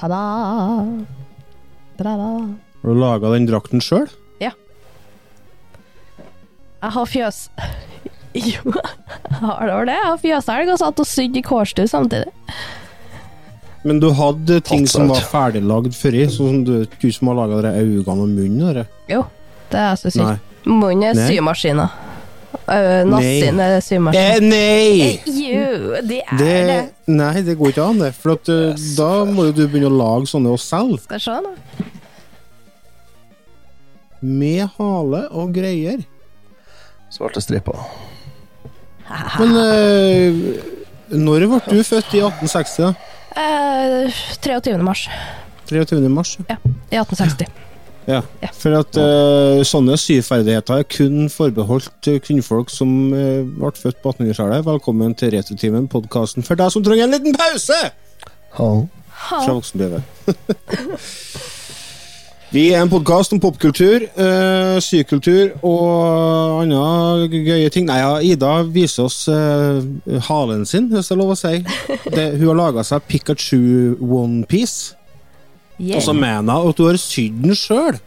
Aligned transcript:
Ta-da! 0.00 0.24
Ta-da! 2.00 2.32
Har 2.80 2.88
du 2.88 2.96
laga 2.96 3.34
den 3.34 3.46
drakten 3.50 3.84
sjøl? 3.84 4.08
Jeg 6.80 6.94
har 6.96 7.06
fjøs... 7.06 7.48
Jo, 8.30 8.62
jeg 8.70 9.38
har 9.40 9.66
det 9.66 9.72
var 9.74 9.88
det. 9.88 9.94
Jeg 9.96 10.06
har 10.06 10.18
fjøshelg 10.22 10.68
og 10.70 10.76
satt 10.78 11.00
og 11.02 11.06
sydd 11.10 11.34
i 11.34 11.40
kårstue 11.42 11.88
samtidig. 11.90 12.30
Men 13.82 13.98
du 13.98 14.06
hadde 14.14 14.60
ting 14.68 14.84
Tatt 14.86 14.92
som 14.92 15.10
var 15.10 15.24
ferdiglagd 15.32 15.96
før 15.98 16.14
i, 16.14 16.22
sånn 16.30 16.52
som 16.52 16.60
du, 16.68 16.74
du 16.86 17.08
som 17.10 17.32
har 17.32 17.40
laga 17.40 17.72
øynene 17.72 18.04
og 18.06 18.22
munnen? 18.22 18.62
Eller? 18.70 18.86
Jo, 19.10 19.24
det 19.72 19.80
er 19.82 19.88
jeg 19.88 20.00
som 20.04 20.14
syr. 20.14 20.38
Munnen 20.68 21.08
er 21.10 21.18
Nei. 21.18 21.26
Uh, 22.50 23.02
Nassin 23.06 23.58
er 23.62 23.76
symaskin. 23.82 24.20
Eh, 24.20 24.40
nei! 24.42 25.20
Jo, 25.26 26.00
det 26.06 26.20
er 26.24 26.38
Det, 26.38 26.54
det. 26.70 26.78
nei, 27.10 27.42
det 27.46 27.54
går 27.58 27.72
ikke 27.72 27.84
an, 27.86 27.98
det. 28.02 28.10
For 28.18 28.34
at, 28.36 28.50
eh, 28.50 28.74
da 28.98 29.10
må 29.26 29.48
jo 29.48 29.54
du 29.54 29.62
begynne 29.68 29.90
å 29.90 29.94
lage 29.94 30.30
sånne 30.30 30.52
oss 30.54 30.66
selv. 30.70 30.98
Skal 31.04 31.22
se 31.22 31.36
da. 31.46 31.52
Med 34.20 34.66
hale 34.78 35.22
og 35.30 35.54
greier. 35.56 36.02
Svarte 37.10 37.42
striper. 37.42 37.78
Men 39.40 39.56
eh, 39.58 40.42
når 41.10 41.46
ble 41.50 41.60
du 41.70 41.80
født 41.86 42.12
i 42.14 42.20
1860? 42.22 42.84
da? 42.84 42.92
Eh, 43.40 44.20
23. 44.42 44.76
mars 44.86 45.06
23. 45.70 46.02
mars? 46.10 46.36
Ja, 46.50 46.58
i 46.90 46.98
1860. 46.98 47.46
Ja. 48.06 48.22
Ja. 48.42 48.50
For 48.56 48.76
at 48.78 48.96
uh, 48.98 49.60
sånne 49.66 49.96
syferdigheter 50.00 50.80
er 50.80 50.88
kun 50.88 51.28
forbeholdt 51.32 52.08
eh, 52.10 52.20
kvinnfolk 52.24 52.72
som 52.72 53.12
uh, 53.12 53.44
ble 53.44 53.72
født 53.76 54.00
på 54.02 54.14
1800-tallet. 54.14 54.64
Velkommen 54.66 55.14
til 55.18 55.34
Retrotimen, 55.36 55.88
podkasten 55.90 56.46
for 56.46 56.58
deg 56.60 56.72
som 56.74 56.84
trenger 56.86 57.08
en 57.08 57.16
liten 57.18 57.36
pause 57.36 57.80
Hallo. 58.56 58.88
fra 59.28 59.52
voksenlivet. 59.52 60.02
Vi 62.50 62.64
er 62.74 62.80
en 62.82 62.90
podkast 62.90 63.30
om 63.30 63.38
popkultur, 63.38 64.08
eh, 64.10 64.78
sykultur 64.82 65.52
og 65.62 66.64
andre 66.64 67.28
gøye 67.30 67.68
ting. 67.70 67.84
Nei, 67.86 68.00
ja, 68.00 68.16
Ida 68.26 68.64
viser 68.66 69.04
oss 69.06 69.28
eh, 69.30 70.18
halen 70.26 70.64
sin, 70.66 70.88
hvis 70.90 71.12
det 71.12 71.14
er 71.14 71.20
lov 71.20 71.30
å 71.30 71.38
si. 71.38 71.60
Det, 72.10 72.24
hun 72.40 72.48
har 72.48 72.58
laga 72.58 72.82
seg 72.82 73.06
Pikachu 73.06 73.94
onepiece, 74.02 74.96
og 75.96 76.02
så 76.04 76.12
mener 76.16 76.60
hun 76.60 76.70
at 76.74 76.78
hun 76.82 76.90
har 76.90 77.00
sydd 77.00 77.42
den 77.44 77.56
sjøl. 77.56 77.98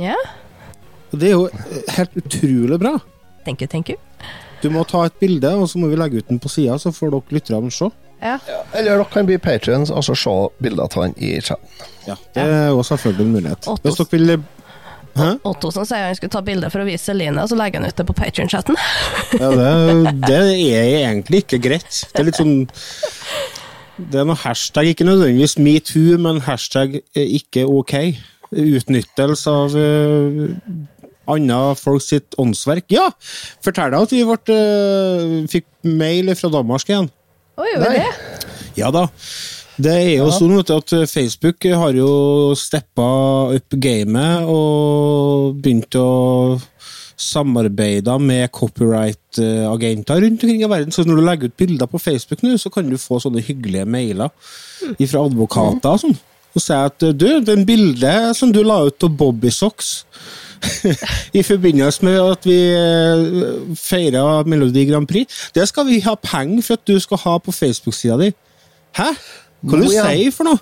Ja, 0.00 0.16
Det 1.12 1.28
er 1.28 1.34
jo 1.36 1.48
helt 1.96 2.14
utrolig 2.16 2.78
bra. 2.80 2.94
thank 3.44 3.60
you, 3.60 3.66
thank 3.68 3.88
you. 3.90 3.96
Du 4.62 4.70
må 4.70 4.84
ta 4.86 5.02
et 5.08 5.16
bilde, 5.18 5.50
og 5.58 5.66
så 5.68 5.78
må 5.82 5.88
vi 5.90 5.96
legge 5.98 6.20
ut 6.22 6.28
den 6.28 6.38
på 6.38 6.48
sida, 6.48 6.76
så 6.78 6.92
får 6.94 7.10
dere 7.10 7.34
lytterne 7.36 7.70
se. 7.74 7.88
Ja. 8.22 8.36
Eller 8.72 8.96
dere 8.96 9.04
kan 9.10 9.26
bli 9.26 9.36
patrions 9.42 9.90
og 9.90 10.04
så 10.06 10.14
se 10.14 10.34
bilder 10.62 10.84
av 10.86 10.94
han 11.02 11.14
i 11.18 11.32
chatten. 11.42 11.68
Ja, 12.06 12.14
det 12.34 12.42
er 12.46 12.68
jo 12.70 12.82
selvfølgelig 12.86 13.26
en 13.26 13.32
mulighet. 13.34 13.66
Otto. 13.66 13.82
Hvis 13.88 13.98
dere 13.98 14.10
vil 14.12 14.42
Hæ? 15.12 15.26
Ottosen 15.44 15.84
sier 15.84 16.06
han 16.06 16.14
skulle 16.16 16.32
ta 16.32 16.40
bilde 16.40 16.70
for 16.72 16.80
å 16.80 16.86
vise 16.88 17.04
Celine, 17.10 17.42
og 17.42 17.50
så 17.50 17.56
legger 17.58 17.82
han 17.82 17.90
ut 17.90 17.98
det 17.98 18.06
på 18.08 18.14
Patrion-chatten. 18.16 18.78
Ja, 19.36 19.50
det, 19.52 20.12
det 20.24 20.38
er 20.38 20.86
egentlig 21.02 21.42
ikke 21.42 21.58
greit. 21.66 21.98
Det 22.14 22.22
er 22.22 22.28
litt 22.30 22.38
sånn 22.40 22.54
Det 24.10 24.20
er 24.20 24.26
noe 24.28 24.38
hashtag, 24.38 24.92
ikke 24.92 25.06
nødvendigvis 25.06 25.58
metoo, 25.62 26.18
men 26.22 26.40
hashtag 26.46 26.98
eh, 27.14 27.36
ikke 27.38 27.66
ok. 27.68 27.94
Utnyttelse 28.52 29.52
av 29.52 29.76
uh, 29.78 30.50
andre 31.32 31.60
folk 31.80 32.04
sitt 32.04 32.36
åndsverk. 32.40 32.90
Ja! 32.92 33.08
Fortell 33.64 33.94
deg 33.94 34.04
at 34.04 34.12
vi 34.12 34.22
ble, 34.28 34.58
uh, 34.58 35.38
fikk 35.52 35.68
mail 35.88 36.32
fra 36.36 36.52
Danmark 36.52 36.88
igjen. 36.90 37.08
Å, 37.56 37.66
gjorde 37.68 37.92
vi 37.92 38.02
det? 38.02 38.46
Ja 38.80 38.92
da. 38.94 39.06
Det 39.82 39.92
er 39.92 40.10
jo 40.18 40.28
sånn 40.34 40.58
at 40.60 40.92
Facebook 41.08 41.64
har 41.64 41.96
jo 41.96 42.10
steppa 42.58 43.06
opp 43.56 43.76
gamet 43.80 44.44
og 44.52 45.56
begynt 45.64 45.96
å 45.96 46.08
samarbeide 47.22 48.18
med 48.22 48.50
copyright-agenter 48.56 50.20
rundt 50.24 50.42
omkring 50.42 50.62
i 50.62 50.70
verden. 50.70 50.92
Så 50.92 51.04
når 51.06 51.18
du 51.20 51.24
legger 51.26 51.50
ut 51.50 51.56
bilder 51.56 51.88
på 51.90 52.00
Facebook 52.02 52.42
nå, 52.42 52.56
så 52.58 52.72
kan 52.72 52.90
du 52.90 52.98
få 53.00 53.20
sånne 53.22 53.42
hyggelige 53.44 53.86
mailer 53.88 54.32
fra 54.82 55.24
advokater 55.24 55.94
og 55.94 56.02
sånn. 56.02 56.18
Og 56.52 56.60
si 56.60 56.76
at 56.76 57.04
du, 57.16 57.28
den 57.40 57.64
bildet 57.68 58.36
som 58.36 58.52
du 58.52 58.60
la 58.66 58.82
ut 58.84 59.06
av 59.06 59.14
Bobbysocks 59.16 59.92
i 61.38 61.42
forbindelse 61.42 62.04
med 62.06 62.18
at 62.20 62.44
vi 62.46 62.58
eh, 62.76 63.72
feira 63.78 64.42
Melodi 64.46 64.84
Grand 64.90 65.08
Prix, 65.08 65.48
det 65.56 65.64
skal 65.70 65.88
vi 65.88 66.02
ha 66.04 66.14
penger 66.20 66.66
for 66.66 66.78
at 66.78 66.84
du 66.86 67.00
skal 67.02 67.22
ha 67.24 67.38
på 67.42 67.54
Facebook-sida 67.56 68.18
di. 68.20 68.30
Hæ? 68.98 69.08
Hva 69.62 69.80
du 69.80 69.86
Nå, 69.86 69.90
ja. 69.94 70.06
sier 70.10 70.34
for 70.34 70.50
noe? 70.50 70.60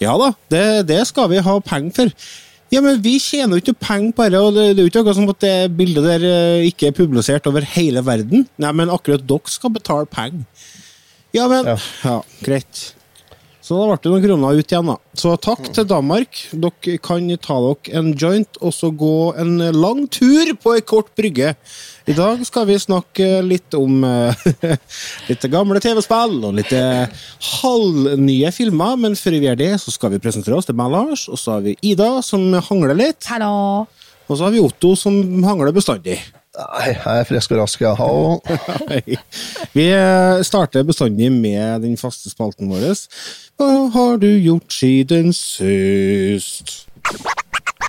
Ja 0.00 0.16
da, 0.20 0.32
det, 0.52 0.64
det 0.90 1.02
skal 1.08 1.30
vi 1.32 1.44
ha 1.44 1.58
penger 1.64 1.94
for. 2.00 2.26
Ja, 2.74 2.80
men 2.82 2.98
vi 3.02 3.14
tjener 3.22 3.56
jo 3.56 3.62
ikke 3.62 3.76
penger 3.78 4.12
på 4.16 4.26
dette. 4.26 4.42
det, 4.56 4.64
det 4.74 4.82
er 4.82 4.86
jo 4.86 4.90
ikke 4.90 5.02
akkurat 5.04 5.18
som 5.20 5.30
at 5.30 5.44
det 5.44 5.76
bildet 5.78 6.02
der 6.06 6.24
eh, 6.26 6.66
ikke 6.66 6.88
er 6.90 6.96
publisert 6.96 7.46
over 7.46 7.66
hele 7.76 8.02
verden. 8.06 8.46
Nei, 8.58 8.72
men 8.74 8.90
akkurat 8.90 9.22
dere 9.22 9.52
skal 9.52 9.70
betale 9.76 10.06
penger. 10.10 10.42
Ja, 11.36 11.46
men 11.52 11.66
Ja. 11.66 11.76
Ja, 12.02 12.20
greit. 12.42 12.95
Så 13.66 13.74
da 13.74 13.86
ble 13.88 13.96
det 13.98 14.10
noen 14.12 14.22
kroner 14.22 14.58
ut 14.60 14.70
igjen, 14.70 14.90
da. 14.92 14.94
Så 15.18 15.32
takk 15.42 15.72
til 15.74 15.86
Danmark. 15.90 16.38
Dere 16.54 17.00
kan 17.02 17.24
ta 17.42 17.56
dere 17.64 17.98
en 17.98 18.12
joint 18.14 18.60
og 18.60 18.70
så 18.76 18.92
gå 18.94 19.32
en 19.42 19.56
lang 19.74 20.04
tur 20.06 20.52
på 20.62 20.76
ei 20.76 20.84
kort 20.86 21.10
brygge. 21.18 21.56
I 22.06 22.14
dag 22.14 22.44
skal 22.46 22.68
vi 22.68 22.78
snakke 22.78 23.40
litt 23.42 23.74
om 23.74 24.06
eh, 24.06 24.46
litt 25.32 25.48
gamle 25.50 25.82
TV-spill 25.82 26.38
og 26.46 26.54
litt 26.60 26.70
eh, 26.78 27.10
halvnye 27.58 28.54
filmer. 28.54 28.94
Men 29.02 29.18
før 29.18 29.40
vi 29.40 29.50
gjør 29.50 29.58
det, 29.64 29.72
så 29.82 29.98
skal 29.98 30.14
vi 30.14 30.22
presentere 30.22 30.54
oss. 30.54 30.70
Det 30.70 30.76
er 30.76 30.82
meg, 30.84 30.94
Lars, 30.94 31.26
og 31.26 31.42
så 31.42 31.56
har 31.56 31.66
vi 31.66 31.74
Ida, 31.90 32.12
som 32.22 32.46
hangler 32.70 32.94
litt. 32.94 33.26
Hallo. 33.34 33.88
Og 34.30 34.34
så 34.36 34.46
har 34.46 34.54
vi 34.54 34.62
Otto, 34.62 34.94
som 34.94 35.18
hangler 35.42 35.74
bestandig. 35.74 36.20
Nei, 36.56 36.94
jeg 36.94 37.20
er 37.20 37.26
frisk 37.28 37.52
og 37.52 37.58
rask, 37.60 37.82
ja. 37.84 37.92
Hallo. 37.98 38.38
Vi 39.76 39.86
eh, 39.92 40.42
starter 40.46 40.86
bestandig 40.88 41.28
med 41.32 41.82
den 41.84 41.98
faste 42.00 42.32
spalten 42.32 42.70
vår. 42.72 42.96
Hva 43.60 43.68
har 43.92 44.16
du 44.22 44.30
gjort 44.30 44.72
siden 44.72 45.34
sist? 45.36 46.86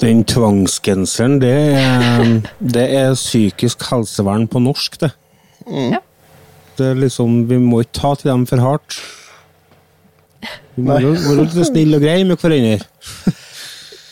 Den 0.00 0.22
tvangsgenseren, 0.24 1.40
det 1.42 1.50
er, 1.76 2.22
det 2.60 2.84
er 2.96 3.14
psykisk 3.18 3.82
helsevern 3.90 4.46
på 4.48 4.60
norsk, 4.62 4.96
det. 5.02 5.10
Ja. 5.68 5.98
Det 6.78 6.86
er 6.92 6.94
liksom, 6.98 7.42
Vi 7.50 7.58
må 7.60 7.82
ikke 7.84 7.98
ta 8.00 8.14
til 8.16 8.30
dem 8.30 8.46
for 8.48 8.62
hardt. 8.64 8.96
Vi 10.76 10.82
må 10.86 10.96
jo 11.02 11.10
være 11.12 11.44
litt 11.44 11.58
snille 11.68 11.98
og 11.98 12.02
greie 12.06 12.24
med 12.24 12.40
hverandre. 12.40 12.86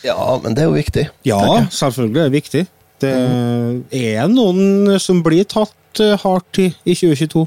Ja, 0.04 0.16
men 0.42 0.54
det 0.56 0.62
er 0.62 0.68
jo 0.68 0.76
viktig. 0.76 1.06
Ja, 1.28 1.40
selvfølgelig 1.72 2.20
er 2.20 2.28
det 2.28 2.36
viktig. 2.36 2.62
Det 3.00 3.14
er 3.96 4.28
noen 4.28 4.98
som 5.00 5.22
blir 5.24 5.44
tatt 5.48 6.00
eh, 6.04 6.14
hardt 6.20 6.60
i, 6.60 6.68
i 6.84 6.94
2022. 6.96 7.46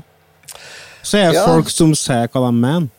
Så 1.03 1.17
er 1.19 1.29
det 1.31 1.37
Ja. 1.39 1.45
folk 1.49 1.69
som 1.69 1.93
sier 1.97 2.27
hva 2.33 2.47
de 2.47 2.51
mener. 2.57 2.89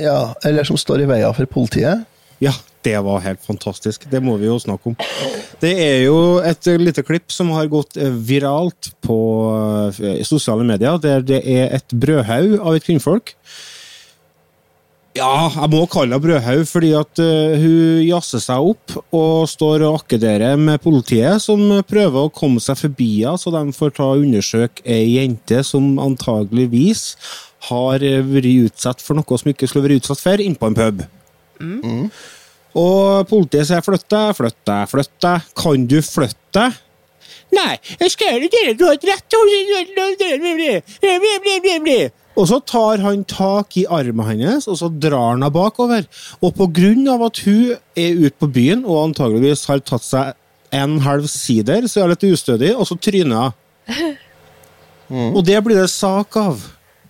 Ja, 0.00 0.32
Eller 0.44 0.64
som 0.66 0.76
står 0.80 1.04
i 1.04 1.08
veien 1.10 1.34
for 1.36 1.46
politiet. 1.46 2.04
Ja, 2.42 2.52
Det 2.84 2.96
var 3.06 3.22
helt 3.24 3.40
fantastisk. 3.44 4.04
Det 4.10 4.20
må 4.20 4.36
vi 4.40 4.50
jo 4.50 4.58
snakke 4.60 4.92
om. 4.92 4.96
Det 5.62 5.72
er 5.80 6.02
jo 6.04 6.40
et 6.44 6.68
lite 6.80 7.04
klipp 7.06 7.32
som 7.32 7.52
har 7.56 7.70
gått 7.72 7.96
viralt 7.96 8.92
på 9.04 9.20
eh, 10.00 10.20
sosiale 10.26 10.66
medier, 10.68 10.98
der 11.00 11.24
det 11.24 11.40
er 11.48 11.72
et 11.78 11.94
brødhaug 11.94 12.58
av 12.60 12.76
et 12.76 12.84
kvinnfolk. 12.84 13.32
Ja, 15.14 15.46
jeg 15.46 15.70
må 15.70 15.84
kalle 15.86 16.16
henne 16.16 16.22
brødhaug, 16.24 16.64
fordi 16.66 16.90
at 16.98 17.20
eh, 17.22 17.54
hun 17.62 18.02
jazzer 18.02 18.42
seg 18.42 18.68
opp 18.72 18.96
og 19.14 19.46
står 19.46 19.86
og 19.86 20.00
akkederer 20.00 20.58
med 20.58 20.82
politiet, 20.82 21.38
som 21.44 21.62
prøver 21.86 22.26
å 22.26 22.32
komme 22.34 22.60
seg 22.62 22.80
forbi 22.82 23.10
henne, 23.22 23.38
så 23.38 23.54
de 23.54 23.62
får 23.76 23.94
ta 23.94 24.10
og 24.10 24.24
undersøke 24.26 24.82
ei 24.90 25.14
jente 25.14 25.62
som 25.64 26.00
antageligvis 26.02 27.14
har 27.70 28.02
vært 28.02 28.50
utsatt 28.66 29.00
for 29.00 29.16
noe 29.16 29.38
som 29.40 29.54
ikke 29.54 29.70
skulle 29.70 29.86
vært 29.86 30.02
utsatt 30.02 30.20
for, 30.20 30.42
innpå 30.42 30.72
en 30.72 30.80
pub. 30.82 31.04
Og 32.74 33.28
politiet 33.30 33.68
sier 33.68 33.84
'flytt 33.84 34.08
deg, 34.10 34.34
flytt 34.34 34.60
deg, 34.66 34.88
flytt 34.90 35.14
deg'. 35.22 35.46
Kan 35.54 35.86
du 35.86 36.00
flytte 36.02 36.58
deg? 36.58 36.80
Nei, 37.54 37.78
jeg 38.00 38.10
skal 38.10 38.42
ikke. 38.42 38.74
Du 38.78 38.86
har 38.88 38.98
rett 38.98 39.36
Og 42.34 42.48
så 42.50 42.58
tar 42.66 42.98
han 43.04 43.22
tak 43.30 43.76
i 43.78 43.84
armen 43.86 44.26
hennes, 44.26 44.66
og 44.66 44.78
så 44.80 44.88
drar 44.90 45.30
han 45.30 45.38
henne 45.38 45.52
bakover. 45.54 46.06
Og 46.42 46.58
av 47.14 47.22
at 47.28 47.38
hun 47.46 47.76
er 47.94 48.18
ute 48.24 48.34
på 48.40 48.50
byen 48.50 48.84
og 48.84 49.04
antageligvis 49.10 49.66
har 49.70 49.78
tatt 49.86 50.02
seg 50.02 50.34
en 50.74 50.98
halv 51.04 51.28
sider, 51.30 51.86
så 51.86 52.00
er 52.00 52.08
hun 52.08 52.14
litt 52.16 52.26
ustødig, 52.34 52.72
og 52.74 52.88
så 52.90 52.98
tryner 52.98 53.52
hun. 53.86 54.16
Og 55.36 55.44
det 55.46 55.60
blir 55.62 55.78
det 55.78 55.90
sak 55.92 56.36
av. 56.40 56.58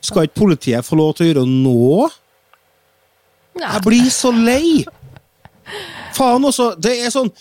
Skal 0.04 0.26
ikke 0.26 0.42
politiet 0.42 0.84
få 0.84 0.98
lov 1.00 1.14
til 1.16 1.24
å 1.24 1.28
gjøre 1.30 1.46
noe? 1.48 2.10
Jeg 3.56 3.80
blir 3.86 4.10
så 4.12 4.34
lei! 4.34 4.84
Faen 6.16 6.50
også, 6.50 6.74
det 6.80 6.98
er 7.04 7.14
sånn 7.14 7.32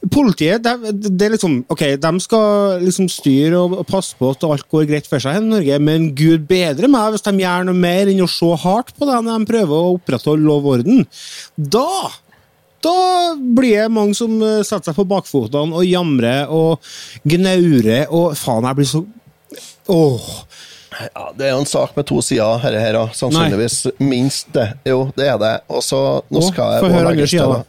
Politiet 0.00 0.62
det, 0.64 0.94
det 1.12 1.26
er 1.26 1.34
liksom, 1.34 1.58
ok, 1.68 1.82
de 2.00 2.10
skal 2.24 2.80
liksom 2.80 3.10
styre 3.12 3.58
og, 3.60 3.82
passe 3.84 4.16
på 4.16 4.30
at 4.32 4.46
alt 4.48 4.64
går 4.72 4.86
greit 4.88 5.08
for 5.10 5.20
seg 5.20 5.36
i 5.36 5.42
Norge, 5.44 5.76
men 5.76 6.06
gud 6.16 6.46
bedre 6.48 6.88
meg 6.88 7.12
hvis 7.12 7.26
de 7.26 7.34
gjør 7.42 7.66
noe 7.68 7.76
mer 7.76 8.08
enn 8.08 8.22
å 8.24 8.30
se 8.30 8.48
hardt 8.62 8.94
på 8.96 9.04
det 9.04 9.18
når 9.20 9.42
de 9.42 9.50
prøver 9.50 9.76
å 9.76 9.92
opprettholde 9.98 10.46
lov 10.46 10.64
og 10.64 10.78
orden. 10.78 11.04
Da 11.60 12.08
da 12.80 13.36
blir 13.36 13.82
det 13.82 13.92
mange 13.92 14.16
som 14.16 14.38
eh, 14.40 14.62
setter 14.64 14.90
seg 14.90 14.96
på 14.96 15.08
bakfotene 15.08 15.76
og 15.76 15.84
jamrer 15.84 16.48
og 16.48 16.92
gnaurer 17.28 18.08
og 18.08 18.32
faen, 18.40 18.68
jeg 18.70 18.80
blir 18.80 18.88
så 18.88 19.04
Åh. 19.90 20.26
Ja, 21.14 21.26
Det 21.36 21.46
er 21.46 21.52
jo 21.54 21.60
en 21.62 21.68
sak 21.68 21.96
med 21.96 22.06
to 22.10 22.20
sider, 22.24 22.58
dette 22.64 22.80
her, 22.82 22.92
da. 22.98 23.04
sannsynligvis. 23.16 23.76
Minst 23.98 24.52
det. 24.56 24.66
Jo, 24.84 25.10
det 25.16 25.28
er 25.32 25.38
det. 25.40 25.52
Og 25.68 25.84
så 25.86 26.00
nå 26.30 26.42
skal 26.48 26.74
jeg 26.76 26.88
også 26.90 27.04
legges 27.10 27.30
til, 27.36 27.54
da. 27.54 27.62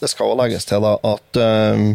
Det 0.00 0.10
skal 0.12 0.26
også 0.30 0.42
legges 0.42 0.68
til 0.68 0.84
da, 0.86 0.92
at 1.14 1.40
eh, 1.42 1.88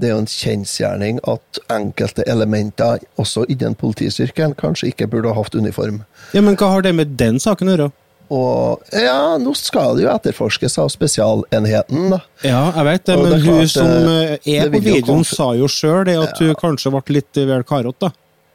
det 0.00 0.08
er 0.08 0.12
jo 0.14 0.22
en 0.22 0.30
kjensgjerning 0.30 1.20
at 1.28 1.60
enkelte 1.72 2.24
elementer, 2.30 3.02
også 3.20 3.44
innen 3.52 3.76
politistyrken, 3.78 4.54
kanskje 4.58 4.90
ikke 4.92 5.08
burde 5.12 5.32
ha 5.32 5.42
hatt 5.42 5.54
uniform. 5.54 6.02
Ja, 6.34 6.42
Men 6.42 6.58
hva 6.58 6.72
har 6.74 6.82
det 6.86 6.94
med 6.98 7.16
den 7.20 7.40
saken 7.42 7.70
å 7.70 7.76
gjøre? 7.76 7.92
Og 8.34 8.82
ja, 8.90 9.36
nå 9.38 9.52
skal 9.54 9.94
det 9.96 10.02
jo 10.02 10.10
etterforskes 10.10 10.74
av 10.82 10.88
spesialenheten, 10.90 12.08
da. 12.10 12.20
Ja, 12.42 12.62
jeg 12.74 12.86
vet 12.88 13.04
det, 13.06 13.18
men 13.22 13.44
hun 13.44 13.68
som 13.70 13.86
eh, 13.86 14.32
er 14.56 14.70
på 14.72 14.80
videoen, 14.82 15.22
sa 15.26 15.52
jo 15.54 15.68
sjøl 15.70 16.02
det 16.08 16.16
at 16.18 16.40
hun 16.42 16.56
kanskje 16.58 16.90
ble 16.96 17.20
litt 17.20 17.38
vel 17.46 17.62
karete, 17.66 18.08
da. 18.08 18.10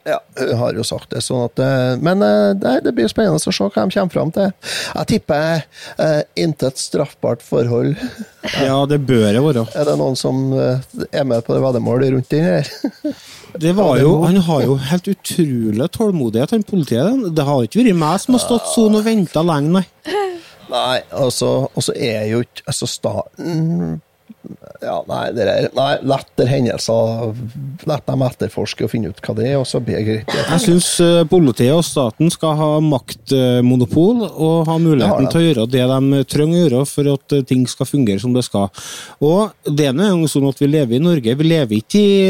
Ja, 0.07 0.17
hun 0.39 0.53
har 0.57 0.73
jo 0.73 0.83
sagt 0.85 1.11
det. 1.13 1.21
sånn 1.21 1.43
at, 1.45 1.59
eh, 1.61 1.95
Men 2.01 2.23
eh, 2.25 2.53
det, 2.57 2.79
det 2.87 2.93
blir 2.97 3.09
spennende 3.11 3.37
å 3.37 3.43
se 3.43 3.53
hva 3.53 3.69
de 3.69 3.93
kommer 3.93 4.13
fram 4.13 4.31
til. 4.33 4.49
Jeg 4.95 5.09
tipper 5.11 5.61
eh, 5.97 6.21
intet 6.41 6.81
straffbart 6.81 7.43
forhold. 7.45 7.97
Ja, 8.57 8.79
det 8.89 8.97
bør 9.05 9.27
det 9.29 9.41
være. 9.45 9.67
Er 9.77 9.85
det 9.85 9.93
noen 9.99 10.15
som 10.17 10.47
eh, 10.57 10.81
er 11.13 11.27
med 11.29 11.43
på 11.45 11.53
det 11.53 11.61
veddemålet 11.61 12.15
rundt 12.15 12.31
den 12.33 12.47
her? 12.47 12.71
Det 13.61 13.73
var 13.75 13.97
jo, 13.99 14.13
han 14.23 14.37
har 14.47 14.61
jo 14.63 14.77
helt 14.79 15.09
utrolig 15.11 15.89
tålmodighet, 15.91 16.53
han 16.55 16.61
politiet. 16.63 17.25
Det 17.35 17.43
har 17.43 17.65
ikke 17.65 17.81
vært 17.81 17.97
meg 17.99 18.21
som 18.23 18.37
har 18.37 18.43
stått 18.45 18.69
sånn 18.71 18.95
og 18.95 19.03
venta 19.03 19.43
lenge, 19.43 19.81
nei. 19.81 20.15
Nei, 20.71 21.01
altså, 21.11 21.49
og 21.67 21.83
så 21.83 21.91
er 21.99 22.29
jo 22.31 22.39
ikke 22.45 22.63
altså 22.71 22.87
starten 22.87 23.99
Ja, 24.81 24.97
nei, 25.05 25.27
det 25.37 25.45
er 25.45 25.67
Nei, 25.77 25.91
lettere 26.09 26.49
hendelser. 26.49 27.35
La 27.89 27.99
dem 28.05 28.25
etterforske 28.25 28.87
og 28.87 28.93
finne 28.93 29.11
ut 29.11 29.21
hva 29.21 29.35
det 29.37 29.47
er, 29.51 29.59
og 29.61 29.67
så 29.69 29.81
blir 29.83 29.99
det 29.99 30.05
greit. 30.07 30.35
Jeg 30.51 30.63
syns 30.65 30.89
politiet 31.29 31.75
og 31.75 31.85
staten 31.85 32.31
skal 32.33 32.57
ha 32.57 32.69
maktmonopol 32.83 34.25
og 34.29 34.69
ha 34.69 34.77
muligheten 34.81 35.29
til 35.31 35.41
å 35.41 35.45
gjøre 35.45 35.67
det 35.71 35.85
de 35.91 36.23
trenger 36.29 36.57
å 36.57 36.61
gjøre 36.63 36.83
for 36.89 37.11
at 37.13 37.35
eh, 37.35 37.45
ting 37.47 37.65
skal 37.69 37.89
fungere 37.89 38.21
som 38.21 38.35
det 38.35 38.43
skal. 38.47 38.69
Og 39.23 39.51
det 39.65 39.89
er 39.89 39.97
nå 39.97 40.27
sånn 40.31 40.49
at 40.49 40.61
vi 40.61 40.69
lever 40.69 40.97
i 40.97 41.03
Norge. 41.03 41.37
Vi 41.37 41.49
lever 41.49 41.81
ikke 41.81 42.01
i 42.01 42.21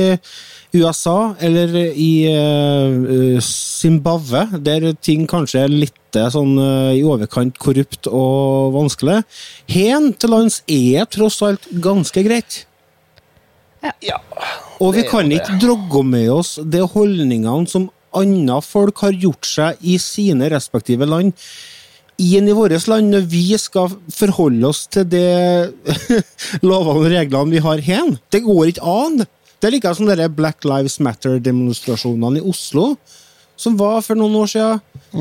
USA 0.73 1.35
eller 1.43 1.73
i 1.91 2.11
eh, 2.31 3.39
Zimbabwe, 3.43 4.45
der 4.63 4.91
ting 5.03 5.25
kanskje 5.29 5.65
er 5.65 5.73
litt 5.73 6.15
eh, 6.15 6.29
sånn 6.31 6.53
eh, 6.61 6.99
i 6.99 7.03
overkant 7.03 7.59
korrupt 7.59 8.07
og 8.07 8.71
vanskelig. 8.77 9.21
Hen 9.71 10.13
til 10.15 10.31
lands 10.31 10.61
er 10.71 11.09
tross 11.11 11.41
alt 11.43 11.67
ganske 11.83 12.23
greit. 12.23 12.63
Ja. 14.05 14.19
Og 14.79 14.95
vi 14.95 15.03
kan 15.09 15.31
ikke 15.33 15.57
drogge 15.61 16.05
med 16.07 16.29
oss 16.31 16.55
de 16.61 16.85
holdningene 16.85 17.67
som 17.69 17.89
andre 18.15 18.61
folk 18.63 19.03
har 19.03 19.15
gjort 19.15 19.47
seg 19.47 19.83
i 19.83 19.97
sine 20.01 20.49
respektive 20.51 21.07
land, 21.07 21.35
inn 22.21 22.47
i 22.47 22.53
vårt 22.53 22.87
land, 22.87 23.09
når 23.09 23.27
vi 23.31 23.45
skal 23.57 23.91
forholde 24.13 24.67
oss 24.69 24.85
til 24.93 25.07
de 25.09 25.25
lovene 26.61 26.95
og 27.01 27.07
reglene 27.09 27.55
vi 27.55 27.63
har 27.65 27.81
her. 27.81 28.11
Det 28.31 28.43
går 28.45 28.73
ikke 28.73 28.95
an. 28.95 29.23
Det 29.61 29.69
er 29.69 29.75
like 29.75 29.93
som 29.93 30.07
dere 30.09 30.25
Black 30.33 30.65
Lives 30.65 30.97
Matter-demonstrasjonene 31.05 32.41
i 32.41 32.47
Oslo, 32.49 32.95
som 33.61 33.75
var 33.77 33.99
for 34.01 34.17
noen 34.17 34.39
år 34.39 34.49
siden. 34.49 34.79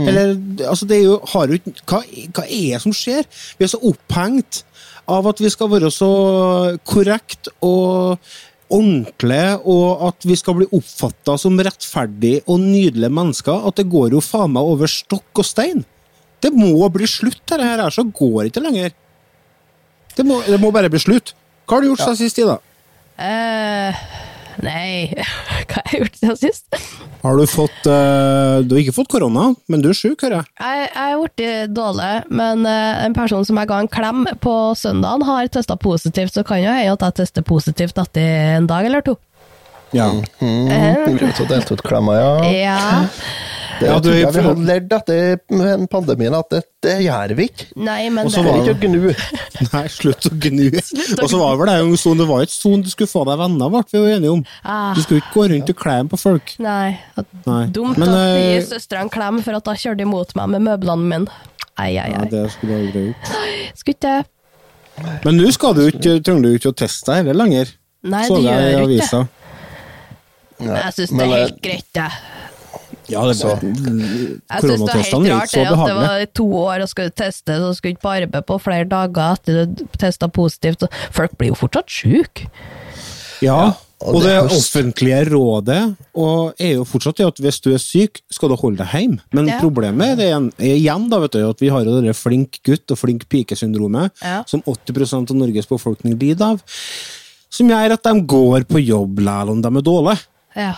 Eller, 0.08 0.32
altså 0.64 0.86
det 0.88 0.96
er 0.96 1.08
jo, 1.10 1.18
har 1.34 1.50
jo 1.52 1.58
hva, 1.84 2.00
hva 2.00 2.44
er 2.46 2.76
det 2.78 2.80
som 2.80 2.94
skjer? 2.96 3.26
Vi 3.58 3.66
er 3.66 3.72
så 3.74 3.80
opphengt 3.84 4.62
av 5.10 5.28
at 5.28 5.42
vi 5.42 5.50
skal 5.52 5.68
være 5.72 5.90
så 5.92 6.08
korrekt 6.88 7.50
og 7.66 8.16
ordentlige, 8.70 9.58
og 9.66 10.06
at 10.08 10.24
vi 10.24 10.36
skal 10.38 10.56
bli 10.60 10.68
oppfatta 10.78 11.34
som 11.42 11.58
rettferdige 11.58 12.44
og 12.46 12.62
nydelige 12.62 13.12
mennesker, 13.12 13.66
at 13.66 13.80
det 13.80 13.90
går 13.92 14.14
jo 14.14 14.24
faen 14.24 14.54
meg 14.54 14.72
over 14.72 14.88
stokk 14.88 15.42
og 15.42 15.48
stein. 15.48 15.84
Det 16.40 16.52
må 16.54 16.88
bli 16.94 17.08
slutt, 17.10 17.42
dette 17.44 17.66
her, 17.66 17.82
så 17.92 18.06
går 18.06 18.38
det 18.44 18.54
ikke 18.54 18.64
lenger. 18.64 18.96
Det 20.16 20.24
må, 20.26 20.40
det 20.46 20.56
må 20.62 20.72
bare 20.72 20.88
bli 20.92 21.02
slutt. 21.02 21.34
Hva 21.66 21.76
har 21.76 21.84
du 21.84 21.90
gjort 21.90 22.06
siden 22.06 22.20
sist 22.22 22.38
tid, 22.38 22.48
da? 22.48 22.56
Eh, 23.20 24.04
nei, 24.64 25.12
hva 25.70 25.80
har 25.80 25.94
jeg 25.94 26.02
gjort 26.02 26.18
siden 26.20 26.38
sist? 26.40 26.80
Har 27.20 27.36
du 27.36 27.44
fått 27.50 27.86
eh, 27.90 28.60
Du 28.64 28.74
har 28.74 28.82
ikke 28.82 28.96
fått 28.96 29.10
korona, 29.12 29.50
men 29.70 29.84
du 29.84 29.90
er 29.90 29.96
sjuk, 29.96 30.22
hører 30.24 30.40
jeg. 30.40 30.50
Jeg, 30.58 30.90
er 31.04 31.16
blitt 31.20 31.74
dårlig, 31.76 32.12
men 32.42 32.66
eh, 32.68 33.04
en 33.06 33.16
person 33.16 33.46
som 33.46 33.60
jeg 33.60 33.70
ga 33.70 33.80
en 33.82 33.90
klem 33.92 34.26
på 34.42 34.54
søndagen, 34.78 35.26
har 35.28 35.50
testa 35.52 35.76
positivt, 35.80 36.34
så 36.36 36.44
kan 36.46 36.62
jo 36.62 36.72
hende 36.72 36.96
at 36.96 37.08
jeg 37.10 37.20
tester 37.22 37.46
positivt 37.46 38.00
etter 38.00 38.56
en 38.56 38.70
dag 38.70 38.88
eller 38.88 39.04
to. 39.06 39.16
Ja. 39.96 40.10
Mm, 40.38 41.16
du 41.18 41.24
å 41.26 41.48
dele 41.48 41.64
ut 41.66 41.82
klemmer, 41.82 42.20
ja. 42.20 42.50
Ja. 42.54 42.82
Det 43.80 43.88
Ja, 43.88 43.94
du- 43.98 44.08
tror 44.10 44.16
jeg 44.18 44.32
vi 44.34 44.42
har 44.44 44.58
lært 44.68 44.92
etter 44.92 45.86
pandemien 45.88 46.34
at 46.36 46.50
det, 46.52 46.60
det 46.84 46.94
gjør 47.06 47.32
vi 47.38 47.46
ikke. 47.48 47.66
Nei, 47.80 48.10
men 48.12 48.26
Også 48.28 48.42
Det 48.44 48.50
er 48.52 48.60
ikke 48.60 48.74
å 48.74 48.80
gnu. 48.84 49.14
Nei, 49.74 49.82
slutt 49.88 50.26
å 50.28 50.32
gnu. 50.36 50.66
Og 51.24 51.28
så 51.32 51.40
var 51.40 51.56
vel 51.60 51.70
det 51.72 51.76
jo 51.80 51.96
sånn, 52.02 52.18
det 52.20 52.26
var 52.28 52.44
ikke 52.44 52.56
sånn 52.58 52.82
du 52.84 52.90
skulle 52.92 53.08
få 53.12 53.24
deg 53.30 53.38
venner, 53.40 53.70
ble 53.72 53.82
vi 53.90 53.98
jo 54.02 54.10
enige 54.18 54.32
om. 54.36 54.42
Ah. 54.64 54.92
Du 54.94 55.00
skulle 55.04 55.22
ikke 55.24 55.32
gå 55.38 55.46
rundt 55.54 55.72
og 55.72 55.78
klemme 55.80 56.12
på 56.12 56.20
folk. 56.20 56.52
Nei. 56.60 56.98
at- 57.16 57.26
Nei. 57.46 57.62
Dumt 57.72 57.96
Men, 57.98 58.08
at 58.08 58.14
de 58.14 58.42
eh, 58.44 58.60
gir 58.60 58.66
søstera 58.68 59.00
en 59.06 59.10
klem 59.16 59.40
for 59.42 59.56
at 59.56 59.66
hun 59.72 59.80
kjørte 59.80 60.04
imot 60.04 60.36
meg 60.36 60.48
med 60.56 60.66
møblene 60.68 61.08
mine. 61.14 61.40
Ai, 61.80 61.96
ai, 61.96 62.10
Ja, 62.12 62.20
ai. 62.20 62.28
det 62.28 62.44
skulle 62.52 62.76
du 62.76 62.80
aldri 62.84 63.06
gjort. 63.08 63.76
Skulle 63.80 63.96
ikke. 63.96 64.24
Men 65.24 65.36
nå 65.40 65.50
skal 65.56 65.72
du 65.78 65.86
ikke, 65.88 66.18
trenger 66.20 66.42
du 66.42 66.56
ikke 66.58 66.72
å 66.74 66.76
teste 66.76 67.06
deg 67.08 67.22
heller 67.24 67.38
lenger. 67.46 67.70
Nei, 68.04 68.26
Så 68.28 68.36
det 68.36 68.44
jeg 68.44 68.74
gjør 68.74 68.82
ikke 68.84 68.88
det. 69.00 69.28
jeg 70.60 70.92
syns 70.96 71.10
det 71.16 71.20
er 71.20 71.32
eh, 71.32 71.40
helt 71.40 71.62
greit, 71.64 71.88
jeg. 71.94 72.10
Ja, 73.10 73.24
det 73.26 73.36
Så. 73.40 73.52
Jeg 73.60 74.62
syns 74.64 74.84
det 74.86 74.94
er 74.94 75.02
helt 75.02 75.30
rart 75.32 75.52
det 75.54 75.66
at 75.66 75.86
det 75.90 75.98
var 75.98 76.24
to 76.40 76.46
år 76.62 76.84
og 76.84 76.88
skulle 76.92 77.10
teste, 77.10 77.58
så 77.60 77.74
skulle 77.76 77.96
ikke 77.96 78.06
på 78.06 78.14
arbeid 78.16 78.46
på 78.48 78.58
flere 78.62 78.88
dager 78.88 79.36
etter 79.36 79.66
du 79.66 79.84
testa 79.98 80.28
positivt. 80.28 80.86
Folk 81.14 81.36
blir 81.38 81.52
jo 81.52 81.58
fortsatt 81.58 81.90
syke. 81.90 82.48
Ja, 83.40 83.72
og 84.00 84.22
det 84.24 84.34
offentlige 84.40 85.20
rådet 85.28 85.80
og 86.16 86.54
er 86.60 86.74
jo 86.78 86.84
fortsatt 86.88 87.20
det 87.20 87.26
at 87.28 87.40
hvis 87.44 87.58
du 87.60 87.70
er 87.74 87.80
syk, 87.82 88.20
skal 88.32 88.52
du 88.52 88.56
holde 88.60 88.80
deg 88.80 88.92
hjemme. 88.94 89.20
Men 89.36 89.48
Ja. 89.48 89.58
problemet 89.60 90.12
er, 90.12 90.16
det 90.16 90.28
igjen, 90.30 90.52
er 90.58 90.76
igjen 90.76 91.08
da, 91.10 91.18
vet 91.20 91.32
du, 91.36 91.40
at 91.48 91.60
vi 91.60 91.68
har 91.68 91.84
jo 91.84 92.00
det 92.00 92.16
flink 92.16 92.60
gutt 92.64 92.90
og 92.90 92.98
flink 92.98 93.28
pike-syndromet, 93.28 94.10
Ja. 94.22 94.42
som 94.46 94.62
80% 94.62 95.30
av 95.30 95.36
Norges 95.36 95.66
befolkning 95.66 96.18
lider 96.18 96.52
av, 96.52 96.62
som 97.50 97.68
gjør 97.68 97.92
at 97.92 98.02
de 98.02 98.20
går 98.22 98.64
på 98.64 98.80
jobb 98.84 99.18
selv 99.20 99.50
om 99.50 99.60
de 99.60 99.68
er 99.68 99.82
dårlige. 99.82 100.26
Ja. 100.56 100.74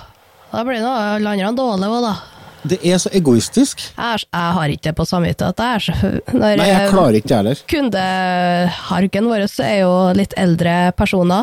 Da 0.53 0.63
blir 0.69 0.83
nå 0.85 0.93
alle 0.93 1.33
andre 1.33 1.53
dårlige 1.57 1.89
òg, 1.97 2.03
da. 2.05 2.15
Det 2.63 2.77
er 2.87 2.99
så 3.03 3.11
egoistisk. 3.11 3.81
Jeg, 3.97 3.99
er- 3.99 4.27
jeg 4.31 4.53
har 4.57 4.69
ikke 4.71 4.83
det 4.87 4.95
på 4.95 5.05
samvittighet. 5.09 5.59
Jeg 5.59 5.75
er 5.75 6.21
når 6.37 6.57
Nei, 6.61 6.67
jeg 6.69 6.91
klarer 6.93 7.17
ikke 7.19 7.29
det 7.29 7.39
heller. 7.41 7.63
kundeharken 7.73 9.27
vår 9.27 9.47
er 9.65 9.79
jo 9.81 9.95
litt 10.15 10.35
eldre 10.39 10.93
personer. 10.95 11.43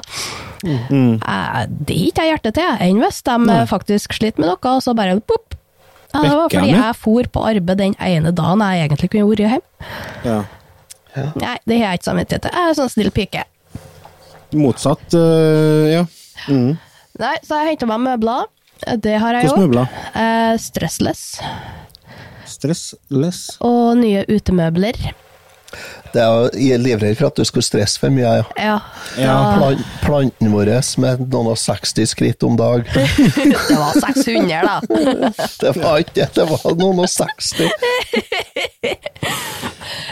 Mm. 0.63 1.19
Jeg- 1.19 1.67
Det 1.85 1.95
gir 1.97 2.07
ikke 2.11 2.23
jeg 2.23 2.31
hjerte 2.37 2.53
til, 2.53 2.77
enn 2.79 3.01
hvis 3.03 3.21
de 3.23 3.37
Nei. 3.45 3.65
faktisk 3.65 4.13
sliter 4.13 4.39
med 4.39 4.47
noe, 4.47 4.75
og 4.77 4.81
så 4.81 4.95
bare 4.95 5.19
pop. 5.19 5.55
Ja, 6.13 6.21
det 6.21 6.31
var 6.31 6.49
fordi 6.49 6.71
jeg 6.71 6.95
for 6.95 7.23
på 7.23 7.43
arbeid 7.45 7.77
den 7.77 7.95
ene 7.99 8.31
dagen 8.33 8.59
jeg 8.59 8.89
egentlig 8.89 9.09
kunne 9.11 9.27
vært 9.29 9.43
hjemme. 9.45 9.61
Ja. 10.23 10.43
Nei, 11.35 11.57
det 11.67 11.81
har 11.81 11.91
jeg 11.91 11.99
ikke 11.99 12.09
samvittighet 12.11 12.41
til. 12.41 12.51
Jeg 12.53 12.69
er 12.69 12.73
sånn 12.79 12.89
snill 12.89 13.11
pike. 13.11 13.43
Motsatt, 14.53 15.13
øh, 15.13 15.91
ja. 15.91 16.05
Mm. 16.47 16.77
Nei, 17.19 17.35
så 17.43 17.59
jeg 17.59 17.77
henta 17.77 17.85
meg 17.85 17.99
møbler. 17.99 18.45
Det 18.97 19.17
har 19.19 19.33
jeg 19.39 19.49
gjort. 19.49 19.87
Eh, 20.15 20.53
stressless. 20.61 21.23
Stressless. 22.49 23.57
Og 23.65 23.97
nye 23.99 24.23
utemøbler. 24.29 24.97
Det 26.13 26.21
er 26.23 26.49
jo- 26.49 26.77
livredd 26.81 27.17
for 27.17 27.27
at 27.27 27.35
du 27.35 27.43
skulle 27.45 27.63
stresse 27.63 27.99
for 27.99 28.09
mye. 28.09 28.23
Ja. 28.25 28.43
Ja. 28.57 28.79
Ja. 29.17 29.57
Plan, 29.57 29.83
planten 30.01 30.51
vår 30.51 30.71
med 30.97 31.19
noen 31.29 31.51
og 31.51 31.57
60 31.57 32.07
skritt 32.09 32.43
om 32.43 32.55
dag. 32.57 32.83
Det 32.93 33.77
var 33.77 33.93
600, 33.93 34.63
da. 34.65 34.79
Det 35.61 35.75
var 35.77 35.99
ikke 36.01 36.15
det, 36.15 36.33
det 36.33 36.47
var 36.49 36.75
noen 36.75 36.99
og 36.99 37.09
60. 37.09 37.69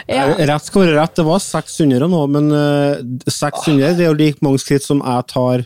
Ja. 0.08 0.24
Rett 0.40 0.64
skal 0.64 0.86
være 0.86 0.96
rett, 1.02 1.16
det 1.20 1.26
var 1.28 1.40
600 1.44 2.08
nå, 2.08 2.22
men 2.32 2.46
øh, 2.56 3.02
600 3.28 3.98
det 3.98 4.06
er 4.06 4.08
jo 4.08 4.16
like 4.16 4.40
mange 4.46 4.62
skritt 4.64 4.86
som 4.86 5.02
jeg 5.04 5.26
tar 5.28 5.66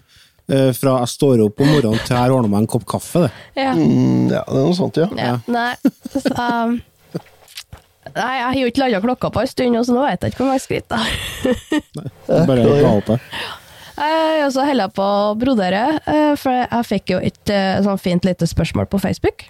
fra 0.77 0.97
jeg 1.01 1.11
står 1.13 1.43
opp 1.45 1.61
om 1.63 1.69
morgenen 1.71 2.01
til 2.05 2.17
jeg 2.17 2.35
ordner 2.35 2.51
meg 2.51 2.63
en 2.65 2.71
kopp 2.73 2.87
kaffe. 2.89 3.25
Det. 3.27 3.61
Ja. 3.63 3.73
Mm, 3.77 4.27
ja, 4.31 4.41
det 4.45 4.59
er 4.59 4.65
noe 4.67 4.77
sånt, 4.77 4.99
ja. 4.99 5.07
Ja, 5.17 5.37
nei. 5.47 5.75
Så, 6.11 6.33
um, 6.35 6.77
nei, 8.11 8.33
jeg 8.35 8.45
har 8.49 8.59
jo 8.59 8.73
ikke 8.73 8.83
landa 8.83 9.01
klokka 9.05 9.31
på 9.31 9.45
en 9.45 9.51
stund, 9.51 9.79
så 9.87 9.95
nå 9.95 10.03
vet 10.05 10.27
jeg 10.27 10.33
ikke 10.33 10.43
hvor 10.43 10.51
mange 10.51 10.65
skritt 10.65 10.91
jeg 10.91 11.01
har. 11.07 12.45
Bare 12.51 12.67
ta 12.67 12.93
opp 12.97 13.15
her. 13.15 13.25
Eh, 14.01 14.45
Og 14.45 14.51
så 14.55 14.65
holder 14.65 14.87
jeg 14.87 14.95
på 14.97 15.05
å 15.05 15.33
brodere, 15.37 15.81
eh, 16.09 16.33
for 16.39 16.55
jeg 16.57 16.87
fikk 16.89 17.11
jo 17.13 17.19
et 17.21 17.51
eh, 17.53 17.81
sånn 17.85 17.99
fint 18.01 18.25
lite 18.25 18.47
spørsmål 18.49 18.87
på 18.89 19.01
Facebook. 19.03 19.45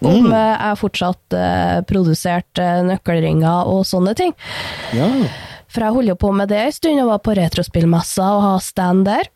Om 0.00 0.30
mm. 0.30 0.32
jeg 0.32 0.78
fortsatt 0.80 1.36
eh, 1.36 1.78
produserte 1.88 2.64
eh, 2.64 2.84
nøkkelringer 2.88 3.68
og 3.68 3.82
sånne 3.88 4.14
ting. 4.16 4.32
Ja, 4.96 5.10
For 5.70 5.84
jeg 5.84 5.96
holder 5.96 6.14
jo 6.14 6.20
på 6.22 6.30
med 6.34 6.48
det 6.50 6.62
en 6.62 6.72
stund, 6.76 7.02
og 7.02 7.10
var 7.12 7.20
på 7.26 7.34
retrospillmessa 7.36 8.30
og 8.36 8.40
har 8.46 8.64
stand 8.64 9.04
der. 9.10 9.28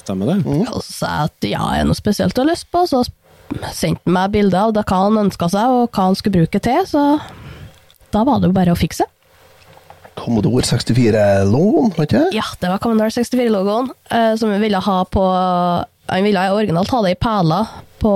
Stemmer 0.00 0.32
det. 0.32 0.38
Og 0.70 0.80
så 0.82 0.92
sa 0.92 1.12
jeg 1.14 1.30
at 1.32 1.48
ja, 1.50 1.62
er 1.74 1.82
det 1.84 1.90
noe 1.90 1.98
spesielt 1.98 2.36
du 2.36 2.42
har 2.44 2.50
lyst 2.50 2.68
på? 2.74 2.84
Så 2.90 3.04
sendte 3.72 4.02
han 4.04 4.16
meg 4.16 4.32
bilder 4.34 4.68
av 4.68 4.74
det 4.76 4.84
hva 4.88 5.04
han 5.06 5.20
ønska 5.26 5.48
seg, 5.52 5.76
og 5.76 5.88
hva 5.92 6.08
han 6.10 6.18
skulle 6.18 6.42
bruke 6.42 6.60
til. 6.64 6.82
Så 6.88 7.04
da 8.14 8.24
var 8.24 8.40
det 8.42 8.50
jo 8.50 8.56
bare 8.56 8.74
å 8.74 8.78
fikse. 8.78 9.06
Commodore 10.18 10.64
64-logoen, 10.66 11.92
vet 11.94 12.10
ikke 12.10 12.34
Ja, 12.34 12.46
det 12.58 12.72
var 12.72 12.80
Commodore 12.82 13.12
64-logoen, 13.14 13.92
eh, 14.10 14.32
som 14.40 14.50
vi 14.50 14.56
ville 14.64 14.80
ha 14.82 14.96
på 15.06 15.22
Han 16.08 16.24
ville 16.26 16.42
originalt 16.56 16.90
ha 16.90 17.02
det 17.04 17.12
i 17.14 17.18
perler 17.20 17.68
på, 17.98 18.10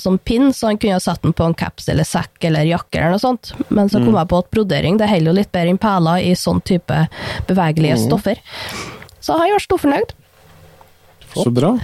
som 0.00 0.18
pinn, 0.18 0.48
så 0.52 0.70
han 0.70 0.78
kunne 0.80 0.96
ha 0.96 1.00
satt 1.00 1.22
den 1.22 1.34
på 1.36 1.44
en 1.46 1.54
caps 1.54 1.88
eller 1.92 2.04
sekk 2.08 2.44
eller 2.48 2.64
jakke 2.66 2.98
eller 2.98 3.14
noe 3.14 3.22
sånt. 3.22 3.52
Men 3.68 3.90
så 3.92 4.00
kom 4.00 4.16
jeg 4.16 4.30
på 4.32 4.38
at 4.40 4.48
brodering 4.50 4.96
det 4.96 5.08
holder 5.10 5.30
jo 5.30 5.34
litt 5.36 5.52
bedre 5.52 5.74
enn 5.74 5.80
perler 5.80 6.24
i 6.24 6.32
sånn 6.40 6.62
type 6.64 7.02
bevegelige 7.46 7.98
stoffer. 8.06 8.40
Så 9.20 9.36
han 9.36 9.50
gjør 9.52 9.64
storfornøyd. 9.66 10.14
Så 11.44 11.52
bra. 11.54 11.74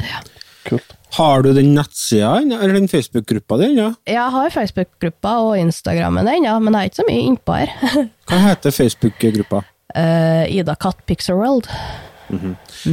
Kult. 0.67 0.95
Har 1.13 1.43
du 1.45 1.51
den 1.53 1.75
nettsida, 1.77 2.39
eller 2.41 2.73
den 2.79 2.89
Facebook-gruppa 2.89 3.59
di? 3.61 3.73
Ja? 3.77 3.91
Jeg 4.09 4.29
har 4.37 4.55
Facebook-gruppa 4.55 5.35
og 5.45 5.59
Instagrammen 5.61 6.31
ennå, 6.39 6.55
men 6.65 6.79
jeg 6.79 6.81
er 6.81 6.93
ikke 6.93 7.01
så 7.03 7.09
mye 7.09 7.27
innpå 7.27 7.59
her. 7.59 7.75
Hva 8.31 8.41
heter 8.47 8.73
Facebook-gruppa? 8.73 9.61
Uh, 9.93 10.49
Ida 10.49 10.77
Katt 10.81 11.05
Pixar 11.05 11.37
World. 11.37 11.69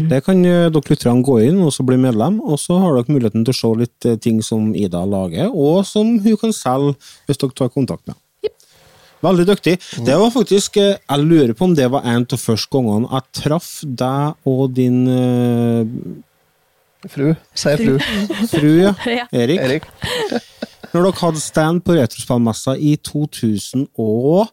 Det 0.10 0.20
kan 0.26 0.42
eh, 0.44 0.68
dere 0.68 0.92
lytterne 0.92 1.24
gå 1.24 1.38
inn 1.46 1.62
og 1.64 1.72
så 1.72 1.86
bli 1.88 1.96
medlem, 2.02 2.42
og 2.44 2.60
så 2.60 2.76
har 2.82 2.98
dere 2.98 3.14
muligheten 3.14 3.46
til 3.48 3.56
å 3.56 3.60
se 3.60 3.70
litt 3.86 4.08
eh, 4.10 4.18
ting 4.20 4.42
som 4.44 4.74
Ida 4.76 5.06
lager, 5.08 5.54
og 5.54 5.86
som 5.88 6.18
hun 6.20 6.40
kan 6.42 6.56
selge 6.56 6.98
hvis 7.30 7.40
dere 7.40 7.56
tar 7.56 7.72
kontakt 7.72 8.04
med. 8.10 8.20
Veldig 9.24 9.46
dyktig. 9.50 9.74
Det 10.08 10.16
var 10.16 10.30
faktisk 10.32 10.78
Jeg 10.80 11.24
lurer 11.26 11.52
på 11.52 11.66
om 11.68 11.74
det 11.76 11.90
var 11.92 12.06
en 12.08 12.24
av 12.24 12.40
første 12.40 12.72
gangene 12.72 13.10
jeg 13.12 13.42
traff 13.42 13.72
deg 13.84 14.48
og 14.48 14.62
din 14.78 15.02
Fru. 17.08 17.36
Sier 17.56 17.78
fru. 17.80 18.00
fru, 18.52 18.82
ja. 18.82 18.94
Ja. 19.20 19.26
Erik. 19.32 19.60
Erik. 19.64 19.84
Når 20.94 21.04
dere 21.06 21.20
hadde 21.22 21.40
stand 21.44 21.84
på 21.86 21.94
Retrospallmessa 21.96 22.74
i 22.76 22.98
2015, 23.06 24.50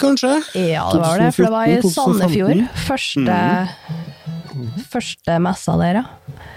kanskje? 0.00 0.32
Ja, 0.56 0.88
det 0.94 1.00
var 1.02 1.18
det, 1.20 1.34
for 1.36 1.42
det 1.44 1.52
var 1.52 1.66
i 1.68 1.76
2014, 1.82 1.92
Sandefjord. 1.92 2.56
2015. 2.56 2.78
Første, 2.88 3.38
første 4.88 5.38
messa 5.44 5.72
der, 5.82 5.94
ja. 6.00 6.04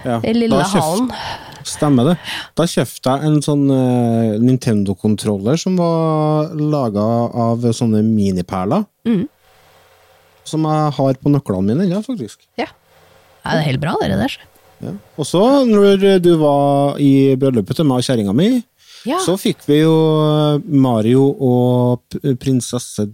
Ja, 0.02 0.16
I 0.24 0.32
Lillehallen. 0.34 1.12
Stemmer 1.68 2.04
det. 2.10 2.16
Da 2.58 2.64
kjøpte 2.66 3.12
jeg 3.12 3.28
en 3.28 3.38
sånn 3.44 3.68
uh, 3.70 4.40
Nintendo-kontroller 4.42 5.60
som 5.60 5.76
var 5.78 6.50
laga 6.58 7.04
av 7.46 7.62
sånne 7.76 8.00
miniperler. 8.06 8.82
Mm. 9.06 9.28
Som 10.48 10.66
jeg 10.66 10.94
har 10.96 11.20
på 11.20 11.30
nøklene 11.30 11.68
mine 11.68 11.84
ennå, 11.86 12.00
faktisk. 12.02 12.40
Ja. 12.58 12.66
Ja, 13.44 13.50
det 13.56 13.60
er 13.60 13.68
helt 13.70 13.80
bra, 13.82 13.94
det 14.02 14.18
der. 14.20 14.36
Ja. 14.82 14.92
Og 15.18 15.26
så, 15.28 15.42
når 15.68 16.20
du 16.22 16.32
var 16.40 16.98
i 17.02 17.34
bryllupet 17.38 17.78
til 17.78 17.86
meg 17.86 18.02
og 18.02 18.06
kjerringa 18.08 18.34
mi, 18.34 18.50
Ja. 19.06 19.18
så 19.24 19.34
fikk 19.38 19.64
vi 19.66 19.80
jo 19.80 19.94
Mario 20.66 21.24
og 21.42 22.14
prinsesse 22.38 23.08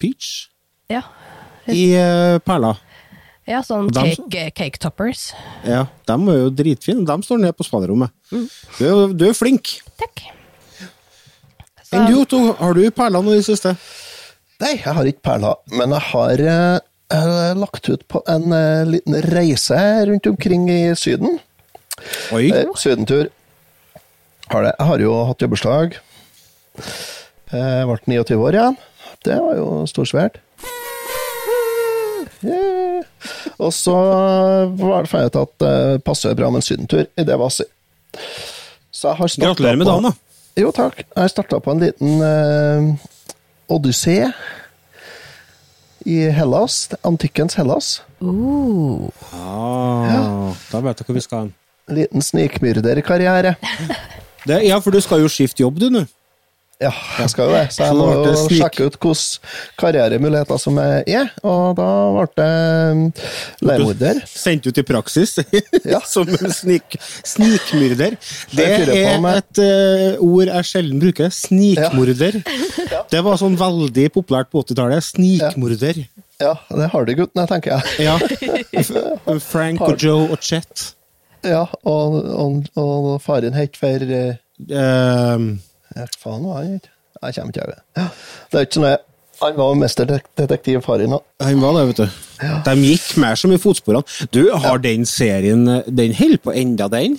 Peach 0.00 0.48
Ja, 0.90 1.02
i 1.70 1.92
perla. 2.42 2.72
ja 3.46 3.60
sånn 3.62 3.90
cake, 3.94 4.50
cake 4.56 4.78
toppers. 4.82 5.32
Ja, 5.66 5.84
de 6.06 6.12
er 6.14 6.40
jo 6.44 6.50
dritfine. 6.50 7.04
De 7.06 7.22
står 7.26 7.38
nede 7.42 7.54
på 7.54 7.66
spaderommet. 7.66 8.10
Mm. 8.32 8.48
Du, 8.78 9.12
du 9.14 9.28
er 9.28 9.34
flink. 9.38 9.76
Takk. 9.98 10.24
Enn 11.90 12.06
du, 12.06 12.20
Otto? 12.22 12.38
Har 12.58 12.74
du 12.74 12.84
perler 12.94 13.22
nå 13.22 13.32
i 13.34 13.40
det 13.40 13.46
siste? 13.48 13.74
Nei, 14.60 14.74
jeg 14.76 14.94
har 14.94 15.06
ikke 15.08 15.24
perler, 15.24 15.56
men 15.72 15.94
jeg 15.96 16.04
har 16.10 16.42
eh, 16.44 16.74
eh, 16.76 16.80
lagt 17.58 17.88
ut 17.88 18.08
på 18.08 18.22
en 18.30 18.52
eh, 18.52 18.86
liten 18.86 19.16
reise 19.22 20.06
rundt 20.06 20.26
omkring 20.26 20.70
i 20.70 20.96
Syden. 20.96 21.38
Oi. 22.32 22.50
Eh, 22.50 22.68
sydentur. 22.76 23.28
Har 24.46 24.62
det. 24.62 24.74
Jeg 24.78 24.86
har 24.86 25.02
jo 25.02 25.16
hatt 25.28 25.42
jobbeslag. 25.42 25.98
Jeg 27.50 27.88
ble 27.90 27.98
29 28.06 28.38
år 28.38 28.58
igjen. 28.58 28.78
Det 29.26 29.36
var 29.42 29.58
jo 29.58 29.66
storsvært. 29.90 30.40
Yeah. 32.40 33.04
Og 33.60 33.72
så 33.76 33.94
var 34.80 35.04
det 35.04 35.10
feil 35.10 35.26
jeg 35.26 35.32
ut 35.34 35.40
at 35.42 35.54
det 35.60 36.04
passer 36.06 36.36
bra 36.38 36.48
med 36.48 36.62
en 36.62 36.64
sydentur 36.64 37.04
i 37.04 37.24
det 37.26 37.36
var 37.36 37.52
Så 37.52 37.66
jeg 39.10 39.18
har 39.18 39.28
startet 39.28 39.44
Gratulerer 39.44 39.76
med 39.76 39.90
dagen, 39.90 40.08
da. 40.08 40.14
Jo, 40.60 40.70
takk. 40.74 41.02
Jeg 41.04 41.32
starta 41.32 41.60
på 41.62 41.74
en 41.74 41.82
liten 41.84 42.22
uh, 42.24 43.10
odyssé 43.70 44.32
i 46.06 46.16
Hellas. 46.30 46.88
Antikkens 47.04 47.54
Hellas. 47.54 48.02
Uh, 48.22 49.08
Ah, 49.32 50.52
Da 50.72 50.80
vet 50.80 51.00
jeg 51.00 51.06
hvor 51.06 51.14
vi 51.14 51.20
skal 51.20 51.38
hen. 51.38 51.54
Liten 51.88 52.22
snikmyrderkarriere. 52.22 53.54
Det- 54.46 54.62
Ja, 54.64 54.78
for 54.78 54.90
du 54.90 55.00
skal 55.00 55.20
jo 55.20 55.28
skifte 55.28 55.60
jobb, 55.60 55.80
du 55.80 55.88
nå. 55.90 56.04
Ja, 56.80 56.90
jeg 57.20 57.28
skal 57.28 57.50
jo 57.50 57.52
det. 57.52 57.64
Så 57.74 57.84
jeg 57.84 57.96
må 57.98 58.06
jo 58.08 58.30
sjekke 58.48 58.86
ut 58.88 58.94
hvilke 58.96 59.74
karrieremuligheter 59.82 60.60
som 60.62 60.78
er. 60.80 61.28
Og 61.44 61.74
da 61.76 61.88
ble 62.14 62.24
det 62.40 62.46
um, 62.96 63.02
leiemorder. 63.68 64.22
Sendt 64.24 64.64
ut 64.64 64.80
i 64.80 64.84
praksis 64.88 65.36
Ja. 65.84 66.00
som 66.14 66.30
en 66.32 66.56
snik, 66.56 66.96
snikmyrder. 67.28 68.16
Det 68.56 68.70
er 68.78 68.94
et 68.94 69.60
uh, 69.60 70.24
ord 70.24 70.48
jeg 70.48 70.70
sjelden 70.70 71.04
bruker. 71.04 71.28
Snikmorder. 71.36 72.40
Det 73.12 73.20
var 73.26 73.36
sånn 73.40 73.60
veldig 73.60 74.08
populært 74.16 74.48
på 74.48 74.64
80-tallet. 74.64 75.04
Snikmorder. 75.04 76.04
Ja, 76.40 76.54
det 76.72 76.86
har 76.94 77.04
de 77.04 77.14
guttene, 77.18 77.44
tenker 77.50 77.76
jeg. 77.76 78.08
Ja. 78.08 78.16
Frank 79.52 79.82
og 79.84 80.00
Joe 80.00 80.30
og 80.32 80.40
Chet. 80.40 80.94
Ja, 81.44 81.66
Og, 81.88 82.16
og, 82.24 82.64
og 82.80 83.10
faren 83.24 83.56
het 83.56 83.76
for 83.80 84.00
uh, 84.00 85.50
ja, 85.96 86.06
Faen? 86.18 86.44
Jeg 87.20 87.34
kommer 87.34 87.52
ikke 87.52 87.62
over 87.64 87.74
det. 87.74 87.82
Ja, 87.96 88.08
Det 88.50 88.58
er 88.60 88.66
ikke 88.66 88.78
sånn 88.78 88.88
jeg- 88.90 89.06
Han 89.40 89.56
var 89.56 89.74
mesterdetektiv, 89.74 90.82
faren. 90.84 91.10
da. 91.10 91.18
han 91.46 91.60
var 91.60 91.72
det, 91.72 91.86
vet 91.88 91.96
du. 91.96 92.08
De 92.64 92.74
gikk 92.84 93.16
mer 93.16 93.36
som 93.36 93.52
i 93.52 93.56
fotsporene. 93.56 94.04
Du, 94.30 94.50
har 94.52 94.78
den 94.78 95.04
serien 95.06 95.64
Den 95.88 96.12
holder 96.14 96.38
på 96.38 96.52
enda, 96.54 96.88
den? 96.88 97.18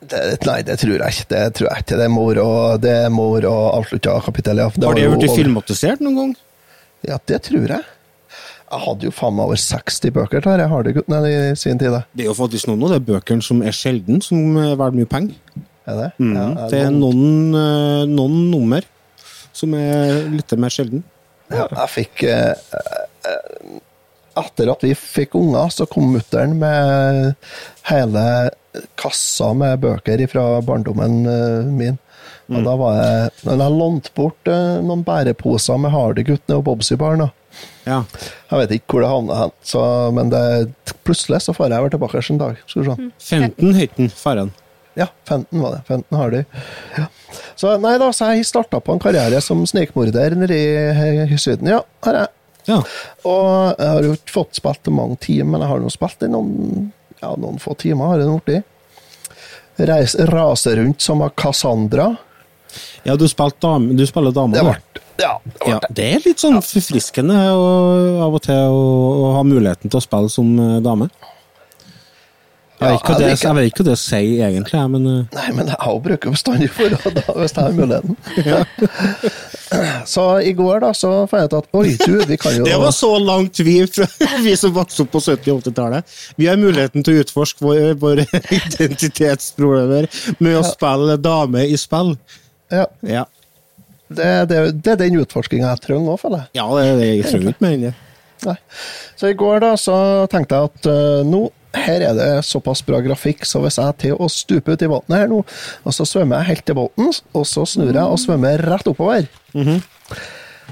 Det, 0.00 0.46
nei, 0.46 0.62
det 0.62 0.78
tror 0.78 0.96
jeg 0.98 1.12
ikke. 1.12 1.28
Det 1.28 1.54
tror 1.54 1.68
jeg 1.68 1.82
ikke. 1.82 1.96
Det 1.98 2.04
er 2.06 2.08
mor 2.08 2.34
det 2.78 2.96
må 3.12 3.28
være 3.34 3.50
avslutta 3.74 4.20
kapittel, 4.24 4.56
ja. 4.62 4.68
Har 4.70 4.94
det 4.94 5.10
blitt 5.18 5.36
filmatisert 5.36 6.00
noen 6.00 6.16
gang? 6.16 6.36
Ja, 7.06 7.18
det 7.26 7.42
tror 7.42 7.66
jeg. 7.68 7.84
Jeg 8.68 8.80
hadde 8.84 9.06
jo 9.08 9.10
faen 9.16 9.34
meg 9.36 9.46
over 9.48 9.56
60 9.56 10.10
bøker 10.12 10.44
har 10.44 10.82
det 10.84 10.94
guttene 10.94 11.20
i 11.26 11.54
sin 11.56 11.78
tid. 11.78 11.94
Det 12.14 12.24
er 12.26 12.28
jo 12.28 12.34
faktisk 12.36 12.68
noen 12.68 12.84
av 12.84 12.90
de 12.98 13.00
bøkene 13.12 13.42
som 13.42 13.62
er 13.62 13.72
sjelden, 13.72 14.20
som 14.22 14.56
er 14.60 14.74
verdt 14.76 14.94
mye 14.98 15.08
penger. 15.08 15.34
Er 15.88 16.00
det? 16.02 16.08
Mm. 16.20 16.32
Ja, 16.36 16.46
er 16.52 16.72
det 16.72 16.80
er 16.84 16.94
noen, 16.94 17.54
eh, 17.56 18.06
noen 18.10 18.40
nummer 18.52 18.86
som 19.56 19.74
er 19.74 20.26
litt 20.30 20.52
mer 20.60 20.72
sjelden. 20.72 21.04
Ja, 21.48 21.64
jeg 21.64 21.92
fikk 21.94 22.24
eh, 22.28 22.52
eh, 22.52 23.78
Etter 24.38 24.68
at 24.70 24.84
vi 24.84 24.92
fikk 24.94 25.32
unger, 25.34 25.72
så 25.74 25.86
kom 25.90 26.12
mutter'n 26.14 26.52
med 26.60 27.32
hele 27.88 28.20
kassa 29.00 29.48
med 29.56 29.80
bøker 29.82 30.20
fra 30.30 30.44
barndommen 30.62 31.24
min. 31.74 31.96
Og 32.46 32.62
da 32.62 32.76
var 32.78 33.00
jeg 33.00 33.32
Men 33.48 33.64
jeg 33.64 33.74
lånte 33.80 34.12
bort 34.14 34.50
noen 34.86 35.02
bæreposer 35.04 35.80
med 35.82 35.90
Hardy-guttene 35.90 36.60
og 36.60 36.68
Bobsy-barn. 36.68 37.26
Ja. 37.88 38.04
Jeg 38.52 38.62
vet 38.62 38.76
ikke 38.76 38.94
hvor 38.94 39.02
det 39.02 39.10
havna 39.10 39.40
hen, 39.42 40.14
men 40.20 40.30
det, 40.30 40.44
plutselig 41.02 41.42
så 41.42 41.56
får 41.56 41.74
jeg 41.74 41.88
vel 41.88 41.94
tilbake 41.96 42.22
en 42.22 42.40
dag. 42.44 42.62
Skal 42.68 42.84
vi 42.84 42.88
se. 42.94 43.10
15 43.34 43.74
Høyten, 43.80 44.06
den, 44.06 44.14
faren. 44.14 44.54
Ja, 44.98 45.06
15 45.28 45.60
var 45.62 45.76
det. 45.76 45.82
15 45.86 46.18
har 46.18 46.32
de. 46.34 46.44
Ja. 46.98 47.04
Så 47.58 47.74
nei 47.80 47.94
da, 48.02 48.08
så 48.14 48.32
jeg 48.34 48.46
starta 48.48 48.80
på 48.82 48.94
en 48.96 49.02
karriere 49.02 49.38
som 49.44 49.60
snikmorder 49.68 50.34
nede 50.38 50.56
i 50.58 51.26
i 51.28 51.38
Syden. 51.38 51.70
Ja, 51.70 51.82
har 52.06 52.18
jeg. 52.22 52.28
Ja. 52.68 52.80
Og 53.24 53.78
jeg 53.78 53.88
har 53.94 54.02
jo 54.04 54.16
ikke 54.18 54.34
fått 54.34 54.58
spilt 54.58 54.90
mange 54.92 55.16
timer, 55.24 55.54
men 55.54 55.62
jeg 55.64 55.70
har 55.70 55.80
nå 55.84 55.92
spilt 55.94 56.26
i 56.26 56.30
noen, 56.32 56.90
ja, 57.22 57.30
noen 57.40 57.60
få 57.62 57.76
timer. 57.80 58.10
har 58.12 58.24
jeg 58.24 58.42
blitt. 58.44 58.74
Reis, 59.88 60.16
rase 60.32 60.74
rundt 60.76 61.00
som 61.00 61.22
av 61.22 61.30
Cassandra. 61.38 62.16
ja, 63.06 63.14
du, 63.16 63.24
spilte 63.30 63.62
dam, 63.62 63.96
du 63.96 64.04
spiller 64.06 64.34
dame. 64.34 64.58
Det 64.58 64.64
ja, 65.22 65.38
det 65.44 65.68
Ja, 65.70 65.78
det 65.90 66.04
er 66.14 66.20
litt 66.26 66.38
sånn 66.42 66.58
forfriskende 66.62 67.34
å- 67.54 68.20
av 68.26 68.34
og 68.34 68.42
til 68.42 68.54
å, 68.54 68.82
å 69.30 69.32
ha 69.36 69.42
muligheten 69.46 69.90
til 69.90 69.98
å 69.98 70.02
spille 70.02 70.28
som 70.30 70.50
eh, 70.58 70.80
dame. 70.82 71.08
Jeg 71.08 71.16
vet 71.18 71.22
ikke 71.22 72.67
hva 72.67 72.67
Ja, 72.78 72.92
det, 73.18 73.28
jeg 73.42 73.54
vet 73.56 73.68
ikke 73.72 73.82
hva 73.82 73.88
det 73.88 73.96
sier 73.98 74.44
egentlig, 74.46 74.80
men 74.92 75.06
eh, 75.10 75.22
Nei, 75.34 75.46
men 75.56 75.70
jeg 75.72 75.78
har 75.82 75.96
bruker 76.04 76.30
bestandig 76.34 76.68
for 76.70 76.92
det 76.94 77.14
da, 77.16 77.24
hvis 77.34 77.54
jeg 77.56 77.64
har 77.64 77.74
muligheten. 77.74 78.18
Så 80.08 80.24
i 80.40 80.52
går 80.56 80.80
da, 80.80 80.92
så 80.96 81.10
fant 81.28 81.42
jeg 81.42 81.48
ut 81.50 81.56
at 81.58 81.74
oi, 81.76 81.90
du, 82.00 82.14
vi 82.24 82.38
kan 82.40 82.54
jo 82.56 82.64
Det 82.64 82.76
var 82.80 82.94
så 82.96 83.10
langt 83.20 83.58
vi, 83.60 83.74
vi 84.46 84.54
som 84.56 84.72
vokste 84.72 85.04
opp 85.04 85.10
på 85.12 85.20
70- 85.20 85.50
og 85.52 85.64
80-tallet. 85.66 86.14
Vi 86.40 86.46
har 86.48 86.56
muligheten 86.60 87.04
til 87.04 87.18
å 87.18 87.24
utforske 87.24 87.66
våre, 87.66 87.90
våre 88.00 88.24
identitetsproblemer 88.60 90.08
med 90.40 90.56
å 90.60 90.64
spille 90.66 91.18
dame 91.20 91.66
i 91.68 91.76
spill. 91.80 92.14
ja, 92.72 92.86
Ja, 93.04 93.26
det, 94.08 94.28
det, 94.48 94.60
det 94.80 94.94
er 94.94 95.00
den 95.02 95.18
utforskinga 95.20 95.68
jeg 95.74 95.84
trenger 95.84 96.14
òg, 96.14 96.20
føler 96.22 96.46
jeg. 96.46 96.52
ja 96.62 96.68
det, 96.78 96.86
det, 97.02 97.08
jeg 97.18 97.26
trenger 97.28 97.52
ikke 97.52 97.66
mer 97.66 97.76
enn 97.76 97.86
det. 97.90 97.94
Nei. 98.46 98.56
Så 99.18 99.28
i 99.32 99.36
går 99.36 99.60
da, 99.66 99.74
så 99.76 99.96
tenkte 100.32 100.56
jeg 100.56 100.70
at 100.70 100.88
uh, 100.88 101.26
nå, 101.26 101.42
her 101.76 102.00
er 102.00 102.16
det 102.16 102.28
såpass 102.48 102.80
bra 102.86 103.00
grafikk, 103.04 103.44
så 103.44 103.60
hvis 103.62 103.76
jeg 103.80 103.92
er 103.92 103.98
til 104.00 104.16
å 104.16 104.28
stupe 104.32 104.72
ut 104.72 104.82
i 104.84 104.88
vannet 104.90 105.16
her 105.18 105.28
nå, 105.30 105.42
og 105.84 105.94
så 105.94 106.06
svømmer 106.08 106.40
jeg 106.40 106.52
helt 106.52 106.66
til 106.70 106.78
båten, 106.78 107.12
og 107.36 107.46
så 107.48 107.66
snur 107.68 107.92
jeg 107.92 108.04
og 108.04 108.20
svømmer 108.22 108.64
rett 108.64 108.88
oppover. 108.88 109.28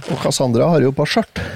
Og 0.07 0.17
Cassandra 0.23 0.71
har 0.73 0.85
jo 0.85 0.93
på 0.97 1.07
skjørt. 1.09 1.41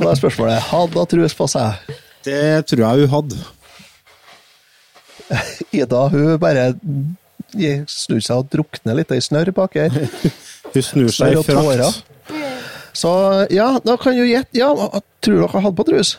Og 0.00 0.06
da 0.06 0.12
er 0.14 0.16
spørsmålet, 0.16 0.62
hadde 0.70 0.96
hun 0.96 1.08
trus 1.12 1.34
på 1.36 1.46
seg? 1.52 1.90
Det 2.24 2.66
tror 2.70 2.80
jeg 2.86 3.02
hun 3.04 3.10
hadde. 3.12 3.40
Ida, 5.76 6.06
hun 6.08 6.38
bare 6.40 6.70
snur 7.90 8.22
seg 8.24 8.40
og 8.40 8.48
drukner 8.52 8.96
litt 8.96 9.12
i 9.12 9.20
snørr 9.20 9.52
bak 9.56 9.76
her. 9.76 9.92
Hun 10.70 10.84
snur 10.86 11.10
seg 11.10 11.34
i 11.34 11.42
frakt. 11.42 12.04
Så 12.94 13.10
ja, 13.50 13.72
da 13.82 13.96
kan 13.98 14.14
du 14.14 14.22
gjette. 14.22 14.54
Ja, 14.58 14.70
tror 15.24 15.40
dere 15.42 15.62
hadde 15.64 15.78
på 15.78 15.86
trus? 15.88 16.12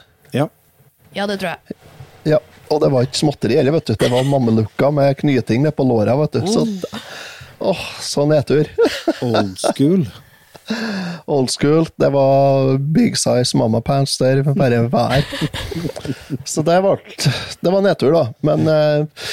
Ja. 1.13 1.27
Det 1.27 1.37
tror 1.41 1.49
jeg. 1.53 1.77
Ja, 2.31 2.39
og 2.69 2.81
det 2.83 2.91
var 2.93 3.05
ikke 3.07 3.19
småtteri 3.23 3.57
heller, 3.57 3.75
vet 3.79 3.91
du. 3.91 3.95
Det 3.99 4.09
var 4.11 4.27
mammelukka 4.27 4.91
med 4.93 5.17
knyting 5.21 5.63
ned 5.65 5.75
på 5.75 5.85
låra, 5.87 6.15
vet 6.21 6.37
du. 6.37 6.47
Så, 6.47 6.65
åh, 7.59 7.85
så 7.99 8.25
nedtur. 8.29 8.69
Old 9.25 9.57
school. 9.59 10.05
Old 11.25 11.49
school. 11.51 11.87
Det 11.99 12.09
var 12.13 12.77
big 12.77 13.17
size 13.17 13.57
mamma 13.57 13.81
pants 13.81 14.17
der, 14.21 14.43
bare 14.55 14.83
vær. 14.93 15.25
Så 16.45 16.61
det 16.67 16.77
var, 16.85 17.01
det 17.61 17.73
var 17.73 17.81
nedtur, 17.85 18.13
da. 18.15 18.23
Men 18.45 18.67
eh, 18.69 19.25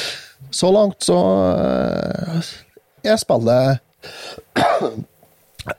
så 0.51 0.73
langt 0.73 1.03
så 1.05 1.19
eh, 1.61 2.49
Jeg 3.05 3.21
spiller 3.21 3.79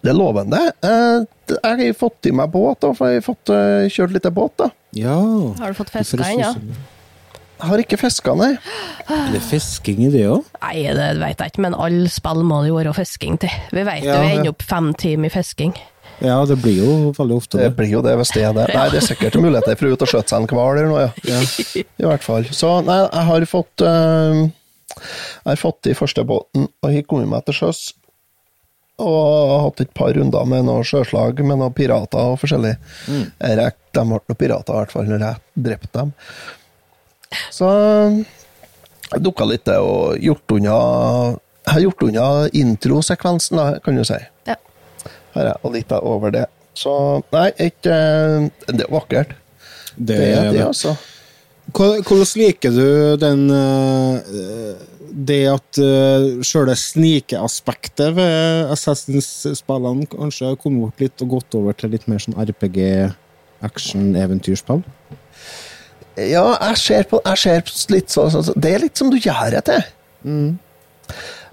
Det 0.04 0.12
er 0.12 0.18
lovende. 0.18 0.60
Eh, 0.84 1.26
Jeg 1.50 1.80
har 1.82 1.94
fått 1.98 2.30
i 2.30 2.32
meg 2.36 2.52
båt, 2.54 2.80
da, 2.86 2.94
for 2.94 3.10
jeg 3.10 3.22
har 3.22 3.26
fått 3.26 3.50
eh, 3.56 3.90
kjørt 3.90 4.14
litt 4.16 4.28
båt. 4.36 4.54
da. 4.62 4.70
Ja. 4.98 5.18
Har 5.60 5.74
du 5.74 5.78
fått 5.78 5.90
fiska 5.94 6.32
inn, 6.32 6.40
ja? 6.44 6.54
Jeg 7.60 7.68
har 7.68 7.82
ikke 7.84 7.98
fiska, 8.00 8.34
nei. 8.40 8.54
Er 9.12 9.32
det 9.34 9.42
fisking 9.44 10.06
i 10.06 10.10
det 10.14 10.22
òg? 10.32 10.46
Nei, 10.62 10.84
det 10.96 11.08
vet 11.20 11.42
jeg 11.44 11.52
ikke, 11.52 11.64
men 11.66 11.76
alle 11.76 12.08
spill 12.14 12.46
må 12.48 12.62
det 12.64 12.70
jo 12.72 12.78
være 12.78 12.94
fisking 12.96 13.36
til. 13.42 13.52
Vi 13.76 13.84
vet 13.84 14.06
Ja, 14.08 14.20
vi 14.22 14.30
ja. 14.30 14.36
ender 14.38 14.54
opp 14.54 14.64
fem 14.64 14.94
timer 14.96 15.28
i 15.28 15.34
fisking. 15.34 15.74
Ja, 16.24 16.38
det 16.48 16.58
blir 16.62 16.78
jo 16.80 16.94
veldig 17.16 17.36
ofte 17.36 17.58
Det 17.60 17.66
det. 17.70 17.76
blir 17.78 17.92
jo 17.98 18.02
det 18.04 18.14
hvis 18.20 18.32
det 18.36 18.44
er 18.48 18.54
det. 18.56 18.68
Nei, 18.76 18.86
det 18.92 19.02
er 19.02 19.06
sikkert 19.08 19.36
muligheter 19.40 19.76
for 19.80 19.88
ut 19.92 20.02
og 20.04 20.08
skjøte 20.12 20.30
seg 20.32 20.42
en 20.42 20.48
hval 20.52 20.78
eller 20.78 20.90
noe, 20.92 21.06
ja. 21.28 21.40
I 21.80 22.08
hvert 22.08 22.24
fall. 22.24 22.48
Så 22.56 22.72
nei, 22.88 22.98
jeg 23.06 23.26
har 23.30 23.46
fått 23.52 23.84
uh, 23.84 24.40
Jeg 25.00 25.48
har 25.52 25.60
fått 25.62 25.88
i 25.92 25.94
første 25.96 26.24
båten 26.28 26.68
og 26.84 26.90
har 26.92 27.06
kommet 27.08 27.28
meg 27.32 27.44
til 27.48 27.56
sjøs. 27.60 27.94
Og 29.00 29.50
har 29.54 29.62
hatt 29.68 29.82
et 29.86 29.94
par 29.96 30.12
runder 30.18 30.46
med 30.52 30.66
noe 30.68 30.84
sjøslag 30.84 31.40
med 31.46 31.58
noen 31.62 31.74
pirater 31.76 32.20
og 32.34 32.40
forskjellig. 32.42 32.76
Jeg 33.08 33.58
rek- 33.62 33.76
De 33.96 34.04
ble 34.06 34.10
noen 34.12 34.38
pirater, 34.38 34.74
i 34.76 34.78
hvert 34.84 34.92
fall, 34.94 35.08
når 35.10 35.20
jeg 35.26 35.64
drepte 35.66 35.92
dem. 35.98 36.12
Så 37.54 37.70
jeg 39.12 39.22
dukka 39.26 39.48
litt 39.50 39.64
til 39.66 39.82
og 39.86 40.18
gjort 40.22 40.54
unna 40.58 40.76
Jeg 41.66 41.74
har 41.74 41.82
gjort 41.84 42.04
unna 42.08 42.26
introsekvensen, 42.54 43.58
da, 43.58 43.80
kan 43.84 43.96
du 43.96 44.04
si 44.04 44.18
Ja. 44.48 44.56
er 45.36 45.46
jeg, 45.52 45.56
og 45.64 45.74
litt 45.74 45.92
over 45.92 46.32
det. 46.32 46.46
Så 46.74 46.94
nei, 47.34 47.50
ikke 47.60 48.52
Det 48.68 48.82
er 48.86 48.92
vakkert. 48.94 49.34
Det, 49.98 50.18
Det 50.18 50.30
er 50.38 50.44
det, 50.44 50.54
det. 50.60 50.66
altså. 50.68 50.96
Hvordan 51.76 52.26
liker 52.40 52.74
du 52.74 53.18
den 53.20 53.50
eh, 53.54 54.84
Det 55.10 55.40
at 55.52 55.80
uh, 55.82 56.40
sjøle 56.46 56.76
snikeaspektet 56.78 58.14
ved 58.18 58.72
Assassins-spillene 58.74 60.08
kanskje 60.10 60.52
har 60.52 60.60
kommet 60.62 60.88
bort 60.88 61.04
litt 61.04 61.26
og 61.26 61.34
gått 61.36 61.58
over 61.60 61.76
til 61.78 61.92
litt 61.94 62.08
mer 62.10 62.22
sånn 62.24 62.38
RPG, 62.40 62.80
action-eventyrspill? 63.66 64.84
Ja, 66.20 66.46
jeg 66.70 66.80
ser 66.80 67.06
på 67.10 67.22
jeg 67.26 67.42
ser 67.42 67.76
litt 67.94 68.14
sånn 68.14 68.32
så, 68.34 68.56
Det 68.56 68.74
er 68.74 68.84
litt 68.84 69.00
som 69.00 69.12
du 69.12 69.20
gjør 69.20 69.56
det 69.58 69.64
til. 69.70 69.86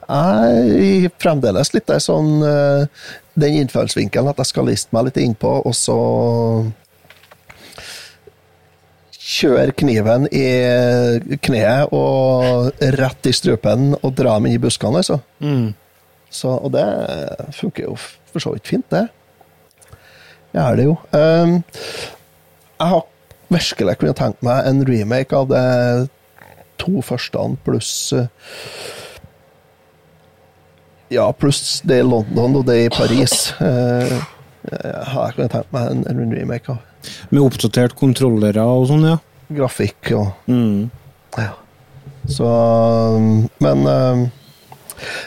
Jeg 0.07 1.07
er 1.07 1.15
fremdeles 1.23 1.73
litt 1.75 1.87
der 1.91 2.03
sånn 2.03 2.43
eh, 2.47 3.07
Den 3.35 3.61
innfallsvinkelen 3.63 4.31
at 4.31 4.43
jeg 4.43 4.53
skal 4.53 4.69
liste 4.71 4.95
meg 4.95 5.09
litt 5.09 5.21
innpå, 5.23 5.53
og 5.67 5.75
så 5.75 5.97
Kjøre 9.27 9.73
kniven 9.75 10.29
i 10.31 10.45
kneet 11.43 11.91
og 11.97 12.69
rett 12.95 13.27
i 13.27 13.33
strupen 13.35 13.89
og 13.99 14.13
dra 14.15 14.37
dem 14.37 14.47
inn 14.47 14.55
i 14.55 14.63
buskene, 14.63 15.01
altså. 15.03 15.19
Så, 16.31 16.53
og 16.53 16.71
det 16.75 16.85
funker 17.57 17.89
jo 17.89 17.97
for 17.99 18.43
så 18.45 18.53
vidt 18.55 18.71
fint, 18.71 18.87
det. 18.93 19.09
Det 20.53 20.63
er 20.63 20.79
det 20.79 20.85
jo. 20.87 20.95
Um, 21.11 21.57
jeg 22.77 22.93
har 22.93 23.03
virkelig 23.53 23.97
kunnet 24.01 24.19
tenkt 24.21 24.47
meg 24.47 24.69
en 24.71 24.85
remake 24.87 25.35
av 25.37 25.51
det 25.51 25.65
to 26.79 27.03
første 27.05 27.43
pluss 27.65 28.13
eh, 28.13 28.27
Ja, 31.15 31.29
pluss 31.33 31.81
det 31.87 32.01
i 32.03 32.07
London 32.07 32.59
og 32.61 32.67
det 32.67 32.79
i 32.85 32.89
Paris. 32.91 33.53
eh, 33.63 34.17
har 34.73 35.29
jeg 35.29 35.37
kunnet 35.37 35.53
tenkt 35.55 35.73
meg 35.75 35.91
en, 35.93 36.03
en 36.11 36.35
remake 36.35 36.73
av. 36.73 37.13
Med 37.31 37.43
oppdatert 37.45 37.95
kontrollere 37.99 38.65
og 38.67 38.89
sånn, 38.91 39.07
ja. 39.07 39.19
Grafikk 39.57 40.11
og 40.17 40.51
Mm. 40.51 40.89
Ja. 41.37 41.53
Så 42.27 42.47
Men 43.63 43.87
eh, 43.87 44.27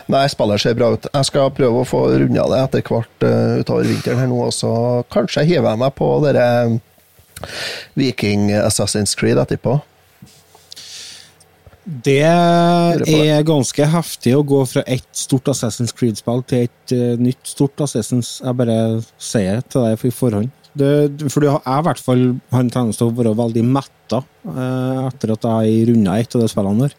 Nei, 0.09 0.23
spillet 0.31 0.61
ser 0.63 0.73
bra 0.75 0.89
ut. 0.95 1.05
Jeg 1.13 1.27
skal 1.29 1.51
prøve 1.53 1.83
å 1.83 1.87
få 1.87 2.01
runda 2.09 2.47
det 2.49 2.61
etter 2.65 2.81
hvert 2.89 3.25
eh, 3.27 3.59
utover 3.61 3.85
vinteren 3.85 4.19
her 4.23 4.31
nå, 4.31 4.39
og 4.47 4.55
så 4.55 4.71
kanskje 5.13 5.45
hiver 5.45 5.69
jeg 5.75 5.81
meg 5.83 5.93
på 5.99 6.07
dere 6.25 6.47
Viking 7.99 8.49
Assassin's 8.57 9.13
Creed 9.17 9.39
etterpå. 9.39 9.77
Det 11.89 12.21
er 12.21 13.45
ganske 13.47 13.85
heftig 13.89 14.35
å 14.37 14.43
gå 14.45 14.59
fra 14.69 14.83
ett 14.85 15.07
stort 15.17 15.49
Assassin's 15.49 15.93
Creed-spill 15.95 16.43
til 16.49 16.67
et 16.67 16.93
uh, 16.93 17.15
nytt 17.17 17.41
stort 17.49 17.81
Assassin's. 17.81 18.35
Jeg 18.43 18.57
bare 18.59 18.75
sier 19.17 19.57
det 19.57 19.71
til 19.73 19.87
deg 19.87 20.05
i 20.05 20.13
forhånd. 20.13 20.51
Det, 20.77 20.91
for 21.33 21.43
jeg 21.47 21.57
i 21.57 21.85
hvert 21.87 22.03
fall 22.03 22.21
har 22.53 22.61
en 22.61 22.69
tendens 22.69 22.99
til 22.99 23.09
å 23.09 23.15
være 23.17 23.33
veldig 23.39 23.63
metta 23.65 24.21
uh, 24.21 25.07
etter 25.07 25.33
at 25.33 25.49
jeg 25.49 25.89
runda 25.89 26.19
et 26.21 26.37
av 26.37 26.45
de 26.45 26.51
spillene 26.51 26.85
der. 26.85 26.95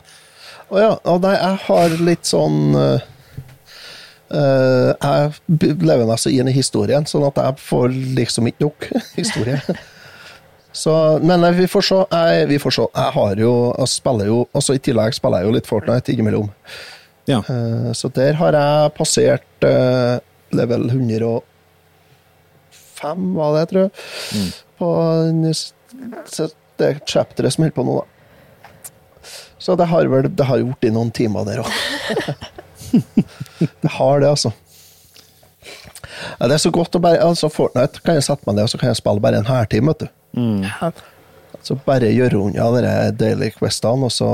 Å 0.71 0.83
ja. 0.83 0.91
og 1.13 1.23
nei, 1.23 1.37
jeg 1.39 1.63
har 1.69 1.97
litt 2.07 2.27
sånn 2.31 2.59
uh, 2.79 3.01
Jeg 4.31 5.33
lever 5.59 6.05
meg 6.07 6.21
så 6.23 6.31
inn 6.35 6.51
i 6.51 6.55
historien, 6.55 7.07
sånn 7.07 7.27
at 7.31 7.39
jeg 7.39 7.63
får 7.63 7.95
liksom 8.19 8.51
ikke 8.51 8.67
nok 8.67 8.91
historie. 9.21 9.63
Så, 10.73 11.19
men 11.27 11.43
eh, 11.45 11.51
vi 11.59 11.67
får 11.69 11.83
se. 11.83 11.97
Jeg, 12.15 12.47
vi 12.49 12.59
får 12.63 12.71
se. 12.77 12.85
Jeg 12.95 13.13
har 13.17 13.35
jo, 13.43 13.53
jeg 13.79 13.89
spiller 13.91 14.27
jo 14.31 14.37
også 14.55 14.75
I 14.79 14.83
tillegg 14.87 15.15
spiller 15.17 15.43
jeg 15.43 15.49
jo 15.51 15.55
litt 15.57 15.67
Fortnite 15.71 16.13
innimellom. 16.15 16.51
Ja. 17.29 17.41
Uh, 17.49 17.91
Så 17.95 18.09
der 18.15 18.33
har 18.39 18.53
jeg 18.57 18.93
passert 18.97 19.67
uh, 19.67 20.19
level 20.57 20.87
105, 20.91 21.43
var 23.37 23.59
det, 23.59 23.65
tror 23.71 23.83
jeg. 23.83 23.91
På 24.81 24.89
s- 25.51 25.73
s- 26.31 26.55
det 26.81 26.95
chapteret 27.07 27.53
som 27.53 27.65
holder 27.67 27.77
på 27.77 27.85
nå, 27.85 27.99
da. 28.01 28.07
Så 29.61 29.75
det 29.77 29.87
har 29.91 30.07
vel 30.09 30.31
det 30.33 30.47
har 30.49 30.59
gjort 30.63 30.85
i 30.89 30.91
noen 30.95 31.11
timer 31.13 31.45
der 31.45 31.61
òg. 31.61 31.71
det 33.83 33.91
har 33.99 34.21
det, 34.23 34.31
altså. 34.31 34.53
Ja, 36.41 36.47
det 36.49 36.55
er 36.57 36.63
så 36.63 36.71
godt 36.73 36.97
å 36.97 37.01
bare 37.05 37.21
altså 37.23 37.51
Fortnite 37.53 38.01
kan 38.05 38.17
jeg 38.17 38.25
sette 38.25 38.47
meg 38.49 38.57
ned 38.57 38.65
og 38.67 38.71
så 38.73 38.79
kan 38.81 38.89
jeg 38.91 38.99
spille 39.03 39.21
bare 39.23 39.37
en 39.43 39.49
hærtime, 39.51 39.93
vet 39.93 40.07
du. 40.07 40.09
Ja. 40.37 40.91
Så 41.67 41.77
bare 41.85 42.13
gjøre 42.15 42.39
unna 42.41 42.69
de 42.81 42.93
daily 43.21 43.51
questene, 43.53 44.09
og 44.09 44.15
så 44.15 44.31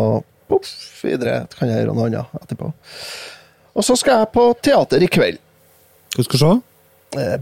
poff, 0.47 0.71
videre 1.03 1.47
kan 1.57 1.71
jeg 1.71 1.83
gjøre 1.83 1.97
noe 1.97 2.11
annet 2.11 2.43
etterpå. 2.43 2.71
Og 3.77 3.85
så 3.85 3.97
skal 3.99 4.23
jeg 4.23 4.33
på 4.37 4.49
teater 4.65 5.03
i 5.03 5.11
kveld. 5.11 5.41
Hva 6.17 6.27
skal 6.27 6.39
du 6.39 6.45
se? 6.45 6.53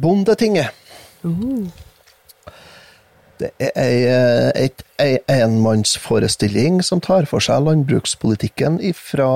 Bondetinget. 0.01 0.85
Bondetinget. 1.23 1.83
Det 3.41 3.51
er 3.59 3.73
ei, 3.75 3.99
eh, 4.07 4.71
ei 5.03 5.19
enmannsforestilling 5.43 6.81
som 6.87 7.03
tar 7.03 7.27
for 7.27 7.43
seg 7.43 7.65
landbrukspolitikken 7.67 8.79
ifra 8.85 9.29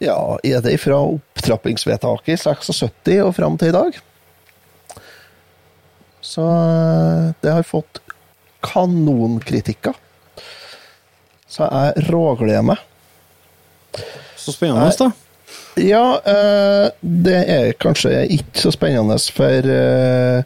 ja, 0.00 0.16
er 0.44 0.62
det 0.64 0.78
fra 0.80 0.98
opptrappingsvedtaket 1.14 2.34
i 2.34 2.40
76 2.40 3.18
og 3.24 3.34
fram 3.36 3.58
til 3.60 3.72
i 3.72 3.76
dag? 3.76 3.98
Så 6.20 6.44
eh, 6.44 7.32
det 7.40 7.50
har 7.50 7.62
fått 7.62 8.00
kanonkritikker. 8.60 9.96
Så 11.48 11.66
jeg 11.66 12.06
rågleder 12.10 12.62
meg. 12.62 12.82
Så 14.36 14.54
spennende, 14.54 14.92
da. 14.98 15.10
Ja, 15.80 16.20
eh, 16.28 16.90
det 17.00 17.40
er 17.50 17.72
kanskje 17.80 18.12
ikke 18.36 18.66
så 18.66 18.72
spennende 18.74 19.16
for 19.32 19.72
eh, 19.74 20.44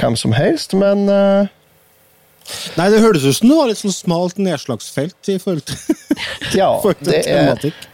hvem 0.00 0.16
som 0.16 0.36
helst, 0.36 0.74
men 0.74 1.06
Nei, 2.74 2.86
det 2.90 2.98
høres 2.98 3.22
ut 3.22 3.36
som 3.36 3.46
det 3.46 3.56
var 3.60 3.68
litt 3.70 3.78
sånn 3.78 3.92
smalt 3.94 4.38
nedslagsfelt 4.42 5.28
i 5.30 5.36
forhold 5.38 5.68
til, 5.68 5.98
ja, 6.58 6.72
forhold 6.82 7.04
til 7.04 7.12
det 7.12 7.20
tematikk. 7.28 7.84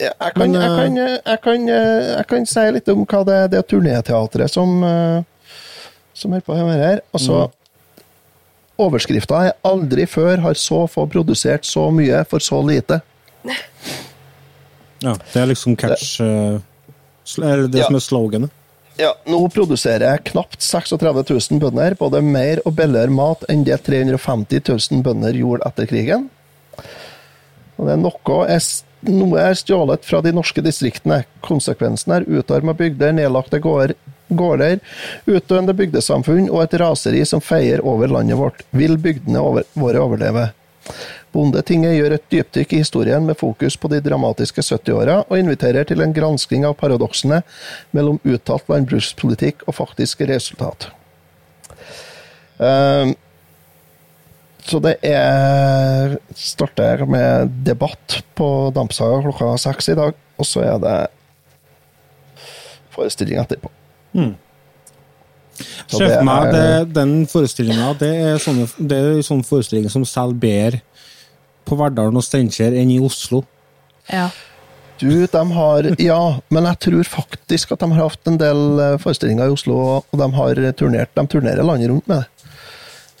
jeg 0.00 0.14
kan, 0.18 0.40
Men, 0.40 0.56
jeg, 0.56 0.70
kan, 0.80 0.96
jeg, 0.98 1.40
kan, 1.44 1.68
jeg 1.68 2.24
kan 2.32 2.48
si 2.50 2.64
litt 2.74 2.90
om 2.90 3.04
hva 3.04 3.20
det, 3.28 3.38
det 3.52 3.60
turnéteatret 3.70 4.50
som, 4.50 4.80
som 6.20 6.32
holder 6.34 6.46
på 6.46 6.58
med 6.68 6.78
her. 6.80 7.00
Altså, 7.16 7.48
Overskrifta 8.80 9.40
er 9.48 9.52
'Aldri 9.64 10.06
før 10.08 10.40
har 10.40 10.54
så 10.56 10.86
få 10.88 11.04
produsert 11.10 11.66
så 11.68 11.90
mye 11.92 12.22
for 12.28 12.40
så 12.40 12.62
lite'. 12.64 13.00
Ja, 15.02 15.14
det 15.32 15.36
er 15.42 15.46
liksom 15.50 15.76
catch 15.76 16.20
eh, 16.20 16.58
Eller 17.40 17.68
det 17.68 17.78
Ja. 17.80 17.86
som 17.86 17.96
er 17.96 18.00
sloganet. 18.04 18.50
Ja, 18.98 19.14
nå 19.26 19.48
produserer 19.52 20.02
jeg 20.10 20.24
knapt 20.32 20.60
36 20.60 21.22
000 21.30 21.60
bønder 21.60 21.94
både 21.96 22.20
mer 22.22 22.60
og 22.66 22.74
billigere 22.76 23.10
mat 23.10 23.44
enn 23.48 23.62
det 23.64 23.78
350 23.86 24.60
000 24.92 25.02
bønder 25.02 25.32
gjorde 25.38 25.64
etter 25.66 25.86
krigen. 25.86 26.28
Og 27.78 27.86
det 27.86 27.92
er 27.94 28.02
noe, 28.02 28.46
er, 28.50 28.60
noe 29.08 29.38
er 29.40 29.54
stjålet 29.56 30.04
fra 30.04 30.20
de 30.20 30.32
norske 30.36 30.60
distriktene. 30.60 31.22
Konsekvensen 31.40 32.12
er 32.12 32.26
utarma 32.28 32.74
bygder, 32.76 33.12
nedlagte 33.16 33.60
gårder, 33.62 33.94
gårder, 34.30 34.78
utdøende 35.26 35.74
bygdesamfunn 35.76 36.48
og 36.50 36.64
et 36.64 36.78
raseri 36.80 37.24
som 37.28 37.42
feier 37.44 37.82
over 37.86 38.10
landet 38.10 38.38
vårt. 38.40 38.64
Vil 38.70 38.96
bygdene 39.00 39.42
over, 39.42 39.66
våre 39.74 40.02
overleve? 40.02 40.50
Bondetinget 41.30 41.94
gjør 41.94 42.16
et 42.16 42.30
dypdykk 42.32 42.72
i 42.74 42.80
historien 42.82 43.26
med 43.26 43.38
fokus 43.38 43.76
på 43.78 43.90
de 43.92 44.00
dramatiske 44.02 44.64
70-åra, 44.66 45.20
og 45.28 45.38
inviterer 45.38 45.86
til 45.86 46.02
en 46.02 46.14
gransking 46.14 46.66
av 46.66 46.74
paradoksene 46.80 47.42
mellom 47.94 48.18
uttalt 48.26 48.66
landbrukspolitikk 48.72 49.62
og 49.68 49.76
faktiske 49.78 50.26
resultat. 50.30 50.88
Ehm, 52.58 53.14
så 54.66 54.80
det 54.82 54.96
er 55.06 56.18
starter 56.36 57.06
med 57.08 57.54
debatt 57.66 58.20
på 58.36 58.48
Dampsaga 58.74 59.22
klokka 59.24 59.54
seks 59.62 59.92
i 59.94 59.98
dag, 59.98 60.18
og 60.36 60.46
så 60.46 60.66
er 60.66 60.82
det 60.82 60.96
forestilling 62.90 63.40
etterpå. 63.40 63.70
Så 65.90 65.98
Se 65.98 66.06
for 66.08 66.24
meg 66.24 66.46
er- 66.48 66.52
det, 66.84 66.92
den 66.96 67.26
forestillinga. 67.28 67.92
Det 67.98 68.10
er 68.10 68.38
sånne, 68.40 68.68
det 68.78 68.98
er 68.98 69.18
sånne 69.26 69.44
forestillinger 69.44 69.90
som 69.92 70.04
selger 70.08 70.38
bedre 70.40 70.80
på 71.68 71.76
Verdalen 71.78 72.16
og 72.16 72.24
Steinkjer 72.24 72.72
enn 72.80 72.90
i 72.90 72.98
Oslo. 73.04 73.42
Ja. 74.10 74.30
Du, 75.00 75.26
de 75.26 75.42
har 75.56 75.86
Ja, 75.98 76.40
men 76.50 76.64
jeg 76.64 76.78
tror 76.80 77.04
faktisk 77.08 77.72
at 77.72 77.80
de 77.80 77.88
har 77.92 78.08
hatt 78.08 78.26
en 78.28 78.36
del 78.40 78.80
eh, 78.80 78.96
forestillinger 79.00 79.48
i 79.48 79.54
Oslo, 79.54 79.76
og 80.02 80.18
de 80.18 80.30
har 80.36 80.54
turnert. 80.76 81.12
De 81.14 81.26
turnerer 81.26 81.64
landet 81.64 81.88
rundt 81.90 82.08
med 82.08 82.20
det. 82.20 82.50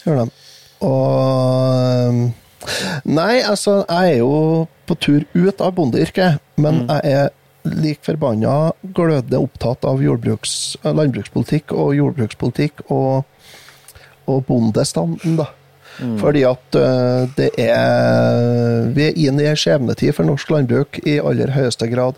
Gjør 0.04 0.24
de. 0.24 0.30
Og 0.84 2.32
Nei, 3.08 3.40
altså, 3.40 3.78
jeg 3.88 4.14
er 4.14 4.18
jo 4.20 4.66
på 4.86 4.96
tur 5.00 5.22
ut 5.34 5.60
av 5.64 5.72
bondeyrket, 5.78 6.40
men 6.60 6.82
jeg 6.88 7.14
er 7.16 7.30
lik 7.64 8.00
forbanna 8.06 8.72
glødende 8.82 9.40
opptatt 9.42 9.84
av 9.88 10.02
jordbruks, 10.02 10.76
eh, 10.82 10.94
landbrukspolitikk 10.96 11.74
og 11.76 11.94
jordbrukspolitikk 11.98 12.84
og, 12.88 13.24
og 14.30 14.44
bondestanden, 14.48 15.40
da. 15.40 15.50
Fordi 16.20 16.46
at 16.48 16.76
eh, 16.78 17.26
det 17.36 17.50
er 17.60 18.86
Vi 18.94 19.02
er 19.04 19.18
inne 19.20 19.42
i 19.42 19.48
en 19.50 19.58
skjebnetid 19.58 20.14
for 20.16 20.24
norsk 20.24 20.48
landbruk 20.48 21.00
i 21.04 21.18
aller 21.20 21.52
høyeste 21.52 21.90
grad. 21.90 22.16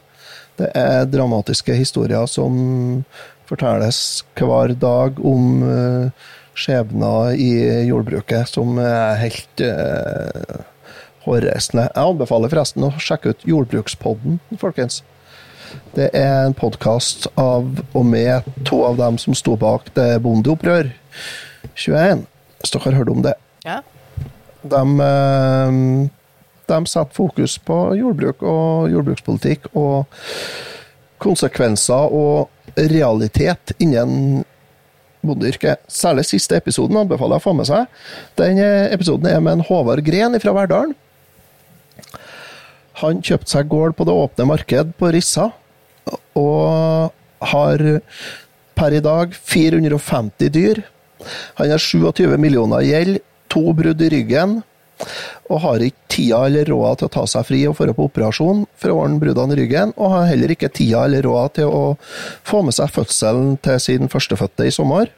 Det 0.61 0.68
er 0.78 1.09
dramatiske 1.11 1.74
historier 1.74 2.28
som 2.31 3.02
fortelles 3.48 4.22
hver 4.38 4.76
dag 4.78 5.18
om 5.26 5.64
uh, 5.64 6.28
skjebner 6.55 7.33
i 7.35 7.50
jordbruket 7.88 8.52
som 8.52 8.76
er 8.78 9.16
helt 9.24 9.64
hårreisende. 11.24 11.88
Jeg 11.88 12.05
anbefaler 12.05 12.52
forresten 12.52 12.87
å 12.87 12.92
sjekke 13.00 13.33
ut 13.33 13.46
Jordbrukspodden, 13.48 14.38
folkens. 14.61 15.00
Det 15.96 16.08
er 16.16 16.46
en 16.46 16.54
podkast 16.56 17.26
av 17.40 17.68
og 17.92 18.04
med 18.08 18.46
to 18.68 18.82
av 18.87 18.98
dem 19.00 19.18
som 19.20 19.37
sto 19.37 19.56
bak 19.61 19.90
det 19.96 20.22
bondeopprør 20.24 20.90
21, 21.74 22.26
hvis 22.61 22.74
dere 22.74 22.85
har 22.88 22.98
hørt 23.00 23.12
om 23.12 23.24
det. 23.24 23.35
ja. 23.66 23.80
De, 24.62 24.82
eh, 25.02 26.08
de 26.70 26.78
setter 26.87 27.16
fokus 27.16 27.56
på 27.58 27.78
jordbruk 27.98 28.44
og 28.46 28.92
jordbrukspolitikk 28.92 29.66
og 29.74 30.06
konsekvenser 31.22 32.14
og 32.14 32.78
realitet 32.78 33.74
innen 33.82 34.44
bondeyrket. 35.22 35.82
Særlig 35.90 36.26
siste 36.30 36.58
episoden 36.58 36.98
anbefaler 36.98 37.38
jeg 37.38 37.44
å 37.44 37.46
få 37.46 37.54
med 37.58 37.68
seg. 37.68 37.90
Den 38.38 38.61
episoden 38.62 39.28
er 39.30 39.42
med 39.42 39.58
en 39.58 39.66
Håvard 39.66 40.02
Gren 40.06 40.38
fra 40.42 40.54
Verdalen. 40.56 40.94
Han 43.02 43.22
kjøpte 43.24 43.50
seg 43.54 43.70
gård 43.72 43.96
på 43.98 44.06
det 44.06 44.14
åpne 44.14 44.46
marked 44.50 44.94
på 45.00 45.11
Rissa, 45.14 45.50
og 46.38 47.12
har 47.52 47.84
per 48.78 48.96
i 48.96 49.02
dag 49.04 49.34
450 49.34 50.52
dyr. 50.54 50.82
Han 51.58 51.70
har 51.70 51.78
27 51.78 52.36
millioner 52.40 52.82
i 52.82 52.92
gjeld, 52.92 53.18
to 53.52 53.72
brudd 53.76 54.02
i 54.02 54.10
ryggen, 54.10 54.60
og 55.50 55.60
har 55.64 55.82
ikke 55.84 56.12
tida 56.12 56.44
eller 56.46 56.68
råd 56.68 57.00
til 57.00 57.08
å 57.08 57.12
ta 57.16 57.24
seg 57.30 57.46
fri 57.48 57.62
og 57.68 57.78
dra 57.80 57.94
på 57.96 58.06
operasjon 58.08 58.64
for 58.78 58.92
å 58.92 59.00
ordne 59.04 59.20
bruddene 59.22 59.56
i 59.56 59.60
ryggen, 59.62 59.94
og 59.96 60.14
har 60.14 60.30
heller 60.30 60.54
ikke 60.54 60.72
tida 60.72 61.04
eller 61.06 61.26
råd 61.26 61.58
til 61.58 61.72
å 61.72 61.82
få 62.48 62.62
med 62.66 62.76
seg 62.76 62.92
fødselen 62.92 63.56
til 63.64 63.82
sin 63.82 64.12
førstefødte 64.12 64.68
i 64.68 64.74
sommer. 64.74 65.10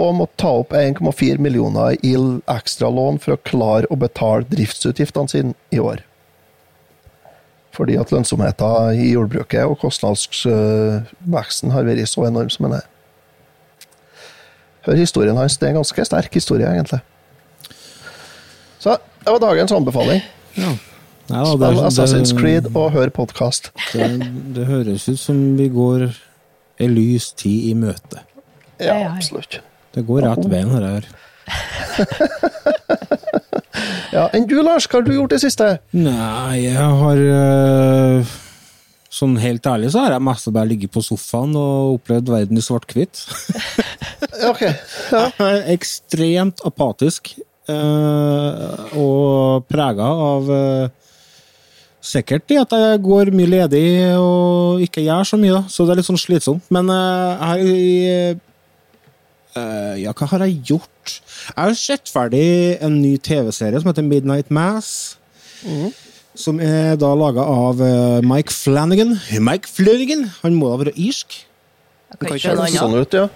Og 0.00 0.16
må 0.18 0.26
ta 0.40 0.50
opp 0.62 0.74
1,4 0.74 1.38
millioner 1.42 1.94
i 2.02 2.16
ekstralån 2.50 3.20
for 3.22 3.36
å 3.36 3.42
klare 3.46 3.90
å 3.90 3.98
betale 4.00 4.48
driftsutgiftene 4.50 5.30
sine 5.30 5.54
i 5.70 5.82
år. 5.82 6.02
Fordi 7.74 7.96
at 7.98 8.12
lønnsomheten 8.14 9.00
i 9.02 9.10
jordbruket 9.12 9.66
og 9.66 9.78
kostnadsveksten 9.82 11.74
har 11.74 11.86
vært 11.88 12.06
så 12.10 12.28
enorm 12.28 12.52
som 12.52 12.68
den 12.68 12.76
er. 12.78 12.86
Hør 14.84 15.00
historien 15.00 15.36
hans. 15.40 15.56
Det 15.58 15.66
er 15.66 15.74
en 15.74 15.80
ganske 15.80 16.04
sterk 16.06 16.34
historie, 16.36 16.68
egentlig. 16.68 17.00
Så 18.78 18.98
det 19.24 19.32
var 19.32 19.40
dagens 19.40 19.72
anbefaling. 19.72 20.20
Ja. 20.60 20.74
Ja, 21.30 21.40
det, 21.40 21.56
Spill 21.56 21.78
Assassin's 21.88 22.34
det, 22.34 22.40
Creed 22.40 22.66
og 22.76 22.90
hør 22.92 23.08
podkast. 23.08 23.70
det, 23.94 24.08
det 24.56 24.66
høres 24.68 25.08
ut 25.08 25.18
som 25.18 25.38
vi 25.56 25.70
går 25.72 26.10
ei 26.76 26.88
lys 26.90 27.30
tid 27.32 27.70
i 27.70 27.74
møte. 27.78 28.20
Ja, 28.76 28.98
absolutt. 29.08 29.62
Det 29.94 30.04
går 30.04 30.26
rett 30.26 30.50
veien, 30.50 30.68
det 30.74 30.90
her. 30.98 31.08
Ja, 34.14 34.28
Enn 34.36 34.44
du, 34.46 34.60
Lars? 34.62 34.86
Hva 34.86 35.00
har 35.00 35.06
du 35.08 35.14
gjort 35.16 35.32
det 35.34 35.40
siste? 35.42 35.72
Nei, 35.96 36.60
jeg 36.68 36.78
har 37.00 37.18
øh, 37.18 38.34
Sånn 39.14 39.34
helt 39.42 39.66
ærlig 39.66 39.90
så 39.94 40.04
har 40.04 40.14
jeg 40.14 40.22
mest 40.26 40.50
bare 40.54 40.70
ligget 40.70 40.92
på 40.94 41.02
sofaen 41.02 41.54
og 41.58 41.96
opplevd 41.96 42.30
verden 42.30 42.58
i 42.58 42.64
svart-hvitt. 42.64 43.24
Ok. 44.44 44.62
Ja. 44.66 45.20
Jeg 45.38 45.58
er 45.60 45.68
ekstremt 45.70 46.58
apatisk 46.66 47.30
øh, 47.70 48.96
og 48.98 49.66
prega 49.70 50.08
av 50.24 50.48
øh, 50.50 50.88
Sikkert 52.04 52.50
i 52.52 52.58
at 52.60 52.74
jeg 52.74 52.98
går 53.04 53.30
mye 53.32 53.48
ledig 53.48 53.84
og 54.18 54.82
ikke 54.84 55.04
gjør 55.06 55.28
så 55.28 55.38
mye, 55.40 55.54
da. 55.54 55.62
Så 55.72 55.86
det 55.86 55.94
er 55.94 56.00
litt 56.02 56.08
sånn 56.10 56.20
slitsomt. 56.20 56.66
Men 56.74 56.90
jeg 56.92 57.38
her 57.48 58.42
eh, 59.56 60.02
Ja, 60.04 60.12
hva 60.16 60.28
har 60.32 60.44
jeg 60.46 60.60
gjort? 60.70 61.18
Jeg 61.50 61.58
har 61.58 61.76
sett 61.78 62.10
ferdig 62.12 62.44
en 62.84 63.00
ny 63.02 63.16
TV-serie 63.18 63.80
som 63.80 63.90
heter 63.90 64.06
Midnight 64.06 64.50
Mass. 64.54 65.16
Som 66.34 66.58
er 66.60 66.96
da 67.00 67.12
laga 67.14 67.44
av 67.46 67.80
eh, 67.84 68.20
Mike 68.26 68.52
Flanagan. 68.52 69.14
Mike 69.38 69.70
Flanagan! 69.70 70.28
Han 70.42 70.56
må 70.58 70.72
da 70.72 70.80
være 70.84 70.96
irsk? 70.98 71.38
Jeg 72.10 72.20
kan 72.20 72.36
ikke 72.36 72.54
høres 72.54 72.78
Sånn 72.78 72.98
ut, 72.98 73.14
ja. 73.16 73.28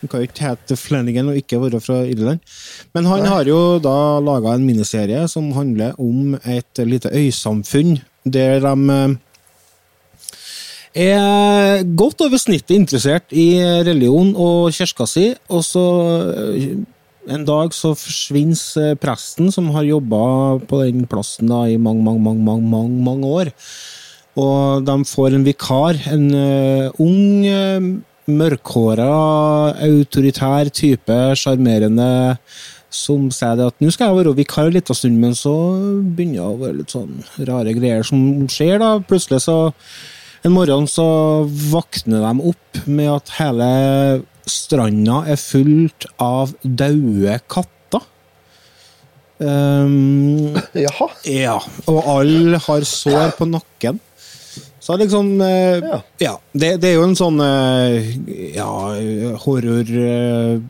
Han 0.00 0.10
kan 0.12 0.20
jo 0.20 0.28
ikke 0.28 0.44
hete 0.44 0.76
Flanagan 0.78 1.30
og 1.32 1.38
ikke 1.40 1.58
være 1.62 1.80
fra 1.82 2.02
Irland. 2.06 2.42
Men 2.94 3.08
han 3.08 3.24
har 3.30 3.48
jo 3.48 3.78
da 3.82 4.18
laga 4.22 4.52
en 4.54 4.66
miniserie 4.66 5.22
som 5.32 5.48
handler 5.56 5.96
om 6.02 6.36
et 6.44 6.82
lite 6.84 7.10
øysamfunn 7.14 7.96
der 8.26 8.60
de 8.60 8.74
eh, 8.92 9.16
er 10.96 11.84
godt 11.98 12.22
over 12.24 12.40
snittet 12.40 12.76
interessert 12.76 13.32
i 13.36 13.60
religion 13.84 14.32
og 14.32 14.72
kirka 14.76 15.06
si, 15.08 15.28
og 15.52 15.64
så 15.66 15.84
eh, 16.32 16.76
en 17.32 17.44
dag 17.46 17.74
så 17.74 17.92
forsvinner 17.98 18.82
eh, 18.82 18.96
presten 19.00 19.50
som 19.54 19.70
har 19.74 19.86
jobba 19.86 20.22
på 20.68 20.82
den 20.84 21.06
plassen 21.10 21.50
da 21.50 21.64
i 21.68 21.76
mange, 21.76 22.04
mange, 22.06 22.22
mange, 22.22 22.42
mange, 22.46 22.70
mange, 22.70 23.02
mange 23.08 23.32
år. 23.40 23.52
Og 24.36 24.84
de 24.84 24.96
får 25.08 25.34
en 25.34 25.46
vikar, 25.46 25.96
en 26.12 26.26
uh, 26.36 26.98
ung, 27.00 27.46
uh, 27.48 27.86
mørkhåra, 28.28 29.06
autoritær 29.86 30.68
type, 30.68 31.16
sjarmerende, 31.40 32.36
som 32.92 33.30
sier 33.32 33.62
at 33.64 33.80
nå 33.80 33.88
skal 33.94 34.10
jeg 34.10 34.18
være 34.18 34.34
vikar 34.36 34.68
en 34.68 34.76
liten 34.76 34.98
stund, 34.98 35.16
men 35.22 35.32
så 35.36 35.54
begynner 36.18 36.36
det 36.36 36.44
å 36.44 36.60
være 36.60 36.78
litt 36.82 36.92
sånn 36.92 37.16
rare 37.48 37.72
greier 37.78 38.04
som 38.06 38.20
skjer. 38.52 38.76
da. 38.82 38.92
Plutselig 39.08 39.40
så 39.46 39.56
En 40.44 40.52
morgen 40.52 40.86
så 40.88 41.06
våkner 41.72 42.20
de 42.26 42.40
opp 42.52 42.82
med 42.86 43.10
at 43.10 43.30
hele 43.38 43.70
stranda 44.46 45.24
er 45.26 45.36
fullt 45.40 46.06
av 46.22 46.52
døde 46.62 47.38
katter. 47.50 48.02
Um, 49.38 50.56
Jaha. 50.86 51.08
ja, 51.28 51.58
og 51.90 51.98
alle 52.08 52.58
har 52.68 52.86
sår 52.88 53.30
på 53.36 53.44
nakken. 53.50 54.00
Så 54.86 54.96
liksom 54.96 55.40
eh, 55.42 55.82
Ja. 55.82 56.02
Ja. 56.22 56.40
det, 56.52 56.76
det 56.80 56.88
er 56.92 56.94
jo 57.00 57.04
en 57.08 57.16
sånn 57.18 57.40
eh, 57.42 58.14
ja, 58.54 58.70
horrorserie. 59.42 60.62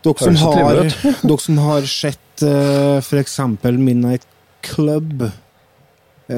Dere 0.00 0.16
som, 0.22 0.36
har, 0.38 0.74
dere 1.28 1.38
som 1.42 1.58
har 1.60 1.82
sett 1.90 2.42
uh, 2.46 2.98
f.eks. 3.02 3.38
Midnight 3.74 4.24
Club 4.64 5.22
eh, 5.26 5.32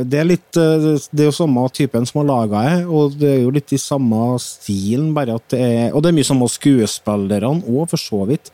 det 0.09 0.21
er 0.21 0.29
litt 0.29 0.57
eh, 0.61 0.87
Det 1.13 1.25
er 1.25 1.29
jo 1.29 1.35
samme 1.37 1.65
typen 1.75 2.07
som 2.09 2.23
har 2.23 2.29
laga 2.31 2.63
det, 2.69 2.77
og 2.87 3.17
det 3.21 3.29
er 3.35 3.43
jo 3.43 3.53
litt 3.55 3.75
i 3.75 3.81
samme 3.81 4.39
stilen, 4.43 5.11
bare 5.17 5.37
at 5.37 5.53
det 5.53 5.61
er 5.61 5.85
Og 5.93 6.03
det 6.03 6.13
er 6.13 6.17
mye 6.17 6.29
samme 6.29 6.49
skuespillerne 6.51 7.67
òg, 7.67 7.85
for 7.91 8.01
så 8.01 8.23
vidt. 8.31 8.53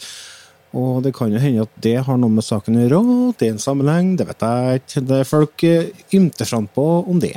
Og 0.76 1.00
det 1.04 1.14
kan 1.16 1.32
jo 1.32 1.40
hende 1.40 1.64
at 1.64 1.76
det 1.80 1.96
har 2.04 2.18
noe 2.20 2.32
med 2.32 2.44
saken 2.44 2.76
å 2.76 2.82
gjøre, 2.84 3.02
det 3.40 3.46
er 3.46 3.54
en 3.54 3.62
sammenheng, 3.62 4.16
det 4.20 4.26
vet 4.28 4.44
jeg 4.44 4.82
ikke. 4.82 5.04
Det 5.08 5.20
er 5.20 5.30
folk 5.30 5.64
eh, 5.68 6.04
ymter 6.18 6.50
frampå 6.50 6.88
om 7.08 7.22
det. 7.22 7.36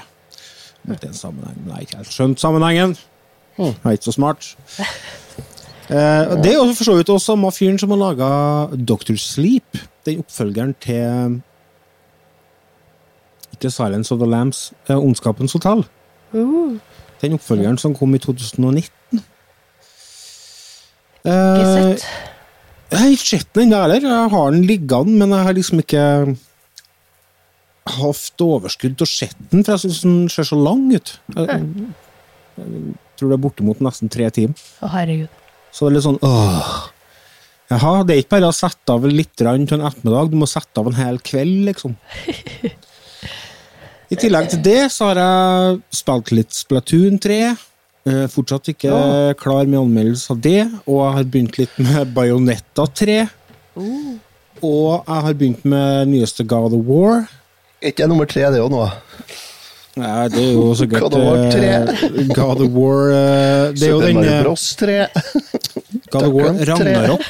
Det 0.82 0.98
er 0.98 1.12
en 1.12 1.18
sammenheng, 1.18 1.56
men 1.62 1.70
jeg 1.70 1.78
har 1.78 1.88
ikke 1.88 2.02
helt 2.02 2.16
skjønt 2.16 2.42
sammenhengen. 2.42 2.98
Jeg 3.62 3.76
er 3.84 3.98
ikke 4.00 4.10
så 4.10 4.18
smart. 4.18 4.54
Eh, 5.92 6.36
det 6.40 6.54
er 6.54 6.56
jo 6.56 6.70
for 6.72 6.88
så 6.88 6.94
vidt 6.96 7.10
også 7.12 7.34
samme 7.34 7.50
fyren 7.52 7.76
som 7.82 7.92
har 7.92 8.00
laga 8.00 8.28
Doctor 8.80 9.18
Sleep, 9.20 9.76
den 10.08 10.22
oppfølgeren 10.22 10.72
til 10.80 11.42
Ikke 13.62 13.69
Silence 13.69 14.10
of 14.13 14.17
the 14.19 14.26
Lambs, 14.26 14.71
eh, 14.89 14.97
Ondskapens 14.97 15.54
hotell. 15.54 15.84
Den 16.34 17.36
oppfølgeren 17.38 17.78
som 17.78 17.93
kom 17.93 18.15
i 18.15 18.21
2019. 18.24 19.21
Ikke 21.21 21.30
Eh, 21.30 21.97
sett. 21.97 22.06
jeg 22.89 23.00
har 23.00 23.10
ikke 23.13 23.28
sett 23.30 23.52
den 23.54 23.67
ennå 23.69 23.82
heller. 23.84 24.02
Jeg 24.02 24.30
har 24.34 24.52
den 24.52 24.63
liggende, 24.65 25.17
men 25.19 25.30
jeg 25.30 25.45
har 25.45 25.54
liksom 25.54 25.80
ikke 25.84 26.38
hatt 27.91 28.41
overskudd 28.41 28.97
til 28.97 29.06
å 29.06 29.10
se 29.10 29.28
den, 29.52 29.63
for 29.63 29.74
jeg 29.76 29.84
syns 29.86 30.02
den 30.02 30.30
ser 30.30 30.43
så 30.50 30.58
lang 30.58 30.88
ut. 30.95 31.13
Jeg, 31.36 31.47
jeg 32.58 32.95
tror 33.17 33.30
det 33.30 33.38
er 33.38 33.43
bortimot 33.45 33.80
nesten 33.86 34.10
tre 34.10 34.30
timer. 34.34 34.56
Å, 34.82 34.89
herregud. 34.95 35.30
Så 35.71 35.86
det 35.86 35.91
er 35.91 35.95
litt 36.00 36.08
sånn 36.10 36.19
åh. 36.26 36.89
Jaha, 37.71 38.04
det 38.04 38.15
er 38.15 38.24
ikke 38.26 38.34
bare 38.36 38.50
å 38.50 38.56
sette 38.56 38.91
av 38.91 39.06
litt 39.08 39.32
til 39.39 39.47
en 39.47 39.63
ettermiddag, 39.65 40.32
du 40.34 40.36
må 40.41 40.47
sette 40.50 40.82
av 40.82 40.88
en 40.89 40.97
hel 40.97 41.19
kveld, 41.24 41.62
liksom. 41.69 41.93
I 44.12 44.17
tillegg 44.19 44.50
til 44.52 44.62
det 44.65 44.80
så 44.91 45.12
har 45.12 45.19
jeg 45.21 45.82
spilt 45.95 46.32
litt 46.36 46.56
Splatoon 46.56 47.19
3. 47.24 47.38
Eh, 48.12 48.26
fortsatt 48.34 48.67
ikke 48.74 48.91
klar 49.39 49.67
med 49.69 49.80
anmeldelse 49.80 50.34
av 50.34 50.41
det. 50.43 50.63
Og 50.84 50.97
jeg 51.06 51.13
har 51.17 51.30
begynt 51.36 51.60
litt 51.62 51.78
med 51.80 52.12
Bayonetta 52.17 52.88
3. 53.02 53.19
Og 54.62 54.89
jeg 55.08 55.24
har 55.28 55.38
begynt 55.39 55.63
med 55.65 56.12
nyeste 56.12 56.43
God 56.45 56.76
of 56.76 56.84
War. 56.89 57.24
Er 57.82 57.93
ikke 57.93 58.06
nummer 58.12 58.28
tre, 58.30 58.43
det 58.54 58.60
òg 58.62 58.69
nå? 58.74 58.84
Nei, 60.02 60.28
det 60.32 60.41
er 60.43 60.52
jo 60.54 60.67
sikkert 60.80 61.08
God 61.08 61.15
of 61.17 61.24
War 61.26 61.47
3. 61.56 61.71
eh, 61.71 62.28
God 62.36 62.62
of 62.67 62.76
War 62.76 63.00
eh, 63.15 63.71
Det 63.80 63.88
er 63.88 63.95
jo 63.95 64.04
den 64.04 64.21
Bros 64.43 64.67
3. 64.80 65.00
God 66.12 66.28
of 66.28 66.36
War 66.36 66.52
Duck 66.52 66.52
Hunt 66.52 66.67
3. 66.67 66.69
Ragnarok. 66.76 67.26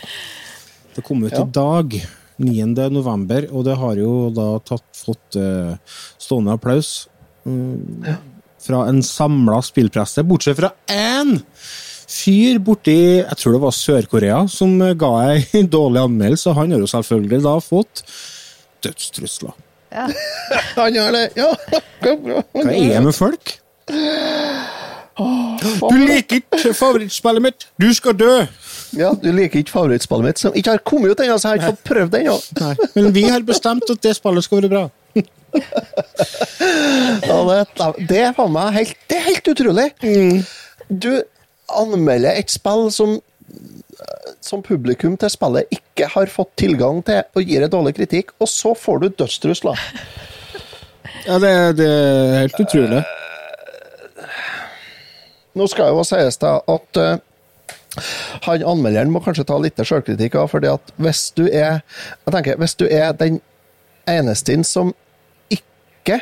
Det 0.94 1.04
kom 1.06 1.20
ut 1.26 1.32
Ja. 1.34 1.44
i 1.44 1.52
dag, 1.54 2.00
9. 2.40 2.88
november, 2.92 3.46
og 3.52 3.66
det 3.68 3.76
har 3.80 4.00
jo 4.00 4.14
da 4.34 4.48
tatt, 4.64 4.86
fått 4.96 5.38
eh, 5.38 5.76
stående 6.20 6.56
applaus 6.56 7.08
mm, 7.44 8.08
fra 8.64 8.86
en 8.88 9.02
samla 9.04 9.60
spillpresse, 9.64 10.24
bortsett 10.26 10.58
fra 10.60 10.72
én 10.90 11.36
fyr 12.10 12.58
borti 12.64 12.96
jeg 13.20 13.38
tror 13.38 13.54
det 13.54 13.62
var 13.62 13.76
Sør-Korea 13.76 14.42
som 14.50 14.74
eh, 14.82 14.96
ga 14.98 15.12
ei 15.30 15.64
dårlig 15.76 16.04
anmeldelse. 16.08 16.54
Han 16.56 16.74
har 16.74 16.82
jo 16.82 16.90
selvfølgelig 16.90 17.42
da 17.46 17.56
fått 17.64 18.04
dødstrusler. 18.84 19.56
Han 20.78 20.94
gjør 20.94 21.16
det, 21.16 21.24
ja. 21.38 21.50
Hva 22.04 22.66
er 22.70 22.94
det 22.94 23.04
med 23.04 23.16
folk? 23.16 23.56
Du 25.20 25.96
liker 25.98 26.40
ikke 26.40 26.72
favorittspillet 26.76 27.44
mitt! 27.44 27.66
Du 27.80 27.90
skal 27.94 28.16
dø! 28.16 28.34
Ja, 28.98 29.12
Du 29.14 29.28
liker 29.32 29.60
ikke 29.62 29.74
favorittspillet 29.74 30.26
mitt, 30.26 30.40
som 30.42 30.56
ikke 30.56 30.74
har 30.74 30.82
kommet 30.86 31.12
ut 31.12 31.20
ennå, 31.22 31.36
så 31.38 31.50
jeg 31.50 31.60
har 31.60 31.60
ikke 31.60 31.76
fått 31.76 31.90
prøvd 31.90 32.14
det 32.14 32.22
ennå. 32.24 32.38
Men 32.96 33.12
vi 33.14 33.24
har 33.28 33.44
bestemt 33.46 33.90
at 33.92 34.02
det 34.02 34.16
spillet 34.18 34.46
skal 34.46 34.62
være 34.62 34.72
bra. 34.72 34.84
Ja, 37.26 37.36
det, 37.48 38.06
det 38.10 38.20
er 38.22 38.34
faen 38.36 38.52
meg 38.54 38.74
helt, 38.76 38.96
det 39.10 39.18
er 39.18 39.26
helt 39.28 39.50
utrolig. 39.52 39.88
Du 40.90 41.12
anmelder 41.80 42.38
et 42.38 42.50
spill 42.52 42.88
som 42.94 43.18
som 44.40 44.62
publikum 44.64 45.16
til 45.20 45.30
spillet 45.32 45.68
ikke 45.74 46.06
har 46.14 46.30
fått 46.32 46.54
tilgang 46.62 47.02
til, 47.04 47.20
og 47.36 47.44
gir 47.44 47.66
en 47.66 47.72
dårlig 47.72 47.92
kritikk, 47.98 48.32
og 48.40 48.48
så 48.48 48.72
får 48.78 49.02
du 49.02 49.08
dødstrusler. 49.20 49.82
Ja, 51.26 51.36
det, 51.42 51.50
det 51.80 51.88
er 51.90 52.36
helt 52.40 52.60
utrolig. 52.62 53.02
Nå 55.58 55.66
skal 55.68 55.90
jo 55.92 56.04
sies 56.06 56.38
det 56.40 56.52
at 56.72 57.00
eh, 57.02 57.18
han 58.46 58.62
anmelderen 58.62 59.10
må 59.10 59.22
kanskje 59.24 59.46
ta 59.48 59.56
litt 59.58 59.80
sjølkritikk 59.82 60.36
av, 60.38 60.50
fordi 60.52 60.70
at 60.70 60.92
hvis 61.02 61.24
du 61.34 61.46
er 61.48 61.80
Jeg 61.82 62.34
tenker, 62.34 62.58
hvis 62.60 62.76
du 62.78 62.86
er 62.86 63.12
den 63.18 63.40
eneste 64.08 64.54
som 64.66 64.92
ikke 65.50 66.20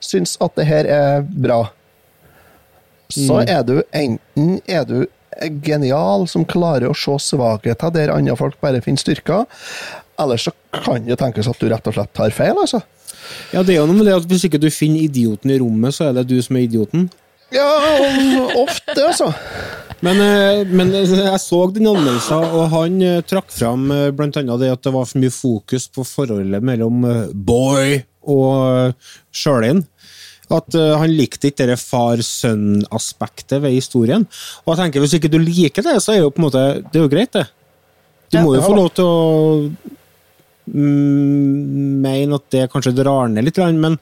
syns 0.00 0.36
at 0.40 0.56
det 0.56 0.66
her 0.68 0.88
er 0.88 1.26
bra, 1.26 1.66
så 3.12 3.42
er 3.44 3.62
du 3.66 3.78
enten 3.94 4.58
er 4.66 4.88
du 4.88 5.04
genial 5.64 6.24
som 6.30 6.46
klarer 6.48 6.88
å 6.88 6.96
se 6.96 7.14
svakheter 7.20 7.92
der 7.92 8.12
andre 8.14 8.36
folk 8.38 8.56
bare 8.64 8.80
finner 8.84 9.02
styrker, 9.02 9.44
eller 10.18 10.40
så 10.40 10.52
kan 10.72 11.04
det 11.04 11.18
tenkes 11.20 11.48
at 11.50 11.60
du 11.60 11.68
rett 11.70 11.86
og 11.86 11.96
slett 11.96 12.14
tar 12.16 12.32
feil, 12.34 12.56
altså. 12.56 12.80
Ja, 13.52 13.62
det 13.62 13.74
er 13.74 13.80
jo 13.80 13.88
noe 13.88 13.98
med 13.98 14.06
det 14.06 14.14
at 14.14 14.26
Hvis 14.30 14.44
ikke 14.46 14.60
du 14.62 14.68
finner 14.70 15.02
idioten 15.02 15.50
i 15.50 15.58
rommet, 15.58 15.94
så 15.96 16.08
er 16.08 16.16
det 16.16 16.28
du 16.30 16.36
som 16.42 16.56
er 16.58 16.66
idioten. 16.66 17.08
Ja, 17.54 17.66
ofte, 18.58 18.94
altså. 19.02 19.32
Men, 20.04 20.20
eh, 20.20 20.66
men 20.68 20.92
jeg 20.92 21.40
så 21.40 21.62
den 21.72 21.88
anmeldelsen, 21.88 22.44
og 22.58 22.68
han 22.74 23.00
eh, 23.04 23.22
trakk 23.24 23.48
fram 23.54 23.88
eh, 23.94 24.10
annet 24.12 24.60
det 24.60 24.72
at 24.74 24.84
det 24.84 24.92
var 24.92 25.08
for 25.08 25.22
mye 25.22 25.32
fokus 25.32 25.88
på 25.88 26.04
forholdet 26.04 26.64
mellom 26.64 27.04
eh, 27.08 27.22
Boy 27.32 28.02
og 28.28 28.92
Sjølin. 29.32 29.86
At 30.52 30.76
eh, 30.76 30.94
han 31.00 31.16
likte 31.16 31.50
ikke 31.50 31.68
det 31.70 31.78
far-sønn-aspektet 31.80 33.62
ved 33.64 33.78
historien. 33.78 34.26
Og 34.64 34.74
jeg 34.74 34.84
tenker, 34.84 35.02
Hvis 35.02 35.16
ikke 35.18 35.32
du 35.32 35.40
liker 35.40 35.86
det, 35.86 35.96
så 36.04 36.14
er 36.14 36.22
jo 36.22 36.30
på 36.30 36.42
en 36.42 36.48
måte, 36.50 36.66
det 36.84 37.00
er 37.00 37.06
jo 37.06 37.12
greit, 37.12 37.32
det. 37.32 37.46
Du 38.30 38.42
må 38.42 38.56
jo 38.56 38.64
få 38.66 38.74
lov 38.76 38.90
til 38.94 39.06
å 39.06 39.16
mene 40.66 42.02
mener 42.02 42.40
at 42.40 42.46
det 42.50 42.64
kanskje 42.72 42.94
drar 42.98 43.30
ned 43.30 43.46
litt, 43.46 43.58
men, 43.78 43.98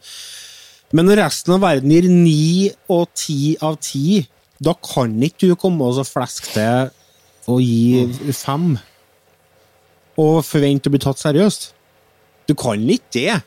men 0.97 1.17
resten 1.19 1.57
av 1.57 1.65
verden 1.65 1.93
gir 1.93 2.09
ni 2.09 2.71
og 2.93 3.11
ti 3.17 3.55
av 3.61 3.77
ti, 3.85 4.23
da 4.63 4.75
kan 4.79 5.17
ikke 5.23 5.51
du 5.51 5.57
komme 5.59 5.87
og 5.87 6.07
fleske 6.07 6.53
til 6.55 6.93
og 7.51 7.61
gi 7.61 8.33
fem 8.33 8.75
og 10.21 10.37
forvente 10.47 10.89
å 10.89 10.95
bli 10.95 11.03
tatt 11.03 11.21
seriøst. 11.21 11.73
Du 12.49 12.55
kan 12.59 12.81
ikke 12.81 13.11
det. 13.17 13.39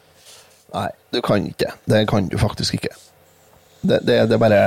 Nei, 0.73 0.89
du 1.15 1.21
kan 1.23 1.45
ikke 1.47 1.63
det. 1.63 1.73
Det 1.87 2.03
kan 2.09 2.27
du 2.27 2.37
faktisk 2.41 2.77
ikke. 2.77 2.93
Det, 3.81 4.01
det, 4.03 4.17
det 4.27 4.35
er 4.35 4.41
bare 4.41 4.61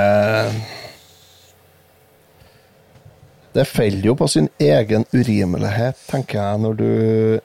Det 3.51 3.65
faller 3.67 4.05
jo 4.07 4.15
på 4.15 4.27
sin 4.31 4.47
egen 4.63 5.03
urimelighet, 5.11 5.99
tenker 6.07 6.39
jeg, 6.39 6.61
når 6.63 6.77
du 6.79 6.85
Jo, 6.85 7.41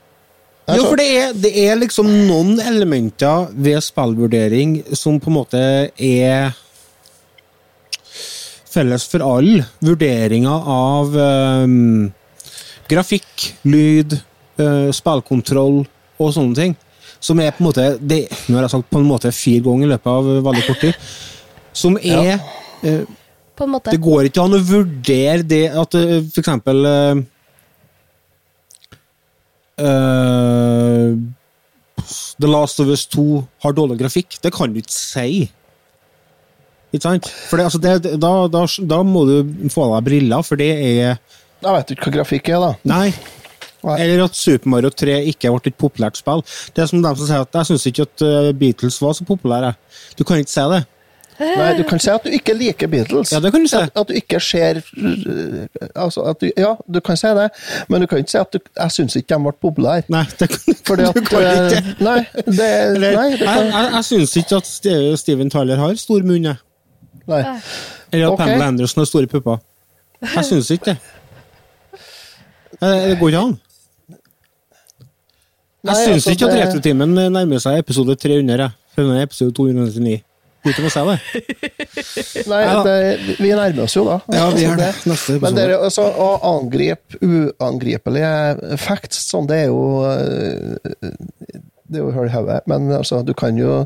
Altså, 0.66 0.87
for 0.88 0.98
det 0.98 1.06
er, 1.14 1.35
det 1.42 1.50
er 1.62 1.76
liksom 1.78 2.09
noen 2.26 2.56
elementer 2.62 3.50
ved 3.54 3.82
spillvurdering 3.87 4.80
som 4.98 5.20
på 5.22 5.30
en 5.30 5.37
måte 5.37 5.61
er 5.94 6.56
felles 8.76 9.06
for 9.08 9.24
all 9.24 9.50
Vurderinger 9.84 10.70
av 10.72 11.14
um, 11.16 12.08
grafikk, 12.90 13.50
lyd, 13.66 14.18
uh, 14.60 14.88
spillkontroll 14.94 15.82
og 16.20 16.34
sånne 16.34 16.58
ting. 16.58 16.76
Som 17.22 17.40
er 17.40 17.54
på 17.54 17.62
en 17.62 17.68
måte 17.70 17.86
det, 18.00 18.26
Nå 18.46 18.58
har 18.58 18.66
jeg 18.66 18.74
sagt 18.76 18.90
på 18.92 19.00
en 19.00 19.08
måte 19.08 19.32
fire 19.34 19.64
ganger 19.64 19.88
i 19.88 19.92
løpet 19.94 20.10
av 20.12 20.28
veldig 20.48 20.64
kort 20.66 20.82
tid. 20.84 21.06
Som 21.76 21.96
er 22.02 22.36
eh, 22.84 23.02
På 23.56 23.64
en 23.64 23.72
måte. 23.72 23.94
det 23.94 24.02
går 24.04 24.28
ikke 24.28 24.44
an 24.44 24.58
å 24.58 24.62
vurdere 24.68 25.46
det 25.48 25.64
at 25.72 25.96
uh, 25.96 26.18
for 26.28 26.42
eksempel 26.42 26.84
uh, 26.86 27.24
eh, 29.80 31.16
The 32.36 32.50
Last 32.52 32.80
of 32.84 32.92
Us 32.92 33.06
2 33.12 33.26
har 33.64 33.76
dårlig 33.76 33.98
grafikk. 34.02 34.38
Det 34.42 34.52
kan 34.54 34.72
du 34.72 34.82
ikke 34.82 34.92
si. 34.92 35.46
Ikke 36.96 37.04
sant? 37.04 37.30
For 37.50 37.61
det, 37.61 37.68
altså 37.68 37.80
det, 37.82 38.18
da, 38.22 38.32
da, 38.52 38.64
da 38.92 39.00
må 39.06 39.26
du 39.28 39.37
få 39.72 39.87
av 39.88 39.98
deg 39.98 40.09
briller, 40.11 40.44
for 40.46 40.61
det 40.61 40.72
er 40.80 41.18
Da 41.62 41.72
vet 41.76 41.94
ikke 41.94 42.11
hva 42.11 42.18
grafikk 42.20 42.50
er, 42.52 42.62
da. 42.62 42.72
Nei. 42.88 43.11
Nei. 43.87 44.00
Eller 44.02 44.24
at 44.24 44.35
Super 44.35 44.72
Mario 44.72 44.90
3 44.90 45.20
ikke 45.30 45.52
ble 45.52 45.70
et 45.70 45.78
populært 45.78 46.18
spill. 46.18 46.42
Det 46.74 46.82
er 46.82 46.90
som 46.90 47.02
dem 47.04 47.16
som 47.20 47.28
sier 47.28 47.44
at 47.44 47.61
jeg 47.61 47.68
syns 47.70 47.87
ikke 47.90 48.06
at 48.09 48.24
eh, 48.26 48.52
Beatles 48.59 48.98
var 49.02 49.14
så 49.14 49.26
populære. 49.28 49.74
Du 50.18 50.24
kan 50.26 50.40
ikke 50.42 50.50
si 50.56 50.64
det. 50.72 50.82
Nei, 51.37 51.68
du 51.76 51.82
kan 51.85 52.00
si 52.00 52.09
at 52.09 52.24
du 52.24 52.32
ikke 52.32 52.54
liker 52.56 52.88
Beatles. 52.88 53.30
Ja, 53.35 53.40
det 53.44 53.50
kan 53.52 53.64
du 53.66 53.68
si. 53.68 53.76
At, 53.76 53.92
at 54.00 54.09
du 54.09 54.14
ikke 54.16 54.40
ser 54.40 54.80
øh, 54.80 55.66
altså 55.92 56.32
du, 56.40 56.48
Ja, 56.56 56.72
du 56.88 57.00
kan 57.04 57.18
si 57.20 57.32
det, 57.37 57.48
men 57.92 58.00
du 58.00 58.09
kan 58.09 58.22
ikke 58.24 58.32
si 58.32 58.38
at 58.40 58.52
du, 58.56 58.59
jeg 58.72 58.94
syns 58.94 59.16
ikke 59.20 59.35
de 59.35 59.40
ble 59.44 59.52
populære. 59.68 60.06
Nei, 60.12 60.24
det 60.40 60.48
kan, 60.54 60.78
Fordi 60.88 61.09
at 61.11 61.18
du 61.18 61.24
kan 61.28 61.42
øh, 61.42 61.66
ikke. 61.66 61.96
Nei, 62.00 62.18
det, 62.46 62.56
nei, 62.56 63.00
det 63.02 63.12
jeg 63.12 63.40
kan, 63.42 63.66
jeg, 63.68 63.90
jeg 63.98 64.04
syns 64.11 64.37
ikke 64.40 64.62
at 64.62 64.72
Steven 65.20 65.52
Tyler 65.52 65.82
har 65.85 66.00
stor 66.00 66.24
munn. 66.24 66.48
jeg. 66.50 66.62
Nei. 67.26 67.42
Eller 68.12 68.26
at 68.26 68.32
okay. 68.32 68.44
Pamela 68.46 68.66
Anderson 68.70 69.00
har 69.02 69.06
store 69.10 69.26
pupper. 69.30 69.58
Jeg 70.22 70.44
syns 70.48 70.70
ikke 70.70 70.92
det. 70.92 70.98
Eh, 72.82 73.08
Det 73.10 73.18
går 73.20 73.28
ikke 73.32 73.42
an. 73.46 73.56
Jeg 75.86 75.96
syns 76.02 76.14
altså, 76.26 76.30
ikke 76.34 76.46
at 76.50 76.56
Retrotimen 76.66 77.12
nærmer 77.32 77.60
seg 77.62 77.78
episode 77.78 78.16
300. 78.18 78.56
jeg. 78.62 78.70
For 78.94 79.02
den 79.04 79.16
er 79.20 79.26
episode 79.28 79.52
299. 79.54 80.22
Går 80.64 80.72
ikke 80.72 80.82
an 80.82 80.88
å 80.88 80.94
si 80.94 81.02
det. 81.06 82.46
Nei, 82.50 82.60
Ja. 82.64 82.78
det, 82.82 83.36
vi 83.38 83.50
nærmer 83.54 83.82
oss 83.84 83.94
jo 83.96 84.04
da. 84.08 84.16
Ja, 84.32 84.48
vi 84.50 84.64
Altså, 84.64 84.64
gjør 84.64 84.76
det. 84.80 84.88
Neste 85.12 85.36
Men 85.44 85.54
det 85.58 85.64
er, 85.66 85.74
altså, 85.78 86.06
å 86.10 86.28
angripe 86.56 87.20
uangripelige 87.22 88.78
facts, 88.82 89.20
sånn, 89.30 89.46
det 89.46 89.60
er 89.62 89.68
jo 89.70 89.82
øh, 90.02 90.74
Det 91.86 92.00
er 92.00 92.02
jo 92.02 92.10
hull 92.16 92.26
i 92.26 92.34
hodet. 92.34 92.60
Men 92.66 92.90
altså, 92.96 93.20
du 93.22 93.30
kan 93.38 93.54
jo 93.60 93.84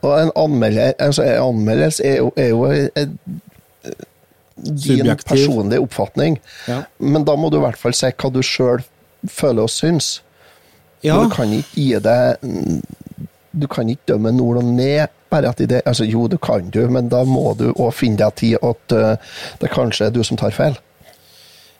Og 0.00 0.14
en 0.16 0.30
anmelder, 0.38 0.92
altså, 0.98 1.22
en 1.22 1.42
anmeldelse 1.50 2.04
er 2.04 2.16
jo, 2.16 2.32
er 2.36 2.48
jo 2.48 2.64
en, 2.70 3.18
din 4.64 5.16
personlige 5.26 5.80
oppfatning. 5.80 6.40
Ja. 6.68 6.82
Men 6.98 7.24
da 7.24 7.36
må 7.36 7.50
du 7.50 7.58
i 7.58 7.64
hvert 7.64 7.80
fall 7.80 7.96
si 7.96 8.10
hva 8.10 8.32
du 8.32 8.42
sjøl 8.44 8.82
føler 9.28 9.66
og 9.66 9.72
syns. 9.72 10.18
Ja. 11.04 11.16
Du 11.16 11.32
kan 11.32 11.52
ikke 11.56 11.80
gi 11.80 11.94
det 12.04 12.20
Du 13.56 13.64
kan 13.66 13.88
ikke 13.88 14.12
dømme 14.12 14.32
nord 14.32 14.60
og 14.60 14.68
ned. 14.68 15.08
Bare 15.30 15.48
at 15.48 15.60
i 15.60 15.66
det, 15.66 15.80
altså 15.86 16.04
Jo, 16.04 16.26
du 16.26 16.36
kan 16.38 16.70
du, 16.70 16.82
men 16.90 17.08
da 17.08 17.22
må 17.24 17.54
du 17.58 17.70
òg 17.72 17.92
finne 17.94 18.18
deg 18.18 18.34
tid 18.36 18.56
at 18.66 18.94
uh, 18.94 19.34
det 19.60 19.70
kanskje 19.70 20.08
er 20.08 20.14
du 20.14 20.22
som 20.26 20.38
tar 20.38 20.54
feil. 20.54 20.76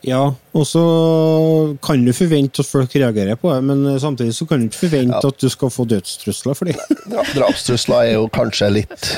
Ja, 0.07 0.23
og 0.57 0.63
så 0.65 0.83
kan 1.85 2.01
du 2.07 2.13
forvente 2.17 2.63
at 2.65 2.69
folk 2.71 2.95
reagerer 2.97 3.37
på 3.37 3.51
det, 3.53 3.59
men 3.69 3.83
samtidig 4.01 4.33
så 4.35 4.47
kan 4.49 4.63
du 4.63 4.69
ikke 4.71 4.87
forvente 4.87 5.19
Ja. 5.21 5.29
at 5.29 5.39
du 5.43 5.49
skal 5.53 5.69
få 5.75 5.85
dødstrusler 5.91 6.57
for 6.57 6.65
det. 6.71 6.77
Dra- 7.05 7.27
Drapstrusler 7.37 8.07
er 8.07 8.13
jo 8.15 8.29
kanskje 8.33 8.71
litt 8.81 9.11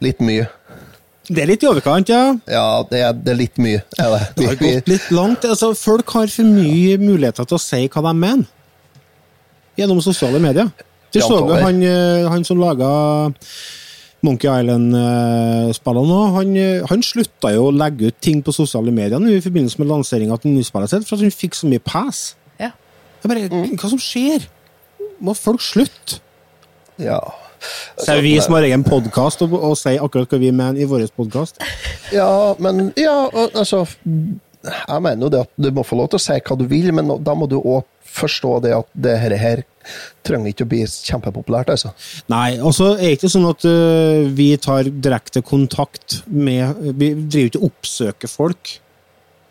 litt 0.00 0.20
mye. 0.24 0.46
Det 1.28 1.40
er 1.42 1.46
litt 1.48 1.62
i 1.64 1.68
overkant, 1.68 2.08
ja. 2.12 2.34
Ja, 2.48 2.64
det 2.90 2.98
er, 3.00 3.12
det 3.16 3.32
er 3.32 3.38
litt 3.38 3.56
mye, 3.60 3.82
er 4.00 4.10
det. 4.12 4.22
Det 4.36 4.46
har 4.50 4.56
gått 4.60 4.88
litt 4.92 5.06
langt. 5.16 5.44
Altså, 5.48 5.70
folk 5.76 6.10
har 6.16 6.28
for 6.32 6.44
mye 6.48 6.98
muligheter 7.00 7.46
til 7.48 7.56
å 7.56 7.62
si 7.62 7.84
hva 7.88 8.02
de 8.08 8.12
mener. 8.18 8.44
Gjennom 9.80 10.00
sosiale 10.04 10.38
medier. 10.40 10.68
Du 11.14 11.20
så 11.20 11.38
jo 11.40 11.54
han, 11.60 11.80
eh, 11.82 12.28
han 12.28 12.44
som 12.44 12.58
laga 12.60 12.88
Monkey 14.24 14.48
Island-spillene 14.48 16.08
nå. 16.08 16.20
Han, 16.38 16.56
eh, 16.56 16.82
han 16.90 17.02
slutta 17.04 17.52
jo 17.54 17.68
å 17.68 17.74
legge 17.76 18.08
ut 18.10 18.18
ting 18.24 18.40
på 18.44 18.54
sosiale 18.56 18.92
medier 18.94 19.20
nå 19.20 19.30
i 19.36 19.42
forbindelse 19.44 19.80
med 19.82 19.90
lanseringa 19.90 20.38
til 20.40 20.54
nyspillet 20.56 20.90
sitt, 20.94 21.06
for 21.08 21.16
at 21.18 21.26
han 21.26 21.34
fikk 21.34 21.54
så 21.58 21.68
mye 21.70 21.82
pass. 21.84 22.34
Ja. 22.60 22.70
Jeg 23.22 23.30
bare, 23.30 23.48
Mm. 23.48 23.76
Hva 23.78 23.88
som 23.92 23.98
skjer? 24.00 24.46
Må 25.20 25.34
folk 25.36 25.60
slutte? 25.64 26.20
ja. 26.98 27.20
Så 27.96 28.12
er 28.12 28.20
vi 28.20 28.34
som 28.44 28.52
har 28.58 28.62
egen 28.66 28.82
podkast 28.84 29.40
og, 29.40 29.54
og 29.56 29.72
sier 29.80 30.02
akkurat 30.04 30.28
hva 30.28 30.36
vi 30.38 30.50
mener 30.52 30.76
i 30.82 30.84
vår 30.84 31.06
podkast. 31.16 31.56
Ja, 32.12 32.54
men 32.60 32.92
Ja, 33.00 33.30
altså 33.54 33.86
Jeg 34.04 35.00
mener 35.00 35.22
jo 35.24 35.30
det 35.32 35.40
at 35.46 35.50
du 35.56 35.70
må 35.72 35.82
få 35.82 35.96
lov 35.96 36.10
til 36.12 36.18
å 36.20 36.24
si 36.26 36.36
hva 36.44 36.58
du 36.60 36.66
vil, 36.68 36.90
men 36.92 37.08
da 37.24 37.32
må 37.34 37.48
du 37.48 37.56
òg 37.56 37.86
forstå 38.14 38.58
det 38.64 38.72
at 38.76 38.88
det 39.06 39.14
her, 39.20 39.34
her 39.40 39.62
trenger 40.24 40.52
ikke 40.52 40.66
å 40.66 40.70
bli 40.70 40.80
kjempepopulært, 40.86 41.72
altså. 41.74 41.92
Nei, 42.32 42.56
og 42.60 42.74
så 42.76 42.94
er 42.94 43.04
det 43.04 43.18
ikke 43.18 43.32
sånn 43.34 43.50
at 43.50 43.66
uh, 43.68 44.24
vi 44.38 44.48
tar 44.62 44.88
direkte 44.88 45.44
kontakt 45.44 46.22
med 46.26 46.80
Vi 46.94 47.12
driver 47.20 47.50
ikke 47.50 47.62
og 47.62 47.70
oppsøker 47.72 48.30
folk. 48.30 48.74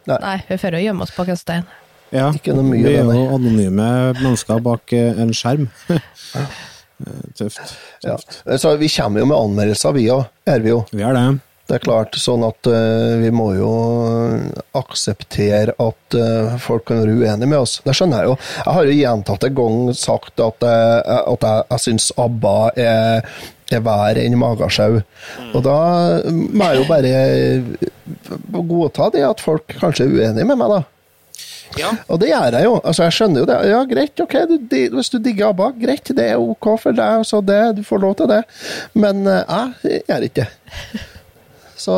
Nei, 0.10 0.36
vi 0.50 0.60
får 0.60 0.78
jo 0.78 0.84
gjemme 0.88 1.06
oss 1.06 1.16
bak 1.16 1.32
en 1.32 1.40
stein. 1.40 1.72
Ja, 2.14 2.28
Ikke 2.36 2.54
noe 2.54 2.68
mye 2.68 2.84
vi 2.84 2.94
er 2.94 3.08
jo 3.08 3.24
anonyme 3.34 3.88
mennesker 4.20 4.62
bak 4.64 4.94
uh, 4.96 5.24
en 5.24 5.34
skjerm. 5.38 5.70
tøft. 7.38 7.76
Tøft. 8.04 8.44
Ja. 8.46 8.58
Så 8.62 8.76
vi 8.82 8.92
kommer 8.94 9.24
jo 9.24 9.32
med 9.32 9.40
anmeldelser, 9.40 9.96
vi 9.98 10.10
òg. 10.14 10.28
Er 10.50 10.64
vi 10.64 10.74
jo. 10.74 10.84
Vi 10.94 11.06
er 11.06 11.18
det. 11.18 11.26
Det 11.64 11.78
er 11.78 11.84
klart, 11.86 12.18
sånn 12.20 12.44
at 12.44 12.68
uh, 12.68 13.16
vi 13.22 13.30
må 13.32 13.54
jo 13.56 13.72
akseptere 14.76 15.72
at 15.80 16.16
uh, 16.20 16.56
folk 16.60 16.90
kan 16.90 17.00
være 17.00 17.14
uenige 17.22 17.48
med 17.48 17.62
oss. 17.62 17.78
Det 17.86 17.96
skjønner 17.96 18.20
jeg 18.20 18.34
jo. 18.34 18.38
Jeg 18.58 18.76
har 18.76 18.90
jo 18.90 18.96
gjentatte 18.98 19.50
ganger 19.56 19.96
sagt 19.96 20.44
at, 20.44 20.66
uh, 20.68 21.22
at 21.22 21.46
jeg, 21.48 21.66
jeg 21.70 21.84
syns 21.86 22.10
ABBA 22.20 22.56
er, 22.84 23.30
er 23.72 23.86
verre 23.86 24.26
enn 24.26 24.36
Magasjau. 24.42 25.00
Og 25.54 25.64
da 25.64 25.78
må 26.28 26.68
jeg 26.68 26.82
jo 26.82 26.90
bare 26.92 27.14
godta 28.74 29.08
det 29.16 29.24
at 29.30 29.46
folk 29.46 29.78
kanskje 29.80 30.10
er 30.10 30.18
uenige 30.18 30.50
med 30.52 30.60
meg, 30.60 30.76
da. 30.76 30.84
Og 32.12 32.20
det 32.22 32.34
gjør 32.34 32.60
jeg 32.60 32.68
jo. 32.68 32.76
Altså, 32.84 33.08
jeg 33.08 33.18
skjønner 33.22 33.46
jo 33.46 33.48
det. 33.50 33.58
Ja, 33.72 33.80
greit, 33.88 34.26
ok, 34.28 34.38
du, 34.52 34.58
de, 34.76 34.84
hvis 34.98 35.14
du 35.16 35.18
digger 35.24 35.54
ABBA, 35.54 35.72
greit, 35.80 36.12
det 36.20 36.28
er 36.36 36.44
ok 36.44 36.74
for 36.76 37.00
deg, 37.00 37.24
så 37.32 37.40
det, 37.40 37.64
du 37.80 37.82
får 37.88 38.04
lov 38.04 38.20
til 38.20 38.30
det. 38.36 38.44
Men 39.00 39.24
jeg 39.32 40.04
gjør 40.04 40.28
ikke 40.28 40.44
det. 40.44 41.10
Så 41.84 41.96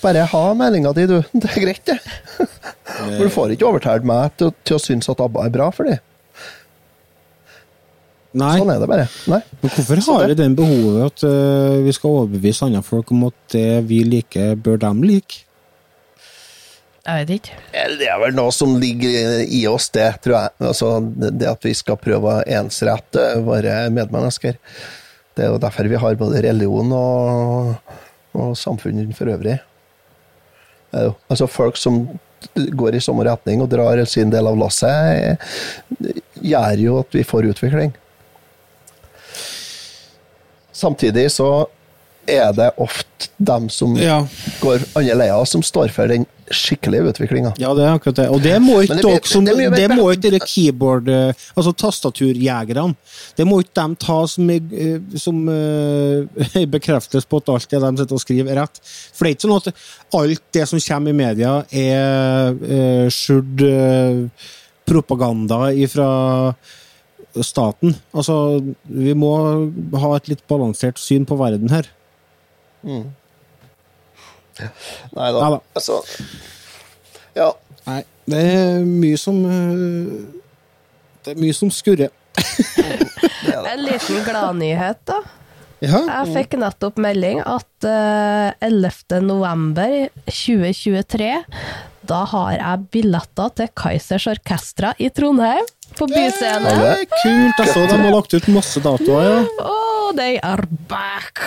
bare 0.00 0.22
ha 0.32 0.44
meldinga 0.56 0.94
di, 0.96 1.04
du. 1.10 1.18
Det 1.42 1.50
er 1.52 1.64
greit, 1.66 1.82
det. 1.90 1.98
For 2.90 3.24
du 3.26 3.32
får 3.34 3.52
ikke 3.56 3.68
overtalt 3.68 4.06
meg 4.08 4.32
til, 4.40 4.54
til 4.64 4.78
å 4.78 4.80
synes 4.82 5.10
at 5.12 5.20
ABBA 5.20 5.44
er 5.48 5.52
bra 5.58 5.68
for 5.74 5.90
dem. 5.90 6.00
Nei, 8.40 8.52
Sånn 8.60 8.70
er 8.70 8.78
det 8.78 8.86
bare. 8.86 9.04
Nei. 9.26 9.40
men 9.60 9.72
hvorfor 9.74 10.00
har 10.06 10.20
det- 10.22 10.36
vi 10.36 10.42
den 10.44 10.52
behovet 10.54 11.06
at 11.08 11.22
uh, 11.26 11.80
vi 11.82 11.92
skal 11.96 12.10
overbevise 12.20 12.62
andre 12.68 12.82
folk 12.86 13.10
om 13.10 13.24
at 13.26 13.34
det 13.50 13.82
vi 13.90 14.04
liker, 14.06 14.52
bør 14.54 14.78
dem 14.84 15.00
like? 15.02 15.40
Jeg 17.00 17.26
vet 17.26 17.32
ikke. 17.40 17.56
Det 17.98 18.06
er 18.06 18.20
vel 18.22 18.36
noe 18.36 18.52
som 18.54 18.76
ligger 18.78 19.40
i 19.50 19.64
oss, 19.66 19.88
det, 19.90 20.06
tror 20.22 20.36
jeg. 20.36 20.52
Altså, 20.68 20.90
det 21.10 21.32
det 21.40 21.48
at 21.50 21.64
vi 21.66 21.72
skal 21.74 21.98
prøve 21.98 22.36
å 22.36 22.44
ensrette 22.60 23.24
våre 23.42 23.88
medmennesker. 23.90 24.58
Det 25.34 25.46
er 25.46 25.50
jo 25.50 25.58
derfor 25.62 25.88
vi 25.90 25.98
har 25.98 26.18
både 26.20 26.42
religion 26.44 26.92
og, 26.94 27.74
og 28.34 28.56
samfunnet 28.58 29.16
for 29.16 29.30
øvrig. 29.32 29.58
Altså 30.92 31.46
Folk 31.46 31.76
som 31.76 32.06
går 32.54 32.96
i 32.96 33.00
samme 33.00 33.24
retning 33.26 33.62
og 33.62 33.70
drar 33.70 34.00
sin 34.08 34.30
del 34.32 34.48
av 34.48 34.56
lasset, 34.58 35.36
eh, 36.00 36.22
gjør 36.40 36.84
jo 36.84 36.98
at 37.02 37.14
vi 37.14 37.24
får 37.26 37.50
utvikling. 37.52 37.92
Samtidig 40.72 41.30
så 41.34 41.66
er 42.28 42.52
det 42.56 42.70
ofte 42.80 43.28
dem 43.38 43.68
som 43.72 43.96
Ja. 43.96 44.26
går 44.60 44.84
andre 44.96 45.14
leia, 45.14 45.44
som 45.46 45.62
står 45.62 45.88
for 45.92 46.06
den 46.08 46.26
skikkelige 46.50 47.12
utviklinga. 47.12 47.52
Ja, 47.62 47.70
det 47.74 47.84
er 47.84 47.94
akkurat 47.94 48.16
det. 48.16 48.28
Og 48.28 48.42
det 48.42 48.56
må 48.62 48.80
ikke 48.82 48.96
dere 48.98 49.20
som 49.28 49.44
det 49.44 49.54
Det 49.76 49.90
må 49.94 50.10
ikke 50.10 50.30
dere 50.30 50.40
keyboard... 50.40 51.08
eh, 51.08 51.32
Altså 51.56 51.72
tastaturjegerne. 51.72 52.96
Det 53.36 53.46
må 53.46 53.60
ikke 53.60 53.86
de 53.86 53.94
ta 54.02 54.26
som, 54.26 54.50
eh, 54.50 54.98
som 55.16 55.48
uh, 55.48 56.66
bekreftes 56.66 57.24
på 57.24 57.36
at 57.38 57.48
alt 57.54 57.70
det 57.70 57.80
de 57.80 57.92
sitter 58.02 58.18
og 58.18 58.20
skriver, 58.24 58.50
er 58.50 58.62
rett. 58.64 58.82
For 59.14 59.24
det 59.24 59.30
er 59.30 59.36
ikke 59.36 59.46
sånn 59.46 59.60
at 59.60 59.70
alt 60.20 60.42
det 60.52 60.66
som 60.68 60.82
kommer 60.88 61.10
i 61.10 61.20
media, 61.20 61.54
er 61.70 62.58
uh, 62.58 63.06
skjult 63.14 63.62
uh, 63.62 64.50
propaganda 64.90 65.70
ifra 65.70 66.10
staten. 67.46 67.94
Altså, 68.10 68.58
vi 68.90 69.14
må 69.14 69.30
ha 70.02 70.12
et 70.16 70.28
litt 70.32 70.42
balansert 70.50 70.98
syn 70.98 71.26
på 71.28 71.38
verden 71.38 71.70
her. 71.70 71.86
Nei 75.16 75.32
da. 75.32 75.40
Ja. 75.40 75.58
Altså, 75.74 76.00
ja. 77.36 77.50
Nei, 77.86 78.00
det 78.28 78.40
er 78.44 78.82
mye 78.84 79.18
som 79.18 79.38
eh, 79.48 80.16
Det 81.24 81.32
er 81.34 81.40
mye 81.40 81.56
som 81.56 81.70
skurrer. 81.72 82.12
En 83.70 83.82
liten 83.82 84.20
gladnyhet, 84.24 85.00
da. 85.08 85.20
Ja. 85.80 86.00
Jeg 86.04 86.32
fikk 86.34 86.56
nettopp 86.60 86.98
melding 87.00 87.40
at 87.40 87.86
eh, 87.88 88.52
11. 88.66 89.20
november 89.24 89.94
2023, 90.28 91.30
da 92.10 92.18
har 92.34 92.50
jeg 92.58 92.84
billetter 92.92 93.54
til 93.56 93.70
Kaizers 93.80 94.26
Orkestra 94.30 94.92
i 95.00 95.08
Trondheim, 95.14 95.64
på 95.96 96.06
byscenen. 96.10 96.68
Det 96.68 96.90
er 96.90 97.06
kult. 97.14 97.62
Jeg 97.64 97.72
så 97.72 97.86
de 97.88 97.96
har 98.04 98.12
lagt 98.14 98.36
ut 98.36 98.50
masse 98.54 98.82
datoer. 98.84 99.30
Ja. 99.30 99.64
Oh, 99.64 100.10
they 100.16 100.36
are 100.44 100.68
back! 100.90 101.42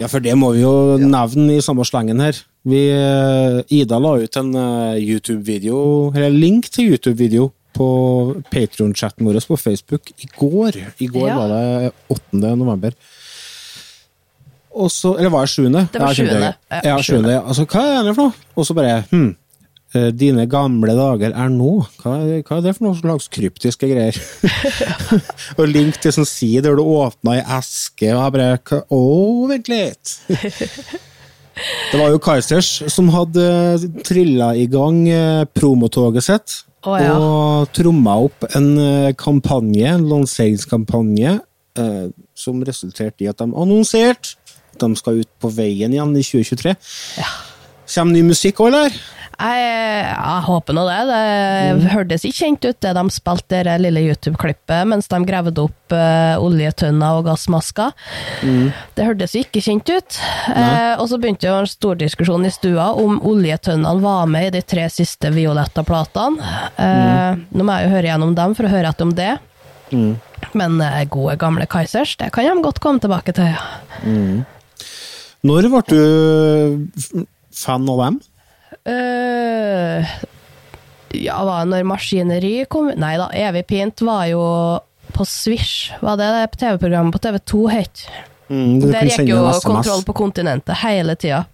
Ja, 0.00 0.08
for 0.08 0.22
det 0.24 0.34
må 0.38 0.52
vi 0.56 0.62
jo 0.64 0.74
nevne 1.00 1.58
i 1.58 1.62
samme 1.64 1.84
slengen 1.86 2.20
her. 2.24 2.38
Vi, 2.66 2.82
eh, 2.92 3.60
Ida 3.72 3.98
la 4.00 4.16
ut 4.20 4.36
en 4.40 4.50
eh, 4.56 4.98
YouTube-video, 5.00 6.10
eller 6.14 6.30
link 6.34 6.68
til 6.72 6.92
YouTube-video, 6.94 7.50
på 7.76 7.86
Patrion-chatten 8.50 9.24
vår 9.24 9.38
på 9.46 9.56
Facebook 9.56 10.10
i 10.18 10.26
går. 10.36 10.76
I 11.00 11.06
går 11.06 11.28
Ja. 11.28 11.36
var 11.38 11.48
det 11.48 11.92
8. 12.10 12.56
november. 12.58 12.92
Og 14.74 14.90
så, 14.90 15.16
eller 15.18 15.30
var 15.30 15.46
det 15.46 15.50
7.? 15.50 15.64
Det 15.92 16.00
var 16.00 16.08
Ja, 16.08 16.14
7.. 16.14 16.24
Ja, 16.26 16.52
Ja, 16.84 16.96
7. 17.02 17.14
Altså, 17.24 17.64
hva 17.66 17.84
er 17.98 18.02
det 18.06 18.14
for 18.16 18.22
noe? 18.30 18.32
Og 18.56 18.66
så 18.66 18.74
bare 18.74 19.04
hm, 19.10 19.28
eh, 19.28 19.34
Dine 20.14 20.44
gamle 20.46 20.94
dager 20.94 21.32
er 21.34 21.48
nå. 21.50 21.80
Hva, 21.98 22.12
hva 22.46 22.58
er 22.60 22.62
det 22.62 22.76
for 22.76 22.86
noe 22.86 22.98
slags 22.98 23.26
kryptiske 23.34 23.88
greier? 23.90 24.14
og 25.58 25.64
link 25.66 25.98
til 25.98 26.14
sånn 26.14 26.28
side 26.28 26.62
der 26.68 26.78
du 26.78 26.84
åpna 26.84 27.40
ei 27.40 27.44
eske, 27.58 28.12
og 28.14 28.20
jeg 28.22 28.36
bare 28.36 28.82
Å, 28.94 29.00
vent 29.50 29.72
litt! 29.72 30.14
Det 31.90 31.98
var 31.98 32.12
jo 32.12 32.20
Kaizers 32.22 32.68
som 32.92 33.10
hadde 33.12 33.44
trilla 34.06 34.52
i 34.56 34.66
gang 34.70 35.02
eh, 35.10 35.44
promotoget 35.56 36.26
sitt. 36.26 36.56
Oh, 36.86 36.96
ja. 36.96 37.12
Og 37.12 37.72
tromma 37.76 38.16
opp 38.24 38.46
en 38.56 38.70
eh, 38.80 39.12
kampanje, 39.18 39.84
en 39.90 40.06
lanseringskampanje, 40.08 41.36
eh, 41.82 42.06
som 42.38 42.62
resulterte 42.64 43.26
i 43.26 43.30
at 43.30 43.42
de 43.42 43.50
annonserte 43.50 44.38
at 44.70 44.84
de 44.84 44.96
skal 44.96 45.20
ut 45.20 45.30
på 45.42 45.50
veien 45.52 45.92
igjen 45.92 46.14
i 46.16 46.24
2023. 46.24 46.74
Kommer 47.90 48.14
ny 48.14 48.22
musikk 48.30 48.62
òg, 48.62 48.70
eller? 48.70 49.00
Jeg, 49.40 50.04
jeg 50.10 50.42
håper 50.46 50.76
nå 50.76 50.82
det. 50.84 50.98
Det 51.08 51.92
hørtes 51.94 52.24
ikke 52.28 52.38
kjent 52.42 52.66
ut, 52.66 52.78
det 52.84 52.92
de 52.98 53.04
spilte 53.14 53.62
det 53.64 53.76
lille 53.80 54.02
YouTube-klippet 54.10 54.88
mens 54.90 55.08
de 55.08 55.20
gravde 55.24 55.62
opp 55.64 55.94
uh, 55.96 56.36
oljetønner 56.44 57.20
og 57.20 57.24
gassmasker. 57.30 57.94
Det 58.96 59.06
hørtes 59.06 59.36
ikke 59.40 59.62
kjent 59.64 59.88
ut. 59.88 60.18
Uh, 60.52 61.00
og 61.00 61.06
så 61.10 61.18
begynte 61.20 61.48
jo 61.48 61.56
en 61.56 61.70
stor 61.70 61.96
diskusjon 62.00 62.44
i 62.44 62.52
stua 62.52 62.90
om 63.00 63.16
oljetønnene 63.26 64.04
var 64.04 64.28
med 64.30 64.50
i 64.50 64.54
de 64.58 64.62
tre 64.66 64.84
siste 64.92 65.30
violetta 65.34 65.82
platene. 65.86 66.52
Eh, 66.80 67.40
Nå 67.56 67.64
må 67.64 67.76
jeg 67.76 67.86
jo 67.88 67.94
høre 67.94 68.08
gjennom 68.10 68.34
dem 68.36 68.54
for 68.58 68.66
å 68.68 68.72
høre 68.72 68.90
etter 68.92 69.06
om 69.06 69.12
det. 69.16 69.32
Men 70.56 70.80
eh, 70.84 71.04
gode, 71.10 71.36
gamle 71.40 71.66
Kaizers, 71.70 72.16
det 72.20 72.30
kan 72.34 72.46
de 72.46 72.64
godt 72.64 72.80
komme 72.82 73.02
tilbake 73.02 73.34
til. 73.36 73.56
Når 75.46 75.70
ble 75.72 75.82
du 75.88 77.24
fan 77.56 77.88
av 77.88 78.02
dem? 78.04 78.20
Øh, 78.88 80.06
ja, 81.20 81.36
var 81.44 81.64
det 81.64 81.70
når 81.74 81.84
Maskineri 81.90 82.52
kom 82.70 82.88
Nei 82.96 83.16
da, 83.20 83.26
Evig 83.36 83.66
pint 83.68 84.00
var 84.06 84.24
jo 84.30 84.42
på 85.12 85.26
Swish. 85.26 85.90
Var 86.00 86.16
det 86.20 86.28
det 86.36 86.58
TV-programmet 86.60 87.12
på 87.12 87.20
TV2 87.24 87.62
het? 87.74 88.04
Mm, 88.50 88.78
Der 88.90 89.08
gikk 89.10 89.28
jo. 89.30 89.40
Kontroll 89.64 90.04
på 90.06 90.14
kontinentet 90.16 90.78
hele 90.84 91.16
tida. 91.18 91.44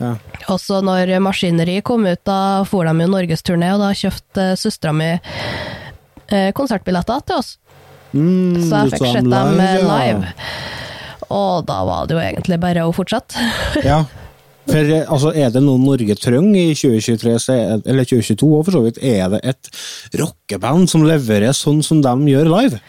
Ja. 0.00 0.14
Og 0.48 0.60
så 0.62 0.78
når 0.84 1.10
Maskineri 1.20 1.80
kom 1.84 2.06
ut, 2.08 2.22
da 2.24 2.62
for 2.68 2.86
de 2.88 2.94
jo 3.04 3.10
norgesturné, 3.12 3.74
og 3.74 3.82
da 3.82 3.90
kjøpte 3.92 4.46
søstera 4.56 4.94
mi 4.96 5.10
eh, 6.30 6.50
konsertbilletter 6.56 7.26
til 7.26 7.42
oss. 7.42 7.56
Mm, 8.14 8.56
Så 8.64 8.80
jeg 8.86 8.94
fikk 8.94 9.10
sett 9.18 9.28
dem 9.30 9.60
eh, 9.60 9.74
ja. 9.76 9.82
live. 9.90 10.32
Og 11.30 11.66
da 11.68 11.82
var 11.86 12.08
det 12.08 12.16
jo 12.16 12.22
egentlig 12.22 12.58
bare 12.62 12.86
å 12.88 12.94
fortsette. 12.96 13.50
Ja. 13.84 14.00
For 14.70 14.92
eh, 14.96 15.06
altså, 15.06 15.32
er 15.34 15.52
det 15.54 15.62
noe 15.64 15.80
Norge 15.82 16.16
trenger 16.20 16.72
i 16.72 16.74
2023, 16.78 17.36
er, 17.54 17.80
eller 17.84 18.08
2022 18.08 18.50
og 18.50 18.66
for 18.66 18.78
så 18.78 18.84
vidt, 18.86 19.00
er 19.02 19.30
det 19.34 19.40
et 19.52 19.72
rockeband 20.20 20.90
som 20.90 21.06
leverer 21.06 21.56
sånn 21.56 21.82
som 21.86 22.02
de 22.04 22.14
gjør 22.32 22.50
live. 22.50 22.80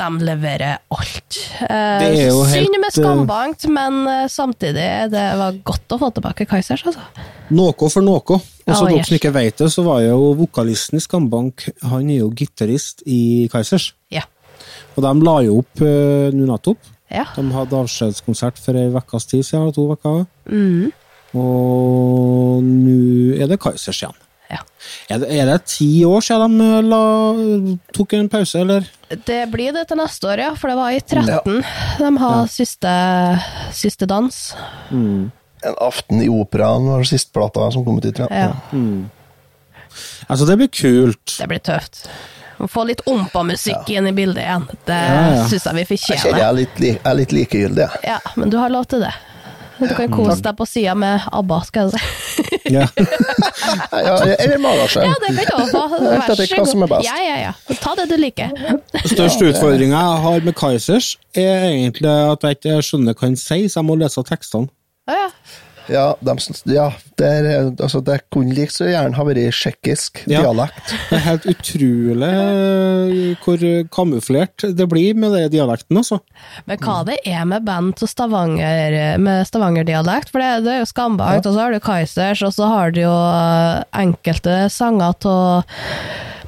De 0.00 0.08
leverer 0.24 0.78
alt. 0.96 1.38
Eh, 1.60 2.30
Synd 2.48 2.76
med 2.80 2.86
eh, 2.88 2.94
skambankt, 2.94 3.66
men 3.68 4.00
eh, 4.08 4.28
samtidig 4.32 4.86
det 5.12 5.24
var 5.36 5.58
godt 5.66 5.92
å 5.92 5.98
få 6.00 6.08
tilbake 6.16 6.46
Kaizers, 6.48 6.86
altså. 6.88 7.04
Noe 7.52 7.74
for 7.90 8.04
noe. 8.04 8.22
Og 8.24 8.40
så 8.70 8.86
Ja, 8.86 8.94
dere 8.94 9.08
som 9.08 9.18
ikke 9.18 9.34
vet 9.34 9.60
det, 9.60 9.68
så 9.74 9.84
var 9.84 10.00
jo 10.04 10.30
vokalisten 10.38 11.00
i 11.00 11.02
Skambank 11.02 11.66
Han 11.90 12.06
er 12.08 12.20
jo 12.22 12.30
gitarist 12.36 13.02
i 13.04 13.48
Kaizers. 13.52 13.90
Ja. 14.14 14.22
Og 14.94 15.02
de 15.04 15.12
la 15.26 15.36
jo 15.44 15.60
opp 15.60 15.82
uh, 15.82 16.30
nå 16.34 16.46
nettopp. 16.48 16.78
ja. 17.10 17.26
De 17.34 17.44
hadde 17.54 17.78
avskjedskonsert 17.78 18.60
for 18.62 18.78
ei 18.78 18.88
ukes 18.94 19.26
tid 19.26 19.44
siden, 19.46 19.72
to 19.74 19.88
uker. 19.90 20.24
Mm. 20.46 20.92
Og 21.38 22.62
nå 22.64 23.36
er 23.40 23.50
det 23.50 23.58
Kaizers 23.62 24.00
igjen. 24.02 24.16
ja. 24.50 24.58
Er 25.10 25.18
det, 25.22 25.28
er 25.30 25.46
det 25.46 25.58
ti 25.70 25.88
år 26.06 26.22
siden 26.26 26.56
de 26.58 26.68
eh, 26.78 26.86
la, 26.86 27.02
tok 27.94 28.14
en 28.18 28.28
pause, 28.32 28.60
eller? 28.64 28.86
Det 29.26 29.40
blir 29.52 29.72
det 29.74 29.84
til 29.90 29.98
neste 30.00 30.26
år, 30.30 30.38
ja, 30.42 30.50
for 30.58 30.70
det 30.72 30.76
var 30.78 30.90
i 30.94 31.00
13 31.00 31.62
de 32.00 32.10
har 32.22 32.46
siste, 32.50 32.94
siste 33.76 34.06
dans. 34.10 34.40
En 34.90 35.30
aften 35.84 36.22
i 36.24 36.28
operaen 36.32 36.86
var 36.88 37.02
den 37.02 37.10
siste 37.10 37.32
plata 37.36 37.66
som 37.74 37.84
kom 37.86 37.98
ut 38.00 38.06
i 38.10 38.12
13. 38.16 38.36
Ja, 38.36 38.52
Altså, 40.30 40.46
det 40.46 40.54
blir 40.60 40.68
kult. 40.70 41.32
det 41.40 41.48
blir 41.50 41.58
tøft. 41.66 42.04
Få 42.70 42.84
litt 42.86 43.00
ompa-musikk 43.08 43.88
inn 43.90 44.06
i 44.06 44.12
bildet 44.14 44.44
igjen. 44.44 44.66
Det 44.86 44.94
Ja, 45.00 45.22
ja. 45.34 45.46
syns 45.50 45.64
jeg 45.66 45.74
vi 45.74 45.80
Jeg 45.80 45.88
fortjener. 45.90 46.38
jeg 46.38 46.46
er 46.46 46.52
litt, 46.58 46.78
li- 46.80 46.92
jeg 46.92 47.00
er 47.10 47.14
litt 47.18 47.32
likegyldig. 47.32 47.86
jeg. 47.88 48.00
Ja, 48.04 48.18
men 48.36 48.50
du 48.52 48.56
har 48.60 48.68
lov 48.70 48.84
til 48.86 49.00
det. 49.00 49.12
Du 49.80 49.94
kan 49.96 50.10
kose 50.12 50.40
deg 50.44 50.56
på 50.58 50.66
sida 50.68 50.94
med 50.98 51.26
ABBA, 51.32 51.60
skal 51.68 51.88
jeg 51.88 51.98
si. 51.98 52.60
Ja. 52.76 52.86
Ja, 53.90 54.14
eller 54.40 54.58
Magasjø. 54.62 55.02
Ja, 55.04 55.14
det 55.22 55.44
kan 55.46 55.58
du 55.58 55.62
også 55.64 55.82
få. 55.92 55.98
Vær 56.04 56.34
så 56.34 56.58
god. 56.80 57.04
Ja, 57.04 57.16
ja, 57.22 57.36
ja. 57.44 57.76
Ta 57.82 57.92
det 57.98 58.06
du 58.10 58.16
liker. 58.18 58.52
Største 59.04 59.50
utfordringa 59.50 60.00
jeg 60.00 60.22
har 60.24 60.46
med 60.46 60.56
Kaizers, 60.58 61.12
er 61.38 61.66
egentlig 61.70 62.10
at 62.10 62.46
jeg 62.46 62.58
ikke 62.58 62.78
skjønner 62.86 63.16
hva 63.16 63.28
han 63.28 63.36
sier, 63.40 63.68
så 63.70 63.80
jeg 63.80 63.88
må 63.90 63.98
lese 64.00 64.24
tekstene. 64.26 64.70
Ja, 65.10 65.26
ja. 65.26 65.28
Ja, 65.90 66.14
de, 66.22 66.34
ja 66.70 66.86
det, 67.18 67.26
er, 67.26 67.48
altså, 67.82 68.00
det 68.06 68.20
kunne 68.32 68.54
like 68.54 68.72
så 68.72 68.86
gjerne 68.88 69.16
ha 69.18 69.24
vært 69.26 69.40
tsjekkisk 69.56 70.22
Ja. 70.30 70.44
dialekt. 70.44 70.92
Det 71.10 71.18
er 71.18 71.24
helt 71.26 71.48
utrolig 71.50 72.30
hvor 73.42 73.64
kamuflert 73.92 74.66
det 74.76 74.86
blir 74.90 75.18
med 75.18 75.34
den 75.34 75.50
dialekten, 75.52 75.98
altså. 76.00 76.20
Men 76.70 76.80
hva 76.84 77.00
det 77.08 77.18
er 77.26 77.44
med 77.48 77.66
band 77.66 77.96
til 78.00 78.10
Stavanger 78.10 79.18
med 79.20 79.46
Stavanger-dialekt? 79.48 80.30
For 80.32 80.42
det, 80.42 80.64
det 80.66 80.74
er 80.76 80.82
jo 80.84 80.90
Skambankt, 80.90 81.46
og 81.48 81.56
så 81.56 81.64
har 81.66 81.74
du 81.74 81.80
Kaizers, 81.82 82.42
og 82.46 82.54
så 82.56 82.70
har 82.70 82.94
du 82.94 83.02
jo 83.02 83.14
eh, 83.14 83.82
enkelte 84.04 84.62
sanger 84.72 85.10
av 85.26 85.64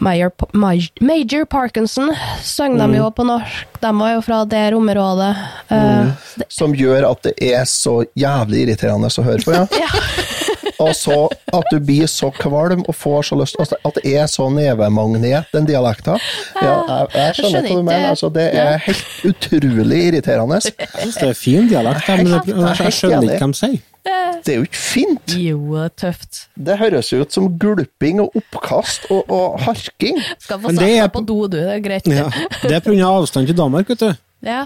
Major, 0.03 0.33
Major, 0.53 0.91
Major 1.01 1.45
Parkinson. 1.47 2.13
Søng 2.43 2.79
de 2.81 2.89
jo 2.99 3.11
på 3.15 3.27
norsk. 3.27 3.81
De 3.83 3.93
var 3.99 4.15
jo 4.17 4.23
fra 4.27 4.43
det 4.45 4.65
området. 4.75 5.33
Mm. 5.71 6.11
Uh, 6.11 6.47
Som 6.51 6.75
gjør 6.79 7.11
at 7.13 7.23
det 7.27 7.35
er 7.53 7.65
så 7.71 8.01
jævlig 8.19 8.67
irriterende 8.67 9.11
å 9.11 9.27
høre 9.27 9.47
på. 9.47 9.63
Ja. 9.79 9.91
Og 10.83 10.97
så 10.97 11.19
at 11.53 11.71
du 11.71 11.79
blir 11.81 12.09
så 12.11 12.31
kvalm 12.35 12.83
og 12.89 12.97
får 12.97 13.29
så 13.31 13.39
lyst 13.41 13.59
altså, 13.63 13.79
At 13.87 13.99
det 13.99 14.15
er 14.19 14.27
så 14.31 14.49
nevemagnet, 14.53 15.51
den 15.55 15.69
dialekten. 15.69 16.19
Ja, 16.59 16.75
jeg, 16.89 17.09
jeg 17.15 17.39
skjønner 17.39 17.69
hva 17.69 17.77
du 17.77 17.87
mener. 17.87 18.09
Altså, 18.11 18.33
det 18.35 18.49
er 18.59 18.77
helt 18.87 19.27
utrolig 19.31 20.03
irriterende. 20.09 20.61
Jeg 20.65 20.91
syns 20.99 21.21
det 21.21 21.31
er 21.31 21.39
fin 21.39 21.71
dialekt, 21.71 22.09
men 22.09 22.35
jeg, 22.35 22.59
jeg 22.59 22.99
skjønner 22.99 23.29
ikke 23.31 23.41
hva 23.41 23.53
de 23.53 23.61
sier. 23.63 23.81
Det 24.05 24.49
er 24.51 24.57
jo 24.59 24.63
ikke 24.67 24.81
fint. 24.83 25.35
jo, 25.39 25.89
tøft. 25.97 26.47
Det 26.59 26.75
høres 26.81 27.13
jo 27.13 27.21
ut 27.23 27.33
som 27.33 27.45
gulping 27.59 28.21
og 28.25 28.35
oppkast 28.41 29.05
og, 29.15 29.25
og 29.31 29.61
harking. 29.63 30.19
Skal 30.43 30.59
få 30.59 30.73
Men 30.73 30.81
satt 30.81 30.89
er 30.89 31.03
deg 31.05 31.13
på 31.15 31.23
do, 31.29 31.37
du. 31.47 31.57
Det 31.57 31.67
er 31.77 31.83
greit. 31.85 32.07
Ja. 32.11 32.25
Det 32.65 32.73
er 32.73 32.81
pga. 32.81 32.97
avstand 33.07 33.47
til 33.47 33.57
Danmark, 33.57 33.89
vet 33.89 34.01
du. 34.03 34.11
Ja. 34.43 34.65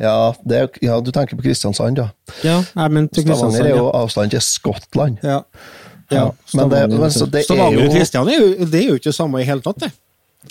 Ja, 0.00 0.34
det, 0.44 0.58
er- 0.58 0.78
ja, 0.82 0.98
du 1.00 1.10
tenker 1.14 1.38
på 1.38 1.42
Kristiansand, 1.46 1.98
ja. 2.02 2.08
Ja, 2.42 2.58
jeg 2.74 2.90
mente 2.92 3.22
Stavanger 3.22 3.34
Kristiansand. 3.46 3.66
er 3.70 3.76
jo 3.78 3.90
avstand 3.94 4.30
til 4.34 4.40
Skottland. 4.42 5.18
Ja. 5.22 5.40
Ja, 6.10 6.24
men 6.54 6.68
det- 6.70 6.88
men 6.90 7.10
så 7.10 7.26
det 7.30 7.40
er 7.40 7.44
Stavanger 7.44 7.78
jo- 7.78 7.90
og 7.90 7.96
er 8.28 8.38
jo, 8.40 8.64
det 8.66 8.80
er 8.80 8.88
jo 8.88 8.94
ikke 8.98 9.10
det 9.10 9.14
samme 9.14 9.40
i 9.40 9.44
hele 9.44 9.60
tatt, 9.62 9.78
det. 9.80 9.92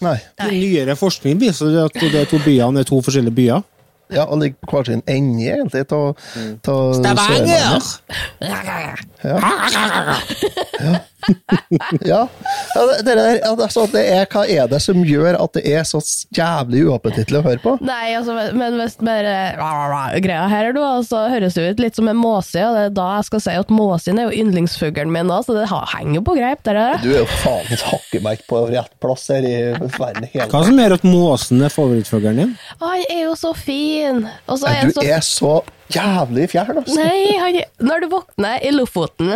Nei. 0.01 0.17
Nyere 0.49 0.95
forskning 0.95 1.37
viser 1.39 1.85
at 1.85 1.93
de 1.93 2.25
to 2.25 2.39
byene 2.39 2.79
er 2.79 2.83
to 2.83 3.01
forskjellige 3.01 3.35
byer. 3.35 3.61
Ja, 4.11 4.23
og 4.23 4.37
ligger 4.41 4.57
hver 4.69 4.83
sin 4.83 5.01
ende, 5.07 5.43
egentlig, 5.43 5.85
av 5.91 6.15
Mm. 6.35 6.59
Sørlandet. 6.65 8.01
Ja. 9.23 9.39
ja. 12.11 12.21
ja 12.75 12.85
det, 12.89 12.97
det, 13.07 13.15
der, 13.17 13.39
altså, 13.49 13.85
det 13.91 14.03
er, 14.13 14.25
hva 14.31 14.45
er 14.49 14.69
det 14.71 14.79
som 14.83 15.01
gjør 15.07 15.37
at 15.39 15.57
det 15.57 15.63
er 15.69 15.85
så 15.87 16.01
jævlig 16.35 16.85
uappetittlig 16.89 17.39
å 17.41 17.45
høre 17.45 17.61
på? 17.63 17.75
Nei, 17.85 18.13
altså, 18.17 18.35
men 18.57 18.77
hvis 18.79 18.97
bare 19.03 19.35
greia 20.23 20.47
her 20.51 20.69
er 20.71 20.77
nå, 20.77 20.85
så 21.07 21.25
høres 21.33 21.57
det 21.57 21.67
ut 21.73 21.83
litt 21.83 21.99
som 21.99 22.09
en 22.11 22.19
måse, 22.19 22.59
og 22.63 22.77
det 22.77 22.87
er 22.89 22.95
da 22.97 23.09
jeg 23.17 23.29
skal 23.29 23.45
si 23.47 23.57
at 23.63 23.73
måsen 23.73 24.21
er 24.21 24.29
jo 24.29 24.43
yndlingsfuglen 24.43 25.13
min 25.13 25.31
òg, 25.33 25.45
så 25.47 25.57
det 25.57 25.67
henger 25.69 26.19
jo 26.19 26.25
på 26.29 26.37
greip, 26.39 26.63
det 26.67 26.77
der. 26.77 26.97
Du 27.03 27.09
er 27.13 27.21
jo 27.21 27.29
faen 27.43 27.71
et 27.73 27.85
hakkemerk 27.87 28.45
på 28.49 28.63
rett 28.71 28.97
plass 29.03 29.27
her 29.33 29.47
i 29.47 29.55
verden. 29.73 30.27
Hele. 30.33 30.49
Hva 30.51 30.63
som 30.67 30.79
gjør 30.79 30.97
at 30.97 31.07
måsen 31.07 31.63
er 31.65 31.73
favorittfuglen 31.73 32.43
din? 32.43 32.57
Å, 32.79 32.93
Han 32.93 33.05
er 33.07 33.23
jo 33.25 33.37
så 33.39 33.53
fin! 33.57 34.25
Og 34.47 34.59
så 34.61 34.71
er 34.71 34.89
Du 34.89 34.97
så 34.97 35.05
er 35.07 35.23
så 35.25 35.53
jævlig 35.93 36.49
fjern, 36.53 36.81
altså. 36.81 36.97
Nei, 36.99 37.37
han, 37.39 37.59
når 37.83 38.03
du 38.03 38.11
våkner 38.13 38.63
i 38.65 38.73
Lofoten, 38.73 39.35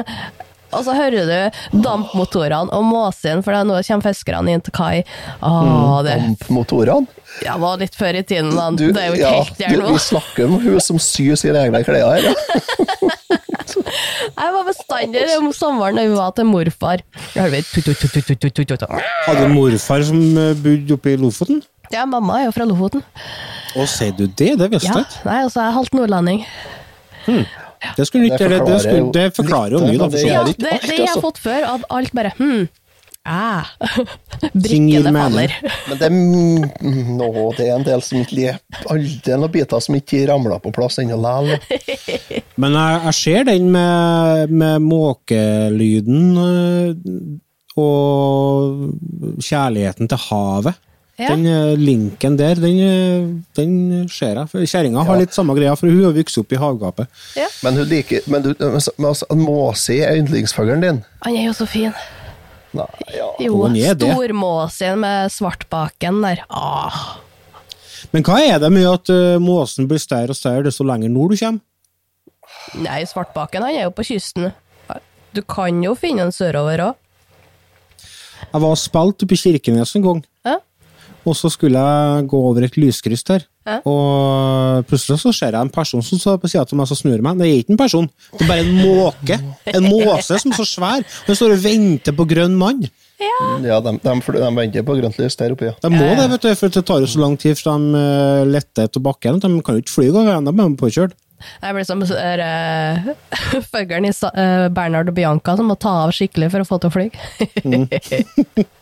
og 0.72 0.84
så 0.84 0.94
hører 0.98 1.28
du 1.30 1.82
dampmotorene 1.84 2.74
og 2.76 2.84
måsen, 2.88 3.44
for 3.46 3.56
nå 3.68 3.78
kommer 3.88 4.08
fiskerne 4.10 4.52
inn 4.56 4.64
til 4.66 4.74
kai. 4.76 5.04
Åh, 5.42 6.02
det 6.08 6.18
Dampmotorene. 6.22 7.08
ja, 7.46 7.56
var 7.62 7.78
litt 7.82 7.96
før 7.96 8.20
i 8.20 8.24
tiden, 8.28 8.52
da. 8.58 8.70
Du, 8.76 8.88
det 8.92 9.02
er 9.04 9.08
jo 9.12 9.18
ikke 9.18 9.28
ja, 9.28 9.36
helt 9.44 9.58
der 9.62 9.76
du, 9.76 9.82
nå. 9.86 9.94
vi 9.96 10.04
snakker 10.08 10.46
om 10.50 10.58
hun 10.64 10.80
som 10.84 11.00
syr 11.02 11.36
sine 11.40 11.64
egne 11.68 11.84
klær 11.88 12.04
her. 12.18 12.28
Ja. 12.28 12.34
Jeg 14.38 14.54
var 14.54 14.66
bestandig 14.68 15.22
om 15.38 15.48
sommeren 15.56 15.98
da 15.98 16.04
vi 16.06 16.16
var 16.16 16.32
til 16.36 16.46
morfar. 16.48 17.02
Hadde 19.28 19.48
morfar 19.52 20.04
som 20.08 20.20
eh, 20.40 20.54
bodde 20.64 20.96
oppe 20.98 21.14
i 21.14 21.20
Lofoten? 21.20 21.62
Ja, 21.94 22.04
mamma 22.10 22.42
er 22.42 22.48
jo 22.50 22.56
fra 22.56 22.68
Lofoten. 22.68 23.04
Å, 23.78 23.86
sier 23.90 24.14
du 24.18 24.26
det? 24.28 24.54
Det 24.60 24.68
visste 24.74 24.90
Ja, 24.92 25.00
jeg 25.00 25.08
ikke. 25.08 25.24
nei, 25.30 25.38
altså, 25.46 25.62
jeg 25.62 25.68
er 25.72 25.78
halvt 25.78 25.98
nordlending. 25.98 26.44
Det, 27.96 28.08
skulle 28.10 28.30
det, 28.32 28.50
det, 28.50 28.60
det, 28.66 28.82
skulle, 28.84 29.14
det 29.16 29.30
forklarer 29.38 29.78
jo 29.78 29.86
mye, 29.86 29.96
da. 29.98 30.10
det 30.10 30.18
For 30.18 30.20
så 30.20 30.28
Ja, 30.28 30.44
det, 30.48 30.58
det 30.60 30.92
jeg 30.92 31.06
har 31.06 31.08
altså. 31.08 31.24
fått 31.24 31.42
før, 31.44 31.66
at 31.76 31.88
alt 31.98 32.14
bare 32.18 32.34
hm, 32.38 32.68
ah. 33.28 33.72
Brikkene 34.54 35.14
faller. 35.16 35.56
Men 35.90 36.02
det 36.02 36.10
nå, 37.18 37.30
det 37.58 37.68
er 37.68 37.76
en 37.76 37.88
del 37.88 38.04
som 38.06 38.22
ikke. 38.22 38.56
Er 38.88 39.38
noen 39.38 39.54
biter 39.54 39.84
som 39.84 39.98
ikke 39.98 40.24
ramler 40.30 40.62
på 40.64 40.74
plass 40.76 41.00
ennå 41.04 41.20
likevel. 41.22 41.58
Men 42.62 42.78
jeg, 42.80 43.04
jeg 43.10 43.20
ser 43.22 43.48
den 43.52 43.70
med, 43.74 44.54
med 44.64 44.84
måkelyden 44.86 46.42
øh, 46.42 46.92
og 47.78 49.42
kjærligheten 49.44 50.10
til 50.10 50.24
havet. 50.30 50.80
Ja. 51.18 51.32
Den 51.34 51.48
øh, 51.50 51.80
linken 51.82 52.36
der, 52.38 52.60
den, 52.62 52.80
øh, 52.80 53.30
den 53.58 54.10
ser 54.10 54.38
jeg. 54.38 54.68
Kjerringa 54.70 55.02
har 55.02 55.18
litt 55.18 55.34
samme 55.34 55.56
greia, 55.58 55.74
for 55.74 55.90
hun 55.90 56.04
har 56.06 56.14
vokst 56.14 56.38
opp 56.38 56.54
i 56.54 56.60
havgapet. 56.62 57.10
Men 57.66 57.80
hun 57.80 57.90
liker 57.90 58.22
Men, 58.30 58.44
du, 58.46 58.52
men 58.60 58.78
altså, 58.78 59.26
måse 59.34 59.98
er 59.98 60.20
yndlingsfuglen 60.20 60.86
din? 60.86 61.00
Han 61.26 61.40
er 61.40 61.48
jo 61.48 61.56
så 61.58 61.66
fin. 61.66 61.96
Nei, 62.78 62.86
ja. 63.16 63.32
Jo, 63.42 63.64
stormåsen 63.96 65.02
med 65.02 65.34
svartbaken 65.34 66.22
der. 66.22 66.44
Ah. 66.54 67.18
Men 68.14 68.26
hva 68.28 68.38
er 68.44 68.62
det 68.62 68.70
med 68.76 68.86
at 68.86 69.10
uh, 69.10 69.42
måsen 69.42 69.88
blir 69.90 70.02
større 70.02 70.36
og 70.36 70.38
større 70.38 70.68
desto 70.68 70.86
lenger 70.86 71.10
nord 71.10 71.34
du 71.34 71.40
kommer? 71.40 71.64
Nei, 72.78 73.02
svartbaken 73.10 73.66
han 73.66 73.74
er 73.74 73.88
jo 73.88 73.96
på 73.96 74.06
kysten. 74.08 74.52
Du 75.36 75.42
kan 75.50 75.82
jo 75.84 75.96
finne 75.98 76.28
den 76.28 76.36
sørover 76.36 76.92
òg. 76.92 77.04
Jeg 78.48 78.62
var 78.64 78.70
og 78.70 78.80
spilte 78.80 79.26
oppe 79.26 79.36
i 79.36 79.42
Kirkenes 79.42 79.96
en 79.98 80.06
gang. 80.06 80.22
Ja. 81.28 81.32
Og 81.32 81.36
så 81.36 81.52
skulle 81.52 81.82
jeg 81.84 82.28
gå 82.32 82.40
over 82.50 82.64
et 82.64 82.78
lyskryss 82.80 83.26
der. 83.28 83.44
Ja. 83.68 83.82
Og 83.84 84.86
plutselig 84.88 85.20
så 85.20 85.34
ser 85.36 85.52
jeg 85.52 85.60
en 85.60 85.74
person 85.74 86.04
som 86.06 86.22
står 86.22 86.38
på 86.40 86.48
sida 86.48 86.64
av 86.64 86.78
meg, 86.80 86.88
og 86.88 87.00
snur 87.00 87.24
meg. 87.26 87.42
Det 87.42 87.48
er 87.48 87.60
ikke 87.64 87.76
en 87.76 87.82
person, 87.82 88.08
det 88.32 88.46
er 88.46 88.52
bare 88.54 88.64
en 88.64 88.78
måke. 88.80 89.40
En 89.74 89.90
måse 89.90 90.40
som 90.40 90.54
er 90.54 90.62
så 90.62 90.68
svær. 90.70 91.04
Den 91.28 91.40
står 91.40 91.58
og 91.58 91.62
venter 91.66 92.16
på 92.16 92.28
grønn 92.30 92.56
mann. 92.56 92.88
Ja, 93.18 93.58
de, 93.58 93.68
de, 93.68 93.94
de, 93.98 94.16
de 94.38 94.50
venter 94.56 94.84
på 94.86 94.96
grønt 95.00 95.20
lys 95.20 95.36
der 95.40 95.56
oppe, 95.56 95.72
ja. 95.72 95.78
De 95.82 95.90
må 95.90 96.06
det, 96.06 96.28
vet 96.36 96.44
du, 96.44 96.52
for 96.60 96.74
det 96.74 96.84
tar 96.86 97.02
jo 97.02 97.10
så 97.10 97.24
lang 97.24 97.38
tid 97.42 97.58
fra 97.58 97.74
de 97.76 98.02
eh, 98.02 98.44
letter 98.54 98.88
etter 98.88 99.04
bakken. 99.04 99.42
De 99.42 99.50
kan 99.66 99.78
jo 99.78 99.84
ikke 99.84 99.96
fly 99.96 100.12
over 100.14 100.30
veien, 100.30 100.46
de 100.48 100.54
er 100.54 100.78
påkjørt. 100.80 101.18
Jeg 101.62 101.76
blir 101.76 101.86
som 101.86 102.02
uh, 102.06 103.12
fuglen 103.72 104.08
i 104.10 104.14
eh, 104.14 104.68
Bernhard 104.74 105.12
og 105.12 105.18
Bianca 105.18 105.58
som 105.58 105.70
må 105.70 105.78
ta 105.82 105.94
av 106.06 106.14
skikkelig 106.16 106.50
for 106.54 106.64
å 106.64 106.70
få 106.70 106.82
til 106.82 106.90
å 106.90 106.96
fly. 106.96 108.66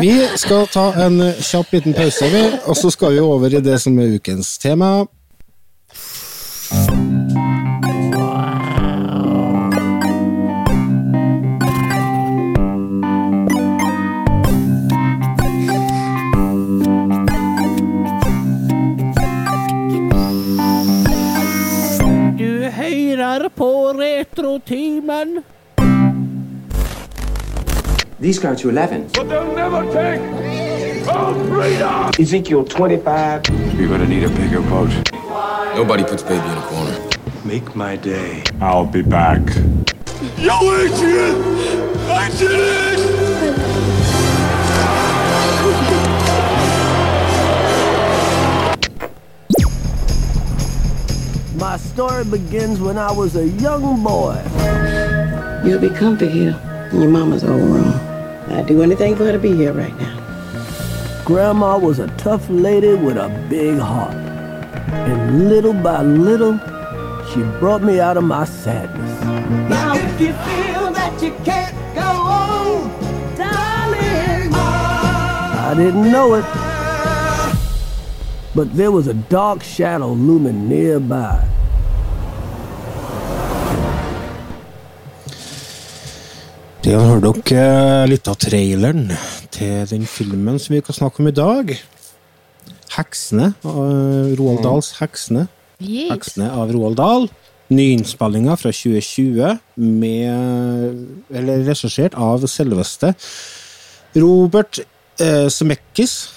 Vi 0.00 0.28
skal 0.36 0.66
ta 0.66 0.84
en 1.06 1.20
eh, 1.20 1.40
kjapp 1.40 1.72
liten 1.72 1.94
pause, 1.96 2.28
vi, 2.32 2.42
og 2.66 2.76
så 2.76 2.90
skal 2.92 3.16
vi 3.16 3.22
over 3.24 3.54
i 3.54 3.62
det 3.64 3.78
som 3.80 3.98
er 3.98 4.16
ukens 4.18 4.58
tema. 4.58 5.06
Du 22.38 22.68
hører 22.76 23.48
på 23.48 23.70
Retrotimen. 23.98 25.40
These 28.20 28.38
go 28.38 28.54
to 28.54 28.68
11. 28.68 29.08
But 29.14 29.30
they'll 29.30 29.54
never 29.54 29.82
take 29.90 30.20
our 31.08 31.34
freedom! 31.46 32.10
Ezekiel 32.18 32.66
25. 32.66 33.48
You're 33.78 33.88
gonna 33.88 34.06
need 34.06 34.24
a 34.24 34.28
bigger 34.28 34.60
boat. 34.60 34.90
Nobody 35.74 36.04
puts 36.04 36.22
baby 36.22 36.46
in 36.46 36.58
a 36.58 36.62
corner. 36.66 37.08
Make 37.46 37.74
my 37.74 37.96
day. 37.96 38.42
I'll 38.60 38.84
be 38.84 39.00
back. 39.00 39.40
Yo, 40.36 40.52
Adrian! 40.76 41.42
I 42.10 42.28
did 42.36 42.50
it! 42.52 43.00
My 51.56 51.78
story 51.78 52.24
begins 52.24 52.80
when 52.80 52.98
I 52.98 53.10
was 53.12 53.34
a 53.36 53.48
young 53.48 54.04
boy. 54.04 54.42
You'll 55.64 55.80
be 55.80 55.88
comfy 55.88 56.28
here 56.28 56.60
in 56.92 57.00
your 57.00 57.10
mama's 57.10 57.44
old 57.44 57.62
room. 57.62 58.09
I'd 58.50 58.66
do 58.66 58.82
anything 58.82 59.16
for 59.16 59.24
her 59.24 59.32
to 59.32 59.38
be 59.38 59.54
here 59.54 59.72
right 59.72 59.96
now. 59.98 60.16
Grandma 61.24 61.78
was 61.78 62.00
a 62.00 62.08
tough 62.16 62.48
lady 62.50 62.94
with 62.94 63.16
a 63.16 63.28
big 63.48 63.78
heart. 63.78 64.14
And 64.14 65.48
little 65.48 65.72
by 65.72 66.02
little, 66.02 66.58
she 67.28 67.42
brought 67.60 67.82
me 67.82 68.00
out 68.00 68.16
of 68.16 68.24
my 68.24 68.44
sadness. 68.44 69.24
Now, 69.70 69.94
if 69.94 70.20
you 70.20 70.32
feel 70.32 70.90
that 70.90 71.22
you 71.22 71.32
can't 71.44 71.76
go 71.94 72.02
on, 72.02 72.90
darling, 73.36 74.52
I 74.52 75.74
didn't 75.76 76.10
know 76.10 76.34
it. 76.34 76.44
But 78.54 78.74
there 78.76 78.90
was 78.90 79.06
a 79.06 79.14
dark 79.14 79.62
shadow 79.62 80.12
looming 80.12 80.68
nearby. 80.68 81.46
Det 86.90 86.98
har 86.98 87.20
dere 87.22 88.06
litt 88.10 88.26
av 88.26 88.34
traileren 88.42 89.12
til 89.54 89.84
den 89.86 90.08
filmen 90.10 90.56
som 90.58 90.74
vi 90.74 90.80
kan 90.82 90.96
snakke 90.96 91.22
om 91.22 91.28
i 91.30 91.32
dag. 91.36 91.70
'Heksene'. 92.90 93.54
eh, 93.62 94.34
Roald 94.34 94.64
Dahls 94.64 94.88
'Heksene'. 94.98 95.46
Yes. 95.78 96.10
'Heksene' 96.10 96.50
av 96.50 96.72
Roald 96.74 96.96
Dahl. 96.96 97.28
Nyinnspillinga 97.70 98.56
fra 98.58 98.72
2020, 98.72 99.60
med, 99.76 101.06
eller 101.30 101.62
regissert 101.70 102.14
av 102.18 102.42
selveste 102.50 103.14
Robert 104.16 104.80
eh, 105.20 105.46
Zemeckis. 105.46 106.28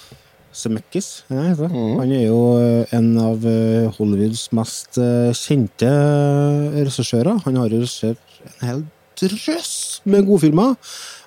Zemeckis, 0.54 1.24
ja, 1.32 1.42
heter 1.50 1.68
det. 1.68 1.72
Han 1.98 2.12
er 2.12 2.28
jo 2.28 2.60
eh, 2.62 2.86
en 2.94 3.18
av 3.18 3.44
eh, 3.44 3.90
Hollywoods 3.98 4.52
mest 4.54 5.00
eh, 5.02 5.34
kjente 5.34 5.90
eh, 5.90 6.84
regissører. 6.86 7.42
Han 7.46 7.56
har 7.56 7.74
regissert 7.74 8.22
en 8.62 8.68
hel 8.68 8.84
drøss 9.32 10.02
med 10.06 10.26
gode 10.28 10.40
filmer. 10.40 10.76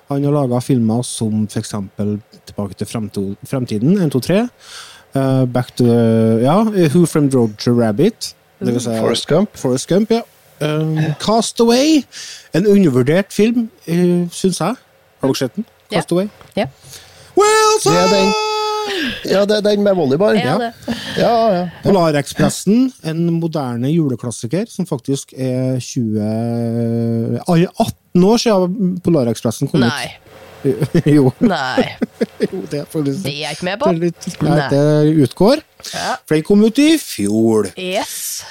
Han 0.07 0.23
har 0.23 0.31
laga 0.31 0.59
filmer 0.63 1.01
som 1.03 1.47
f.eks. 1.51 1.73
Tilbake 2.47 2.77
til 2.79 2.87
fremtiden, 2.87 3.97
1, 3.99 4.11
2, 4.11 4.19
3. 4.19 4.41
Uh, 5.15 5.45
Back 5.49 5.75
to 5.75 5.85
Ja, 6.43 6.61
Who 6.63 7.05
Framed 7.05 7.35
Roger 7.35 7.73
Rabbit. 7.73 8.35
Det 8.59 8.73
vil 8.73 8.81
si, 8.81 8.89
Forrest 8.99 9.27
Gump. 9.27 9.57
Forrest 9.57 9.87
Gump, 9.87 10.11
ja. 10.11 10.21
Um, 10.61 10.97
Cast 11.19 11.59
Away. 11.59 12.03
En 12.53 12.67
undervurdert 12.67 13.33
film, 13.33 13.69
uh, 13.87 14.29
syns 14.31 14.59
jeg. 14.59 14.75
Har 15.19 15.27
dere 15.27 15.35
sett 15.35 15.55
den? 15.55 15.65
Cast 15.65 15.93
Cast 15.93 16.11
Away? 16.11 16.29
Ja. 16.55 16.65
Wilson! 17.37 18.56
Ja, 19.27 19.43
det 19.49 19.57
er 19.59 19.63
den 19.69 19.83
med 19.85 19.95
volleyball. 19.97 20.37
Ja, 20.39 20.55
Ja, 20.55 20.57
det. 20.57 20.95
ja. 21.17 21.33
ja. 21.55 21.63
Polarekspressen, 21.83 22.91
en 23.03 23.25
moderne 23.39 23.91
juleklassiker 23.91 24.67
som 24.71 24.87
faktisk 24.89 25.33
er 25.37 25.79
20 25.83 26.21
ah, 27.47 27.65
18 27.79 28.23
år 28.23 28.41
siden 28.41 28.97
Polarekspressen 29.03 29.69
kom 29.71 29.83
Nei. 29.85 30.07
ut. 30.07 30.23
jo. 31.17 31.31
Nei. 31.39 31.83
jo, 32.47 32.61
det 32.71 32.81
er 32.83 33.01
Det 33.07 33.31
er 33.31 33.41
jeg 33.43 33.57
ikke 33.57 33.67
med 33.69 33.79
på. 33.81 33.89
Det 33.91 33.97
er 33.97 34.05
litt, 34.07 34.29
nei, 34.43 34.61
det 34.73 35.25
utgår. 35.27 35.61
Ja. 35.93 36.15
For 36.25 36.35
den 36.37 36.45
kom 36.47 36.63
ut 36.65 36.81
i 36.81 36.93
fjor. 37.01 37.69
Yes. 37.77 38.43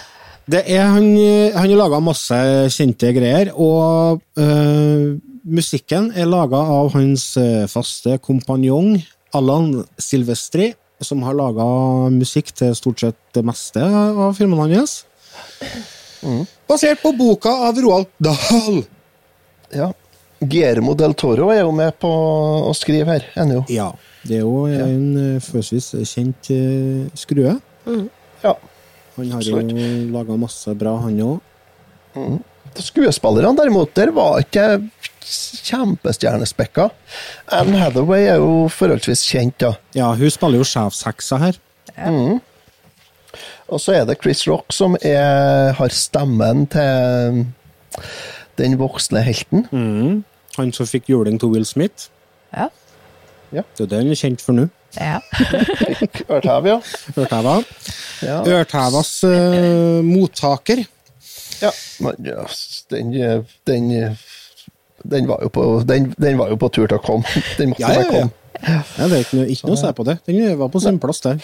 Det 0.47 0.63
er, 0.71 0.85
han, 0.95 1.09
han 1.57 1.67
har 1.67 1.75
laga 1.75 1.99
masse 2.01 2.37
kjente 2.71 3.11
greier, 3.17 3.51
og 3.59 4.21
øh, 4.39 5.17
musikken 5.43 6.13
er 6.15 6.29
laga 6.31 6.61
av 6.77 6.93
hans 6.95 7.33
øh, 7.41 7.65
faste 7.71 8.15
kompanjong 8.23 9.01
Allan 9.37 9.85
Silvestri, 10.01 10.71
som 11.05 11.23
har 11.27 11.37
laga 11.37 11.67
musikk 12.15 12.53
til 12.57 12.75
stort 12.79 13.03
sett 13.05 13.19
det 13.37 13.45
meste 13.45 13.83
av 13.85 14.33
filmene 14.39 14.81
hans. 14.81 15.03
Basert 16.67 17.03
på 17.05 17.13
boka 17.17 17.53
av 17.69 17.79
Roald 17.85 18.11
Dahl. 18.19 18.83
ja. 19.77 19.93
Guillermo 20.41 20.93
del 20.93 21.15
Toro 21.17 21.49
er 21.49 21.63
jo 21.63 21.71
med 21.73 21.95
på 22.01 22.09
å 22.69 22.73
skrive 22.77 23.15
her, 23.15 23.25
ennå. 23.41 23.63
Ja, 23.73 23.89
det 24.27 24.41
er 24.41 24.43
jo 24.45 24.67
en 24.69 25.07
øh, 25.17 25.39
forholdsvis 25.41 25.95
kjent 26.11 26.51
skrue. 27.17 27.55
skrue. 27.57 28.03
Ja. 28.43 28.53
Han 29.17 29.31
har 29.33 29.41
Absolutt. 29.41 29.73
jo 29.73 30.13
laga 30.13 30.37
masse 30.37 30.75
bra, 30.77 30.93
han 31.07 31.17
òg. 31.25 31.39
Skuespillerne 32.83 33.57
derimot, 33.59 33.95
der 33.97 34.13
var 34.15 34.41
ikke 34.43 34.67
kjempestjernespekka. 35.67 36.89
Anne 37.53 37.81
Hathaway 37.81 38.29
er 38.31 38.41
jo 38.43 38.67
forholdsvis 38.73 39.25
kjent, 39.31 39.59
da. 39.63 39.73
Ja, 39.97 40.13
hun 40.15 40.31
spiller 40.31 40.63
jo 40.63 40.69
sjefsheksa 40.69 41.41
her. 41.43 41.59
Mm. 41.97 42.39
Og 43.67 43.83
så 43.83 43.97
er 43.97 44.07
det 44.07 44.21
Chris 44.23 44.45
Rock 44.47 44.73
som 44.75 44.97
er, 45.03 45.73
har 45.75 45.95
stemmen 45.95 46.67
til 46.71 47.45
den 48.61 48.79
voksne 48.81 49.23
helten. 49.27 49.67
Mm. 49.73 50.23
Han 50.57 50.73
som 50.73 50.89
fikk 50.89 51.11
juling 51.11 51.41
til 51.41 51.53
Will 51.53 51.67
Smith. 51.69 52.09
Ja. 53.53 53.63
Det 53.77 53.87
er 53.87 53.91
det 53.91 54.03
han 54.03 54.13
er 54.13 54.21
kjent 54.21 54.43
for 54.43 54.57
nå. 54.57 54.69
Ja. 54.97 55.19
Ørtev, 56.35 56.69
ja. 56.71 56.79
Ja. 58.25 58.39
Ørtevas 58.49 59.13
uh, 59.27 60.01
mottaker. 60.07 60.87
Ja, 61.63 61.71
men, 62.05 62.15
den, 62.91 63.13
den, 63.67 64.17
den, 65.05 65.29
var 65.29 65.43
jo 65.43 65.49
på, 65.49 65.67
den, 65.89 66.11
den 66.19 66.39
var 66.39 66.51
jo 66.53 66.59
på 66.61 66.69
tur 66.69 66.87
til 66.87 66.99
å 66.99 67.05
komme. 67.05 67.25
Den 67.59 67.73
måtte 67.73 67.87
Ja, 67.87 67.93
ja, 67.95 68.03
ja. 68.03 68.11
komme. 68.11 68.31
Ja, 68.57 69.07
det 69.07 69.13
er 69.13 69.23
ikke, 69.25 69.47
ikke 69.53 69.69
noe 69.69 69.77
å 69.77 69.81
si 69.81 69.93
på 69.97 70.05
det. 70.09 70.17
Den 70.27 70.59
var 70.59 70.71
på 70.73 70.81
sin 70.81 70.99
plass 71.01 71.21
der. 71.25 71.41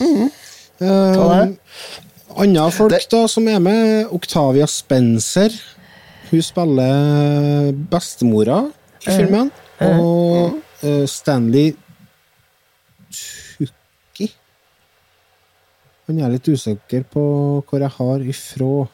Mm 0.00 0.14
-hmm. 0.14 0.30
det. 0.78 1.56
Andre 2.36 2.70
folk 2.70 3.10
da 3.10 3.26
som 3.26 3.48
er 3.48 3.58
med, 3.58 4.06
Octavia 4.10 4.66
Spencer. 4.66 5.50
Hun 6.30 6.42
spiller 6.42 7.72
bestemora 7.90 8.70
i 9.06 9.10
filmen. 9.10 9.50
Og 9.80 10.58
uh, 10.82 11.06
Stanley 11.06 11.72
Tukki 13.14 14.26
Han 16.08 16.18
er 16.18 16.32
litt 16.34 16.48
usikker 16.48 17.04
på 17.12 17.22
hvor 17.68 17.78
jeg 17.78 17.94
har 17.96 18.24
ifra. 18.34 18.88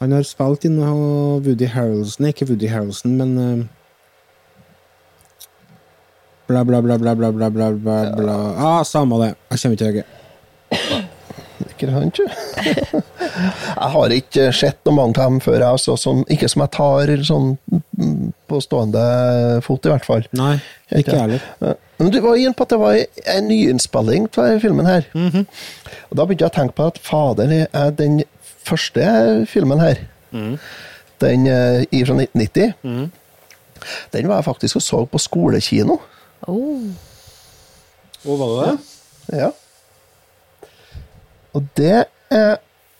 Han 0.00 0.12
har 0.16 0.24
spilt 0.24 0.64
inn 0.64 0.78
av 0.80 0.96
Woody 1.44 1.66
Harrelson, 1.68 2.30
ikke 2.30 2.48
Woody 2.48 2.70
Harrelson, 2.72 3.18
men 3.20 3.36
eh, 3.38 3.68
Bla, 6.50 6.64
bla, 6.64 6.80
bla, 6.82 6.96
bla, 6.98 7.14
bla, 7.14 7.30
bla, 7.30 7.50
bla, 7.50 7.70
bla, 7.70 7.98
bla. 8.16 8.36
Ah, 8.58 8.82
Samme 8.82 9.20
det. 9.20 9.34
Jeg 9.52 9.60
kommer 9.60 9.76
ikke 9.76 9.84
til 9.84 10.00
huske. 10.00 11.06
Ikke 11.70 11.90
han, 11.92 12.08
ikke? 12.10 12.24
jeg 13.76 13.90
har 13.94 14.14
ikke 14.16 14.46
sett 14.56 14.80
noe 14.88 14.96
mange 14.96 15.20
av 15.20 15.30
dem 15.30 15.38
før, 15.44 15.58
jeg, 15.60 15.68
altså, 15.68 15.94
som, 16.00 16.24
ikke 16.32 16.48
som 16.50 16.64
jeg 16.64 16.72
tar 16.74 17.12
sånn 17.28 17.52
mm, 17.70 18.32
på 18.50 18.60
stående 18.64 19.04
fot, 19.64 19.86
i 19.86 19.92
hvert 19.92 20.08
fall. 20.08 20.26
Nei, 20.36 20.56
ikke 20.90 21.14
jeg 21.14 21.22
heller. 21.22 21.78
Men 22.00 22.12
du 22.12 22.18
var 22.24 22.40
inne 22.40 22.56
på 22.56 22.66
at 22.66 22.74
det 22.74 22.80
var 22.80 22.98
en 23.36 23.48
nyinnspilling 23.52 24.28
av 24.40 24.58
filmen 24.64 24.88
her. 24.90 25.06
Mhm. 25.14 25.46
Og 26.10 26.18
da 26.18 26.26
begynte 26.26 26.48
jeg 26.48 26.52
å 26.52 26.58
tenke 26.58 26.76
på 26.80 26.90
at 26.90 27.00
fader, 27.04 27.54
er 27.70 27.96
den 27.96 28.22
første 28.66 29.46
filmen 29.50 29.80
her, 29.80 30.02
mm. 30.30 30.56
den 31.20 31.46
eh, 31.46 31.82
i 31.90 32.04
fra 32.04 32.16
1990, 32.16 33.10
den 34.12 34.28
var 34.28 34.40
jeg 34.40 34.44
faktisk 34.44 34.76
og 34.76 34.82
så 34.84 35.04
på 35.08 35.18
skolekino. 35.18 35.96
Oh. 36.48 36.90
Hvor 38.22 38.36
var 38.36 38.50
det 38.50 38.66
det? 38.66 39.38
Ja. 39.40 39.50
Og 41.54 41.64
det 41.76 42.04
er 42.30 42.58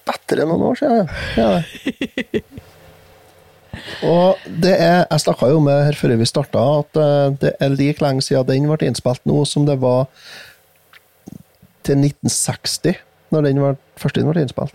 bedre 0.08 0.44
enn 0.44 0.50
noen 0.50 0.70
år 0.70 0.80
siden. 0.80 1.10
Ja. 1.38 1.50
Og 4.04 4.40
det 4.62 4.74
er 4.74 5.04
Jeg 5.10 5.22
snakka 5.24 5.48
jo 5.50 5.60
med 5.62 5.84
her 5.86 5.96
før 5.96 6.16
vi 6.18 6.28
starta, 6.28 6.62
at 6.80 7.00
eh, 7.00 7.36
det 7.40 7.52
er 7.60 7.74
like 7.74 8.02
lenge 8.04 8.24
siden 8.24 8.48
den 8.48 8.68
ble 8.68 8.88
innspilt 8.88 9.22
nå 9.28 9.44
som 9.48 9.66
det 9.68 9.78
var 9.80 10.08
til 11.86 11.96
1960, 11.96 12.98
når 13.30 13.46
den 13.46 13.62
var, 13.62 13.78
første 13.96 14.20
den 14.20 14.32
ble 14.32 14.42
innspilt. 14.44 14.74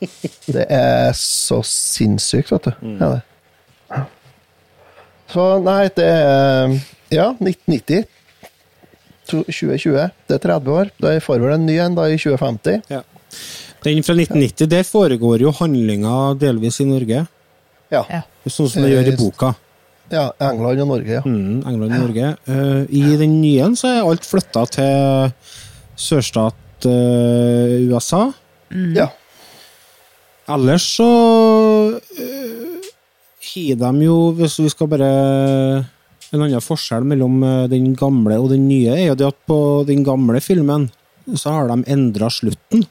Det 0.56 0.66
er 0.72 1.12
så 1.18 1.62
sinnssykt, 1.64 2.52
vet 2.52 2.68
du. 2.68 2.72
Ja, 3.00 3.16
det. 3.16 4.02
Så 5.32 5.46
nei, 5.64 5.86
det 5.96 6.04
er 6.06 6.76
Ja, 7.10 7.30
1990. 7.38 8.06
2020. 9.26 10.10
Det 10.28 10.36
er 10.36 10.42
30 10.42 10.72
år. 10.74 10.90
Da 11.02 11.14
får 11.22 11.42
vel 11.42 11.54
en 11.56 11.66
ny 11.66 11.78
en 11.82 11.96
da 11.96 12.06
i 12.10 12.18
2050. 12.18 12.82
Ja. 12.92 13.02
Den 13.86 14.02
fra 14.06 14.14
1990, 14.14 14.68
der 14.70 14.86
foregår 14.86 15.42
jo 15.42 15.52
handlinga 15.54 16.34
delvis 16.40 16.80
i 16.82 16.88
Norge. 16.88 17.26
Ja. 17.92 18.02
Sånn 18.46 18.70
som 18.70 18.82
det 18.82 18.92
gjør 18.94 19.12
i 19.12 19.16
boka. 19.18 19.52
Ja, 20.10 20.28
England 20.38 20.82
og 20.84 20.90
Norge, 20.92 21.18
ja. 21.18 21.22
Mm, 21.26 21.62
England 21.66 21.96
og 21.96 22.02
Norge. 22.04 22.32
Uh, 22.46 22.82
I 22.86 23.16
den 23.18 23.40
nye 23.40 23.72
så 23.78 23.90
er 23.90 24.06
alt 24.06 24.26
flytta 24.26 24.62
til 24.76 25.32
sørstat 25.98 26.86
uh, 26.86 27.74
USA. 27.90 28.28
Ja. 28.94 29.10
Ellers 30.48 30.84
så 30.96 31.10
har 33.56 33.78
de 33.80 34.04
jo, 34.04 34.16
hvis 34.36 34.58
vi 34.62 34.70
skal 34.70 34.90
bare 34.90 35.10
En 36.34 36.42
annen 36.42 36.62
forskjell 36.62 37.06
mellom 37.06 37.42
eh, 37.46 37.64
den 37.70 37.94
gamle 37.98 38.36
og 38.42 38.50
den 38.50 38.66
nye 38.68 38.92
er 38.94 39.08
jo 39.12 39.18
det 39.18 39.28
at 39.30 39.38
på 39.48 39.58
den 39.88 40.02
gamle 40.04 40.40
filmen 40.42 40.88
så 41.38 41.52
har 41.54 41.70
de 41.70 41.76
endra 41.90 42.28
slutten. 42.30 42.84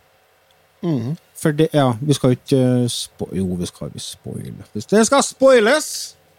Mm. 0.84 1.16
For 1.40 1.56
det, 1.56 1.68
ja, 1.76 1.90
vi 2.00 2.16
skal 2.16 2.36
ikke 2.36 2.60
eh, 2.60 2.88
spo 2.92 3.28
Jo, 3.36 3.46
vi 3.60 3.68
skal 3.68 3.92
jo 3.92 4.02
spoile. 4.02 4.56
Hvis 4.74 4.88
det 4.92 5.06
skal 5.10 5.26
spoiles! 5.26 5.90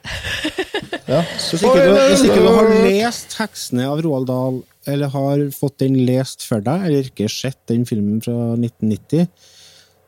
Ja. 1.06 1.20
Hvis 1.22 1.62
ikke, 1.62 1.82
du, 1.86 1.92
hvis 2.10 2.22
ikke 2.26 2.40
du 2.42 2.48
har 2.50 2.68
lest 2.82 3.36
'Heksene' 3.36 3.84
av 3.86 4.00
Roald 4.02 4.26
Dahl, 4.26 4.56
eller 4.90 5.10
har 5.12 5.44
fått 5.54 5.76
den 5.84 6.00
lest 6.06 6.42
for 6.42 6.62
deg, 6.62 6.82
eller 6.88 7.06
ikke 7.06 7.28
sett 7.30 7.58
den 7.70 7.84
filmen 7.86 8.18
fra 8.22 8.34
1990 8.58 9.28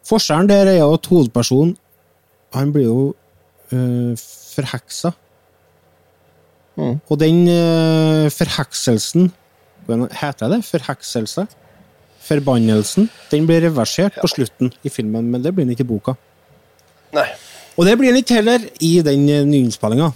Forskjellen 0.09 0.49
der 0.49 0.71
er 0.73 0.79
jo 0.81 0.93
at 0.97 1.07
hovedpersonen 1.11 1.77
Han 2.57 2.73
blir 2.73 2.87
jo 2.87 3.15
øh, 3.73 4.17
forheksa. 4.17 5.11
Mm. 6.77 7.01
Og 7.09 7.21
den 7.21 7.43
øh, 7.49 8.31
forhekselsen 8.33 9.33
heter 10.21 10.49
det? 10.49 10.65
Forhekselse? 10.65 11.47
Forbannelsen. 12.21 13.11
Den 13.31 13.47
blir 13.47 13.61
reversert 13.67 14.17
på 14.21 14.27
slutten 14.27 14.73
i 14.83 14.89
filmen, 14.89 15.29
men 15.31 15.45
det 15.45 15.55
blir 15.55 15.65
den 15.65 15.77
ikke 15.77 15.85
i 15.85 15.91
boka. 15.93 16.17
Nei. 17.13 17.29
Og 17.77 17.87
det 17.87 17.99
blir 17.99 18.13
den 18.13 18.23
ikke 18.23 18.41
heller 18.41 18.65
i 18.81 18.99
den 19.05 19.29
øh, 19.29 19.45
nyinnspillinga. 19.45 20.11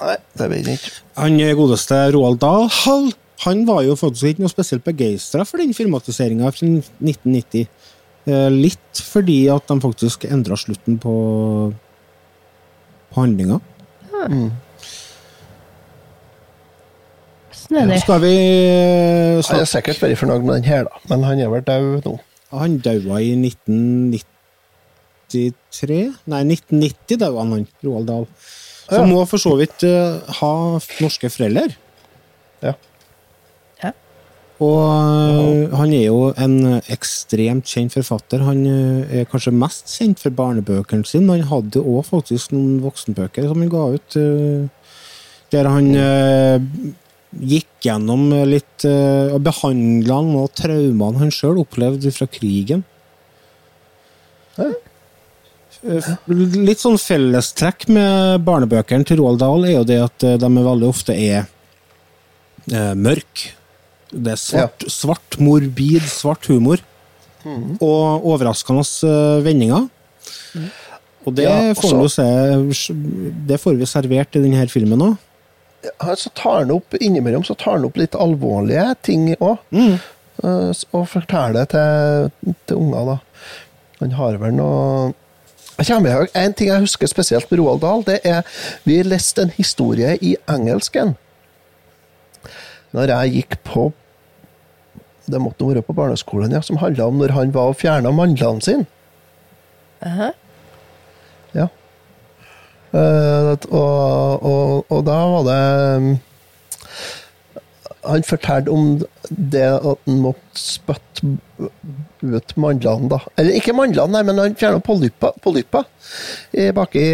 Nei, 0.00 0.16
det 0.38 0.48
blir 0.52 0.72
ikke. 0.76 0.94
Han 1.18 1.38
godeste 1.58 1.98
Roald 2.14 2.38
Dahl 2.38 2.70
Hall, 2.84 3.10
han 3.44 3.66
var 3.68 3.82
jo 3.84 3.96
faktisk 3.98 4.32
ikke 4.32 4.44
noe 4.44 4.52
spesielt 4.52 4.84
begeistra 4.84 5.44
for 5.44 5.60
den 5.60 5.74
filmatiseringa 5.76 6.50
fra 6.54 6.66
1990. 6.66 7.66
Eh, 8.26 8.48
Litt 8.50 9.00
fordi 9.06 9.38
at 9.52 9.66
de 9.70 9.76
faktisk 9.82 10.24
endra 10.28 10.56
slutten 10.58 10.98
på, 11.02 11.14
på 13.12 13.20
handlinga. 13.22 13.60
Mm. 14.26 14.50
Snedig. 17.56 18.00
Skal 18.02 18.20
vi 18.22 18.34
snakke 19.42 19.54
Han 19.56 19.60
er 19.62 19.70
sikkert 19.70 20.02
veldig 20.02 20.18
fornøyd 20.20 20.42
med 20.46 20.54
den 20.60 20.68
her, 20.70 20.82
da. 20.88 20.94
Men 21.10 21.24
han 21.26 21.40
er 21.42 21.48
vel 21.52 21.64
død 21.66 22.04
nå. 22.06 22.14
Han 22.54 22.76
daua 22.82 23.16
i 23.24 23.32
1993 23.34 24.14
Nei, 26.30 26.42
1990 26.46 27.18
daua 27.22 27.40
han, 27.50 27.66
Roald 27.84 28.06
Dahl. 28.10 28.26
Som 28.86 29.02
Ja. 29.02 29.06
må 29.10 29.24
for 29.26 29.38
så 29.42 29.56
vidt 29.58 29.82
uh, 29.82 30.22
ha 30.40 30.52
norske 31.02 31.26
foreldre. 31.32 31.74
Ja. 32.62 32.72
Og 34.56 34.78
øh, 34.80 35.74
han 35.76 35.92
er 35.92 36.06
jo 36.06 36.30
en 36.40 36.80
ekstremt 36.88 37.68
kjent 37.68 37.92
forfatter. 37.92 38.44
Han 38.46 38.62
øh, 38.66 39.20
er 39.20 39.28
kanskje 39.28 39.52
mest 39.52 39.92
kjent 39.98 40.22
for 40.22 40.32
barnebøkene 40.32 41.04
sine, 41.04 41.26
men 41.26 41.42
han 41.44 41.50
hadde 41.50 41.82
òg 41.84 42.06
faktisk 42.08 42.54
noen 42.56 42.78
voksenbøker 42.84 43.50
som 43.50 43.60
han 43.60 43.72
ga 43.72 43.84
ut. 43.98 44.16
øh, 44.16 44.68
der 45.52 45.68
han 45.70 45.92
gikk 47.36 47.68
gjennom 47.84 48.28
litt 48.48 48.86
eh, 48.88 49.32
og 49.34 49.42
behandla 49.46 50.20
noen 50.24 50.44
av 50.46 50.52
traumene 50.56 51.20
han 51.20 51.32
sjøl 51.34 51.60
opplevde 51.62 52.12
fra 52.14 52.28
krigen. 52.30 52.84
Eh, 54.56 56.08
Litt 56.26 56.82
sånn 56.82 56.98
fellestrekk 56.98 57.86
med 57.92 58.42
barnebøkene 58.46 59.06
til 59.06 59.20
Roald 59.20 59.42
Dahl 59.42 59.68
er 59.68 59.76
jo 59.78 59.84
det 59.88 60.00
at 60.06 60.26
eh, 60.26 60.38
de 60.40 60.50
veldig 60.56 60.88
ofte 60.88 61.14
er 61.14 61.44
eh, 62.72 62.94
mørke. 62.96 63.52
Det 64.10 64.32
er 64.32 64.40
svart, 64.40 64.84
svart, 64.92 65.38
morbid, 65.42 66.02
svart 66.10 66.46
humor. 66.46 66.82
Og 67.46 68.24
overraskende 68.26 68.82
vendinger. 68.82 69.10
vendinger. 69.44 69.88
Og 71.26 71.34
det, 71.34 71.44
Ja, 71.44 71.72
får 71.74 71.90
vi 71.90 72.02
også- 72.06 72.74
se 72.74 73.32
Det 73.46 73.60
får 73.60 73.76
vi 73.78 73.86
servert 73.86 74.36
i 74.36 74.42
denne 74.42 74.68
filmen 74.68 74.98
òg. 74.98 75.16
Her 76.00 76.14
så 76.14 76.30
tar 76.34 76.58
han 76.60 76.70
opp, 76.70 76.94
Innimellom 77.00 77.44
så 77.44 77.56
tar 77.56 77.72
han 77.76 77.84
opp 77.84 77.96
litt 77.96 78.12
alvorlige 78.14 78.94
ting 79.02 79.34
òg. 79.36 79.58
Og 80.92 81.08
forteller 81.08 81.64
til, 81.66 82.30
til 82.66 82.76
unger, 82.76 83.04
da. 83.06 83.18
Han 84.00 84.10
har 84.10 84.36
vel 84.38 84.52
noe 84.52 85.14
jeg 85.78 85.86
En 86.34 86.52
ting 86.54 86.68
jeg 86.68 86.80
husker 86.80 87.06
spesielt 87.06 87.50
med 87.50 87.60
Roald 87.60 87.80
Dahl, 87.80 88.02
det 88.02 88.20
er 88.24 88.42
vi 88.84 89.02
leste 89.02 89.42
en 89.42 89.50
historie 89.50 90.16
i 90.22 90.34
engelsken. 90.48 91.16
Når 92.94 93.12
jeg 93.12 93.32
gikk 93.40 93.56
på 93.66 93.88
Det 95.26 95.40
måtte 95.42 95.66
være 95.66 95.82
på 95.82 95.94
barneskolen, 95.96 96.52
ja, 96.54 96.60
som 96.62 96.78
handla 96.78 97.08
om 97.10 97.18
når 97.18 97.32
han 97.34 97.54
var 97.54 97.72
og 97.72 97.80
fjerna 97.80 98.12
mandlene 98.14 98.62
sine. 98.62 98.86
Ja. 101.56 101.66
Uh, 102.94 103.56
og, 103.74 104.44
og, 104.46 104.92
og 104.92 105.00
da 105.08 105.16
var 105.32 105.42
det 105.48 106.02
mm, 106.04 106.12
Han 108.06 108.22
fortalte 108.22 108.70
om 108.70 108.84
det 109.28 109.64
at 109.66 110.04
han 110.06 110.20
måtte 110.22 110.60
spytte 110.62 111.32
ut 112.22 112.54
mandlene, 112.56 113.10
da. 113.10 113.18
Eller 113.34 113.58
ikke 113.58 113.74
mandlene, 113.74 114.14
nei, 114.14 114.22
men 114.28 114.38
han 114.38 114.54
fjerna 114.58 114.78
polypper, 114.78 115.88
baki 116.76 117.04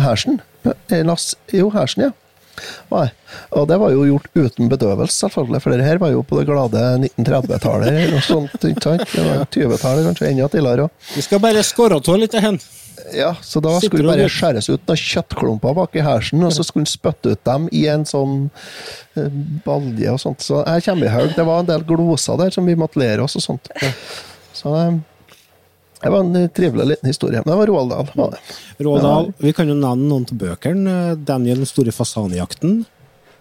hersen. 0.00 0.40
Eh, 0.64 1.04
jo, 1.52 1.68
hersen, 1.76 2.08
ja. 2.08 2.10
Nei. 2.90 3.06
Og 3.56 3.68
det 3.70 3.78
var 3.80 3.94
jo 3.94 4.04
gjort 4.08 4.28
uten 4.34 4.68
bedøvelse, 4.72 5.16
selvfølgelig, 5.22 5.62
for 5.62 5.74
det 5.74 5.86
her 5.86 6.02
var 6.02 6.12
jo 6.14 6.24
på 6.26 6.40
det 6.40 6.48
glade 6.50 6.82
1930-tallet. 7.06 8.12
og 8.16 8.26
sånt, 8.26 8.58
ikke 8.66 8.84
sant? 8.84 9.06
Det 9.14 9.24
var 9.24 9.46
20-tallet, 9.46 10.10
kanskje 10.10 10.30
enda 10.32 10.50
tidligere 10.52 10.88
òg. 10.88 11.08
Vi 11.14 11.24
skal 11.26 11.42
bare 11.42 11.64
skåre 11.66 12.00
av 12.00 12.20
litt 12.20 12.36
hen. 12.36 12.60
Ja, 13.16 13.34
så 13.40 13.62
da 13.64 13.78
skulle 13.80 14.04
det 14.04 14.10
bare 14.10 14.32
skjæres 14.32 14.68
ut 14.68 14.82
noen 14.88 15.00
kjøttklumper 15.00 15.76
bak 15.78 15.94
i 15.96 16.02
hersen, 16.04 16.42
og 16.44 16.52
så 16.52 16.64
skulle 16.66 16.84
en 16.84 16.90
spytte 16.90 17.32
ut 17.32 17.44
dem 17.48 17.68
i 17.72 17.86
en 17.90 18.04
sånn 18.08 18.42
eh, 19.16 19.30
balje 19.64 20.12
og 20.12 20.20
sånt. 20.20 20.44
Så 20.44 20.60
jeg 20.60 20.84
kommer 20.84 21.08
i 21.08 21.14
haug. 21.14 21.32
Det 21.36 21.46
var 21.48 21.62
en 21.62 21.70
del 21.70 21.86
gloser 21.88 22.40
der 22.40 22.52
som 22.54 22.68
vi 22.68 22.76
måtte 22.78 23.00
lære 23.00 23.24
oss 23.24 23.38
og 23.40 23.46
sånt. 23.46 23.72
Så 24.56 24.74
eh, 24.76 24.98
det 26.00 26.12
var 26.14 26.22
en 26.24 26.36
eh, 26.36 26.48
trivelig 26.56 26.86
liten 26.94 27.10
historie. 27.10 27.42
Men 27.44 27.52
det 27.52 27.58
var 27.60 27.70
Roald 27.72 27.90
Dahl. 27.92 28.08
var 28.14 28.30
det. 28.36 28.40
Roald 28.84 29.04
Dahl, 29.04 29.32
vi 29.38 29.52
kan 29.56 29.68
jo 29.68 29.76
nevne 29.76 30.08
noen 30.08 30.24
av 30.30 30.38
bøkene. 30.40 30.96
Daniel 31.28 31.60
den 31.62 31.68
store 31.68 31.92
fasanjakten. 31.92 32.80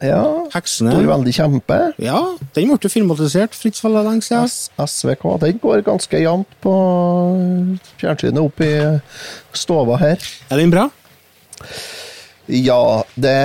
Ja. 0.03 0.47
Heksene. 0.53 0.93
Stor 0.95 1.07
veldig 1.09 1.33
kjempe. 1.35 1.77
Ja, 1.99 2.19
den 2.55 2.69
ble 2.71 2.77
jo 2.79 2.91
filmatisert 2.91 3.55
Fritz 3.57 3.81
veldig 3.83 4.03
lenge 4.07 4.23
siden. 4.23 4.51
SVK. 4.79 5.25
Den 5.43 5.59
går 5.63 5.83
ganske 5.87 6.21
jevnt 6.23 6.51
på 6.63 6.75
eh, 7.35 7.89
fjernsynet 7.99 8.39
opp 8.43 8.63
i 8.63 8.73
stova 9.55 9.99
her. 9.99 10.29
Er 10.49 10.61
den 10.61 10.71
bra? 10.75 10.87
Ja, 12.49 13.03
det 13.19 13.37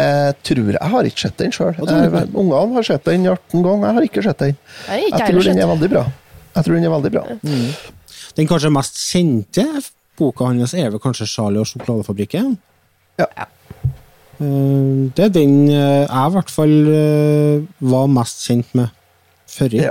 tror 0.46 0.62
jeg. 0.70 0.78
Jeg 0.78 0.90
har 0.94 1.08
ikke 1.08 1.24
sett 1.26 1.40
den 1.42 1.52
sjøl. 1.52 1.74
Ungene 1.84 2.78
har 2.78 2.86
sett 2.86 3.04
den 3.10 3.26
18 3.28 3.64
ganger. 3.66 3.88
Jeg 3.90 3.98
har 3.98 4.06
ikke 4.08 4.24
sett 4.24 4.44
den. 4.46 4.54
Jeg 4.88 5.10
Jeg 5.10 5.26
tror 5.28 5.50
den 5.50 5.60
er 5.60 5.68
veldig 5.74 5.90
bra. 5.92 6.04
Jeg 6.54 6.64
tror 6.66 6.78
den 6.78 6.86
er 6.88 6.94
veldig 6.94 7.12
bra. 7.12 7.24
Den 8.36 8.48
kanskje 8.50 8.70
mest 8.74 8.96
kjente 8.98 9.64
boka 10.18 10.44
hans 10.48 10.74
er 10.74 10.90
vel 10.90 11.00
kanskje 11.02 11.26
'Charlie 11.26 11.60
og 11.60 11.66
sjokoladefabrikken'? 11.66 12.56
Ja. 13.18 13.26
Eh, 14.40 15.10
Det 15.14 15.24
er 15.24 15.28
den 15.28 15.68
eh, 15.68 16.06
jeg 16.08 16.26
i 16.26 16.34
hvert 16.34 16.50
fall 16.50 16.88
eh, 16.88 17.62
var 17.80 18.06
mest 18.06 18.46
kjent 18.46 18.74
med 18.74 18.88
før. 19.48 19.74
Ja. 19.74 19.90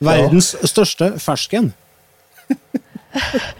Verdens 0.00 0.56
største 0.64 1.12
fersken. 1.20 1.72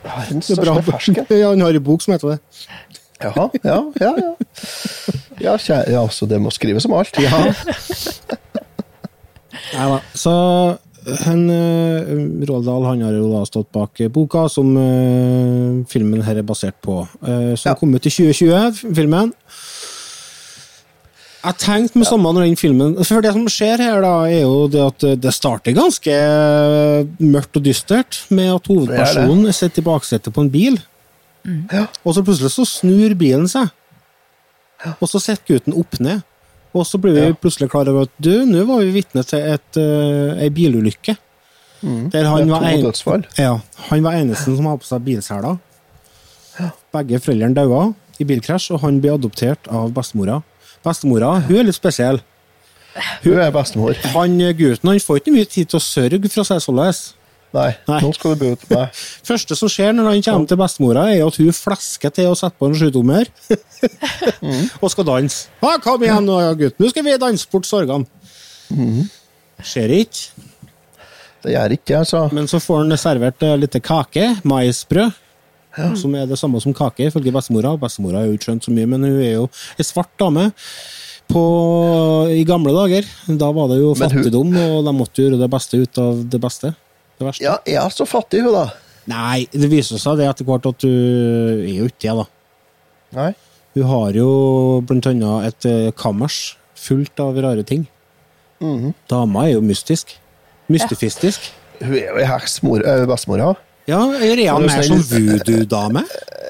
Verdens 0.03 0.51
er 0.51 0.55
største 0.55 0.83
fersken. 0.83 1.27
Ja, 1.31 1.51
han 1.51 1.61
har 1.61 1.77
en 1.77 1.85
bok 1.85 2.03
som 2.03 2.13
heter 2.13 2.29
det. 2.29 2.39
Jaha, 3.23 3.49
ja, 3.65 3.77
ja, 4.01 4.13
ja. 4.19 4.33
Ja, 5.41 5.57
kjære, 5.57 5.91
ja, 5.93 6.09
så 6.09 6.27
det 6.27 6.41
må 6.43 6.51
skrives 6.51 6.85
om 6.89 6.93
alt. 6.99 7.19
Ja. 7.23 7.31
Neida. 9.73 10.01
Så 10.15 10.33
han, 11.03 11.51
eh, 11.51 12.47
Roald 12.47 12.67
Dahl 12.67 12.85
han 12.87 13.03
har 13.03 13.15
jo 13.17 13.31
da 13.33 13.43
stått 13.49 13.73
bak 13.75 13.99
boka 14.15 14.47
som 14.51 14.71
uh, 14.77 15.83
filmen 15.91 16.23
her 16.23 16.39
er 16.39 16.47
basert 16.47 16.79
på. 16.85 17.03
Uh, 17.23 17.55
som 17.59 17.77
kom 17.79 17.95
ut 17.95 18.07
i 18.07 18.13
2020, 18.13 18.95
filmen. 18.95 19.33
Jeg 21.43 21.59
tenkte 21.59 21.99
med 21.99 22.07
samme 22.07 22.31
når 22.31 22.45
den 22.47 22.55
filmen 22.55 22.93
For 23.03 23.19
det 23.25 23.33
som 23.35 23.49
skjer 23.51 23.81
her, 23.83 23.99
da, 24.05 24.13
er 24.31 24.45
jo 24.45 24.69
det 24.71 24.83
at 24.85 25.07
det 25.19 25.33
starter 25.35 25.75
ganske 25.75 26.15
mørkt 27.19 27.59
og 27.59 27.67
dystert, 27.67 28.21
med 28.31 28.53
at 28.55 28.71
hovedpersonen 28.71 29.51
sitter 29.51 29.83
i 29.83 29.89
baksetet 29.91 30.31
på 30.31 30.45
en 30.45 30.53
bil. 30.55 30.79
Og 32.07 32.15
så 32.15 32.23
plutselig 32.23 32.53
så 32.55 32.67
snur 32.69 33.17
bilen 33.19 33.51
seg. 33.51 33.75
Og 35.01 35.11
så 35.11 35.19
sitter 35.19 35.57
gutten 35.57 35.75
opp 35.79 35.99
ned. 35.99 36.23
Og 36.73 36.87
så 36.89 36.99
blir 37.01 37.17
vi 37.17 37.35
plutselig 37.37 37.69
klar 37.73 37.89
over 37.91 38.07
at 38.09 38.15
du, 38.23 38.33
nå 38.49 38.65
var 38.69 38.81
vi 38.81 38.95
vitne 38.95 39.25
til 39.29 39.45
et, 39.53 39.69
uh, 39.77 40.41
ei 40.41 40.49
bilulykke. 40.55 41.17
Der 41.83 42.29
han 42.31 42.47
var, 42.47 42.63
en, 42.63 43.25
ja, 43.35 43.57
han 43.89 44.03
var 44.05 44.15
eneste 44.15 44.53
som 44.55 44.69
hadde 44.71 44.85
på 44.85 44.87
seg 44.87 45.03
bilseler. 45.03 45.57
Begge 46.95 47.19
foreldrene 47.25 47.57
daua 47.57 47.89
i 48.23 48.27
bilkrasj, 48.29 48.71
og 48.77 48.85
han 48.85 49.01
ble 49.03 49.11
adoptert 49.17 49.67
av 49.67 49.91
bestemora. 49.97 50.39
Bestemora 50.87 51.41
hun 51.49 51.59
er 51.59 51.67
litt 51.67 51.79
spesiell. 51.79 52.21
Hun 53.25 53.41
er 53.41 53.51
bestemor. 53.55 53.99
Han 54.15 54.39
eh, 54.45 54.55
gutten 54.55 54.93
han 54.93 55.03
får 55.03 55.23
ikke 55.23 55.35
mye 55.35 55.49
tid 55.49 55.73
til 55.73 55.81
å 55.81 55.83
sørge, 55.83 56.23
for 56.29 56.45
å 56.45 56.47
si 56.47 56.59
således. 56.63 57.03
Nei, 57.53 57.71
nå 58.01 58.11
skal 58.17 58.33
du 58.33 58.41
bo 58.41 58.53
ute 58.57 58.69
med 58.71 59.01
første 59.29 59.57
som 59.59 59.69
skjer 59.69 59.93
når 59.93 60.07
han 60.09 60.23
kommer 60.25 60.49
til 60.49 60.57
bestemora, 60.61 61.03
er 61.13 61.27
at 61.27 61.37
hun 61.37 61.53
flesker 61.53 62.11
til 62.17 62.31
å 62.31 62.37
sette 62.39 62.57
på 62.57 62.71
en 62.71 62.79
sjutommer 62.81 63.29
og 64.83 64.89
skal 64.93 65.05
danse. 65.09 65.49
Ah, 65.61 65.77
'Kom 65.83 66.03
igjen 66.07 66.25
nå, 66.25 66.39
gutt, 66.57 66.79
nå 66.81 66.89
skal 66.93 67.05
vi 67.05 67.19
danse 67.21 67.47
bort 67.53 67.69
sorgene'. 67.69 68.07
Skjer 69.63 69.93
ikke. 70.01 70.49
Det 71.43 71.53
gjør 71.57 71.75
ikke 71.77 71.99
altså. 71.99 72.23
Men 72.33 72.47
så 72.51 72.61
får 72.63 72.85
han 72.85 72.97
servert 72.99 73.43
eh, 73.43 73.57
litt 73.59 73.77
kake, 73.83 74.29
maisbrød, 74.49 75.13
som 75.99 76.15
er 76.15 76.27
det 76.29 76.37
samme 76.39 76.61
som 76.63 76.75
kake, 76.77 77.09
ifølge 77.11 77.33
bestemora. 77.35 77.75
Bestemora 77.81 78.21
har 78.23 78.27
jo 78.31 78.37
ikke 78.37 78.49
skjønt 78.51 78.65
så 78.69 78.73
mye, 78.75 78.87
men 78.87 79.03
hun 79.09 79.21
er 79.25 79.33
jo 79.41 79.47
ei 79.79 79.85
svart 79.87 80.13
dame. 80.21 80.51
På, 81.33 81.43
I 82.29 82.43
gamle 82.45 82.73
dager, 82.77 83.07
da 83.41 83.49
var 83.57 83.69
det 83.71 83.79
jo 83.81 83.93
Men 83.95 84.11
hun- 84.11 84.23
fattigdom, 84.23 84.57
og 84.77 84.85
de 84.85 84.93
måtte 84.93 85.23
gjøre 85.23 85.39
det 85.41 85.51
beste 85.51 85.81
ut 85.81 85.99
av 86.03 86.25
det 86.29 86.41
beste. 86.43 86.75
Det 87.23 87.29
verste. 87.31 87.47
Ja, 87.47 87.57
er 87.67 87.85
hun 87.87 87.95
så 87.95 88.07
fattig, 88.11 88.43
hun, 88.43 88.57
da? 88.57 88.67
Nei, 89.11 89.47
det 89.55 89.71
viser 89.71 89.99
seg 90.03 90.19
det 90.21 90.27
etter 90.31 90.47
hvert 90.47 90.67
at 90.69 90.85
hun 90.87 91.63
er 91.63 91.73
jo 91.79 91.89
ikke 91.91 92.03
det, 92.03 92.15
da. 92.19 92.27
Nei. 93.19 93.31
Hun 93.77 93.87
har 93.89 94.13
jo 94.19 94.29
blant 94.89 95.07
annet 95.09 95.47
et 95.49 95.67
eh, 95.71 95.91
kammers 95.97 96.41
fullt 96.83 97.23
av 97.23 97.39
rare 97.43 97.63
ting. 97.67 97.87
Mhm. 98.63 98.93
Dama 99.11 99.47
er 99.49 99.55
jo 99.57 99.63
mystisk. 99.65 100.17
Mystifistisk. 100.73 101.51
Hun 101.83 101.95
er 101.99 102.11
jo 102.13 102.19
ei 102.23 102.27
heks, 102.31 102.61
øh, 102.63 103.07
bestemora. 103.11 103.55
Ja, 103.91 103.99
er 104.15 104.37
Rea 104.39 104.53
Hun 104.55 104.69
er 104.69 104.77
mer 104.77 104.85
sånn 104.87 105.03
voodoo-dame? 105.11 106.05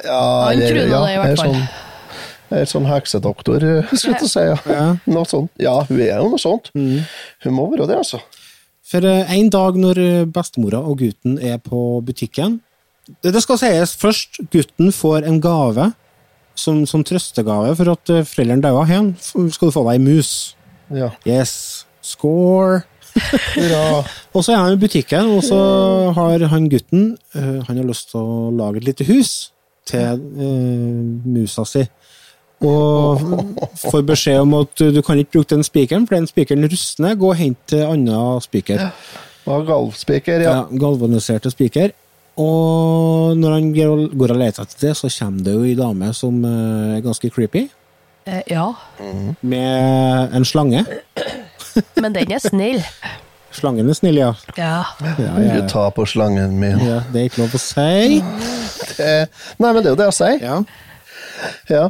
Ja, 0.05 0.19
Han 0.45 0.53
eller- 0.53 0.69
tror 0.69 0.91
ja, 0.91 1.01
det, 1.07 1.15
i 1.15 1.17
hvert 1.23 1.31
er 1.31 1.37
fall. 1.37 1.55
Sånn, 1.55 2.59
er 2.59 2.67
sånn 2.69 2.87
heksedoktor, 2.91 3.65
skulle 3.97 4.13
jeg 4.13 4.21
til 4.21 4.29
å 4.29 4.33
si. 4.35 4.73
Ja. 4.75 4.97
Noe 5.07 5.25
sånt. 5.25 5.51
Ja, 5.63 5.79
hun 5.89 6.01
er 6.05 6.19
jo 6.21 6.29
noe 6.35 6.43
sånt. 6.43 6.69
Hun 6.75 7.55
må 7.57 7.71
være 7.73 7.87
det, 7.89 7.97
altså. 8.03 8.21
For 8.93 9.09
eh, 9.09 9.33
en 9.39 9.49
dag 9.53 9.79
når 9.81 10.01
eh, 10.03 10.29
bestemora 10.29 10.83
og 10.85 11.01
gutten 11.01 11.39
er 11.41 11.59
på 11.65 12.03
butikken 12.05 12.61
Det, 13.25 13.35
skal 13.43 13.61
sies 13.61 13.97
først, 13.99 14.43
gutten 14.53 14.93
får 14.95 15.27
en 15.29 15.41
gave 15.43 15.91
som, 16.55 16.83
som 16.87 17.03
trøstegave 17.07 17.73
for 17.79 17.95
at 17.95 18.13
eh, 18.13 18.27
foreldrene 18.29 18.63
daua. 18.63 18.85
Her 18.87 19.09
skal 19.25 19.71
du 19.71 19.75
få 19.75 19.87
deg 19.89 19.97
ei 19.97 20.03
mus. 20.05 20.33
Ja. 20.93 21.09
Yes. 21.27 21.87
Score. 22.05 22.83
Og 24.37 24.45
så 24.45 24.53
er 24.53 24.61
han 24.61 24.77
i 24.77 24.81
butikken, 24.81 25.35
og 25.37 25.43
så 25.45 25.59
har 26.17 26.47
han 26.49 26.71
gutten 26.73 27.11
Han 27.37 27.77
har 27.77 27.85
lyst 27.85 28.09
til 28.09 28.23
å 28.25 28.47
lage 28.57 28.81
et 28.81 28.87
lite 28.87 29.05
hus 29.05 29.53
til 29.85 30.17
uh, 30.17 31.03
musa 31.29 31.67
si. 31.69 31.83
Og 32.63 33.23
får 33.83 34.05
beskjed 34.07 34.41
om 34.45 34.55
at 34.61 34.83
du 34.95 35.01
kan 35.03 35.19
ikke 35.19 35.39
bruke 35.39 35.55
den 35.55 35.65
spikeren, 35.67 36.07
for 36.07 36.15
den 36.19 36.29
spikeren 36.31 36.69
rustner. 36.71 37.17
Gå 37.19 37.33
og 37.33 37.37
hent 37.41 37.75
en 37.75 38.07
annen 38.09 38.41
spiker. 38.45 38.91
Og 39.51 39.67
galvspiker, 39.67 40.45
ja. 40.45 40.53
Ja, 40.61 40.79
galvaniserte 40.79 41.51
spiker. 41.51 41.91
Og 42.39 43.37
når 43.37 43.53
han 43.59 43.73
går 43.75 43.89
og- 43.93 44.37
leter 44.39 44.63
etter 44.63 44.79
det, 44.89 44.97
så 44.97 45.09
kommer 45.19 45.43
det 45.45 45.53
jo 45.55 45.65
ei 45.65 45.75
dame 45.75 46.13
som 46.15 46.45
eh, 46.45 46.97
er 46.97 47.01
ganske 47.03 47.31
creepy. 47.31 47.69
Eh, 48.27 48.43
ja, 48.51 48.73
med 49.43 50.31
en 50.33 50.45
slange. 50.45 50.85
men 51.97 52.13
den 52.15 52.33
er 52.33 52.39
snill. 52.39 52.83
Slangen 53.53 53.89
er 53.91 53.95
snill, 53.99 54.17
ja. 54.17 54.33
Ja. 54.57 54.85
ja, 55.19 55.33
ja. 55.41 55.61
Du 55.61 55.69
tar 55.69 55.91
på 55.91 56.07
slangen 56.07 56.59
min. 56.61 56.79
ja. 56.79 57.03
Det 57.13 57.21
er 57.21 57.25
ikke 57.29 57.43
lov 57.43 57.57
å 57.59 57.61
si. 57.61 58.23
Det, 58.97 59.29
nei, 59.59 59.73
men 59.73 59.83
det 59.83 59.91
er 59.91 59.93
jo 59.93 59.99
det 60.01 60.09
jeg 60.13 60.17
sier. 60.21 60.39
Ja. 60.47 60.63
Ja. 61.69 61.89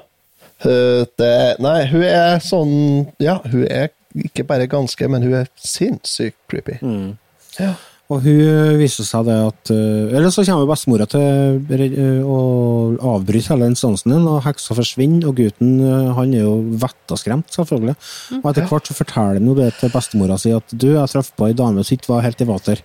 Eh, 0.65 1.05
Det, 1.19 1.33
nei, 1.63 1.79
hun 1.91 2.03
er 2.07 2.39
sånn 2.45 2.75
Ja, 3.23 3.41
hun 3.45 3.65
er 3.67 3.91
ikke 4.15 4.45
bare 4.45 4.69
ganske, 4.69 5.09
men 5.09 5.23
hun 5.25 5.35
er 5.41 5.49
sinnssykt 5.57 6.37
creepy. 6.51 6.79
Ja. 7.59 7.73
Og 8.13 8.21
hun 8.27 8.77
viser 8.77 9.07
seg 9.09 9.25
det 9.25 9.37
at 9.41 9.71
eh, 9.73 10.11
Eller 10.13 10.29
så 10.35 10.43
kommer 10.45 10.69
bestemora 10.69 11.07
til 11.09 11.63
eh, 11.73 12.19
å 12.21 12.39
avbryte 13.15 13.55
hele 13.55 13.71
instansen 13.71 14.13
din, 14.13 14.27
og 14.29 14.43
heksa 14.45 14.77
forsvinner, 14.77 15.31
og 15.31 15.39
gutten 15.39 15.79
eh, 15.81 16.11
han 16.19 16.35
er 16.37 16.45
jo 16.45 16.59
vettaskremt, 16.83 17.49
selvfølgelig. 17.57 17.95
Og 18.43 18.51
etter 18.51 18.69
hvert 18.69 18.91
så 18.91 18.99
forteller 18.99 19.41
han 19.41 19.49
jo 19.49 19.57
det 19.57 19.71
til 19.81 19.95
bestemora 19.95 20.37
si 20.41 20.53
at 20.53 20.75
du, 20.77 20.91
jeg 20.93 21.13
traff 21.15 21.33
på 21.39 21.49
ei 21.49 21.57
dame 21.57 21.85
som 21.87 21.97
ikke 21.97 22.13
var 22.13 22.27
helt 22.27 22.45
i 22.45 22.49
vater. 22.51 22.85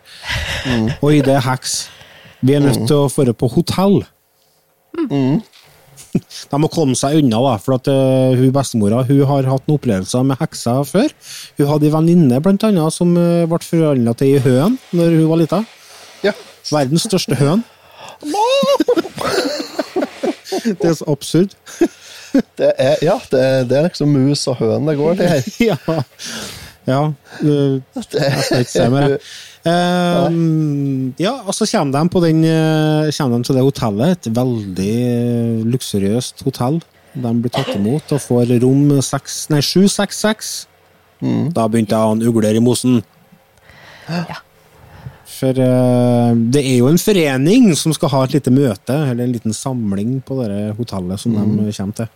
Og 1.01 1.11
i 1.11 1.21
det 1.25 1.41
heks. 1.43 1.75
Vi 2.45 2.53
er 2.55 2.63
nødt 2.63 2.86
til 2.88 3.03
å 3.03 3.09
dra 3.11 3.34
på 3.36 3.51
hotell. 3.57 3.99
De 6.51 6.59
må 6.61 6.70
komme 6.74 6.97
seg 6.97 7.20
unna, 7.22 7.39
da, 7.43 7.55
for 7.61 7.78
at 7.78 7.89
uh, 7.91 8.36
hun 8.38 8.53
bestemora 8.55 9.03
hun 9.07 9.24
har 9.30 9.49
hatt 9.51 9.65
noen 9.68 9.80
opplevelser 9.80 10.26
med 10.28 10.39
hekser 10.41 10.84
før. 10.88 11.09
Hun 11.59 11.72
hadde 11.72 11.89
en 11.89 11.95
venninne 11.99 12.41
blant 12.43 12.68
annet, 12.68 12.95
som 12.95 13.15
uh, 13.18 13.45
ble 13.49 13.61
forhandla 13.63 14.15
til 14.18 14.38
ei 14.38 14.43
høn 14.45 14.78
når 14.97 15.18
hun 15.20 15.28
var 15.32 15.41
lita. 15.43 15.63
Ja. 16.26 16.34
Verdens 16.72 17.07
største 17.07 17.38
høn. 17.39 17.63
Det 20.68 20.89
er 20.89 20.93
så 20.97 21.05
absurd. 21.11 21.53
Det 22.57 22.72
er, 22.78 22.95
ja, 23.01 23.15
det, 23.32 23.41
det 23.70 23.78
er 23.78 23.86
liksom 23.88 24.11
mus 24.13 24.43
og 24.51 24.59
høn 24.59 24.86
det 24.86 24.97
går 24.99 25.15
til 25.18 25.30
her. 25.32 25.45
ja. 25.70 25.78
ja. 26.86 26.99
Uh, 27.41 27.80
Jeg 27.95 28.03
skal 28.43 28.59
ikke 28.61 28.72
se 28.72 28.89
mer, 28.93 29.15
jeg. 29.68 30.32
Eh, 30.32 31.24
ja, 31.24 31.34
og 31.43 31.55
så 31.55 31.68
kommer 31.70 31.97
de 31.97 32.13
på 32.13 32.22
den 32.24 32.41
eh, 32.47 33.11
kommer 33.18 33.38
de 33.38 33.49
til 33.49 33.59
det 33.59 33.65
hotellet. 33.68 34.15
Et 34.15 34.32
veldig 34.38 34.95
eh, 35.11 35.68
luksuriøst 35.74 36.43
hotell. 36.47 36.82
De 37.18 37.36
blir 37.41 37.53
tatt 37.53 37.74
imot 37.76 38.11
og 38.13 38.22
får 38.22 38.57
rom 38.61 38.89
6, 39.01 39.38
nei, 39.53 39.61
766. 39.65 40.55
Da 41.55 41.63
begynte 41.65 41.97
jeg 41.97 42.03
å 42.03 42.11
ha 42.11 42.30
ugler 42.30 42.57
i 42.59 42.61
mosen. 42.61 42.99
Ja. 44.07 44.41
For 45.38 45.53
uh, 45.53 46.34
det 46.34 46.63
er 46.63 46.80
jo 46.80 46.89
en 46.89 47.01
forening 47.01 47.72
som 47.78 47.93
skal 47.93 48.11
ha 48.13 48.24
et 48.26 48.38
lite 48.38 48.53
møte, 48.53 48.95
eller 48.95 49.26
en 49.26 49.34
liten 49.34 49.53
samling 49.53 50.18
på 50.26 50.39
det 50.39 50.72
hotellet 50.78 51.22
som 51.22 51.36
de 51.36 51.74
kommer 51.78 51.97
til. 51.99 52.09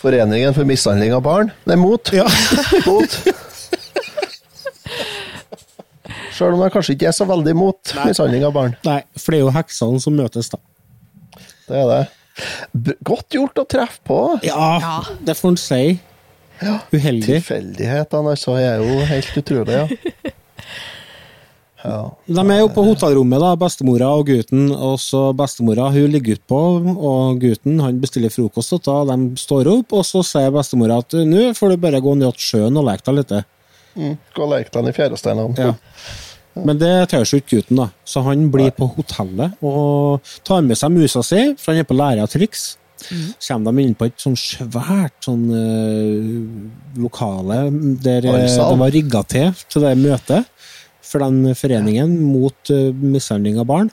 Foreningen 0.00 0.54
for 0.56 0.68
mishandling 0.68 1.12
av 1.16 1.24
barn. 1.24 1.50
Nei, 1.68 1.76
mot. 1.80 2.12
Ja. 2.14 2.28
mot. 2.88 3.20
Sjøl 6.36 6.52
om 6.52 6.62
jeg 6.66 6.72
kanskje 6.74 6.96
ikke 6.96 7.08
er 7.08 7.14
så 7.16 7.24
veldig 7.28 7.52
imot 7.54 7.94
mishandling 8.04 8.44
av 8.44 8.52
barn. 8.52 8.74
Nei, 8.84 9.00
for 9.16 9.32
det 9.32 9.38
er 9.38 9.46
jo 9.46 9.52
heksene 9.56 10.02
som 10.04 10.16
møtes, 10.18 10.50
da. 10.52 10.60
Det 11.66 11.78
er 11.80 11.88
det. 11.88 12.02
B 12.76 12.92
godt 13.06 13.32
gjort 13.38 13.62
å 13.62 13.64
treffe 13.64 14.02
på. 14.04 14.18
Ja, 14.44 15.00
det 15.24 15.36
får 15.38 15.54
en 15.54 15.60
si. 15.60 15.80
Uheldig. 16.92 17.24
Tilfeldighetene 17.24 18.34
altså, 18.34 18.56
er 18.60 18.82
jo 18.84 19.00
helt 19.08 19.40
utrolig, 19.40 19.76
ja. 19.76 20.12
ja. 21.86 21.98
De 22.28 22.44
er 22.44 22.60
jo 22.60 22.68
på 22.76 22.84
hotellrommet, 22.84 23.40
da, 23.40 23.54
bestemora 23.60 24.12
og 24.18 24.28
gutten. 24.28 24.68
Og 24.74 25.00
så 25.00 25.30
bestemora 25.36 25.88
hun 25.94 26.12
ligger 26.12 26.36
utpå, 26.36 26.62
og 26.92 27.40
gutten 27.40 27.80
han 27.84 28.00
bestiller 28.02 28.32
frokost. 28.32 28.76
Og 28.76 28.84
da 28.84 28.98
de 29.14 29.40
står 29.40 29.72
opp, 29.72 29.96
og 29.96 30.04
så 30.08 30.24
sier 30.26 30.52
bestemora 30.54 31.00
at 31.04 31.16
nå 31.16 31.50
får 31.56 31.74
du 31.74 31.84
bare 31.88 32.04
gå 32.04 32.16
ned 32.20 32.36
til 32.36 32.50
sjøen 32.50 32.80
og 32.80 32.88
leke 32.90 33.08
deg 33.08 33.20
litt. 33.22 33.36
Mm. 33.96 34.16
Gå 34.36 34.44
og 34.44 34.52
leke 34.52 34.72
deg 34.76 34.92
i 34.92 34.96
fjæresteinene. 34.96 35.68
Ja. 35.72 35.76
Men 36.64 36.78
det 36.80 36.94
tør 37.12 37.26
seg 37.28 37.42
ikke 37.42 37.58
gutten, 37.58 37.82
da. 37.82 37.90
Så 38.08 38.22
han 38.24 38.46
blir 38.52 38.72
på 38.76 38.88
hotellet 38.94 39.58
og 39.66 40.24
tar 40.46 40.64
med 40.64 40.78
seg 40.78 40.94
musa 40.94 41.22
si, 41.26 41.42
for 41.60 41.74
han 41.74 41.82
er 41.82 41.88
på 41.88 41.96
lære 41.98 42.24
av 42.24 42.32
triks. 42.32 42.76
Så 42.96 43.52
kommer 43.52 43.76
de 43.76 43.84
inn 43.84 43.96
på 43.98 44.08
et 44.08 44.22
sånn 44.22 44.38
svært 44.40 45.26
sånn 45.26 45.44
uh, 45.52 47.00
lokale 47.02 47.66
der 48.02 48.24
eh, 48.24 48.46
det 48.48 48.78
var 48.80 48.94
rigga 48.94 49.20
til 49.28 49.50
til 49.68 49.84
det 49.84 49.92
møtet 50.00 50.48
for 51.04 51.20
den 51.22 51.52
foreningen 51.54 52.16
mot 52.24 52.72
uh, 52.72 52.88
mishandling 52.96 53.60
av 53.60 53.68
barn. 53.68 53.92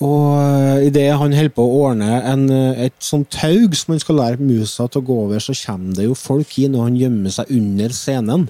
Og 0.00 0.86
idet 0.86 1.10
han 1.10 1.34
holder 1.36 1.52
på 1.52 1.66
å 1.66 1.82
ordne 1.90 2.22
en, 2.24 2.46
et 2.80 2.94
sånt 3.04 3.28
taug 3.34 3.74
som 3.76 3.92
han 3.92 4.00
skal 4.00 4.16
lære 4.16 4.40
musa 4.40 4.86
til 4.86 5.02
å 5.02 5.08
gå 5.10 5.18
over, 5.26 5.42
så 5.44 5.52
kommer 5.66 5.98
det 5.98 6.06
jo 6.06 6.14
folk 6.16 6.54
inn, 6.62 6.78
og 6.78 6.86
han 6.86 6.96
gjemmer 6.96 7.34
seg 7.34 7.52
under 7.58 7.92
scenen. 7.92 8.46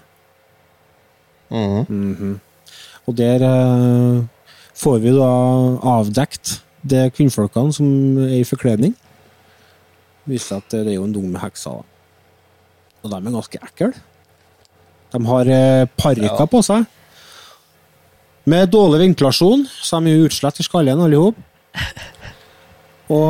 Mhm. 1.50 2.38
Og 3.09 3.16
der 3.18 3.44
eh, 3.46 4.20
får 4.76 4.98
vi 5.05 5.14
da 5.16 5.30
avdekt 5.96 6.61
det 6.82 7.11
kvinnfolkene 7.16 7.74
som 7.76 7.88
er 8.26 8.40
i 8.40 8.46
forkledning. 8.48 8.94
Viser 10.28 10.61
at 10.61 10.70
det 10.72 10.86
er 10.86 10.98
jo 10.98 11.09
en 11.09 11.14
dum 11.14 11.28
med 11.32 11.42
hekser. 11.42 11.82
Og 13.01 13.11
de 13.11 13.16
er 13.16 13.34
ganske 13.34 13.61
ekle. 13.61 13.92
De 15.11 15.20
har 15.26 15.51
uh, 15.51 15.88
parykker 15.98 16.48
på 16.53 16.62
seg. 16.62 16.86
Med 18.51 18.70
dårlig 18.72 19.03
ventilasjon, 19.03 19.66
så 19.68 20.01
de 20.01 20.12
er 20.12 20.26
utslett 20.28 20.61
i 20.62 20.66
skallen 20.66 21.03
alle 21.05 21.20
sammen. 21.20 21.46
Og 23.11 23.26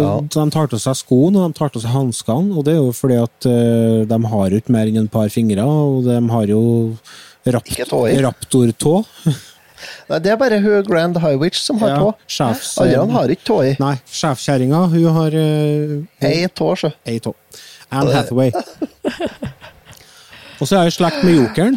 ja. 0.00 0.12
de 0.32 0.44
tar 0.48 0.70
til 0.72 0.80
seg 0.80 0.96
skoene 0.96 1.42
og 1.42 1.52
de 1.52 1.58
tar 1.58 1.72
til 1.74 1.82
seg 1.82 1.92
hanskene, 1.92 2.54
og 2.56 2.64
det 2.64 2.72
er 2.72 2.78
jo 2.80 2.94
fordi 2.96 3.18
at 3.20 3.48
eh, 3.50 4.04
de 4.08 4.18
har 4.32 4.56
ikke 4.56 4.72
mer 4.72 4.88
enn 4.88 5.02
et 5.02 5.12
par 5.12 5.28
fingre, 5.28 5.60
og 5.60 6.06
de 6.06 6.16
har 6.30 6.48
jo 6.48 6.62
rapt 7.52 7.68
Ikke 7.68 7.84
tåer. 7.90 8.14
raptortå. 8.24 8.94
Nei, 10.08 10.18
det 10.24 10.30
er 10.32 10.38
bare 10.40 10.60
hun 10.64 10.84
Grand 10.86 11.18
High 11.20 11.36
Witch 11.40 11.58
som 11.60 11.76
har 11.82 11.90
Ja, 11.92 11.96
tå. 12.00 12.12
sjefs- 12.30 12.78
Alle 12.80 13.00
andre 13.02 13.18
har 13.18 13.28
ikke 13.34 13.44
tå 13.50 13.58
i. 13.66 13.74
Nei, 13.80 13.96
sjefkjerringa, 14.08 14.80
hun 14.94 15.10
har 15.18 15.32
uh, 15.36 16.24
Ei 16.24 16.46
tå, 16.48 16.70
sjø. 16.80 16.90
Ei 17.04 17.18
tå. 17.20 17.34
Anne 17.92 18.14
Hathaway. 18.14 18.52
Og 20.60 20.68
så 20.68 20.76
er 20.78 20.86
hun 20.86 20.92
i 20.92 20.94
slekt 20.94 21.24
med 21.26 21.34
jokeren. 21.36 21.76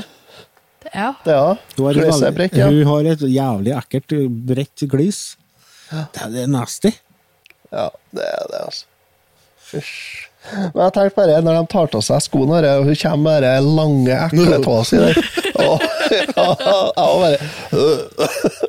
Ja. 0.94 1.10
Det 1.26 1.34
er 1.36 1.58
Hun 1.76 1.88
har, 1.90 1.98
et 2.38 2.54
ja. 2.56 2.68
hun 2.70 2.86
har 2.88 3.10
et 3.12 3.24
jævlig 3.28 3.74
ekkelt, 3.76 4.14
bredt 4.48 4.86
glis. 4.90 5.20
Det 5.92 6.30
det 6.32 6.46
er 6.46 6.52
nasty. 6.52 6.92
Ja, 7.74 7.90
det 8.16 8.24
er 8.24 8.46
det, 8.54 8.62
altså. 8.64 8.86
Fysj. 9.68 10.27
Men 10.54 10.82
jeg 10.86 10.94
tenkte 10.96 11.18
bare, 11.18 11.42
når 11.46 11.58
de 11.60 11.72
tar 11.74 11.90
til 11.92 12.04
seg 12.08 12.24
skoene, 12.24 12.62
og 12.78 12.88
hun 12.88 13.00
kommer 13.02 13.26
med 13.28 13.44
de 13.46 13.74
lange, 13.80 14.20
ekle 14.28 14.60
tåa 14.68 14.86
si 14.88 15.02
der 15.02 15.20
ja, 15.58 15.74
Jeg 16.08 16.30
bare 16.38 17.38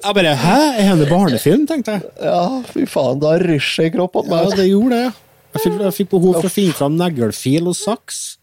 Jeg 0.02 0.16
bare 0.18 0.34
Hæ, 0.42 0.58
er 0.82 0.96
det 0.98 1.08
barnefilm, 1.10 1.66
tenkte 1.68 1.98
jeg. 1.98 2.10
Ja, 2.24 2.42
fy 2.66 2.86
faen, 2.90 3.20
da 3.22 3.36
rysjer 3.42 3.92
kroppen 3.94 4.26
på 4.28 4.42
Ja, 4.42 4.50
det 4.58 4.68
gjorde 4.70 4.98
det. 4.98 5.12
Jeg 5.54 5.64
fikk, 5.64 5.78
jeg 5.82 5.96
fikk 5.96 6.10
behov 6.12 6.40
for 6.40 6.48
å 6.48 6.52
finne 6.52 6.76
fram 6.76 6.98
neglefil 6.98 7.70
og 7.70 7.76
saks. 7.78 8.37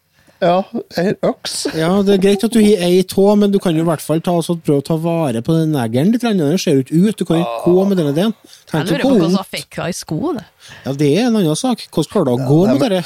Ja, 0.45 0.59
en 1.01 1.15
øks. 1.25 1.55
Ja, 1.73 1.89
Det 2.05 2.15
er 2.15 2.21
greit 2.21 2.43
at 2.45 2.53
du 2.53 2.59
har 2.61 2.83
ei 2.85 3.01
tå, 3.09 3.25
men 3.39 3.53
du 3.53 3.57
kan 3.63 3.75
jo 3.75 3.81
i 3.81 3.87
hvert 3.87 4.03
fall 4.03 4.21
ta, 4.21 4.35
altså, 4.37 4.57
prøve 4.61 4.83
å 4.83 4.85
ta 4.85 4.97
vare 5.01 5.41
på 5.45 5.55
den 5.57 5.73
neglen 5.73 6.13
litt. 6.13 6.21
Den 6.25 6.59
ser 6.61 6.77
jo 6.77 6.85
ikke 6.85 7.01
ut. 7.01 7.17
Du 7.17 7.25
kan 7.25 7.41
ikke 7.41 7.65
gå 7.65 7.87
med 7.89 8.01
denne 8.01 8.13
ideen. 8.13 8.35
Jeg 8.73 8.85
lurer 8.91 9.01
på 9.01 9.15
hvordan 9.15 9.33
hva 9.33 9.41
som 9.41 9.51
fikk 9.57 9.79
henne 9.81 9.95
i 9.95 9.97
skoene. 9.97 10.45
Ja, 10.85 10.93
det 11.01 11.11
er 11.15 11.27
en 11.31 11.41
annen 11.41 11.59
sak. 11.59 11.87
Hvordan 11.89 12.13
klarer 12.13 12.29
du 12.29 12.35
å 12.35 12.47
gå 12.51 12.61
med 12.75 12.87
det? 12.93 13.03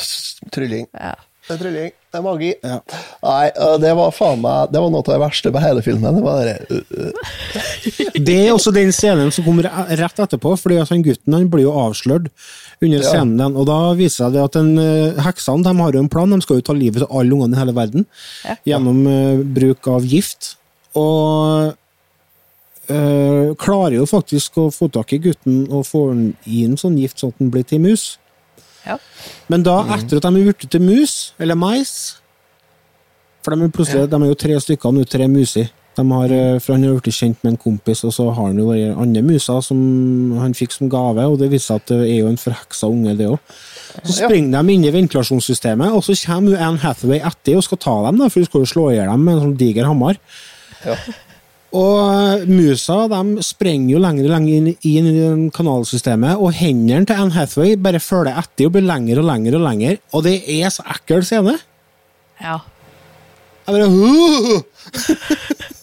Trylling. 0.56 0.86
Ja. 0.94 1.16
Det 1.50 1.56
er 1.56 1.62
trylling. 1.64 1.94
Det 2.10 2.18
er 2.20 2.22
magi. 2.26 2.50
Ja. 2.62 2.76
Nei, 3.26 3.50
det 3.82 3.92
var 3.98 4.12
faen 4.14 4.42
meg 4.42 4.72
Det 4.74 4.82
var 4.82 4.92
noe 4.94 5.02
av 5.02 5.08
det 5.10 5.18
verste 5.24 5.52
på 5.54 5.62
hele 5.64 5.82
filmen. 5.86 6.18
Det 6.18 6.24
var 6.26 6.46
det. 6.46 6.58
Det 8.20 8.36
er 8.44 8.52
også 8.54 8.74
den 8.76 8.92
scenen 8.94 9.32
som 9.34 9.46
kommer 9.48 9.66
rett 9.70 10.22
etterpå, 10.26 10.54
fordi 10.62 10.78
at 10.82 10.92
han 10.94 11.06
gutten 11.06 11.38
han 11.38 11.50
blir 11.50 11.66
jo 11.66 11.74
avslørt 11.88 12.30
under 12.82 13.02
Ja. 13.02 13.10
scenen. 13.12 13.38
den, 13.38 13.56
Og 13.56 13.66
da 13.66 13.94
viser 13.94 14.06
det 14.06 14.12
seg 14.12 14.34
det 14.34 14.44
at 14.44 14.52
den, 14.54 14.78
eh, 14.80 15.22
heksene 15.24 15.64
de 15.64 15.74
har 15.76 15.92
jo 15.92 16.00
en 16.00 16.10
plan, 16.10 16.30
de 16.30 16.42
skal 16.42 16.58
jo 16.58 16.62
ta 16.62 16.74
livet 16.74 17.04
av 17.04 17.12
alle 17.12 17.32
ungene 17.32 17.56
i 17.56 17.60
hele 17.60 17.74
verden 17.74 18.06
gjennom 18.66 19.08
uh, 19.08 19.44
bruk 19.44 19.88
av 19.88 20.04
gift. 20.04 20.56
Og 20.96 21.76
uh, 22.90 23.56
klarer 23.56 24.00
jo 24.00 24.06
faktisk 24.06 24.58
å 24.58 24.70
få 24.74 24.92
tak 24.92 25.14
i 25.14 25.20
gutten 25.20 25.68
og 25.72 25.86
få 25.86 26.10
han 26.10 26.36
i 26.48 26.64
en 26.66 26.78
sånn 26.78 26.98
gift 26.98 27.20
sånn 27.20 27.30
at 27.30 27.38
den 27.40 27.52
blir 27.52 27.64
til 27.68 27.80
mus. 27.80 28.18
Ja. 28.86 28.98
Men 29.50 29.64
da, 29.64 29.84
etter 29.98 30.18
at 30.18 30.24
de 30.24 30.42
er 30.42 30.54
blitt 30.54 30.70
til 30.70 30.82
mus, 30.82 31.34
eller 31.40 31.56
mais 31.56 32.16
For 33.44 33.56
de 33.56 33.64
er, 33.64 33.70
plutselig, 33.72 34.10
de 34.10 34.16
er 34.16 34.28
jo 34.28 34.36
tre 34.36 34.56
stykker 34.60 34.92
nå, 34.92 35.06
tre 35.08 35.28
muser. 35.32 35.70
De 36.00 36.12
har, 36.12 36.32
eh, 36.32 36.60
for 36.64 36.78
han 36.78 36.84
har 36.88 36.96
blitt 36.96 37.12
kjent 37.12 37.42
med 37.44 37.54
en 37.54 37.60
kompis, 37.60 38.06
og 38.08 38.14
så 38.16 38.30
har 38.32 38.46
han 38.48 38.60
jo 38.62 38.72
andre 38.72 39.24
muser 39.26 39.60
som 39.66 39.80
han 40.40 40.56
fikk 40.56 40.72
som 40.78 40.92
gave, 40.92 41.26
og 41.28 41.40
det 41.42 41.50
viser 41.52 41.74
seg 41.74 41.82
at 41.82 41.92
det 41.92 42.00
er 42.06 42.20
jo 42.22 42.30
en 42.30 42.40
forheksa 42.40 42.88
unge, 42.88 43.18
det 43.20 43.28
òg. 43.28 43.56
Så 44.06 44.22
springer 44.22 44.64
de 44.64 44.76
inn 44.76 44.86
i 44.88 44.94
ventilasjonssystemet, 44.96 45.92
og 45.92 46.06
så 46.06 46.16
kommer 46.24 46.56
Anne 46.56 46.80
Hathaway 46.80 47.20
etter 47.20 47.58
og 47.60 47.66
skal 47.66 47.82
ta 47.84 47.96
dem, 48.06 48.22
da, 48.22 48.30
for 48.30 48.40
hun 48.40 48.48
skal 48.48 48.64
jo 48.64 48.70
slå 48.72 48.86
i 48.92 48.96
hjel 48.96 49.12
dem 49.12 49.26
med 49.26 49.36
en 49.36 49.44
sånn 49.44 49.58
diger 49.60 49.90
hammer. 49.90 50.22
Ja. 50.86 50.96
Og 51.80 52.48
musa 52.50 53.02
de 53.12 53.44
sprenger 53.46 53.92
jo 53.94 54.00
lenger 54.02 54.26
og 54.30 54.32
lenger 54.38 54.56
inn, 54.56 54.70
inn 54.88 55.10
i 55.10 55.50
kanalsystemet, 55.54 56.40
og 56.40 56.56
hendene 56.58 57.04
til 57.10 57.26
Anne 57.26 57.36
Hathaway 57.36 57.76
bare 57.76 58.00
følger 58.02 58.40
etter 58.40 58.70
og 58.70 58.78
blir 58.78 58.88
lenger 58.88 59.20
og 59.20 59.28
lenger 59.28 59.60
og 59.60 59.68
lenger, 59.68 60.00
og 60.16 60.24
det 60.26 60.38
er 60.56 60.72
så 60.74 60.88
ekkel 60.96 61.28
scene. 61.28 61.58
Ja. 62.40 62.62
Jeg 63.68 63.76
bare 63.76 63.92
«Åh!» 63.92 65.76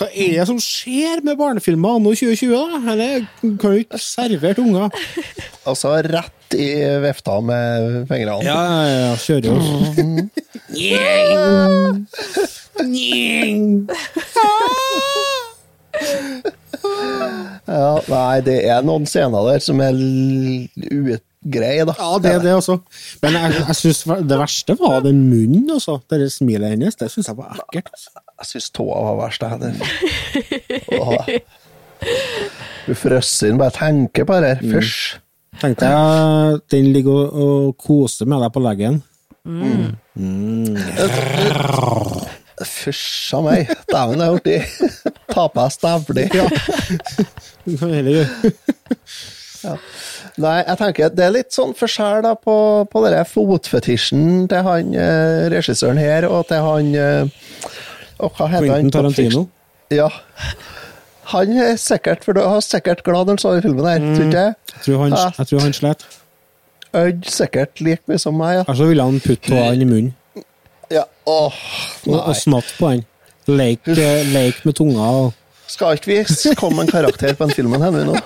Hva 0.00 0.06
er 0.16 0.30
det 0.38 0.46
som 0.48 0.56
skjer 0.64 1.20
med 1.26 1.36
barnefilmer 1.36 1.98
anno 1.98 2.14
2020, 2.16 2.54
da? 2.56 2.78
Eller 2.94 3.26
kan 3.60 3.74
jo 3.74 3.82
ikke 3.82 3.98
servert 4.00 4.56
unger. 4.62 4.88
Altså 5.68 5.92
rett 6.06 6.56
i 6.56 6.68
vifta 7.04 7.34
med 7.44 8.08
fingrene. 8.08 8.40
Ja, 8.46 8.62
ja, 8.64 8.94
ja, 9.04 9.12
kjører 9.20 9.46
jo. 9.50 9.56
Ja, 17.68 17.90
nei, 18.08 18.40
det 18.46 18.56
er 18.72 18.80
noen 18.88 19.04
scener 19.06 19.44
der 19.52 19.60
som 19.62 19.84
er 19.84 19.92
ugreie, 20.00 21.84
da. 21.86 21.94
Ja, 22.00 22.16
det 22.24 22.32
er 22.38 22.42
det 22.48 22.56
også. 22.56 22.80
Men 23.20 23.36
jeg, 23.36 23.60
jeg 23.60 23.76
synes 23.82 24.00
det 24.32 24.40
verste 24.40 24.80
var 24.80 25.04
den 25.04 25.20
munnen, 25.28 25.68
altså. 25.76 26.00
Det 26.08 26.32
smilet 26.32 26.72
hennes. 26.72 26.96
Det 26.96 27.12
syns 27.12 27.28
jeg 27.30 27.36
var 27.38 27.60
ekkelt. 27.68 28.08
Jeg 28.40 28.46
syns 28.48 28.70
tåa 28.72 29.00
var 29.04 29.16
verst. 29.26 29.42
jeg. 29.44 29.60
Det- 29.60 31.42
Du 32.86 32.94
frøsser 32.96 33.50
inn, 33.50 33.58
bare 33.60 33.70
tenker 33.76 34.24
på 34.24 34.38
det 34.40 34.54
her. 34.56 34.62
Fysj. 34.80 35.18
Tenkte 35.60 35.84
jeg, 35.92 36.60
den 36.72 36.86
ligger 36.94 37.12
og, 37.12 37.34
og 37.44 37.76
koser 37.84 38.24
med 38.30 38.40
deg 38.40 38.52
på 38.54 38.62
leggen. 38.64 39.02
Mm. 39.44 39.96
Mm. 40.16 40.76
Fysj 42.64 43.34
a 43.36 43.40
meg. 43.44 43.68
Dæven, 43.90 44.20
det 44.20 44.26
er 44.26 44.32
artig. 44.36 44.60
Ta 45.32 45.46
på 45.52 45.60
deg 45.60 45.70
stævlig. 45.76 46.26
Ja. 46.36 46.44
Ja. 49.60 49.74
Nei, 50.40 50.54
jeg 50.64 50.76
tenker 50.80 51.10
det 51.12 51.24
er 51.26 51.32
litt 51.34 51.52
sånn 51.52 51.74
forskjell 51.76 52.22
da 52.24 52.30
på, 52.40 52.54
på 52.88 53.02
denne 53.04 53.26
fotfetisjen 53.28 54.46
til 54.48 54.62
han 54.64 54.94
eh, 54.96 55.48
regissøren 55.52 56.00
her, 56.00 56.24
og 56.32 56.46
til 56.48 56.62
han 56.64 56.88
eh, 56.96 57.24
og 58.20 58.36
hva 58.36 58.46
heter 58.52 58.66
han? 58.66 58.70
Quentin 58.74 58.94
Tarantino. 58.94 59.46
Ja. 59.94 60.08
Han 61.32 61.52
er 61.62 61.76
sikkert, 61.78 62.24
for 62.26 62.34
du 62.36 62.40
har 62.42 62.62
sikkert 62.64 63.04
glad 63.06 63.28
når 63.28 63.36
han 63.36 63.42
så 63.42 63.52
den 63.56 63.64
filmen 63.66 63.86
her, 63.86 64.00
tror 64.14 64.26
ikke? 64.26 64.46
Jeg 64.74 64.84
tror 64.86 65.02
han, 65.04 65.18
jeg 65.38 65.50
tror 65.52 65.64
han 65.66 65.76
slet. 65.76 66.06
Øyd 67.00 67.28
sikkert 67.30 67.82
like 67.86 68.02
mye 68.10 68.18
som 68.18 68.34
meg, 68.38 68.56
ja. 68.60 68.64
Og 68.66 68.78
så 68.80 68.88
ville 68.90 69.04
han 69.06 69.20
putte 69.22 69.54
han 69.54 69.82
i 69.82 69.86
munnen 69.86 70.16
ja. 70.90 71.04
Åh, 71.30 71.58
og, 72.08 72.16
og 72.18 72.32
smatte 72.34 72.74
på 72.78 72.88
han. 72.90 73.04
Leik, 73.46 73.86
eh, 73.94 74.24
leik 74.34 74.64
med 74.66 74.74
tunga. 74.78 75.06
Og... 75.20 75.60
Skal 75.70 75.98
ikke 75.98 76.10
vi 76.10 76.54
komme 76.58 76.82
en 76.82 76.90
karakter 76.90 77.36
på 77.38 77.46
den 77.46 77.54
filmen 77.54 77.82
her 77.82 77.94
nå? 77.94 78.16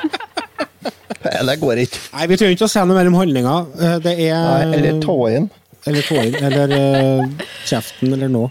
Nei, 1.25 1.35
Det 1.49 1.59
går 1.61 1.83
ikke. 1.85 2.01
Nei, 2.15 2.29
vi 2.31 2.39
trenger 2.41 2.57
ikke 2.57 2.69
å 2.69 2.73
si 2.73 2.81
noe 2.85 2.97
mer 2.97 3.11
om 3.11 3.19
handlinga. 3.21 3.59
Eh, 3.77 3.99
Det 4.05 4.15
er 4.31 4.41
Nei, 4.47 4.79
eller 4.79 5.03
tåen. 5.05 5.51
Eller 5.85 6.07
tåen, 6.09 6.39
eller 6.41 6.73
eh, 6.79 7.51
kjeften, 7.69 8.17
eller 8.17 8.33
noe. 8.33 8.49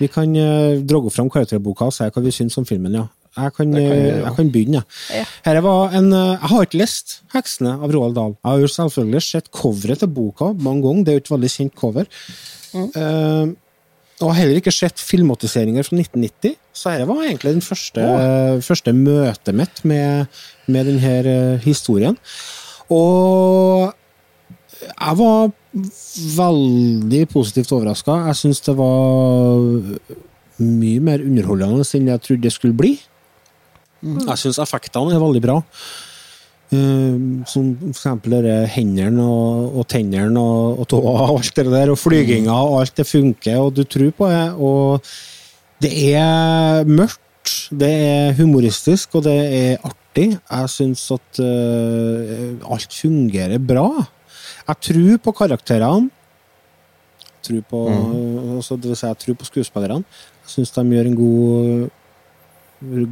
Vi 0.00 0.08
kan 0.10 0.32
uh, 0.36 0.80
dra 0.82 1.02
fram 1.10 1.30
karakterboka 1.30 1.90
og 1.90 1.94
si 1.94 2.08
hva 2.08 2.24
vi 2.24 2.34
syns 2.34 2.58
om 2.60 2.66
filmen, 2.68 2.96
ja. 2.98 3.06
Jeg 3.34 3.50
kan, 3.56 3.72
kan 3.74 3.82
eh, 3.82 4.20
jeg 4.20 4.32
kan 4.36 4.50
begynne, 4.54 4.80
ja. 5.10 5.24
Her 5.42 5.58
var 5.64 5.94
en, 5.98 6.12
eh, 6.14 6.36
jeg 6.36 6.50
har 6.52 6.66
ikke 6.66 6.78
lest 6.78 7.14
'Heksene' 7.32 7.74
av 7.82 7.90
Roald 7.90 8.14
Dahl. 8.14 8.36
Jeg 8.38 8.50
har 8.50 8.60
jo 8.62 8.70
selvfølgelig 8.70 9.22
sett 9.26 9.50
coveret 9.50 9.98
til 9.98 10.08
boka 10.14 10.52
mange 10.54 10.86
ganger. 10.86 11.04
Det 11.04 11.10
er 11.10 11.18
jo 11.18 11.24
et 11.24 11.34
veldig 11.34 11.50
kjent 11.50 11.74
cover. 11.74 12.06
Eh, 12.74 13.46
og 14.22 14.30
har 14.30 14.38
heller 14.38 14.60
ikke 14.60 14.72
sett 14.72 15.02
filmatiseringer 15.02 15.82
fra 15.82 15.98
1990, 15.98 16.54
så 16.72 16.92
dette 16.94 17.08
var 17.08 17.24
egentlig 17.24 17.56
den 17.56 17.66
første, 17.66 18.04
første 18.62 18.92
møtet 18.94 19.54
mitt 19.58 19.82
med, 19.82 20.30
med 20.70 20.86
denne 20.86 21.16
uh, 21.26 21.58
historien. 21.58 22.14
Og 22.94 23.90
jeg 24.86 25.18
var 25.18 25.50
veldig 25.74 27.24
positivt 27.32 27.72
overraska. 27.74 28.20
Jeg 28.28 28.40
syns 28.40 28.62
det 28.66 28.76
var 28.78 29.58
mye 30.62 31.02
mer 31.02 31.24
underholdende 31.24 31.86
enn 31.98 32.10
jeg 32.12 32.22
trodde 32.22 32.46
det 32.46 32.54
skulle 32.54 32.78
bli. 32.78 32.94
Jeg 34.04 34.40
syns 34.40 34.60
effektene 34.62 35.16
er 35.16 35.22
veldig 35.22 35.42
bra. 35.42 35.60
Eh, 36.74 37.16
som 37.50 37.72
for 37.76 37.90
eksempel 37.90 38.36
hendene 38.72 39.24
og, 39.24 39.80
og 39.80 39.86
tennene 39.90 40.40
og, 40.40 40.80
og 40.82 40.88
tåa 40.90 41.14
og 41.26 41.38
alt 41.38 41.58
det 41.58 41.66
der, 41.72 41.92
og 41.92 42.00
flyginga 42.00 42.54
og 42.54 42.80
alt 42.82 42.96
det 43.00 43.08
funker, 43.08 43.60
og 43.60 43.74
du 43.76 43.84
tror 43.84 44.14
på 44.16 44.30
det. 44.30 44.46
Og 44.56 45.12
det 45.84 45.92
er 46.14 46.88
mørkt, 46.88 47.68
det 47.74 47.92
er 48.08 48.34
humoristisk, 48.38 49.18
og 49.18 49.26
det 49.26 49.36
er 49.36 49.84
artig. 49.84 50.30
Jeg 50.38 50.70
syns 50.72 51.04
at 51.12 51.42
uh, 51.42 52.72
alt 52.72 52.94
fungerer 52.94 53.58
bra. 53.58 53.88
Jeg 54.68 54.80
tror 54.88 55.18
på 55.24 55.32
karakterene. 55.42 56.10
Tror 57.44 57.60
på, 57.68 57.80
altså, 58.56 58.76
det 58.80 58.88
vil 58.88 58.96
si, 58.96 59.06
jeg 59.06 59.18
tror 59.20 59.36
på 59.40 59.48
skuespillerne. 59.50 60.04
Jeg 60.44 60.54
syns 60.54 60.72
de 60.72 60.84
gjør 60.96 61.10
en 61.10 61.18
god 61.18 61.90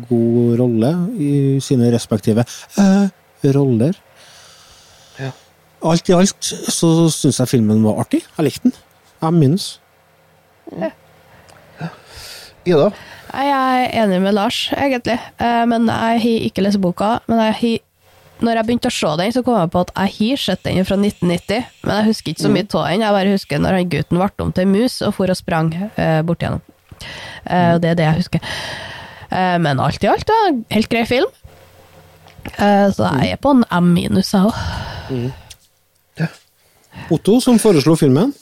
god 0.09 0.59
rolle 0.61 0.89
i 1.17 1.59
sine 1.65 1.89
respektive 1.95 2.45
eh, 2.79 3.07
roller. 3.55 3.97
Alt 5.83 6.09
i 6.09 6.15
alt 6.15 6.45
så 6.71 6.89
syns 7.11 7.41
jeg 7.41 7.51
filmen 7.51 7.81
var 7.83 7.99
artig. 8.05 8.21
Jeg 8.37 8.47
likte 8.47 8.69
den. 8.69 8.75
Jeg 9.23 9.35
minus. 9.35 9.65
Ida? 12.67 12.91
Jeg 13.33 13.49
er 13.51 14.05
enig 14.05 14.21
med 14.23 14.37
Lars, 14.37 14.69
egentlig. 14.77 15.19
Eh, 15.41 15.65
Men 15.67 15.89
jeg 15.89 16.21
har 16.23 16.47
ikke 16.47 16.63
lest 16.63 16.81
boka. 16.81 17.17
Men 17.27 17.41
jeg 17.43 17.55
har, 17.61 17.79
når 18.43 18.59
jeg 18.59 18.69
begynte 18.69 18.91
å 18.91 18.95
se 18.95 19.11
den, 19.21 19.33
så 19.35 19.43
kom 19.47 19.59
jeg 19.59 19.71
på 19.73 19.83
at 19.87 19.93
jeg 19.95 20.15
har 20.19 20.43
sett 20.43 20.63
den 20.67 20.85
fra 20.89 20.99
1990. 20.99 21.67
Men 21.87 21.95
jeg 21.99 22.09
husker 22.11 22.33
ikke 22.33 22.45
så 22.45 22.53
mye 22.53 22.67
av 22.69 22.87
den. 22.89 23.05
Jeg 23.05 23.17
bare 23.17 23.35
husker 23.37 23.63
når 23.63 23.79
han 23.79 23.93
gutten 23.93 24.21
ble 24.21 24.47
om 24.47 24.53
til 24.57 24.71
mus 24.71 24.99
og 25.07 25.15
for 25.17 25.33
og 25.33 25.39
sprang 25.39 25.73
eh, 25.77 26.21
bort 26.27 26.43
igjennom. 26.43 26.63
Eh, 27.47 27.75
og 27.75 27.83
det 27.83 27.93
er 27.93 27.99
det 27.99 28.09
jeg 28.09 28.21
husker. 28.23 28.53
Eh, 29.31 29.57
men 29.65 29.83
alt 29.83 30.05
i 30.05 30.11
alt, 30.11 30.27
da, 30.29 30.39
helt 30.75 30.91
grei 30.93 31.05
film. 31.09 31.31
Eh, 32.57 32.89
så 32.95 33.11
jeg 33.23 33.35
er 33.37 33.43
på 33.43 33.55
en 33.55 33.65
M 33.71 33.93
minus, 33.97 34.33
jeg 34.35 34.51
òg. 34.51 34.55
Otto, 37.13 37.39
som 37.41 37.61
foreslo 37.61 37.97
filmen. 37.99 38.35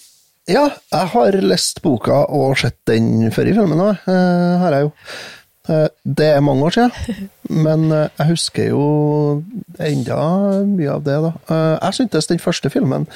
Ja, 0.50 0.64
jeg 0.90 1.10
har 1.12 1.36
lest 1.44 1.82
boka 1.84 2.24
og 2.34 2.56
sett 2.58 2.78
den 2.88 3.28
før 3.34 3.50
i 3.50 3.54
filmen 3.54 3.82
òg, 3.84 4.08
har 4.08 4.74
jeg 4.74 4.88
jo. 4.88 4.94
Eh, 5.70 5.86
Det 6.04 6.26
er 6.34 6.40
mange 6.44 6.64
år 6.66 6.74
siden, 6.76 6.92
men 7.66 7.84
eh, 7.94 8.08
jeg 8.18 8.26
husker 8.32 8.68
jo 8.72 8.84
enda 9.78 10.20
mye 10.66 10.90
av 10.96 11.04
det, 11.06 11.18
da. 11.26 11.32
Eh, 11.48 11.76
Jeg 11.86 11.94
syntes 12.00 12.26
den 12.30 12.38
første 12.42 12.70
filmen 12.70 13.06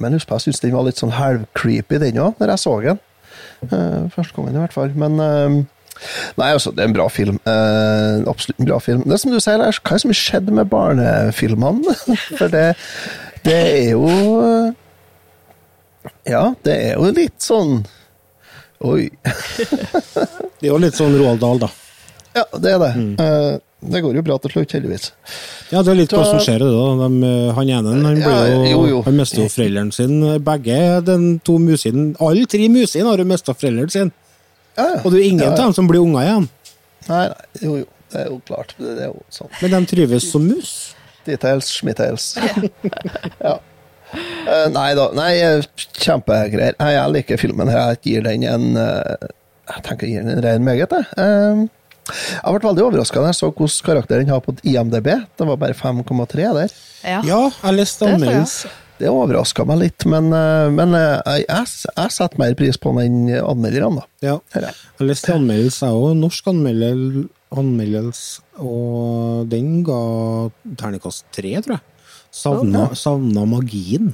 Men 0.00 0.12
husk 0.16 0.28
på, 0.28 0.34
jeg 0.38 0.46
syntes 0.48 0.60
den 0.64 0.74
var 0.76 0.84
litt 0.88 1.00
sånn 1.00 1.14
halvcreepy, 1.16 1.98
den 2.02 2.18
òg, 2.22 2.34
når 2.40 2.52
jeg 2.54 2.62
så 2.66 2.74
den. 2.84 3.00
Eh, 3.68 4.02
Første 4.14 4.36
gangen, 4.36 4.56
i 4.58 4.62
hvert 4.64 4.76
fall. 4.76 4.92
Men 4.94 5.16
Nei, 6.36 6.48
altså, 6.50 6.72
det 6.74 6.80
er 6.82 6.88
en 6.88 6.94
bra 6.96 7.04
film. 7.12 7.36
Eh, 7.46 8.22
absolutt 8.26 8.58
en 8.58 8.66
bra 8.66 8.78
film. 8.82 9.02
Det 9.06 9.12
er 9.14 9.20
som 9.22 9.30
du 9.30 9.38
sier, 9.38 9.58
Lars, 9.60 9.78
hva 9.78 9.92
er 9.92 10.00
det 10.00 10.02
som 10.02 10.10
har 10.10 10.18
skjedd 10.18 10.48
med 10.56 10.70
barnefilmene? 10.72 11.94
For 12.40 12.48
det, 12.50 12.64
det 13.44 13.58
er 13.58 13.90
jo 13.92 14.08
Ja, 16.26 16.54
det 16.66 16.74
er 16.88 16.96
jo 16.98 17.10
litt 17.14 17.38
sånn 17.44 17.84
Oi. 18.82 19.04
Det 20.58 20.66
er 20.66 20.72
jo 20.72 20.80
litt 20.82 20.96
sånn 20.98 21.14
Roald 21.20 21.38
Dahl, 21.42 21.60
da. 21.62 21.68
Ja, 22.36 22.44
det 22.58 22.72
er 22.72 22.80
det. 22.82 22.90
Eh, 23.20 23.52
det 23.92 24.00
går 24.04 24.14
jo 24.16 24.22
bra 24.24 24.36
til 24.40 24.52
slutt, 24.54 24.72
heldigvis. 24.76 25.08
Ja, 25.72 25.82
det 25.82 25.90
er 25.92 25.98
litt 25.98 26.12
hva 26.14 26.22
som 26.28 26.38
skjer, 26.42 26.62
det 26.62 26.68
da. 26.70 26.84
De, 27.02 27.08
eh, 27.28 27.52
han 27.56 27.72
ene 27.76 27.94
han, 27.96 28.02
blir 28.06 28.22
Ja, 28.22 28.36
jo, 28.46 28.62
jo, 28.70 28.82
jo. 28.92 29.00
han 29.08 29.18
mister 29.18 29.42
jo 29.42 29.48
foreldrene 29.52 29.96
sine. 29.96 30.36
Begge 30.46 30.78
den 31.06 31.26
to 31.44 31.58
musene 31.60 32.12
Alle 32.22 32.46
tre 32.46 32.68
musene 32.72 33.10
har 33.10 33.18
jo 33.22 33.26
mista 33.28 33.54
foreldrene 33.56 33.92
sine. 33.92 34.14
Og 35.02 35.08
det 35.12 35.18
er 35.20 35.26
ingen 35.28 35.44
Ja, 35.44 35.50
av 35.50 35.58
ja. 35.58 35.64
dem 35.64 35.74
som 35.76 35.90
blir 35.90 36.00
unger 36.04 36.22
igjen. 36.24 36.48
Nei, 37.08 37.24
nei, 37.32 37.66
jo, 37.66 37.74
jo. 37.82 37.88
Det 38.12 38.20
er 38.20 38.26
jo 38.28 38.38
klart. 38.46 38.74
Det 38.78 38.94
er 39.00 39.06
jo 39.08 39.20
sånn. 39.32 39.48
Men 39.62 39.72
de 39.72 39.86
trives 39.88 40.24
som 40.30 40.42
mus. 40.44 40.72
Details, 41.24 41.68
schmittails. 41.72 42.32
ja. 43.46 43.54
Uh, 44.12 44.66
nei 44.74 44.90
da. 44.98 45.06
Nei, 45.16 45.30
kjempegreier. 45.96 46.76
Jeg 46.76 47.12
liker 47.14 47.40
filmen. 47.40 47.70
her. 47.72 47.94
Jeg 47.94 48.02
gir 48.04 48.26
den 48.26 48.44
en 48.44 48.66
uh, 48.76 49.16
Jeg 49.70 49.84
tenker 49.86 50.08
jeg 50.10 50.18
gir 50.18 50.26
den 50.26 50.34
en 50.36 50.42
ren 50.44 50.66
meget, 50.66 50.92
jeg. 50.92 51.06
Eh, 51.16 51.62
jeg 52.10 52.54
ble 52.56 52.66
veldig 52.66 52.84
overraska 52.88 53.22
da 53.22 53.30
jeg 53.30 53.38
så 53.38 53.50
hvilken 53.52 53.86
karakter 53.86 54.22
den 54.22 54.32
har 54.32 54.40
på 54.44 54.54
IMDb. 54.66 55.10
Det 55.38 55.46
var 55.48 55.58
bare 55.60 55.76
5,3 55.78 56.48
der. 56.58 56.72
Ja. 57.04 57.20
jeg 57.22 57.76
leste 57.78 58.08
anmeldelse. 58.08 58.72
Det 59.02 59.10
overraska 59.10 59.64
meg 59.66 59.80
litt, 59.80 60.04
men, 60.06 60.28
eh, 60.36 60.68
men 60.70 60.92
eh, 60.94 61.18
jeg, 61.26 61.46
jeg, 61.48 61.70
jeg 61.96 62.14
setter 62.14 62.38
mer 62.38 62.52
pris 62.58 62.78
på 62.78 62.92
den 62.98 63.24
enn 63.32 63.38
anmelderne, 63.40 64.02
da. 64.02 64.04
Ja. 64.22 64.36
Jeg 64.54 65.08
leste 65.08 65.34
anmeldelse, 65.34 65.88
jeg 65.88 66.02
òg. 66.04 66.12
Norsk 66.20 66.50
anmeldel- 66.52 67.30
anmeldelse, 67.52 68.42
og 68.62 69.48
den 69.50 69.80
ga 69.86 69.98
terningkast 70.78 71.26
tre, 71.34 71.56
tror 71.64 71.78
jeg. 71.78 71.82
Savna, 72.32 72.86
okay. 72.86 72.96
savna 72.96 73.42
magien. 73.48 74.12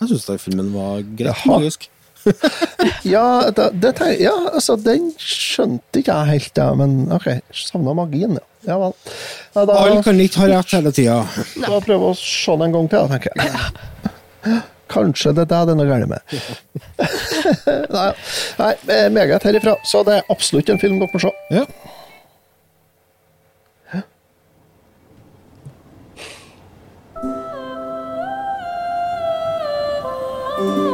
Jeg 0.00 0.10
syns 0.10 0.42
filmen 0.42 0.72
var 0.74 1.02
greit 1.04 1.30
Jaha. 1.30 1.58
magisk. 1.58 1.90
Ja, 3.14 3.50
da, 3.54 3.68
det 3.70 3.94
ja, 4.20 4.32
altså, 4.52 4.76
den 4.80 5.12
skjønte 5.20 6.02
ikke 6.02 6.14
jeg 6.14 6.32
helt, 6.36 6.58
ja, 6.58 6.72
men 6.78 7.06
ok. 7.12 7.28
Savna 7.54 7.94
magien, 7.98 8.38
ja. 8.38 8.46
Ja 8.62 8.76
vel. 8.78 8.92
Ja, 9.54 9.64
da, 9.66 9.74
Alle 9.74 10.02
kan 10.06 10.20
ikke 10.22 10.44
ha 10.44 10.50
rett 10.52 10.74
hele 10.76 10.92
tida. 10.94 11.16
da 11.56 11.80
prøver 11.82 11.96
jeg 11.96 12.12
å 12.12 12.18
se 12.18 12.54
den 12.54 12.68
en 12.68 12.76
gang 12.76 12.92
til, 12.92 13.00
da, 13.00 13.16
tenker 13.16 13.32
jeg. 13.34 14.60
Kanskje 14.92 15.32
det 15.34 15.46
er 15.46 15.50
det 15.50 15.62
det 15.66 15.72
er 15.72 15.80
noe 15.80 15.88
galt 15.88 16.10
med. 16.12 16.20
nei, 17.96 18.12
nei, 18.60 19.00
meget 19.16 19.48
herifra. 19.48 19.74
Så 19.88 20.04
det 20.06 20.20
er 20.20 20.30
absolutt 20.30 20.70
en 20.70 20.82
film 20.82 21.02
dere 21.02 21.10
må 21.10 21.22
se. 21.22 21.34
Ja. 21.50 21.66
Ukas 30.62 30.91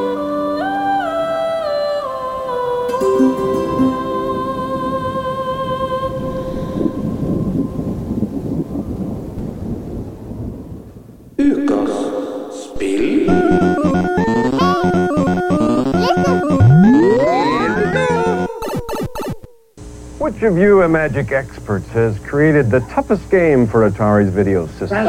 Which 20.29 20.43
of 20.43 20.59
you 20.59 20.83
a 20.83 20.89
Magic 20.89 21.33
experts 21.33 21.89
has 21.89 22.19
created 22.19 22.71
the 22.71 22.81
toughest 22.81 23.31
game 23.31 23.67
for 23.67 23.91
Atari's 23.91 24.29
video 24.29 24.67
system? 24.67 25.07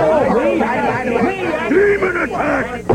Demon 1.67 2.17
attack! 2.21 2.85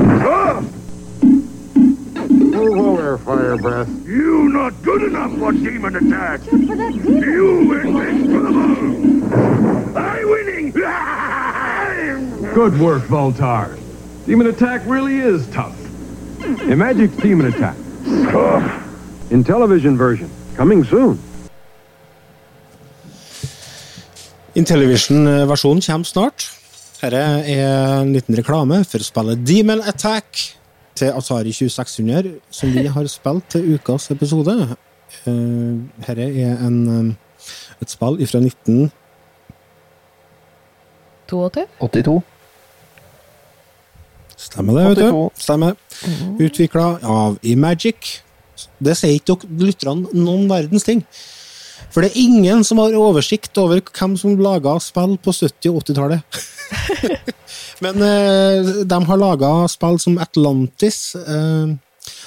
Whoa 2.50 2.96
there, 2.96 3.18
Fire 3.18 3.58
Breath. 3.58 3.90
You 4.06 4.48
not 4.48 4.72
good 4.80 5.02
enough 5.02 5.36
for 5.36 5.52
demon 5.52 5.96
attack! 5.96 6.40
You 6.50 7.78
invincible! 7.78 9.28
I 9.94 10.24
winning! 10.24 10.70
Good 12.54 12.80
work, 12.80 13.02
Voltar. 13.02 13.78
Demon 14.24 14.46
Attack 14.46 14.80
really 14.86 15.18
is 15.18 15.46
tough. 15.48 15.78
Imagic's 16.40 17.16
Demon 17.18 17.52
Attack. 17.52 17.76
In 19.30 19.44
television 19.44 19.98
version. 19.98 20.30
Coming 20.56 20.84
soon. 20.84 21.18
Intellivision-versjonen 24.54 25.82
kommer 25.82 26.06
snart. 26.06 26.44
Dette 27.00 27.20
er 27.50 28.00
en 28.00 28.12
liten 28.14 28.36
reklame 28.38 28.84
for 28.86 29.02
spillet 29.02 29.42
Demon 29.46 29.82
Attack 29.82 30.54
til 30.94 31.10
Atari 31.10 31.50
2600, 31.52 32.36
som 32.54 32.70
vi 32.70 32.86
har 32.86 33.08
spilt 33.10 33.48
til 33.50 33.74
ukas 33.74 34.10
episode. 34.14 34.54
Eh, 35.26 35.32
Dette 36.06 36.28
er 36.46 36.62
en, 36.68 36.78
eh, 36.88 37.48
et 37.82 37.90
spill 37.90 38.20
fra 38.30 38.40
19... 38.40 38.92
82? 41.26 41.66
82. 41.80 42.22
Stemmer 44.36 44.78
det, 44.78 44.84
vet 44.88 45.02
du. 45.02 45.30
Stemmer. 45.40 45.74
Utvikla 46.38 46.98
av 47.02 47.38
Imagic. 47.42 48.20
Det 48.78 48.94
sier 48.96 49.18
ikke 49.18 49.40
dere 49.42 49.70
lytterne 49.72 50.12
noen 50.14 50.46
verdens 50.50 50.86
ting. 50.86 51.02
For 51.90 52.02
det 52.02 52.10
er 52.12 52.24
ingen 52.24 52.64
som 52.66 52.80
har 52.82 52.96
oversikt 52.98 53.58
over 53.60 53.82
hvem 53.84 54.16
som 54.18 54.38
laga 54.42 54.76
spill 54.82 55.16
på 55.22 55.34
70- 55.34 55.70
og 55.70 55.82
80-tallet. 55.84 56.42
Men 57.84 58.02
eh, 58.02 58.74
de 58.88 58.98
har 59.08 59.20
laga 59.20 59.52
spill 59.70 59.98
som 60.02 60.18
Atlantis. 60.22 61.14
Eh, 61.18 61.74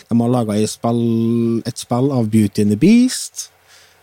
de 0.08 0.20
har 0.22 0.34
laga 0.34 0.58
et 0.58 1.78
spill 1.80 2.12
av 2.16 2.30
Beauty 2.32 2.64
and 2.64 2.76
the 2.76 2.80
Beast. 2.80 3.50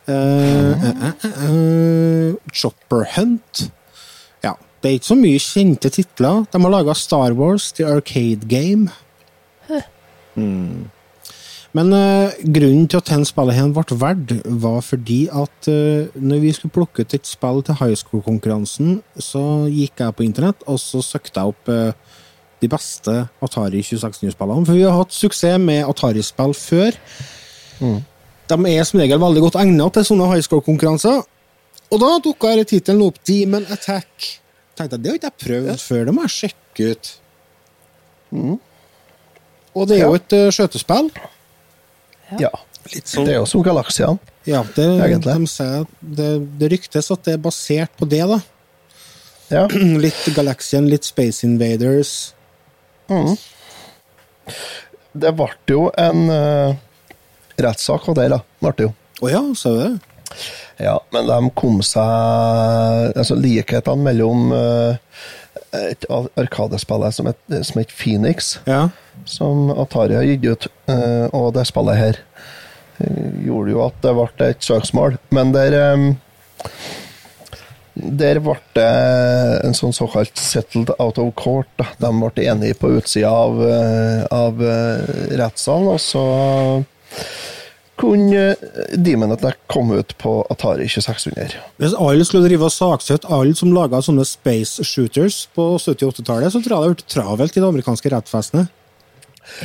Eh, 0.07 0.71
eh, 0.71 0.91
eh, 0.91 1.45
eh, 1.49 2.35
Chopper 2.53 3.07
Hunt. 3.17 3.71
Ja, 4.45 4.53
det 4.83 4.91
er 4.91 4.99
ikke 4.99 5.13
så 5.13 5.17
mye 5.21 5.41
kjente 5.41 5.93
titler. 5.93 6.45
De 6.53 6.61
har 6.61 6.73
laga 6.73 6.95
Star 6.99 7.33
Wars, 7.39 7.73
The 7.73 7.89
Arcade 7.89 8.49
Game. 8.49 8.91
Mm. 10.37 10.91
Men 11.75 11.91
uh, 11.91 12.31
grunnen 12.55 12.87
til 12.87 13.01
at 13.01 13.09
den 13.11 13.25
spillet 13.27 13.57
her 13.57 13.71
ble 13.75 13.97
verdt, 13.99 14.35
var 14.63 14.83
fordi 14.87 15.25
at 15.27 15.69
uh, 15.71 16.07
når 16.15 16.43
vi 16.45 16.53
skulle 16.55 16.75
plukke 16.75 17.03
ut 17.03 17.17
et 17.17 17.27
spill 17.27 17.65
til 17.67 17.79
high 17.81 17.97
school-konkurransen, 17.99 19.01
så 19.19 19.43
gikk 19.67 20.05
jeg 20.05 20.15
på 20.15 20.27
internett 20.27 20.63
og 20.71 20.79
så 20.79 21.03
søkte 21.03 21.43
jeg 21.43 21.55
opp 21.55 21.73
uh, 21.75 22.21
de 22.63 22.71
beste 22.71 23.17
Atari 23.43 23.83
2600-spillene. 23.83 24.69
For 24.69 24.79
vi 24.79 24.87
har 24.87 24.95
hatt 25.01 25.17
suksess 25.17 25.59
med 25.59 25.83
Atari-spill 25.89 26.55
før. 26.55 27.01
De 27.81 28.61
er 28.71 28.87
som 28.87 29.03
regel 29.03 29.21
veldig 29.21 29.43
godt 29.49 29.59
egnet 29.61 29.99
til 29.99 30.07
sånne 30.13 30.31
high 30.31 30.47
school-konkurranser. 30.47 31.25
Og 31.91 32.01
da 32.01 32.15
dukka 32.23 32.55
tittelen 32.63 33.03
opp, 33.09 33.19
Demon 33.27 33.67
Attack. 33.75 34.31
Tenkte 34.79 34.95
jeg, 34.95 35.03
Det 35.03 35.11
har 35.11 35.19
ikke 35.19 35.33
jeg 35.33 35.43
prøvd 35.43 35.83
før, 35.83 36.07
det 36.07 36.15
må 36.15 36.25
jeg 36.29 36.37
sjekke 36.39 36.91
ut. 36.95 37.15
Og 39.75 39.89
det 39.91 39.99
er 39.99 40.07
jo 40.07 40.19
et 40.19 40.35
uh, 40.39 40.51
skjøtespill. 40.55 41.11
Ja. 42.41 42.51
Litt 42.93 43.09
sånn- 43.09 43.25
Det 43.25 43.35
er 43.35 43.39
jo 43.41 43.47
som 43.49 43.63
Galaxian. 43.63 44.19
Ja, 44.45 44.63
det, 44.77 44.85
Egentlig. 44.85 45.35
de 45.49 45.87
det, 46.17 46.59
det 46.59 46.69
ryktes 46.73 47.11
at 47.11 47.23
det 47.25 47.35
er 47.35 47.39
basert 47.39 47.91
på 47.97 48.09
det, 48.09 48.23
da. 48.29 48.41
Ja. 49.49 49.67
litt 50.05 50.25
Galaxian, 50.37 50.89
litt 50.89 51.05
Space 51.05 51.47
Invaders. 51.47 52.35
Mm. 53.09 53.37
Det 55.15 55.33
ble 55.37 55.49
jo 55.71 55.87
en 56.01 56.27
uh, 56.31 56.75
rettssak 57.61 58.09
av 58.09 58.19
det, 58.19 58.29
da. 58.35 58.41
Ble 58.61 58.75
det 58.77 58.89
jo. 58.89 58.93
Å 59.25 59.31
ja, 59.31 59.43
sa 59.57 59.73
du 59.73 59.81
det? 59.81 59.95
Ja, 60.83 60.99
men 61.15 61.29
de 61.29 61.37
kom 61.55 61.77
seg 61.87 63.13
Altså, 63.15 63.37
likhetene 63.39 64.03
mellom 64.03 64.49
uh, 64.51 64.97
et 65.75 66.05
arkadespill 66.11 67.07
som 67.15 67.29
het 67.31 67.55
som 67.67 67.79
het 67.81 67.93
Phoenix, 67.95 68.59
Ja. 68.67 68.89
Som 69.25 69.71
Atari 69.71 70.17
har 70.17 70.27
gitt 70.29 70.45
ut, 70.45 70.67
eh, 70.91 71.27
og 71.33 71.55
det 71.57 71.67
spillet 71.69 72.01
her, 72.01 72.21
eh, 72.99 73.31
gjorde 73.47 73.75
jo 73.75 73.87
at 73.87 73.97
det 74.03 74.15
ble 74.19 74.51
et 74.51 74.63
søksmål. 74.65 75.19
Men 75.31 75.53
der 75.57 75.81
eh, 75.81 76.13
Der 77.95 78.41
ble 78.43 78.57
det 78.75 78.85
en 79.63 79.75
sånn 79.79 79.93
såkalt 79.95 80.35
settled 80.35 80.91
out 80.99 81.17
of 81.17 81.29
court. 81.39 81.69
De 82.03 82.11
ble 82.11 82.43
enige 82.43 82.75
på 82.75 82.91
utsida 82.99 83.31
av, 83.31 83.61
av 84.35 84.59
rettssalen, 85.31 85.93
og 85.95 86.01
så 86.03 86.25
kunne 87.97 88.57
Demon 88.97 89.33
Attack 89.33 89.59
komme 89.71 90.01
ut 90.03 90.17
på 90.19 90.47
Atari 90.51 90.89
2600. 90.89 91.55
Hvis 91.79 91.95
alle 91.95 92.27
skulle 92.27 92.49
drive 92.49 92.67
og 92.67 92.75
saksøke 92.75 93.31
alle 93.31 93.55
som 93.55 93.75
laga 93.75 94.03
sånne 94.03 94.27
space 94.27 94.85
shooters 94.87 95.45
på 95.55 95.75
70- 95.79 96.09
og 96.09 96.17
80-tallet, 96.19 96.51
så 96.51 96.63
tror 96.63 96.65
jeg 96.65 96.73
det 96.73 96.81
hadde 96.81 96.95
vært 96.97 97.13
travelt 97.15 97.57
i 97.57 97.63
det 97.63 97.69
amerikanske 97.69 98.15
rettsvesenet. 98.17 98.73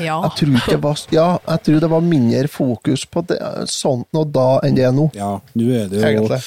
Ja. 0.01 0.17
Jeg 0.27 0.31
tror, 0.41 0.59
det 0.67 0.81
var, 0.83 0.99
ja, 1.15 1.27
jeg 1.47 1.63
tror 1.65 1.79
det 1.85 1.89
var 1.91 2.01
mindre 2.05 2.47
fokus 2.51 3.05
på 3.07 3.23
det, 3.29 3.39
sånt 3.71 4.07
nå 4.15 4.25
da 4.31 4.59
enn 4.67 4.75
det 4.77 4.85
er 4.89 4.93
nå. 4.95 5.09
Ja, 5.15 5.37
nå 5.55 5.71
er 5.71 5.87
det 5.91 6.01
jo 6.01 6.05
Egentlig. 6.09 6.41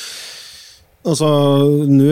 Altså, 1.02 1.26
nå 1.90 2.04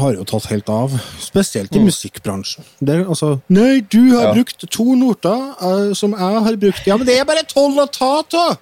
har 0.00 0.14
jeg 0.14 0.22
jo 0.22 0.24
tatt 0.30 0.46
helt 0.48 0.70
av, 0.72 0.94
spesielt 1.20 1.74
i 1.76 1.82
musikkbransjen. 1.84 2.64
Det 2.80 2.94
er 2.94 3.02
altså 3.04 3.34
Nei, 3.52 3.82
du 3.84 3.98
har 4.14 4.30
Ja. 4.30 4.32
brukt 4.38 4.64
to 4.72 4.86
noter 4.96 5.42
uh, 5.60 5.92
som 5.92 6.14
jeg 6.16 6.40
har 6.46 6.56
brukt. 6.56 6.86
Ja, 6.88 6.96
men 6.96 7.06
det 7.10 7.18
er 7.20 7.26
bare 7.28 7.44
tolv 7.44 7.76
å 7.76 7.84
ta 7.92 8.22
av! 8.24 8.56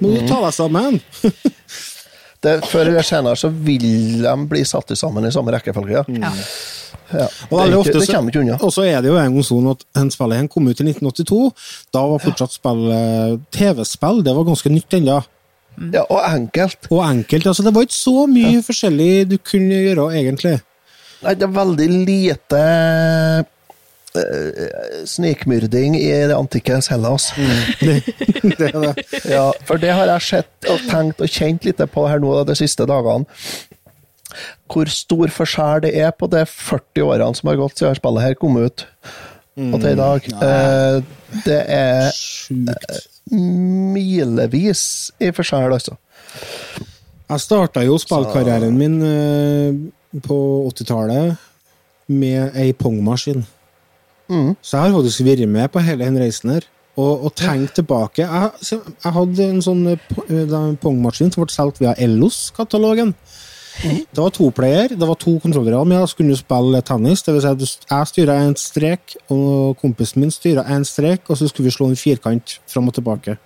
Må 0.00 0.14
du 0.16 0.22
ta 0.30 0.40
deg 0.46 0.54
sammen? 0.56 1.02
Det, 2.42 2.56
før 2.66 2.88
eller 2.90 3.06
senere 3.06 3.38
så 3.38 3.50
vil 3.52 4.22
de 4.24 4.36
bli 4.50 4.64
satt 4.66 4.90
sammen 4.98 5.26
i 5.28 5.32
samme 5.34 5.54
rekkefølge. 5.54 6.04
Ja. 6.08 6.30
Ja. 6.30 6.32
Ja. 7.12 7.26
Og 7.50 7.60
Det, 7.60 7.76
ikke, 7.76 8.00
det 8.00 8.08
kommer 8.08 8.32
ikke 8.32 8.40
unna. 8.40 8.56
Og 8.64 8.72
så 8.72 8.86
er 8.88 9.02
det 9.04 9.10
jo 9.10 9.18
en 9.20 9.36
gang 9.36 9.44
sånn 9.46 9.68
at 9.72 9.84
en 10.00 10.10
spillet 10.12 10.38
igjen 10.38 10.50
kom 10.52 10.68
ut 10.68 10.80
i 10.80 10.86
1982. 10.88 11.40
Da 11.94 12.04
var 12.08 12.22
fortsatt 12.22 12.56
spill 12.56 12.82
eh, 12.94 13.36
TV-spill 13.54 14.22
det 14.24 14.34
var 14.36 14.48
ganske 14.48 14.72
nytt 14.72 14.96
ennå. 14.98 15.20
Ja, 15.92 16.04
og 16.04 16.20
enkelt. 16.20 16.88
Og 16.90 17.00
enkelt. 17.04 17.46
altså 17.48 17.64
Det 17.64 17.72
var 17.74 17.86
ikke 17.86 17.96
så 17.98 18.26
mye 18.28 18.60
forskjellig 18.64 19.10
du 19.30 19.38
kunne 19.40 19.80
gjøre, 19.86 20.08
egentlig. 20.20 20.58
Nei, 21.22 21.34
det 21.38 21.46
er 21.46 21.54
veldig 21.54 21.88
lite 22.08 22.62
snikmyrding 25.08 25.94
i 25.98 26.08
det 26.28 26.36
antikke 26.36 26.78
Hellas. 26.90 27.30
Det, 27.80 27.98
det 28.58 28.68
er 28.68 28.80
det. 28.88 29.06
Ja, 29.30 29.46
for 29.68 29.80
det 29.82 29.92
har 29.96 30.10
jeg 30.14 30.26
sett 30.28 30.68
og 30.72 30.82
tenkt 30.90 31.22
og 31.24 31.30
kjent 31.32 31.64
litt 31.68 31.80
på 31.94 32.06
her 32.10 32.20
nå 32.22 32.34
de 32.48 32.56
siste 32.58 32.86
dagene. 32.88 33.24
Hvor 34.72 34.88
stor 34.88 35.28
forskjell 35.34 35.82
det 35.84 35.94
er 36.00 36.12
på 36.16 36.28
de 36.32 36.44
40 36.48 37.02
årene 37.04 37.36
som 37.36 37.50
har 37.50 37.58
gått 37.60 37.80
siden 37.82 37.98
spillet 37.98 38.24
her 38.24 38.36
kom 38.40 38.56
ut, 38.62 38.86
og 39.60 39.76
til 39.82 39.90
i 39.92 39.98
dag. 39.98 40.28
Eh, 40.48 41.02
Det 41.44 41.60
er 41.72 42.10
Sjukt. 42.12 43.08
milevis 43.32 44.82
i 45.20 45.30
forskjell, 45.32 45.72
altså. 45.72 45.96
Jeg 47.32 47.40
starta 47.40 47.80
jo 47.86 47.96
spillkarrieren 48.00 48.76
min 48.76 48.96
eh, 49.08 50.20
på 50.24 50.36
80-tallet 50.68 51.36
med 52.12 52.56
ei 52.60 52.72
pongmaskin. 52.76 53.44
Mm. 54.28 54.54
Så 54.62 54.76
jeg 54.76 54.84
har 54.84 54.94
faktisk 54.96 55.26
vært 55.26 55.48
med 55.48 55.72
på 55.72 55.82
hele 55.82 56.04
den 56.04 56.20
reisen 56.22 56.54
her. 56.54 56.68
og, 56.96 57.24
og 57.24 57.32
tenk 57.36 57.72
tilbake. 57.74 58.26
Jeg, 58.26 58.76
jeg 58.76 59.12
hadde 59.16 59.46
en 59.48 59.62
sånn 59.64 59.86
eh, 59.94 60.10
eh, 60.28 60.58
pongmaskin 60.82 61.32
som 61.32 61.44
ble 61.44 61.54
solgt 61.54 61.80
via 61.80 61.94
Ellos-katalogen. 61.96 63.14
Det 63.82 64.20
var 64.20 64.32
to 64.36 64.50
player, 64.52 64.92
det 64.92 65.06
var 65.08 65.16
to 65.16 65.38
kontrollere 65.40 65.78
Men 65.88 66.02
jeg 66.02 66.10
skulle 66.12 66.36
spille 66.36 66.82
tennis. 66.84 67.22
Det 67.24 67.32
vil 67.32 67.40
si 67.40 67.48
at 67.48 67.62
jeg 67.94 68.10
styra 68.10 68.34
en 68.44 68.56
strek, 68.60 69.16
og 69.32 69.78
kompisen 69.80 70.20
min 70.20 70.34
styra 70.34 70.66
en 70.74 70.84
strek, 70.84 71.24
og 71.28 71.40
så 71.40 71.48
skulle 71.48 71.70
vi 71.70 71.76
slå 71.78 71.88
en 71.88 71.96
firkant 71.96 72.58
fram 72.68 72.90
og 72.92 72.98
tilbake. 72.98 73.38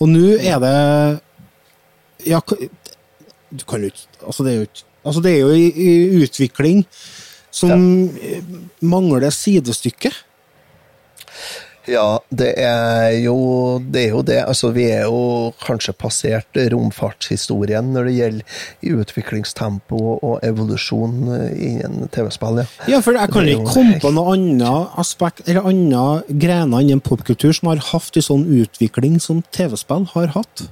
Og 0.00 0.12
nå 0.12 0.36
er 0.36 0.60
det 0.60 0.76
Ja, 2.26 2.40
du 2.44 3.64
kan 3.64 3.80
jo 3.80 3.88
ikke 3.88 4.26
Altså, 4.26 4.44
det 4.44 4.52
er 4.52 4.58
jo 4.58 4.66
Altså, 5.06 5.20
det 5.22 5.32
er 5.32 5.38
jo 5.38 5.50
i, 5.54 5.70
i 5.70 6.22
utvikling 6.22 6.84
som 7.56 7.80
ja. 8.20 8.40
mangler 8.84 9.30
sidestykke. 9.32 10.12
Ja, 11.86 12.18
det 12.34 12.48
er 12.58 13.12
jo 13.22 13.78
det. 13.78 14.08
Er 14.08 14.14
jo 14.16 14.22
det. 14.26 14.40
Altså, 14.42 14.72
vi 14.74 14.88
er 14.90 15.04
jo 15.06 15.52
kanskje 15.62 15.94
passert 15.94 16.58
romfartshistorien 16.72 17.92
når 17.94 18.08
det 18.08 18.14
gjelder 18.16 18.96
utviklingstempo 19.02 20.00
og 20.16 20.40
evolusjon 20.46 21.28
eh, 21.36 21.52
innen 21.68 22.10
TV-spill. 22.14 22.64
Ja. 22.64 22.96
Ja, 22.96 23.02
for 23.04 23.14
jeg 23.14 23.30
kan 23.32 23.50
ikke 23.50 23.70
komme 23.70 24.00
på 24.02 24.10
noe 24.14 24.34
annet 24.34 24.98
aspekt 24.98 25.46
eller 25.46 25.68
andre 25.70 26.24
grener 26.28 26.82
innen 26.82 27.04
popkultur 27.04 27.54
som 27.54 27.70
har 27.70 27.84
hatt 27.92 28.18
en 28.18 28.28
sånn 28.30 28.48
utvikling 28.58 29.20
som 29.22 29.44
TV-spill 29.54 30.08
har 30.16 30.34
hatt. 30.34 30.66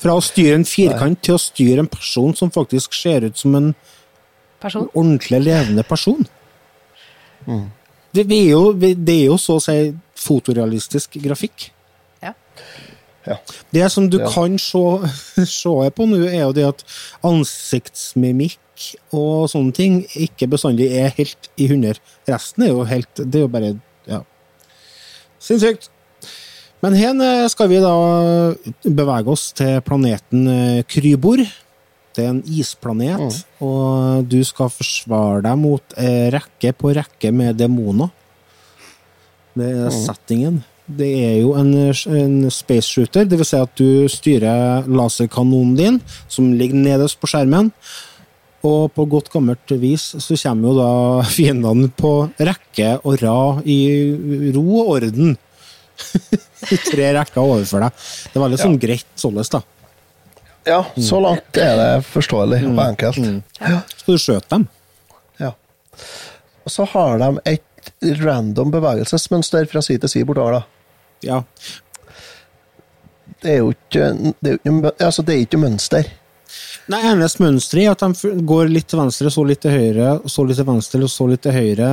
Fra 0.00 0.16
å 0.16 0.24
styre 0.24 0.60
en 0.60 0.68
firkant 0.68 1.20
til 1.24 1.36
å 1.36 1.40
styre 1.40 1.84
en 1.84 1.90
person 1.92 2.36
som 2.36 2.52
faktisk 2.52 2.92
ser 2.96 3.24
ut 3.24 3.40
som 3.40 3.56
en 3.56 3.72
Person? 4.60 4.88
ordentlig 4.94 5.40
levende 5.44 5.82
person. 5.88 6.26
Det, 8.12 8.24
vi 8.28 8.40
er 8.46 8.50
jo, 8.50 8.72
vi- 8.72 8.94
det 8.94 9.14
er 9.22 9.26
jo 9.30 9.36
så 9.40 9.56
å 9.56 9.62
si 9.62 9.94
fotorealistisk 10.20 11.16
grafikk. 11.22 11.70
Ja. 12.22 12.34
Ja. 13.26 13.36
Det 13.72 13.90
som 13.92 14.08
du 14.10 14.18
Ja. 14.18 14.28
kan 14.30 14.58
se, 14.58 14.78
se 15.46 15.68
på 15.96 16.06
nå, 16.08 16.18
er 16.28 16.42
jo 16.44 16.52
det 16.52 16.66
at 16.68 16.84
ansiktsmimikk 17.24 18.58
og 19.12 19.48
sånne 19.52 19.72
ting 19.76 20.02
ikke 20.16 20.48
bestandig 20.48 20.90
er 20.96 21.10
helt 21.16 21.48
i 21.60 21.68
hundre. 21.68 21.94
Resten 22.28 22.64
er 22.64 22.68
jo 22.74 22.84
helt 22.84 23.14
Det 23.14 23.34
er 23.34 23.46
jo 23.46 23.48
bare 23.48 23.80
Ja. 24.08 24.22
Sinnssykt. 25.40 25.88
Men 26.82 26.94
her 26.94 27.48
skal 27.48 27.68
vi 27.68 27.76
da 27.80 28.54
bevege 28.84 29.28
oss 29.28 29.52
til 29.52 29.80
planeten 29.82 30.46
eh, 30.48 30.82
Krybor. 30.88 31.42
Det 32.16 32.24
er 32.24 32.32
en 32.32 32.42
isplanet, 32.50 33.44
og 33.62 34.26
du 34.26 34.40
skal 34.46 34.72
forsvare 34.72 35.44
deg 35.46 35.60
mot 35.60 35.94
eh, 36.00 36.26
rekke 36.34 36.72
på 36.74 36.90
rekke 36.96 37.30
med 37.34 37.60
demoner. 37.60 38.10
Det 39.54 39.70
er 39.86 39.94
settingen. 39.94 40.60
Det 40.90 41.08
er 41.22 41.36
jo 41.44 41.54
en, 41.58 41.70
en 41.70 42.36
space 42.50 42.90
shooter, 42.90 43.26
det 43.28 43.38
vil 43.38 43.46
si 43.46 43.58
at 43.60 43.74
du 43.78 44.08
styrer 44.10 44.88
laserkanonen 44.90 45.76
din, 45.78 45.98
som 46.26 46.50
ligger 46.58 46.82
nederst 46.82 47.20
på 47.22 47.30
skjermen. 47.30 47.70
Og 48.66 48.90
på 48.92 49.06
godt 49.08 49.30
gammelt 49.32 49.72
vis 49.80 50.10
så 50.20 50.36
kommer 50.42 50.68
jo 50.68 50.80
da 50.80 50.90
fiendene 51.36 51.92
på 51.94 52.14
rekke 52.36 52.96
og 53.04 53.22
rad 53.22 53.62
i 53.70 53.78
ro 54.56 54.66
og 54.82 54.96
orden. 54.98 55.36
I 56.74 56.76
tre 56.82 57.12
rekker 57.16 57.40
overfor 57.40 57.86
deg. 57.86 58.08
Det 58.26 58.36
er 58.36 58.44
veldig 58.48 58.60
sånn 58.60 58.80
greit 58.82 59.08
således, 59.20 59.52
da. 59.54 59.62
Ja, 60.66 60.80
så 61.00 61.20
langt 61.22 61.56
er 61.56 61.76
det 61.80 62.04
forståelig 62.10 62.60
og 62.68 62.80
enkelt. 62.84 63.18
Ja. 63.60 63.80
Så 63.96 64.12
du 64.14 64.18
skjøt 64.20 64.48
dem? 64.52 64.66
Ja. 65.40 65.52
Og 66.64 66.70
så 66.74 66.84
har 66.92 67.18
de 67.22 67.30
et 67.56 67.66
random 68.20 68.70
bevegelsesmønster 68.74 69.64
fra 69.70 69.80
side 69.82 70.02
til 70.04 70.12
side 70.12 70.28
bortover, 70.28 70.60
da. 70.60 70.62
Ja. 71.24 71.40
Det 73.40 73.54
er 73.54 73.60
jo 73.62 73.70
ikke, 73.72 74.10
det 74.40 74.50
er 74.52 74.58
ikke, 74.58 74.92
altså, 75.00 75.22
det 75.24 75.34
er 75.36 75.44
ikke 75.46 75.60
mønster. 75.62 76.08
Nei, 76.90 77.00
eneste 77.06 77.44
mønsteret 77.44 77.86
er 77.86 77.92
at 77.94 78.22
de 78.26 78.32
går 78.48 78.68
litt 78.72 78.88
til 78.90 78.98
venstre, 79.00 79.30
så 79.32 79.44
litt 79.46 79.60
til 79.62 79.70
høyre, 79.72 80.16
så 80.28 80.44
litt 80.44 80.58
til 80.58 80.66
venstre, 80.68 81.00
og 81.06 81.12
så 81.12 81.28
litt 81.30 81.42
til 81.46 81.54
høyre 81.56 81.90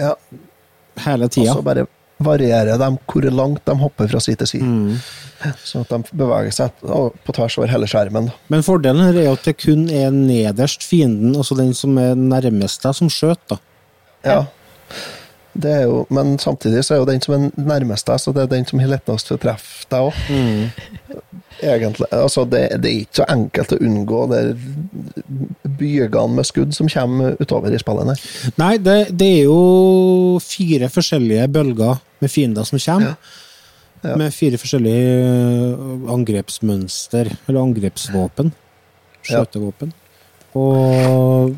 Ja. 0.00 0.14
hele 1.06 1.24
Og 1.28 1.30
tida. 1.34 1.52
så 1.54 1.62
bare 1.62 1.86
varierer 2.26 2.78
de 2.80 2.88
hvor 3.10 3.28
langt 3.30 3.64
de 3.68 3.76
hopper 3.80 4.10
fra 4.10 4.20
side 4.22 4.40
til 4.42 4.50
side. 4.54 4.98
Sånn 5.66 5.86
at 5.86 5.92
de 5.92 6.18
beveger 6.18 6.54
seg 6.54 6.82
på 6.82 7.34
tvers 7.34 7.58
over 7.58 7.70
hele 7.72 7.88
skjermen. 7.90 8.30
Men 8.52 8.64
fordelen 8.66 9.02
her 9.04 9.18
er 9.18 9.28
jo 9.28 9.36
at 9.38 9.48
det 9.48 9.56
kun 9.62 9.88
er 9.90 10.14
nederst 10.14 10.86
fienden, 10.86 11.34
altså 11.36 11.58
den 11.58 11.74
som 11.76 11.98
er 11.98 12.14
nærmest 12.18 12.84
deg, 12.86 12.98
som 12.98 13.10
skjøter. 13.12 13.56
da. 13.56 13.60
Ja. 14.22 14.38
Er 14.38 15.21
jo, 15.60 16.06
men 16.08 16.38
samtidig 16.40 16.84
så 16.84 16.94
er 16.94 17.02
jo 17.02 17.08
den 17.08 17.20
som 17.20 17.34
er 17.36 17.50
nærmest 17.60 18.08
deg, 18.08 18.20
så 18.20 18.32
det 18.32 18.46
er 18.46 18.52
den 18.54 18.64
som 18.68 18.80
har 18.80 18.88
lettest 18.94 19.28
til 19.28 19.36
å 19.36 19.42
treffe 19.42 19.88
deg 19.92 20.08
òg. 20.08 20.14
Egentlig. 21.62 22.08
Altså, 22.16 22.44
det, 22.48 22.62
det 22.82 22.88
er 22.88 23.02
ikke 23.04 23.20
så 23.20 23.26
enkelt 23.30 23.74
å 23.76 23.80
unngå 23.84 24.22
de 24.32 24.40
bygene 25.78 26.38
med 26.38 26.48
skudd 26.48 26.72
som 26.74 26.88
kommer 26.90 27.36
utover 27.38 27.74
i 27.74 27.80
spillet. 27.80 28.24
Nei. 28.58 28.72
Det, 28.82 28.96
det 29.12 29.28
er 29.42 29.50
jo 29.50 30.40
fire 30.42 30.88
forskjellige 30.92 31.46
bølger 31.52 32.00
med 32.24 32.32
fiender 32.32 32.66
som 32.66 32.80
kommer. 32.82 33.14
Ja. 34.02 34.16
Med 34.18 34.34
fire 34.34 34.58
forskjellige 34.58 35.10
øh, 35.22 36.08
angrepsmønster, 36.10 37.28
eller 37.46 37.60
angrepsvåpen. 37.60 38.50
Ja. 39.28 39.28
Skjøtevåpen. 39.28 39.92
Og 40.58 41.54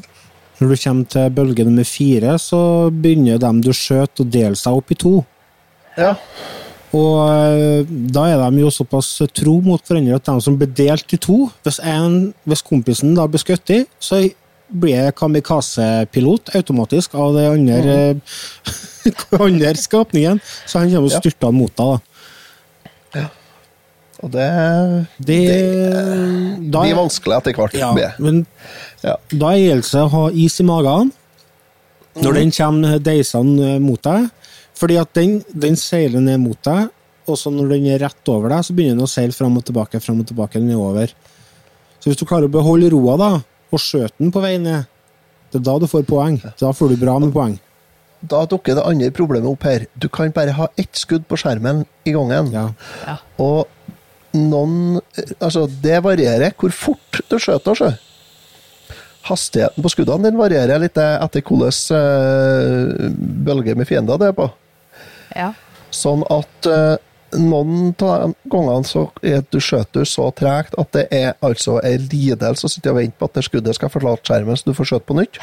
når 0.60 0.70
du 0.70 0.76
kommer 0.84 1.08
til 1.10 1.32
bølge 1.34 1.64
nummer 1.66 1.86
fire, 1.88 2.36
så 2.38 2.90
begynner 2.90 3.40
dem 3.42 3.62
du 3.64 3.72
skjøter 3.74 4.22
å 4.22 4.30
dele 4.36 4.58
seg 4.58 4.78
opp 4.78 4.92
i 4.94 4.98
to. 4.98 5.14
Ja. 5.98 6.12
Og 6.94 7.16
øh, 7.26 7.90
da 8.14 8.28
er 8.30 8.42
de 8.44 8.62
jo 8.62 8.70
såpass 8.70 9.16
tro 9.34 9.56
mot 9.64 9.82
hverandre 9.82 10.20
at 10.20 10.28
de 10.30 10.44
som 10.44 10.56
blir 10.58 10.70
delt 10.70 11.10
i 11.14 11.18
to 11.18 11.48
Hvis, 11.66 11.80
en, 11.82 12.32
hvis 12.46 12.62
kompisen 12.62 13.16
da 13.18 13.26
blir 13.26 13.42
skutt 13.42 13.72
i, 13.74 13.80
så 13.98 14.20
blir 14.70 14.94
jeg 14.94 15.16
kamikaze-pilot 15.18 16.54
automatisk 16.58 17.14
av 17.18 17.34
det 17.36 17.44
andre, 17.50 17.96
mm. 18.14 18.20
andre 19.46 19.74
skapningen. 19.78 20.40
Så 20.66 20.80
han 20.82 20.92
kommer 20.94 21.10
og 21.10 21.16
Ja. 21.16 21.20
styrter 21.22 21.54
mot 21.54 21.74
deg. 21.76 21.98
da. 23.14 23.26
Og 24.24 24.30
det, 24.32 24.44
Det, 25.20 25.40
da 26.72 26.80
blir 26.80 26.94
er- 26.94 26.96
vanskelig 26.98 27.36
etter 27.36 27.56
hvert. 27.58 27.74
Ja, 27.76 27.90
men 28.18 28.46
Ja. 29.04 29.16
da 29.28 29.50
gjelder 29.52 29.90
det 29.90 30.00
å 30.04 30.08
ha 30.14 30.28
is 30.32 30.60
i 30.60 30.64
magen 30.64 31.12
når 32.16 32.34
den 32.38 32.50
kommer 32.50 32.98
deisende 32.98 33.80
mot 33.82 34.00
deg. 34.02 34.30
Fordi 34.74 34.96
at 35.00 35.12
den, 35.14 35.44
den 35.54 35.76
seiler 35.76 36.20
ned 36.20 36.40
mot 36.40 36.60
deg, 36.62 36.88
og 37.28 37.36
så 37.38 37.50
når 37.52 37.68
den 37.68 37.86
er 37.86 37.98
rett 37.98 38.28
over 38.28 38.48
deg, 38.48 38.64
så 38.64 38.74
begynner 38.74 38.96
den 38.98 39.06
å 39.06 39.10
seile 39.12 39.32
fram 39.32 39.56
og 39.56 39.64
tilbake, 39.64 40.00
fram 40.02 40.20
og 40.20 40.26
tilbake, 40.26 40.54
den 40.58 40.70
er 40.70 40.80
over. 40.80 41.06
Så 42.00 42.10
hvis 42.10 42.18
du 42.18 42.24
klarer 42.26 42.48
å 42.48 42.52
beholde 42.52 42.90
roa 42.92 43.16
da, 43.20 43.30
og 43.72 43.78
skjøte 43.80 44.12
den 44.18 44.32
på 44.32 44.40
vei 44.42 44.56
ned, 44.58 44.86
det 45.52 45.60
er 45.60 45.64
da 45.64 45.78
du 45.78 45.86
får 45.86 46.04
poeng. 46.08 46.40
Da 46.58 46.72
får 46.72 46.88
du 46.90 46.96
bra 46.96 47.18
med 47.22 47.32
poeng. 47.32 47.58
Da 48.26 48.44
dukker 48.46 48.74
det 48.74 48.84
andre 48.84 49.10
problemet 49.14 49.46
opp 49.50 49.62
her. 49.68 49.86
Du 49.98 50.08
kan 50.08 50.30
bare 50.32 50.50
ha 50.56 50.66
ett 50.78 50.92
skudd 50.96 51.26
på 51.28 51.36
skjermen 51.38 51.84
i 52.06 52.10
gangen. 52.16 52.50
Ja. 52.52 53.18
Og 53.38 53.66
noen 54.34 55.00
Altså, 55.38 55.66
det 55.82 56.02
varierer 56.04 56.54
hvor 56.58 56.74
fort 56.74 57.22
du 57.30 57.38
skjøter, 57.40 57.78
sjø. 57.78 57.92
Hastigheten 59.24 59.84
på 59.84 59.92
skuddene 59.92 60.28
din 60.28 60.38
varierer 60.38 60.82
litt 60.82 60.98
etter 61.00 61.40
hvilken 61.40 61.70
uh, 61.96 63.08
bølge 63.46 63.76
med 63.78 63.88
fiender 63.88 64.20
det 64.20 64.32
er 64.32 64.36
på. 64.36 64.50
Ja. 65.34 65.50
Sånn 65.94 66.24
at 66.32 66.68
eh, 66.68 66.96
noen 67.38 67.94
av 68.02 68.34
gangene 68.50 68.86
så 68.86 69.06
er 69.22 69.44
du 69.50 69.60
skjøter 69.62 70.06
så 70.08 70.28
tregt 70.36 70.74
at 70.78 70.90
det 70.96 71.04
er 71.14 71.34
altså 71.44 71.78
en 71.86 72.08
lidelse 72.12 72.66
å 72.66 72.70
sitte 72.70 72.92
og 72.92 72.98
vente 72.98 73.18
på 73.18 73.28
at 73.28 73.38
det 73.38 73.44
skuddet 73.46 73.78
skal 73.78 73.92
forlate 73.92 74.26
skjermen, 74.28 74.58
så 74.58 74.70
du 74.70 74.76
får 74.76 74.90
skjøte 74.90 75.08
på 75.08 75.18
nytt. 75.18 75.40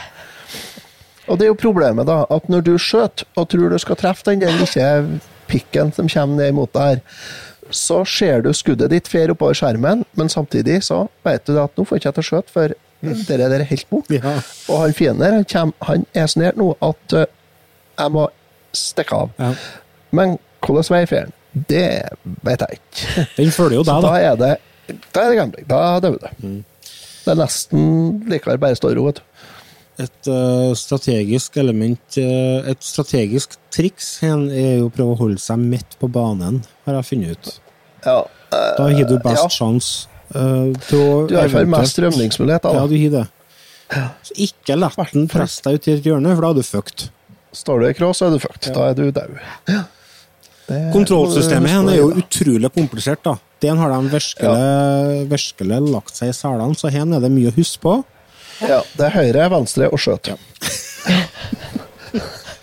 Og 1.30 1.40
det 1.40 1.48
er 1.48 1.52
jo 1.52 1.60
problemet, 1.60 2.08
da, 2.10 2.24
at 2.34 2.50
når 2.52 2.66
du 2.68 2.74
skjøter 2.82 3.28
og 3.40 3.48
tror 3.52 3.72
du 3.72 3.80
skal 3.82 4.00
treffe 4.00 4.28
den 4.28 4.44
der 4.44 4.56
lille 4.60 5.22
pikken 5.52 5.92
som 5.96 6.10
kommer 6.12 6.42
ned 6.42 6.54
imot 6.54 6.74
deg 6.76 6.88
her, 6.90 7.04
så 7.76 8.02
ser 8.08 8.44
du 8.46 8.52
skuddet 8.56 8.92
ditt 8.94 9.10
fer 9.12 9.32
oppover 9.34 9.58
skjermen, 9.58 10.06
men 10.20 10.32
samtidig 10.32 10.82
så 10.88 11.06
vet 11.26 11.46
du 11.48 11.58
at 11.62 11.76
nå 11.78 11.86
får 11.88 12.00
ikke 12.00 12.10
jeg 12.10 12.18
til 12.18 12.26
å 12.26 12.30
skjøte, 12.30 12.54
for 12.54 12.76
det 13.02 13.38
der 13.42 13.58
er 13.58 13.66
helt 13.66 13.88
borte. 13.90 14.20
Ja. 14.20 14.38
Og 14.70 14.84
han 14.84 14.94
fienden 14.94 15.22
der, 15.22 15.60
han, 15.60 15.74
han 15.82 16.06
er 16.14 16.30
så 16.30 16.42
nær 16.42 16.58
nå 16.60 16.72
at 16.86 17.16
eh, 17.18 17.30
jeg 17.98 18.14
må 18.14 18.28
stikke 18.78 19.24
av. 19.24 19.32
Ja. 19.40 19.54
Men 20.16 20.38
hvordan 20.62 20.92
vei 20.94 21.06
fer 21.10 21.26
han? 21.26 21.38
Det 21.52 21.88
vet 22.46 22.64
jeg 22.64 22.78
ikke. 22.80 23.26
Den 23.40 23.56
følger 23.56 23.82
jo 23.82 23.88
deg, 23.88 24.06
da 24.06 24.12
da. 24.12 24.20
er 24.20 24.38
det 24.40 25.02
Da 25.12 25.24
er 25.24 25.34
det 25.34 25.40
gambling. 25.40 25.66
Da 25.68 25.82
dauer 26.04 26.22
du. 26.22 26.62
Det 27.22 27.34
er 27.34 27.42
nesten 27.42 27.84
likevel 28.32 28.62
bare 28.62 28.78
stå 28.80 28.94
i 28.94 28.98
ro, 28.98 29.10
vet 29.10 29.20
du. 29.20 29.28
Et 30.02 30.30
uh, 30.32 30.72
strategisk 30.78 31.58
element, 31.62 32.16
uh, 32.18 32.70
et 32.72 32.80
strategisk 32.82 33.58
triks 33.74 34.16
er 34.24 34.80
jo 34.80 34.88
å 34.88 34.94
prøve 34.94 35.14
å 35.14 35.20
holde 35.20 35.42
seg 35.44 35.62
midt 35.62 35.98
på 36.02 36.10
banen, 36.10 36.62
har 36.92 37.02
jeg 37.02 37.10
funnet 37.12 37.36
ut. 37.38 37.52
Ja, 38.06 38.18
uh, 38.26 38.72
Da 38.78 38.88
har 38.88 39.08
du 39.10 39.18
best 39.22 39.44
ja. 39.44 39.50
sjanse 39.54 40.08
uh, 40.36 40.72
til 40.88 41.00
å 41.02 41.28
Du 41.30 41.36
har 41.36 41.46
i 41.46 41.48
hvert 41.48 41.56
fall 41.56 41.66
eventuelt- 41.66 41.78
mest 41.78 42.02
rømningsmuligheter. 42.06 42.78
Ja, 42.78 42.88
du 42.88 42.98
har 42.98 43.16
det. 43.18 43.28
Så 44.24 44.38
ikke 44.48 44.78
la 44.80 44.90
den 45.12 45.28
presse 45.28 45.64
deg 45.66 45.76
ut 45.80 45.88
i 45.88 45.96
et 45.98 46.06
hjørne, 46.08 46.36
for 46.36 46.46
da 46.46 46.52
er 46.54 46.62
du 46.62 46.64
fucked. 46.64 47.10
Står 47.52 47.82
du 47.82 47.88
i 47.90 47.96
krå, 47.98 48.14
så 48.16 48.30
er 48.30 48.38
du 48.38 48.40
fucked. 48.40 48.72
Da 48.74 48.90
er 48.90 48.96
du 48.96 49.12
dau. 49.12 49.28
Det- 49.68 50.94
Kontrollsystemet 50.94 51.70
her 51.70 51.90
er 51.92 51.98
jo 52.00 52.12
utrolig 52.16 52.72
komplisert, 52.72 53.24
da. 53.24 53.36
Den 53.62 53.78
har 53.78 53.92
de 53.92 54.10
virkelig, 54.10 55.28
virkelig 55.30 55.82
lagt 55.92 56.16
seg 56.16 56.32
i 56.32 56.34
selene, 56.34 56.74
så 56.80 56.90
her 56.90 57.04
er 57.04 57.20
det 57.20 57.32
mye 57.32 57.52
å 57.52 57.56
huske 57.56 57.82
på. 57.84 57.98
Ja, 58.62 58.82
det 58.96 59.06
er 59.10 59.18
høyre, 59.18 59.50
venstre 59.52 59.90
og 59.92 60.00
skjøt. 60.00 60.32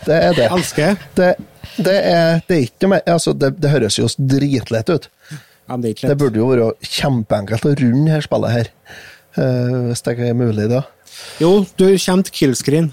Det 0.09 0.18
er 0.24 0.36
det. 0.36 0.48
Elsker. 0.56 0.97
Det, 1.18 1.28
det, 1.76 1.97
er, 1.97 2.40
det 2.48 2.56
er 2.56 2.62
ikke 2.64 2.90
mer 2.94 3.02
altså, 3.12 3.35
det, 3.36 3.52
det 3.60 3.72
høres 3.74 3.98
jo 4.01 4.09
dritlett 4.16 4.93
ut. 4.93 5.09
Ja, 5.68 5.76
det 5.76 5.98
Det 6.01 6.16
burde 6.16 6.40
jo 6.40 6.48
være 6.48 6.70
kjempeenkelt 6.80 7.66
å 7.68 7.74
runde 7.76 8.14
her 8.14 8.24
spillet 8.24 8.55
her. 8.55 8.70
Uh, 9.36 9.90
hvis 9.90 10.02
det 10.06 10.14
er 10.24 10.39
mulig, 10.39 10.70
da. 10.70 10.86
Jo, 11.43 11.51
du 11.76 11.85
kommer 11.93 12.24
til 12.24 12.35
killscreen. 12.40 12.89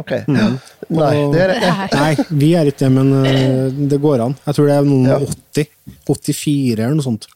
Ok. 0.00 0.10
Nei, 0.26 1.12
det 1.32 1.44
er 1.44 1.52
det. 1.52 1.70
Nei, 1.92 2.12
vi 2.42 2.50
er 2.58 2.70
ikke 2.72 2.86
det, 2.86 2.90
men 2.96 3.12
uh, 3.22 3.86
det 3.92 4.00
går 4.02 4.24
an. 4.26 4.36
Jeg 4.48 4.58
tror 4.58 4.70
det 4.70 4.76
er 4.80 4.88
noen 4.88 5.08
ja. 5.12 5.20
80. 5.54 5.72
84 6.10 6.82
eller 6.82 6.98
noe 6.98 7.06
sånt. 7.06 7.28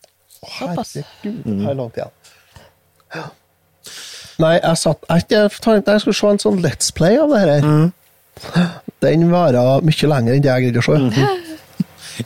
Herregud, 0.57 1.07
det 1.23 1.71
er 1.71 1.79
langt 1.79 2.01
igjen. 2.01 2.15
Ja. 3.15 3.29
Nei, 4.43 4.57
jeg 4.59 4.79
satt 4.83 5.07
jeg, 5.09 5.25
jeg 5.33 5.85
jeg 5.87 6.03
skulle 6.03 6.19
se 6.19 6.33
en 6.35 6.43
sånn 6.43 6.59
Let's 6.65 6.91
Play 6.93 7.17
av 7.21 7.33
det 7.33 7.45
her. 7.47 7.71
Den 9.05 9.27
varer 9.31 9.83
mye 9.85 10.09
lenger 10.09 10.35
enn 10.37 10.43
det 10.45 10.51
jeg 10.53 10.63
greide 10.73 10.83
å 10.83 10.87
se. 10.87 11.27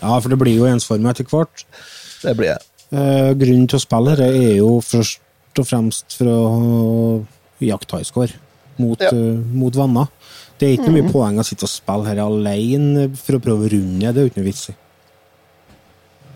Ja, 0.01 0.13
for 0.23 0.29
det 0.31 0.37
blir 0.39 0.55
jo 0.55 0.69
ensformig 0.71 1.11
etter 1.11 1.27
hvert. 1.27 1.65
Det 2.23 2.37
blir 2.39 2.53
det. 2.55 2.61
Eh, 2.95 3.33
grunnen 3.35 3.67
til 3.67 3.79
å 3.81 3.83
spille 3.83 4.13
dette 4.15 4.29
er 4.39 4.53
jo 4.61 4.77
først 4.87 5.59
og 5.59 5.67
fremst 5.67 6.15
for 6.15 6.31
å 6.31 7.25
jakte 7.61 7.99
highscore 7.99 8.37
mot, 8.79 9.01
Ja. 9.03 9.11
uh, 9.11 9.41
mot 9.51 9.75
venner. 9.75 10.07
Det 10.61 10.69
er 10.69 10.77
ikke 10.79 10.93
mye 10.95 11.03
Mhm. 11.03 11.11
poeng 11.13 11.41
å 11.43 11.45
sitte 11.45 11.67
og 11.67 11.73
spille 11.73 12.07
her 12.07 12.21
alene 12.23 13.09
for 13.19 13.35
å 13.37 13.41
prøve 13.43 13.67
å 13.67 13.73
runde. 13.73 14.13
Det 14.15 14.17
er 14.17 14.23
jo 14.23 14.31
ikke 14.31 14.41
noe 14.41 14.47
vits 14.53 14.69
i. 14.71 14.75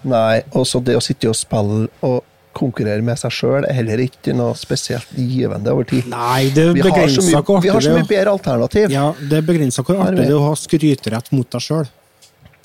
Nei, 0.05 0.43
også 0.53 0.83
det 0.85 0.97
å 0.99 1.03
sitte 1.03 1.29
og 1.31 1.37
spille 1.39 1.87
og 2.03 2.25
konkurrere 2.57 3.05
med 3.05 3.19
seg 3.21 3.35
sjøl 3.35 3.67
er 3.69 3.77
heller 3.77 4.03
ikke 4.05 4.35
noe 4.37 4.55
spesielt 4.59 5.11
givende 5.17 5.73
over 5.75 5.89
tid. 5.91 6.07
Nei, 6.11 6.51
det 6.55 6.71
vi 6.77 6.85
har, 6.85 6.95
mye, 6.95 7.43
hvor 7.43 7.61
vi 7.65 7.73
har 7.75 7.85
så 7.85 7.93
mye 7.95 8.09
bedre 8.09 8.37
alternativ. 8.37 8.95
Ja, 8.95 9.11
det 9.19 9.45
begrenser 9.49 9.87
hvor 9.87 10.01
artig 10.07 10.25
det 10.25 10.31
er 10.33 10.39
å 10.39 10.49
ha 10.49 10.57
skryterett 10.59 11.31
mot 11.35 11.51
deg 11.51 11.65
sjøl. 11.65 11.93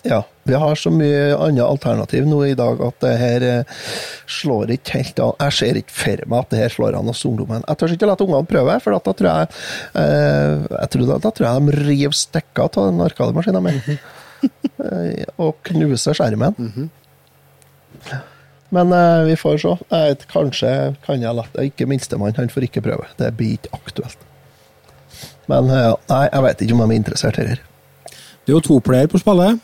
Ja, 0.04 0.22
vi 0.44 0.54
har 0.54 0.76
så 0.80 0.92
mye 0.94 1.36
andre 1.36 1.66
alternativ 1.68 2.28
nå 2.28 2.40
i 2.48 2.56
dag 2.58 2.80
at 2.86 3.02
det 3.04 3.16
her 3.20 3.46
eh, 3.46 3.80
slår 4.32 4.72
ikke 4.78 4.96
helt 4.96 5.20
an. 5.24 5.34
Jeg 5.44 5.56
ser 5.58 5.80
ikke 5.82 5.96
for 5.96 6.24
meg 6.32 6.46
at 6.46 6.54
det 6.54 6.62
her 6.62 6.74
slår 6.74 6.98
an 7.00 7.12
hos 7.12 7.24
ungdommen. 7.28 7.66
Jeg 7.68 7.82
tør 7.82 7.96
ikke 7.96 8.08
la 8.08 8.16
ungene 8.16 8.48
prøve, 8.48 8.78
for 8.86 8.96
da 8.96 9.16
tror 9.20 9.30
jeg, 9.30 9.52
eh, 10.04 10.70
jeg 10.78 10.94
tror 10.96 11.12
da, 11.12 11.20
da 11.26 11.34
tror 11.36 11.50
jeg 11.50 11.66
de 11.68 11.84
river 11.84 12.18
stikker 12.22 12.70
av 12.70 12.80
den 12.80 13.06
arkademaskinen 13.10 13.70
min. 13.70 13.84
Eh, 14.80 15.26
og 15.44 15.58
knuser 15.68 16.16
skjermen. 16.16 16.54
Men 18.76 18.94
eh, 18.94 19.24
vi 19.30 19.36
får 19.40 19.62
se. 19.64 19.76
Eh, 19.96 20.12
kanskje 20.30 20.74
kan 21.06 21.22
jeg 21.22 21.36
la 21.36 21.46
det. 21.54 21.70
Ikke 21.72 21.88
minstemann, 21.90 22.36
han 22.38 22.52
får 22.54 22.68
ikke 22.70 22.84
prøve. 22.86 23.08
Det 23.18 23.32
blir 23.38 23.58
ikke 23.58 23.74
aktuelt. 23.74 24.26
Men 25.50 25.70
eh, 25.74 25.94
nei, 26.12 26.26
jeg 26.30 26.46
vet 26.46 26.62
ikke 26.66 26.78
om 26.78 26.84
de 26.84 26.90
er 26.94 27.00
interessert 27.02 27.40
her. 27.42 27.64
Det 28.10 28.54
er 28.54 28.58
jo 28.58 28.66
to 28.66 28.80
player 28.86 29.10
på 29.10 29.22
spillet. 29.22 29.58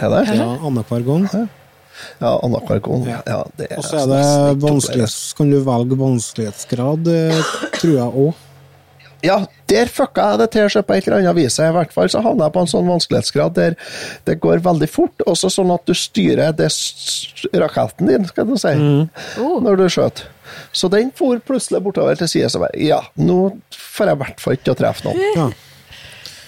Er 0.00 0.12
det? 0.14 0.22
Ja, 0.38 0.52
Annenhver 0.62 1.02
gang. 1.06 1.26
Ja, 2.20 2.36
annenhver 2.40 2.78
gang. 2.84 3.02
Ja, 3.26 3.40
det 3.58 3.66
er 3.70 3.80
Og 3.80 3.84
så 3.84 4.04
er 4.04 4.06
det 4.08 4.62
vanskelighets... 4.62 5.18
Kan 5.36 5.50
du 5.52 5.58
velge 5.66 5.98
vanskelighetsgrad, 6.00 7.10
eh, 7.10 7.42
tror 7.80 7.96
jeg 7.98 8.22
òg. 8.24 8.46
Ja, 9.24 9.36
der 9.68 9.90
fucka 9.92 10.30
jeg 10.32 10.40
det 10.40 10.48
til 10.54 10.68
seg 10.72 10.86
på 10.88 10.96
et 10.96 11.06
eller 11.06 11.20
annet 11.20 11.36
vis. 11.36 11.58
I 11.60 11.70
hvert 11.74 11.92
fall 11.94 12.10
så 12.12 12.22
havna 12.24 12.48
jeg 12.48 12.54
på 12.56 12.64
en 12.64 12.70
sånn 12.72 12.88
vanskelighetsgrad 12.88 13.56
der 13.58 13.76
det 14.28 14.38
går 14.42 14.62
veldig 14.64 14.88
fort, 14.90 15.24
også 15.28 15.50
sånn 15.52 15.72
at 15.74 15.84
du 15.88 15.94
styrer 15.96 16.54
det 16.56 16.70
raketten 17.60 18.10
din, 18.10 18.28
skal 18.30 18.48
du 18.48 18.56
si, 18.60 18.74
når 19.36 19.80
du 19.80 19.86
skjøt. 19.92 20.24
Så 20.74 20.90
den 20.90 21.12
for 21.16 21.38
plutselig 21.46 21.82
bortover 21.84 22.18
til 22.18 22.30
sida, 22.30 22.48
så 22.50 22.62
bare 22.62 22.78
Ja, 22.80 23.00
nå 23.20 23.52
får 23.70 24.10
jeg 24.10 24.18
i 24.18 24.22
hvert 24.24 24.42
fall 24.42 24.56
ikke 24.58 24.74
å 24.74 24.78
treffe 24.80 25.06
noen. 25.06 25.22
Ja. 25.36 25.48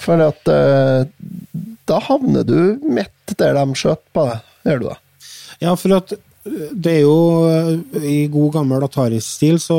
For 0.02 0.18
at 0.24 0.50
uh, 0.50 1.04
da 1.86 2.00
havner 2.08 2.46
du 2.46 2.82
midt 2.82 3.36
der 3.38 3.54
de 3.54 3.78
skjøt 3.78 4.02
på 4.14 4.26
deg, 4.26 4.52
gjør 4.66 4.82
du 4.82 4.86
det? 4.88 4.98
Ja, 5.62 5.76
for 5.78 5.94
at 6.00 6.14
det 6.42 6.90
er 6.90 7.02
jo 7.04 7.18
eh, 7.46 8.02
I 8.02 8.16
god 8.32 8.56
gammel 8.56 8.82
Atari-stil 8.82 9.60
så 9.62 9.76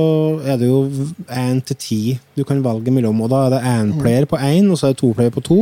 er 0.47 0.61
det 0.61 0.69
jo 0.69 0.85
én 1.27 1.59
til 1.67 1.75
ti 1.79 1.99
du 2.37 2.45
kan 2.47 2.63
velge 2.63 2.93
mellom. 2.93 3.19
Og 3.25 3.31
da 3.33 3.41
er 3.45 3.55
det 3.55 3.63
én 3.67 3.91
player 3.99 4.27
på 4.29 4.39
én, 4.39 4.69
og 4.71 4.79
så 4.79 4.87
er 4.87 4.95
det 4.95 5.01
to 5.01 5.11
player 5.11 5.33
på 5.33 5.43
to. 5.43 5.59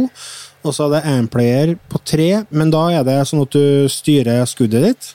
Og 0.61 0.75
så 0.77 0.85
er 0.85 0.93
det 0.93 1.09
én 1.09 1.29
player 1.31 1.73
på 1.89 2.01
tre, 2.05 2.29
men 2.51 2.69
da 2.73 2.83
er 2.93 3.07
det 3.07 3.17
sånn 3.27 3.41
at 3.41 3.57
du 3.57 3.89
styrer 3.89 4.45
skuddet 4.45 4.85
ditt. 4.85 5.11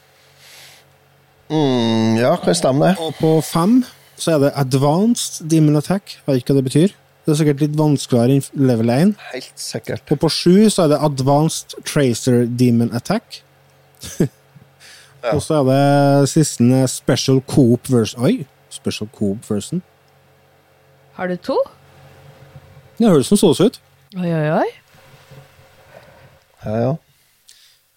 Mm, 1.46 2.18
ja, 2.18 2.34
kan 2.42 2.58
stemme 2.58 2.90
det. 2.90 2.96
Og 2.98 3.14
på 3.20 3.36
fem 3.46 3.84
så 4.18 4.34
er 4.34 4.42
det 4.42 4.54
advanced 4.58 5.46
demon 5.46 5.78
attack. 5.78 6.16
Jeg 6.18 6.26
vet 6.26 6.42
ikke 6.42 6.56
hva 6.56 6.62
det 6.62 6.70
betyr. 6.72 6.96
Det 7.26 7.34
er 7.34 7.38
sikkert 7.40 7.62
litt 7.62 7.78
vanskeligere 7.78 8.38
enn 8.38 8.66
level 8.70 8.90
1. 8.90 9.14
Helt 9.32 9.62
sikkert. 9.62 10.02
Og 10.10 10.18
på 10.22 10.30
sju 10.30 10.66
så 10.70 10.86
er 10.86 10.94
det 10.94 11.02
advanced 11.06 11.78
tracer 11.86 12.46
demon 12.46 12.90
attack. 12.94 13.42
Og 15.34 15.42
så 15.42 15.60
er 15.60 15.64
det 15.70 16.28
siste 16.30 16.82
special 16.90 17.40
coop 17.48 17.90
version 17.90 18.22
Oi! 18.26 18.46
Special 18.70 19.08
coop 19.14 19.46
version. 19.50 19.82
Har 21.16 21.30
du 21.30 21.36
to? 21.40 21.56
Det 22.98 23.08
høres 23.08 23.28
som 23.30 23.38
sås 23.40 23.60
ut. 23.60 23.80
Oi, 24.16 24.28
oi, 24.28 24.50
oi. 24.60 24.68
Ja, 26.64 26.76
ja. 26.82 26.92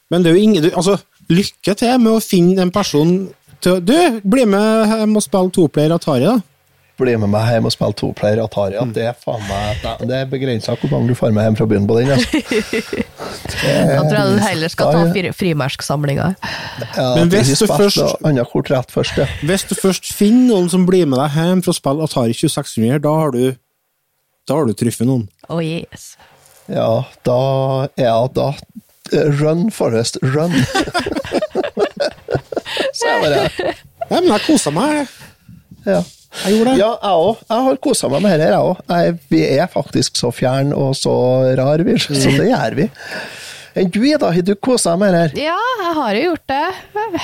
Men 0.10 0.24
det 0.24 0.32
er 0.32 0.38
jo 0.38 0.44
ingen 0.48 0.70
Altså, 0.72 0.98
lykke 1.30 1.76
til 1.78 2.00
med 2.02 2.16
å 2.18 2.24
finne 2.24 2.64
en 2.64 2.74
person 2.74 3.12
til 3.64 3.82
Du, 3.84 3.96
bli 4.24 4.46
med 4.48 4.94
hjem 4.94 5.18
og 5.20 5.26
spille 5.26 5.52
toplayer 5.56 5.96
Atari, 5.98 6.26
da. 6.26 6.38
Bli 7.00 7.14
med 7.16 7.30
meg 7.32 7.46
hjem 7.48 7.64
og 7.70 7.72
spille 7.72 7.96
toplayer 7.96 8.42
Atari. 8.44 8.76
At 8.82 8.90
det 8.96 9.04
er 9.08 9.14
faen 9.16 9.40
meg 9.48 9.80
Det 10.10 10.16
er 10.18 10.26
begrensa 10.28 10.74
hvor 10.76 10.90
mange 10.92 11.08
du 11.08 11.16
får 11.16 11.32
med 11.32 11.44
hjem 11.48 11.56
fra 11.56 11.66
byen 11.72 11.86
på 11.88 11.96
den. 12.00 12.10
Altså. 12.12 13.06
Da 13.60 14.04
tror 14.04 14.16
jeg 14.16 14.28
du 14.34 14.40
heller 14.44 14.68
skal 14.72 14.92
ta 14.94 15.00
fri- 15.14 15.32
frimerksamlinga. 15.36 16.28
Ja, 16.96 17.08
Men 17.16 17.30
hvis 17.32 17.60
du 17.60 17.68
først- 17.68 17.98
ja. 18.00 18.06
Hvis 19.44 19.64
du 19.70 19.76
først 19.76 20.06
finner 20.16 20.48
noen 20.54 20.70
som 20.72 20.86
blir 20.88 21.06
med 21.10 21.20
deg 21.20 21.32
hjem 21.38 21.62
for 21.66 21.72
å 21.74 21.76
spille 21.78 22.04
Atari 22.08 22.34
2600, 22.36 23.00
da 23.04 23.10
har 23.20 23.32
du 23.36 23.44
Da 24.50 24.54
har 24.58 24.66
du 24.66 24.74
truffet 24.74 25.06
noen. 25.08 25.28
Oh 25.50 25.60
yes. 25.64 26.16
Ja, 26.68 27.04
da 27.24 27.88
Ja, 27.98 28.28
da 28.28 28.54
Run, 29.40 29.70
Forest, 29.74 30.18
run! 30.22 30.52
Så 32.94 33.08
jeg 33.08 33.22
bare 33.24 33.50
Ja, 34.10 34.20
men 34.20 34.32
jeg 34.34 34.42
kosa 34.48 34.72
meg. 34.74 35.08
Ja. 35.86 36.02
Jeg 36.46 36.56
gjorde 36.56 36.72
det. 36.76 36.80
Ja, 36.80 36.90
jeg 37.02 37.20
òg. 37.26 37.40
Jeg 37.50 37.66
har 37.68 37.78
kosa 37.84 38.10
meg 38.14 38.22
med 38.26 38.40
dette, 38.40 38.50
jeg 38.54 38.64
òg. 38.70 39.20
Vi 39.34 39.40
er 39.58 39.70
faktisk 39.74 40.20
så 40.20 40.30
fjern 40.36 40.74
og 40.78 40.92
så 40.98 41.14
rar, 41.58 41.82
vi. 41.88 41.96
Så 42.00 42.14
det 42.38 42.50
gjør 42.52 42.76
vi. 42.78 42.90
Enn 43.80 43.90
du, 43.94 44.00
Ida, 44.06 44.32
har 44.34 44.42
du 44.46 44.54
kosa 44.58 44.96
deg 44.96 45.00
med 45.04 45.14
det 45.14 45.20
her? 45.22 45.34
Ja, 45.52 45.58
jeg 45.84 45.94
har 46.00 46.16
jo 46.18 46.22
gjort 46.32 46.48
det. 46.50 46.66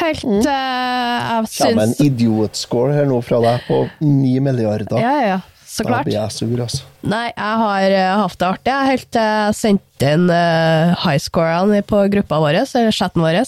Helt 0.01 0.23
Mm. 0.25 0.39
uh, 0.45 0.45
Jeg 0.45 1.49
Kommer 1.57 1.83
en 1.85 1.93
syns 1.93 2.01
idiotscore 2.05 2.93
her 2.95 3.05
nå 3.09 3.17
fra 3.25 3.39
deg 3.43 3.65
på 3.67 3.79
ni 4.05 4.35
milliarder. 4.39 4.97
Ja, 5.01 5.13
ja, 5.25 5.39
så 5.65 5.83
Da 5.83 5.89
klart. 5.89 6.05
blir 6.07 6.17
jeg 6.17 6.31
sur, 6.31 6.53
altså. 6.65 6.83
Nei, 7.03 7.25
jeg 7.33 7.61
har 7.63 7.95
uh, 7.97 8.21
hatt 8.23 8.37
det 8.41 8.47
artig. 8.47 8.73
Jeg 8.73 8.91
helt 8.93 9.19
uh, 9.21 9.51
sendt 9.57 10.05
inn 10.09 10.29
uh, 10.31 10.95
highscorene 11.05 11.81
på 11.85 12.03
gruppa 12.13 12.39
vår, 12.45 12.61
eller 12.63 12.91
chatten 12.95 13.21
vår. 13.25 13.41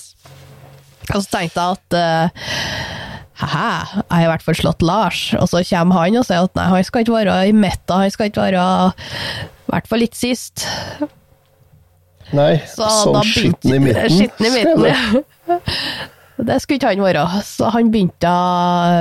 Og 1.13 1.21
så 1.23 1.29
tenkte 1.37 1.63
jeg 1.63 1.77
at 1.77 1.97
uh, 1.97 3.06
Hæ, 3.37 3.69
jeg 3.93 4.05
har 4.09 4.23
i 4.23 4.29
hvert 4.31 4.45
fall 4.45 4.57
slått 4.57 4.81
Lars. 4.81 5.19
Og 5.37 5.45
så 5.51 5.61
kommer 5.69 6.01
han 6.01 6.17
og 6.17 6.25
sier 6.25 6.47
at 6.47 6.57
nei, 6.57 6.65
han 6.73 6.87
skal 6.87 7.05
ikke 7.05 7.17
være 7.19 7.35
i 7.49 7.53
meta, 7.53 7.99
han 8.01 8.13
skal 8.13 8.31
ikke 8.31 8.47
være 8.47 8.63
I 8.89 9.71
hvert 9.73 9.89
fall 9.91 10.01
litt 10.01 10.17
sist. 10.17 10.65
Nei, 12.35 12.57
Så 12.67 12.87
sånn 12.91 13.21
skitten 13.23 13.77
i 13.77 13.81
midten. 13.83 14.11
Skitten 14.11 14.49
i 14.49 14.53
midten, 14.57 14.87
ja. 14.89 15.59
Det 16.47 16.59
skulle 16.61 16.77
ikke 16.77 16.89
han 16.91 17.01
være. 17.01 17.23
Så 17.45 17.69
han 17.73 17.87
begynte, 17.93 18.31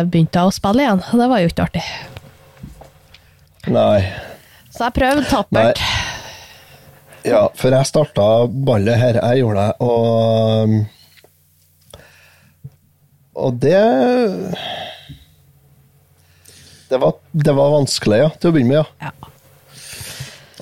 begynte 0.09 0.45
å 0.49 0.53
spille 0.55 0.87
igjen. 0.87 1.03
Det 1.05 1.27
var 1.29 1.43
jo 1.43 1.51
ikke 1.51 1.67
artig. 1.67 1.83
Nei. 3.73 3.99
Så 4.73 4.87
jeg 4.87 4.95
prøvde 4.97 5.27
tappert. 5.29 5.83
Ja, 7.27 7.43
for 7.59 7.75
jeg 7.75 7.89
starta 7.89 8.27
ballet 8.69 9.01
her, 9.01 9.19
jeg 9.19 9.43
gjorde 9.43 9.67
det, 9.67 9.73
og 9.85 10.77
Og 13.37 13.57
det 13.61 13.79
det 16.87 17.01
var, 17.03 17.17
det 17.33 17.55
var 17.57 17.73
vanskelig, 17.75 18.21
ja, 18.21 18.29
til 18.39 18.51
å 18.51 18.55
begynne 18.55 18.77
med, 18.77 18.93
ja. 19.03 19.33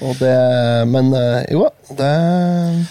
Og 0.03 0.17
det 0.19 0.37
Men 0.91 1.13
eh, 1.15 1.45
jo, 1.55 1.69
det 1.95 2.09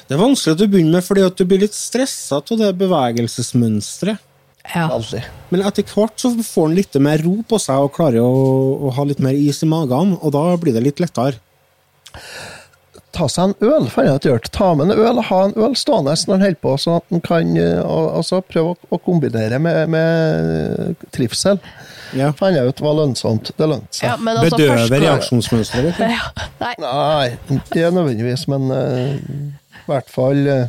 Det 0.08 0.16
er 0.16 0.22
vanskelig 0.22 0.56
til 0.56 0.70
å 0.70 0.72
begynne 0.72 0.96
med, 0.96 1.04
fordi 1.06 1.26
at 1.26 1.36
du 1.36 1.44
blir 1.50 1.64
litt 1.66 1.76
stressa 1.76 2.40
av 2.40 2.62
det 2.62 2.70
bevegelsesmønsteret. 2.80 4.22
Ja. 4.72 4.88
Men 5.52 5.66
etter 5.68 5.84
hvert 5.84 6.16
så 6.22 6.32
får 6.38 6.70
han 6.70 6.78
litt 6.78 6.96
mer 7.04 7.20
ro 7.26 7.42
på 7.44 7.60
seg 7.60 7.84
og 7.84 7.92
klarer 7.98 8.24
å, 8.24 8.32
å 8.88 8.94
ha 8.96 9.04
litt 9.04 9.20
mer 9.20 9.36
is 9.36 9.60
i 9.66 9.68
magen, 9.68 10.16
og 10.22 10.32
da 10.32 10.46
blir 10.62 10.78
det 10.78 10.86
litt 10.86 11.04
lettere. 11.04 11.36
Ta 13.14 13.28
seg 13.30 13.52
en 13.52 13.68
øl, 13.70 13.88
får 13.94 14.08
jeg 14.08 14.20
ut 14.20 14.28
gjort. 14.30 14.52
Ta 14.56 14.74
med 14.78 14.90
en 14.90 14.98
øl 15.06 15.22
og 15.22 15.26
ha 15.30 15.40
en 15.48 15.56
øl 15.68 15.76
stående 15.78 16.16
når 16.28 16.34
han 16.34 16.46
holder 16.48 16.62
på, 16.66 16.76
sånn 16.82 17.00
at 17.00 17.14
han 17.14 17.24
kan 17.26 17.56
altså, 17.86 18.42
prøve 18.46 18.74
å, 18.74 18.78
å 18.94 19.00
kombinere 19.06 19.60
med, 19.62 19.92
med 19.94 21.10
trivsel. 21.14 21.62
Ja. 22.14 22.30
Fant 22.38 22.56
jeg 22.58 22.70
ut 22.70 22.82
var 22.84 22.98
lønnsomt. 23.00 23.52
Det 23.58 23.68
lønte 23.70 23.98
seg. 23.98 24.08
Ja, 24.12 24.18
men 24.22 24.38
altså, 24.38 24.58
Bedøver 24.58 24.84
først- 24.84 25.04
reaksjonsmønsteret. 25.06 25.90
ditt? 25.90 26.00
Ja, 26.14 26.48
nei. 26.62 26.74
Nei, 26.84 27.58
ikke 27.58 27.90
nødvendigvis, 27.94 28.48
men 28.54 28.70
uh, 28.70 29.14
i 29.18 29.86
hvert 29.90 30.10
fall 30.14 30.46
uh, 30.48 30.64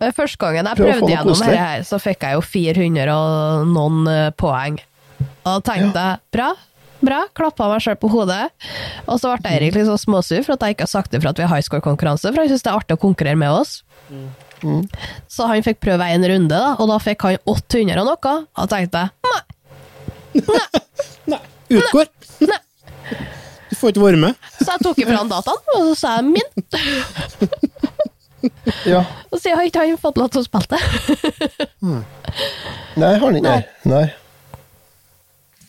Men 0.00 0.14
Første 0.16 0.40
gangen 0.40 0.68
jeg 0.68 0.80
prøvde 0.80 1.08
gjennom 1.12 1.34
det 1.36 1.46
dette, 1.46 1.60
her, 1.60 1.84
så 1.86 2.00
fikk 2.02 2.24
jeg 2.26 2.36
jo 2.38 2.44
400 2.44 3.12
og 3.14 3.68
noen 3.70 4.08
poeng. 4.40 4.80
Og 5.20 5.46
da 5.46 5.58
tenkte 5.64 6.04
jeg 6.04 6.22
bra, 6.34 6.48
bra, 7.04 7.22
klappa 7.36 7.68
meg 7.72 7.80
sjøl 7.84 7.96
på 8.00 8.10
hodet. 8.12 8.42
Og 9.06 9.18
så 9.22 9.32
ble 9.40 9.50
Eirik 9.54 9.74
litt 9.76 9.88
så 9.88 9.96
småsur 10.00 10.44
for 10.46 10.54
at 10.56 10.62
jeg 10.66 10.76
ikke 10.76 10.86
har 10.88 10.92
sagt 10.92 11.10
det 11.14 11.20
for 11.22 11.30
at 11.32 11.40
vi 11.40 11.46
har 11.46 11.54
highscore-konkurranse, 11.56 12.30
for 12.32 12.42
han 12.42 12.50
syns 12.52 12.64
det 12.66 12.70
er 12.72 12.78
artig 12.80 12.96
å 12.98 13.02
konkurrere 13.02 13.38
med 13.40 13.50
oss. 13.54 13.80
Mm. 14.10 14.84
Så 15.30 15.46
han 15.48 15.64
fikk 15.64 15.78
prøve 15.80 16.04
en 16.12 16.26
runde, 16.28 16.52
da, 16.52 16.74
og 16.76 16.90
da 16.90 16.98
fikk 17.00 17.24
han 17.24 17.38
800 17.48 18.02
og 18.02 18.10
noe. 18.10 18.34
Og 18.44 18.60
da 18.60 18.66
tenkte 18.74 19.04
jeg 19.06 19.10
nei, 19.30 19.40
Nei. 21.32 21.40
Utgår. 21.70 22.06
nei. 22.44 22.60
Du 23.70 23.74
får 23.78 23.92
ikke 23.94 24.02
være 24.04 24.18
med. 24.20 24.34
Så 24.60 24.66
jeg 24.74 24.82
tok 24.84 24.98
ifra 25.02 25.16
han 25.22 25.30
dataen, 25.30 25.60
og 25.74 25.80
så 25.88 25.94
sa 25.98 26.16
jeg 26.18 26.24
min. 26.34 26.50
Ja. 28.88 29.02
Og 29.30 29.36
så 29.40 29.52
har 29.54 29.66
ikke 29.68 29.82
han 29.84 29.98
fått 30.00 30.16
lov 30.20 30.30
til 30.32 30.40
å 30.40 30.46
spille 30.46 30.68
det. 30.72 30.80
Nei, 32.96 33.10
har 33.10 33.24
han 33.26 33.36
ikke. 33.40 33.56
Nei. 33.90 34.04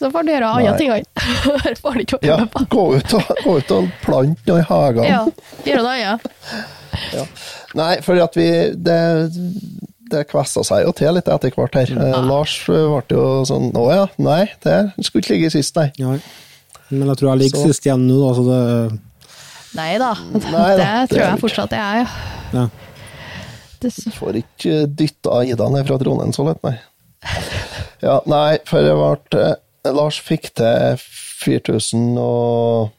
Så 0.02 0.10
får 0.10 0.26
du 0.26 0.32
gjøre 0.34 0.48
andre 0.58 0.72
ting. 0.80 0.92
Her 1.66 1.76
får 1.78 1.98
du 2.00 2.04
ikke 2.04 2.18
være 2.18 2.30
Ja, 2.32 2.38
med 2.42 2.52
på. 2.56 2.64
gå 2.74 2.86
ut 2.98 3.14
og, 3.20 3.32
gå 3.46 3.56
ut 3.62 3.74
og 3.76 3.90
plante 4.02 4.50
noe 4.50 4.62
i 4.64 4.66
hagen. 4.66 5.04
Ja, 5.06 5.20
gjøre 5.68 5.84
noe 5.86 5.98
annet. 5.98 6.30
Ja. 7.16 7.22
Nei, 7.80 7.94
for 8.04 8.20
at 8.20 8.34
vi 8.36 8.46
Det, 8.76 8.96
det 10.12 10.26
kvessa 10.28 10.60
seg 10.68 10.84
jo 10.84 10.92
til 10.96 11.14
litt 11.16 11.30
etter 11.32 11.54
hvert 11.56 11.78
her. 11.80 11.92
Eh, 11.96 12.18
Lars 12.28 12.58
ble 12.68 12.82
jo 13.16 13.22
sånn 13.48 13.70
Å 13.80 13.86
ja, 13.96 14.02
nei, 14.22 14.42
det 14.66 14.76
skulle 15.00 15.24
ikke 15.24 15.38
ligge 15.38 15.52
sist, 15.54 15.78
nei. 15.80 15.88
Ja. 16.02 16.18
Men 16.92 17.08
jeg 17.14 17.22
tror 17.22 17.32
jeg 17.32 17.42
ligger 17.46 17.62
Så- 17.64 17.72
sist 17.72 17.88
igjen 17.88 18.04
nå, 18.10 18.18
da, 18.20 18.34
så 18.36 18.44
det 18.50 19.00
Nei 19.80 19.88
da, 20.04 20.12
Nei 20.36 20.52
da, 20.52 20.66
det 20.82 20.90
det 20.92 21.10
tror 21.14 21.24
jeg 21.24 21.42
fortsatt 21.46 21.78
jeg 21.80 21.80
er, 21.80 22.04
ja. 22.04 22.60
ja. 22.60 22.68
Du 23.82 23.90
Får 24.20 24.42
ikke 24.44 24.76
dytta 25.00 25.40
Ida 25.48 25.72
ned 25.72 25.88
fra 25.88 25.98
tronen 26.04 26.36
så 26.36 26.44
lett, 26.52 26.60
nei. 26.68 26.76
Ja, 28.04 28.20
nei, 28.30 28.60
for 28.68 28.84
det 28.84 28.94
ble 29.00 29.46
eh, 29.48 29.56
Lars 29.90 30.20
fikk 30.22 30.52
til 30.54 31.00
4040. 31.42 31.98
noe. 32.14 32.90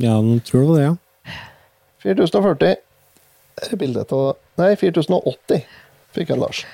ja, 0.00 0.18
nå 0.20 0.38
tror 0.44 0.60
du 0.60 0.66
det 0.66 0.72
var 0.72 0.76
det, 0.76 0.84
ja. 0.84 0.94
4040. 2.04 2.76
Her 3.56 3.72
er 3.72 3.80
bildet 3.80 4.12
av 4.12 4.36
Nei, 4.60 4.74
4080 4.76 5.64
fikk 6.16 6.32
jeg 6.32 6.40
Lars. 6.40 6.64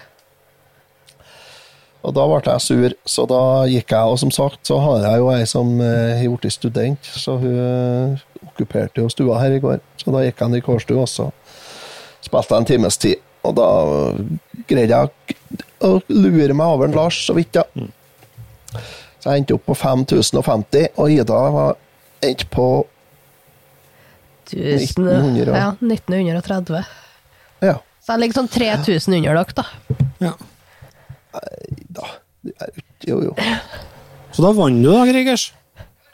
Og 2.03 2.15
da 2.15 2.25
ble 2.27 2.41
jeg 2.43 2.63
sur, 2.65 2.95
så 3.07 3.25
da 3.31 3.43
gikk 3.71 3.95
jeg, 3.95 4.11
og 4.11 4.19
som 4.19 4.31
sagt 4.35 4.67
så 4.67 4.81
har 4.83 5.05
jeg 5.07 5.23
jo 5.23 5.29
ei 5.31 5.45
som 5.47 5.69
eh, 5.79 6.19
har 6.19 6.35
blitt 6.35 6.55
student, 6.55 7.07
så 7.07 7.37
hun 7.39 7.59
eh, 7.63 8.25
okkuperte 8.43 9.05
jo 9.05 9.11
stua 9.11 9.39
her 9.39 9.55
i 9.55 9.61
går. 9.63 9.79
Så 10.03 10.11
da 10.15 10.25
gikk 10.27 10.43
jeg 10.43 10.51
ned 10.51 10.63
i 10.63 10.67
kårstua, 10.67 11.05
og 11.07 11.11
så 11.11 11.29
spilte 12.23 12.57
jeg 12.57 12.65
en 12.65 12.71
times 12.73 12.99
tid. 13.03 13.23
Og 13.47 13.55
da 13.59 13.69
greide 14.71 14.99
jeg 14.99 15.39
å 15.81 16.03
lure 16.09 16.55
meg 16.55 16.67
over 16.67 16.89
en 16.89 16.97
Lars 16.97 17.19
så 17.27 17.35
vidt, 17.37 17.55
ja. 17.55 17.65
Så 19.23 19.31
jeg 19.31 19.43
endte 19.43 19.55
opp 19.55 19.67
på 19.67 19.75
5050, 19.79 20.89
og 20.99 21.11
Ida 21.11 21.39
var 21.55 21.77
endte 22.23 22.47
på 22.51 22.67
1900 24.53 25.49
og- 25.49 25.57
ja, 25.57 25.71
1930. 25.81 26.85
Ja. 27.63 27.77
Så 28.03 28.13
jeg 28.13 28.21
ligger 28.21 28.41
sånn 28.43 28.51
3000 28.51 29.15
under 29.17 29.35
dere, 29.35 29.55
da. 29.55 29.65
ja. 30.21 30.33
Da. 31.91 32.07
det 32.43 32.53
er 32.61 32.69
jo- 33.07 33.23
Jo. 33.23 33.35
Så 34.33 34.43
da 34.43 34.53
vant 34.53 34.83
du, 34.83 34.91
da, 34.91 35.05
Gregers. 35.07 35.53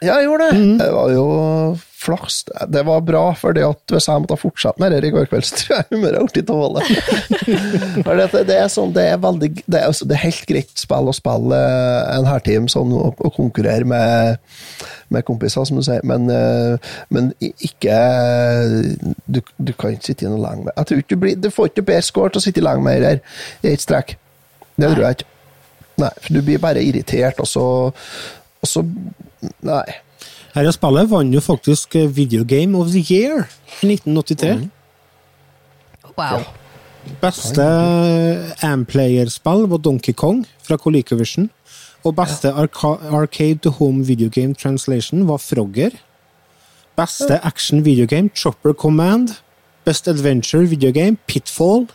Ja, 0.01 0.15
jeg 0.19 0.27
gjorde 0.27 0.51
det. 0.51 0.59
Jeg 0.85 0.93
var 0.93 1.09
jo 1.09 1.79
flaks. 1.99 2.43
Det 2.67 2.81
var 2.87 3.01
bra, 3.03 3.23
for 3.35 3.55
hvis 3.55 4.07
jeg 4.07 4.23
måtte 4.23 4.37
fortsette 4.39 4.79
med 4.79 4.93
det 4.93 5.09
i 5.09 5.11
går 5.13 5.27
kveld, 5.29 5.45
så 5.47 5.57
tror 5.59 5.75
jeg 5.75 5.87
humøret 5.91 6.33
ble 6.33 6.43
dårlig. 6.47 6.85
For 8.05 8.15
det, 8.15 8.27
det, 8.47 8.55
er 8.55 8.71
sånn, 8.71 8.93
det, 8.95 9.05
er 9.11 9.19
veldig, 9.21 9.49
det, 9.65 9.81
er, 9.81 9.87
altså, 9.89 10.07
det 10.07 10.15
er 10.15 10.23
helt 10.23 10.45
greit 10.47 10.71
spill 10.79 11.11
å 11.11 11.15
spille 11.15 11.59
eh, 11.59 12.15
en 12.15 12.29
hærteam 12.29 12.69
sånn, 12.71 12.93
og, 12.95 13.19
og 13.19 13.35
konkurrere 13.35 13.87
med, 13.89 14.39
med 15.11 15.27
kompiser, 15.27 15.67
som 15.67 15.79
du 15.79 15.85
sier, 15.85 16.05
men, 16.07 16.29
eh, 16.31 16.95
men 17.11 17.31
ikke 17.43 17.99
du, 19.27 19.41
du 19.57 19.75
kan 19.75 19.95
ikke 19.97 20.13
sitte 20.13 20.31
noe 20.31 20.43
lenge 20.45 20.69
med. 20.69 20.75
Jeg 20.77 20.91
tror 20.91 21.03
ikke 21.03 21.15
du, 21.15 21.21
blir, 21.25 21.39
du 21.39 21.51
får 21.53 21.71
ikke 21.73 21.87
bedre 21.91 22.09
score 22.09 22.33
til 22.33 22.41
å 22.41 22.47
sitte 22.47 22.63
lenge 22.63 22.85
med 22.85 23.09
her 23.09 23.23
i 23.63 23.73
et 23.73 23.83
strekk. 23.83 24.15
Det 24.79 24.93
tror 24.93 25.09
jeg 25.09 25.19
ikke. 25.19 25.33
Nei, 25.99 26.13
for 26.15 26.31
du 26.31 26.45
blir 26.47 26.61
bare 26.63 26.83
irritert, 26.85 27.41
og 27.43 27.49
så, 27.49 27.65
og 27.91 28.71
så 28.77 28.87
Nei. 29.63 29.87
Dette 30.55 30.71
spillet 30.75 31.09
vant 31.11 31.33
jo 31.33 31.41
faktisk 31.43 31.95
eh, 31.95 32.07
Video 32.09 32.43
Game 32.47 32.77
of 32.77 32.89
the 32.91 33.03
Year 33.13 33.45
i 33.83 33.87
1983. 33.93 34.69
Wow. 36.17 36.41
Beste 37.21 37.65
Amplayer-spill 38.65 39.67
var 39.71 39.77
Donkey 39.85 40.13
Kong 40.13 40.43
fra 40.65 40.77
ColecoVision. 40.77 41.49
Og 42.03 42.15
beste 42.15 42.51
arca 42.51 42.95
Arcade 43.11 43.59
to 43.63 43.71
Home 43.79 44.03
Video 44.07 44.29
Game 44.31 44.53
Translation 44.55 45.25
var 45.27 45.37
Frogger. 45.43 45.95
Beste 46.97 47.39
action 47.45 47.83
video 47.85 48.05
game 48.07 48.29
Chopper 48.35 48.73
Command. 48.73 49.29
Best 49.85 50.07
adventure 50.07 50.65
video 50.67 50.91
game 50.91 51.17
Pitfall. 51.27 51.87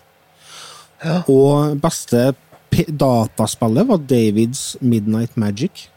Og 1.28 1.80
beste 1.82 2.32
p- 2.72 2.86
dataspillet 2.88 3.88
var 3.88 4.00
Davids 4.08 4.76
Midnight 4.80 5.36
Magic. 5.36 5.88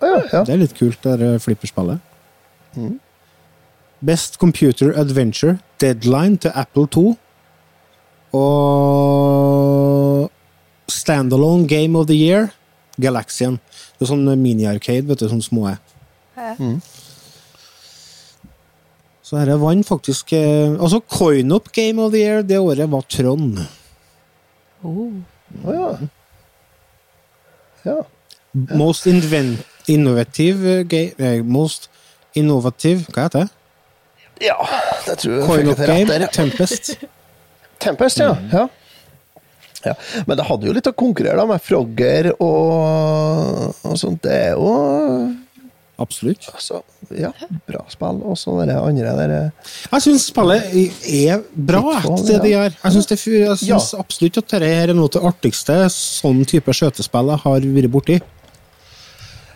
Ja, 0.00 0.20
ja. 0.32 0.42
Det 0.44 0.54
er 0.54 0.62
litt 0.62 0.76
kult, 0.78 1.00
det 1.04 1.18
der 1.20 1.38
flipperspillet. 1.42 2.00
Best 4.00 4.38
Computer 4.40 4.94
Adventure, 4.96 5.58
Deadline 5.80 6.38
til 6.40 6.52
Apple 6.54 6.86
2. 6.86 7.18
Og 8.32 10.30
Standalone 10.88 11.68
Game 11.68 11.98
of 11.98 12.06
the 12.06 12.16
Year, 12.16 12.48
Galaxian. 13.00 13.58
Det 13.98 14.06
er 14.06 14.12
sånn 14.14 14.24
mini-arcade, 14.40 15.06
vet 15.08 15.20
du, 15.20 15.28
sånne 15.28 15.44
små. 15.44 15.74
Mm. 16.58 16.78
Så 19.30 19.38
dette 19.38 19.58
vant 19.60 19.86
faktisk 19.86 20.32
eh, 20.34 20.72
Altså, 20.72 20.98
Coin-up 21.06 21.68
Game 21.76 22.02
of 22.02 22.10
the 22.14 22.18
Year 22.18 22.40
det 22.42 22.58
året 22.58 22.88
var 22.90 23.04
Trond. 23.06 23.60
Oh. 24.82 25.12
Å 25.62 25.74
ja. 25.76 25.90
Ja. 27.84 27.98
Most 28.74 29.06
invent 29.06 29.60
innovative 29.90 30.82
game 30.90 31.12
eh, 31.18 31.40
Most 31.44 31.88
innovativ 32.38 33.06
Hva 33.10 33.26
heter 33.26 33.46
det? 33.46 33.48
Ja, 34.40 34.56
det 35.04 35.18
tror 35.20 35.34
jeg 35.36 35.46
Coin 35.46 35.68
rett 35.68 35.86
Game. 35.90 36.28
Tempest. 36.32 36.94
Tempest, 37.84 38.22
ja. 38.22 38.30
ja. 38.52 38.62
ja. 39.84 39.94
Men 40.26 40.38
det 40.38 40.46
hadde 40.48 40.68
jo 40.68 40.72
litt 40.76 40.88
å 40.88 40.94
konkurrere 40.96 41.36
da, 41.36 41.44
med 41.50 41.60
Frogger 41.64 42.30
og, 42.38 43.76
og 43.84 44.00
sånt. 44.00 44.22
Det 44.24 44.32
er 44.32 44.54
jo 44.56 44.72
Absolutt. 46.00 46.48
altså, 46.54 46.80
ja, 47.12 47.28
bra 47.68 47.82
spill. 47.92 48.22
Og 48.24 48.38
så 48.40 48.56
det 48.64 48.76
andre 48.78 49.14
der 49.18 49.34
eh, 49.36 49.70
Jeg 49.90 50.06
syns 50.06 50.28
spillet 50.30 50.72
er 51.04 51.42
bra, 51.52 51.82
Pitfall, 51.98 52.24
det 52.30 52.38
de 52.46 52.52
gjør. 52.54 52.76
Jeg 52.78 52.96
syns, 52.96 53.08
det, 53.10 53.18
jeg 53.26 53.58
syns 53.60 53.68
Ja. 53.68 54.00
absolutt 54.00 54.40
at 54.40 54.54
dette 54.54 54.70
er 54.80 54.94
noe 54.96 55.10
av 55.10 55.16
det 55.18 55.24
artigste 55.34 55.76
sånn 55.92 56.40
type 56.48 56.72
skjøtespill 56.76 57.34
jeg 57.34 57.44
har 57.44 57.68
vært 57.76 57.92
borti. 57.92 58.20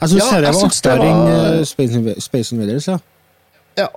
Jeg 0.04 0.12
syns 0.12 0.20
Ja, 0.20 0.40
det 0.44 0.52
var 0.52 0.68
artigere 0.68 0.98
var- 0.98 1.08
enn 1.08 1.58
eh, 1.58 1.64
Space, 1.64 1.98
Inv 1.98 2.14
Space 2.20 2.54
Invaders, 2.54 2.88
ja. 2.92 2.98
Ja. 3.80 3.88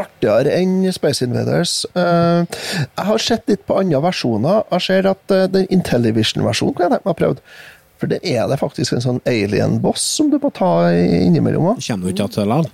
Artigere 0.00 0.52
enn 0.60 0.92
Space 0.94 1.24
Invaders. 1.24 1.74
Uh, 1.96 2.44
jeg 2.46 3.06
har 3.08 3.18
sett 3.18 3.48
litt 3.50 3.64
på 3.66 3.78
andre 3.80 4.00
versjoner. 4.04 4.62
Jeg 4.76 4.84
ser 4.86 5.08
at 5.10 5.34
uh, 5.34 5.46
den 5.50 5.66
Intellivision-versjonen 5.72 6.76
kunne 6.76 6.88
jeg 6.88 6.94
tenkt 6.98 7.08
meg 7.08 7.16
å 7.16 7.20
prøve. 7.20 7.54
For 8.00 8.08
det 8.08 8.20
er 8.24 8.46
det 8.48 8.56
faktisk 8.60 8.94
en 8.96 9.02
sånn 9.04 9.18
alien-boss 9.28 10.04
som 10.16 10.30
du 10.32 10.38
må 10.40 10.52
ta 10.56 10.88
innimellom. 10.94 11.74
Du 11.76 11.84
Kommer 11.84 12.06
du 12.06 12.14
ikke 12.14 12.28
til 12.32 12.48
likevel? 12.48 12.70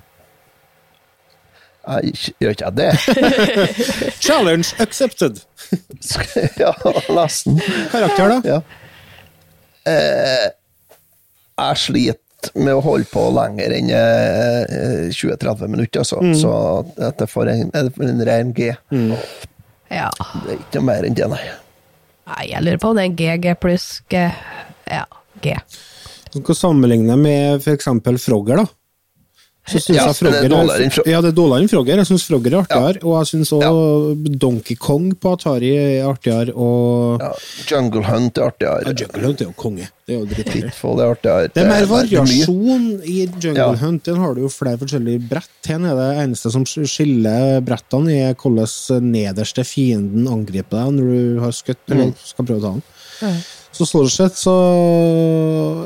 Jeg 1.87 2.35
gjør 2.43 2.55
ikke 2.55 2.67
jeg 2.67 2.77
det? 2.79 4.15
Challenge 4.27 4.69
accepted! 4.83 5.41
ja, 6.63 6.73
nesten. 7.15 7.61
Karakter, 7.93 8.33
da? 8.37 8.39
Ja. 8.47 8.61
Eh, 9.87 10.47
jeg 11.57 11.83
sliter 11.83 12.23
med 12.55 12.77
å 12.77 12.85
holde 12.85 13.09
på 13.11 13.27
lenger 13.35 13.75
enn 13.77 13.91
eh, 13.97 15.11
20-30 15.11 15.73
minutter, 15.73 16.05
altså. 16.05 16.23
Mm. 16.23 16.35
Så 16.39 16.55
at 17.09 17.23
jeg 17.23 17.33
får 17.33 17.53
en, 17.53 17.71
en 17.75 18.25
ren 18.29 18.55
G. 18.57 18.73
Ja. 19.93 20.11
Det 20.45 20.57
er 20.57 20.61
ikke 20.61 20.81
noe 20.81 20.89
mer 20.89 21.09
enn 21.09 21.19
det, 21.19 21.29
nei. 21.33 21.43
Nei, 22.27 22.45
jeg 22.51 22.65
lurer 22.67 22.81
på 22.83 22.91
om 22.91 22.99
det 22.99 23.05
er 23.07 23.19
GG 23.21 23.53
pluss 23.63 23.87
G. 24.11 24.25
Ja, 24.91 25.05
G. 25.45 25.55
Du 26.35 26.41
kan 26.45 26.59
sammenligne 26.59 27.15
med 27.21 27.63
f.eks. 27.63 27.87
Frogger, 28.25 28.65
da. 28.65 28.67
Så 29.67 29.81
synes 29.83 29.97
Ja, 29.99 30.07
jeg 30.07 30.15
Frogger 30.21 30.43
det 30.43 30.47
er 30.47 30.53
dårligere 30.55 30.85
enn 30.87 31.11
Ja, 31.11 31.21
det 31.25 31.31
er 31.33 31.37
dårligere 31.37 31.65
enn 31.65 31.71
Frogger. 31.73 31.97
Jeg 32.01 32.07
syns 32.07 32.25
Frogger 32.29 32.55
er 32.55 32.61
artigere. 32.63 33.01
Og 33.03 33.15
jeg 33.19 33.27
syns 33.33 33.51
òg 33.57 34.29
Donkey 34.39 34.77
Kong 34.79 35.09
på 35.19 35.33
Atari 35.35 35.73
er 35.75 36.07
artigere. 36.07 36.55
Og 36.55 37.21
Ja, 37.21 37.33
Jungle 37.73 38.05
Hunt 38.07 38.39
er 38.39 38.47
artigere. 38.47 38.87
Ja, 38.87 38.95
Jungle 39.03 39.27
Hunt 39.27 39.43
er 39.43 39.51
jo 39.51 39.55
konge. 39.59 39.89
Det 40.07 40.15
er 40.15 40.21
jo 40.21 40.27
er 41.03 41.11
artigere. 41.11 41.49
Det 41.51 41.65
er 41.65 41.69
mer 41.69 41.87
variasjon 41.91 42.87
i 43.03 43.27
Jungle 43.27 43.57
Ja. 43.59 43.73
Hunt. 43.75 44.05
Den 44.05 44.17
har 44.23 44.35
du 44.35 44.43
jo 44.43 44.49
flere 44.49 44.79
forskjellige 44.79 45.29
brett. 45.29 45.51
Her 45.67 45.83
er 45.83 45.99
det 45.99 46.11
eneste 46.29 46.53
som 46.53 46.63
skiller 46.65 47.61
brettene, 47.67 48.15
er 48.31 48.35
hvordan 48.39 49.03
nederste 49.03 49.65
fienden 49.67 50.29
angriper 50.31 50.85
deg 50.85 50.95
når 50.95 51.11
du 51.11 51.41
har 51.43 51.51
skutt 51.51 51.83
eller 51.91 52.07
Mm. 52.07 52.15
skal 52.23 52.45
prøve 52.45 52.61
å 52.61 52.63
ta 52.63 52.73
den. 53.27 53.35
Så 53.77 53.85
stort 53.85 54.13
sett 54.15 54.39
så 54.41 54.55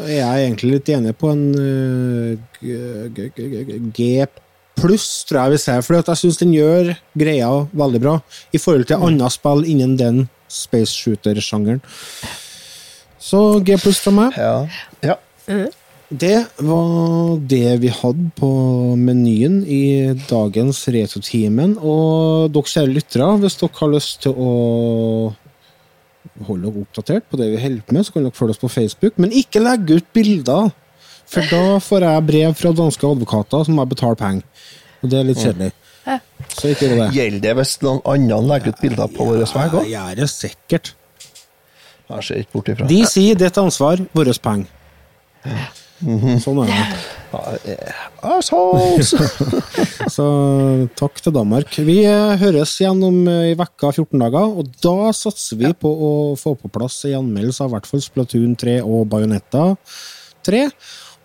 er 0.06 0.20
jeg 0.20 0.44
egentlig 0.44 0.76
litt 0.76 0.90
enig 0.94 1.16
på 1.18 1.32
en 1.32 1.42
eh, 1.58 2.38
G 3.96 4.26
pluss, 4.78 5.08
tror 5.26 5.40
jeg 5.42 5.56
vi 5.56 5.62
ser. 5.64 5.82
For 5.82 5.98
jeg 5.98 6.20
syns 6.20 6.38
den 6.40 6.54
gjør 6.54 6.92
greia 7.18 7.50
veldig 7.82 8.02
bra 8.04 8.14
i 8.54 8.60
forhold 8.62 8.86
til 8.88 9.02
andre 9.08 9.30
spill 9.34 9.66
innen 9.66 9.96
den 9.98 10.22
space 10.50 10.94
shooter-sjangeren. 10.94 11.82
Så 13.20 13.60
G 13.66 13.76
pluss 13.82 14.00
fra 14.04 14.14
meg. 14.14 14.38
Ja. 14.38 14.54
ja. 15.04 15.18
Det 16.10 16.38
var 16.66 17.36
det 17.50 17.76
vi 17.84 17.90
hadde 17.94 18.30
på 18.38 18.48
menyen 18.98 19.60
i 19.66 20.14
dagens 20.30 20.86
Retrotimen. 20.94 21.76
Og 21.78 22.50
dere 22.54 22.72
kjære 22.72 22.94
lyttere, 22.94 23.28
hvis 23.42 23.60
dere 23.60 23.78
har 23.82 23.92
lyst 23.98 24.22
til 24.24 24.34
å 24.34 24.50
holde 26.46 26.68
dere 26.68 26.84
oppdatert 26.84 27.26
på 27.30 27.40
det 27.40 27.50
vi 27.52 27.60
holder 27.62 27.82
på 27.86 27.96
med, 27.96 28.06
så 28.06 28.14
kan 28.14 28.26
dere 28.26 28.36
følge 28.36 28.56
oss 28.56 28.62
på 28.62 28.70
Facebook. 28.72 29.18
Men 29.22 29.34
ikke 29.36 29.62
legge 29.62 30.00
ut 30.00 30.08
bilder, 30.16 30.70
for 31.30 31.52
da 31.52 31.78
får 31.84 32.06
jeg 32.06 32.26
brev 32.30 32.54
fra 32.58 32.72
danske 32.76 33.12
advokater 33.14 33.66
som 33.68 33.78
må 33.78 33.86
betale 33.88 34.18
penger. 34.18 34.66
Og 35.00 35.12
det 35.12 35.20
er 35.20 35.28
litt 35.28 35.40
kjedelig. 35.40 35.70
Så 36.56 36.72
ikke 36.72 36.88
gjør 36.88 36.96
det. 37.04 37.10
Gjelder 37.14 37.42
det 37.44 37.52
hvis 37.60 37.76
noen 37.84 38.00
andre 38.10 38.40
legger 38.50 38.74
ut 38.74 38.80
bilder 38.82 39.12
på 39.14 39.28
vår 39.28 39.44
vei 39.44 39.66
òg? 39.68 39.84
gjør 39.92 40.18
det 40.18 40.28
sikkert. 40.32 40.94
Jeg 42.10 42.26
ser 42.26 42.42
ikke 42.42 42.56
bort 42.56 42.72
ifra. 42.72 42.88
De 42.90 43.00
sier 43.06 43.38
det 43.38 43.50
er 43.52 43.62
ansvar, 43.62 44.02
vårt 44.16 44.42
penger. 44.42 44.66
Sånn 46.42 46.62
er 46.64 46.72
det. 46.72 47.76
Assholes! 48.26 49.14
Så 50.20 50.88
takk 50.98 51.20
til 51.24 51.32
Danmark. 51.32 51.76
Vi 51.86 52.00
eh, 52.04 52.34
høres 52.40 52.74
igjen 52.82 52.98
om 53.06 53.20
ei 53.30 53.52
i 53.54 53.56
vekka 53.56 53.92
14 53.94 54.20
dager, 54.20 54.50
og 54.60 54.72
da 54.84 55.12
satser 55.16 55.60
vi 55.60 55.70
på 55.72 55.88
å 55.90 56.10
få 56.36 56.52
på 56.60 56.68
plass 56.72 56.98
en 57.08 57.22
anmeldelse 57.22 57.64
av 57.64 57.70
i 57.70 57.74
hvert 57.76 57.88
fall 57.88 58.02
Splatoon 58.04 58.56
3 58.60 58.80
og 58.84 59.06
Bayonetta 59.12 59.70
3. 60.46 60.66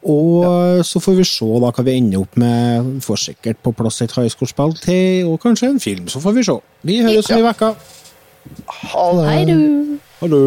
Og 0.06 0.46
ja. 0.46 0.86
så 0.86 1.02
får 1.02 1.18
vi 1.18 1.26
se 1.28 1.48
da 1.64 1.72
hva 1.74 1.86
vi 1.88 1.96
ender 1.98 2.22
opp 2.22 2.38
med. 2.40 2.92
Vi 2.94 3.04
Får 3.04 3.24
sikkert 3.24 3.60
på 3.66 3.74
plass 3.76 4.00
et 4.06 4.14
highscore-spill 4.16 4.78
til, 4.84 5.32
og 5.32 5.42
kanskje 5.44 5.74
en 5.74 5.82
film. 5.84 6.08
Så 6.12 6.22
får 6.24 6.38
vi 6.38 6.46
se. 6.48 6.56
Vi 6.86 7.02
høres 7.04 7.32
om 7.34 7.42
i 7.42 7.48
vekka. 7.50 7.74
Ha 8.94 9.06
det. 9.18 9.28
Hei 9.32 9.44
du! 9.50 9.58
Ha 10.22 10.32
det. 10.32 10.42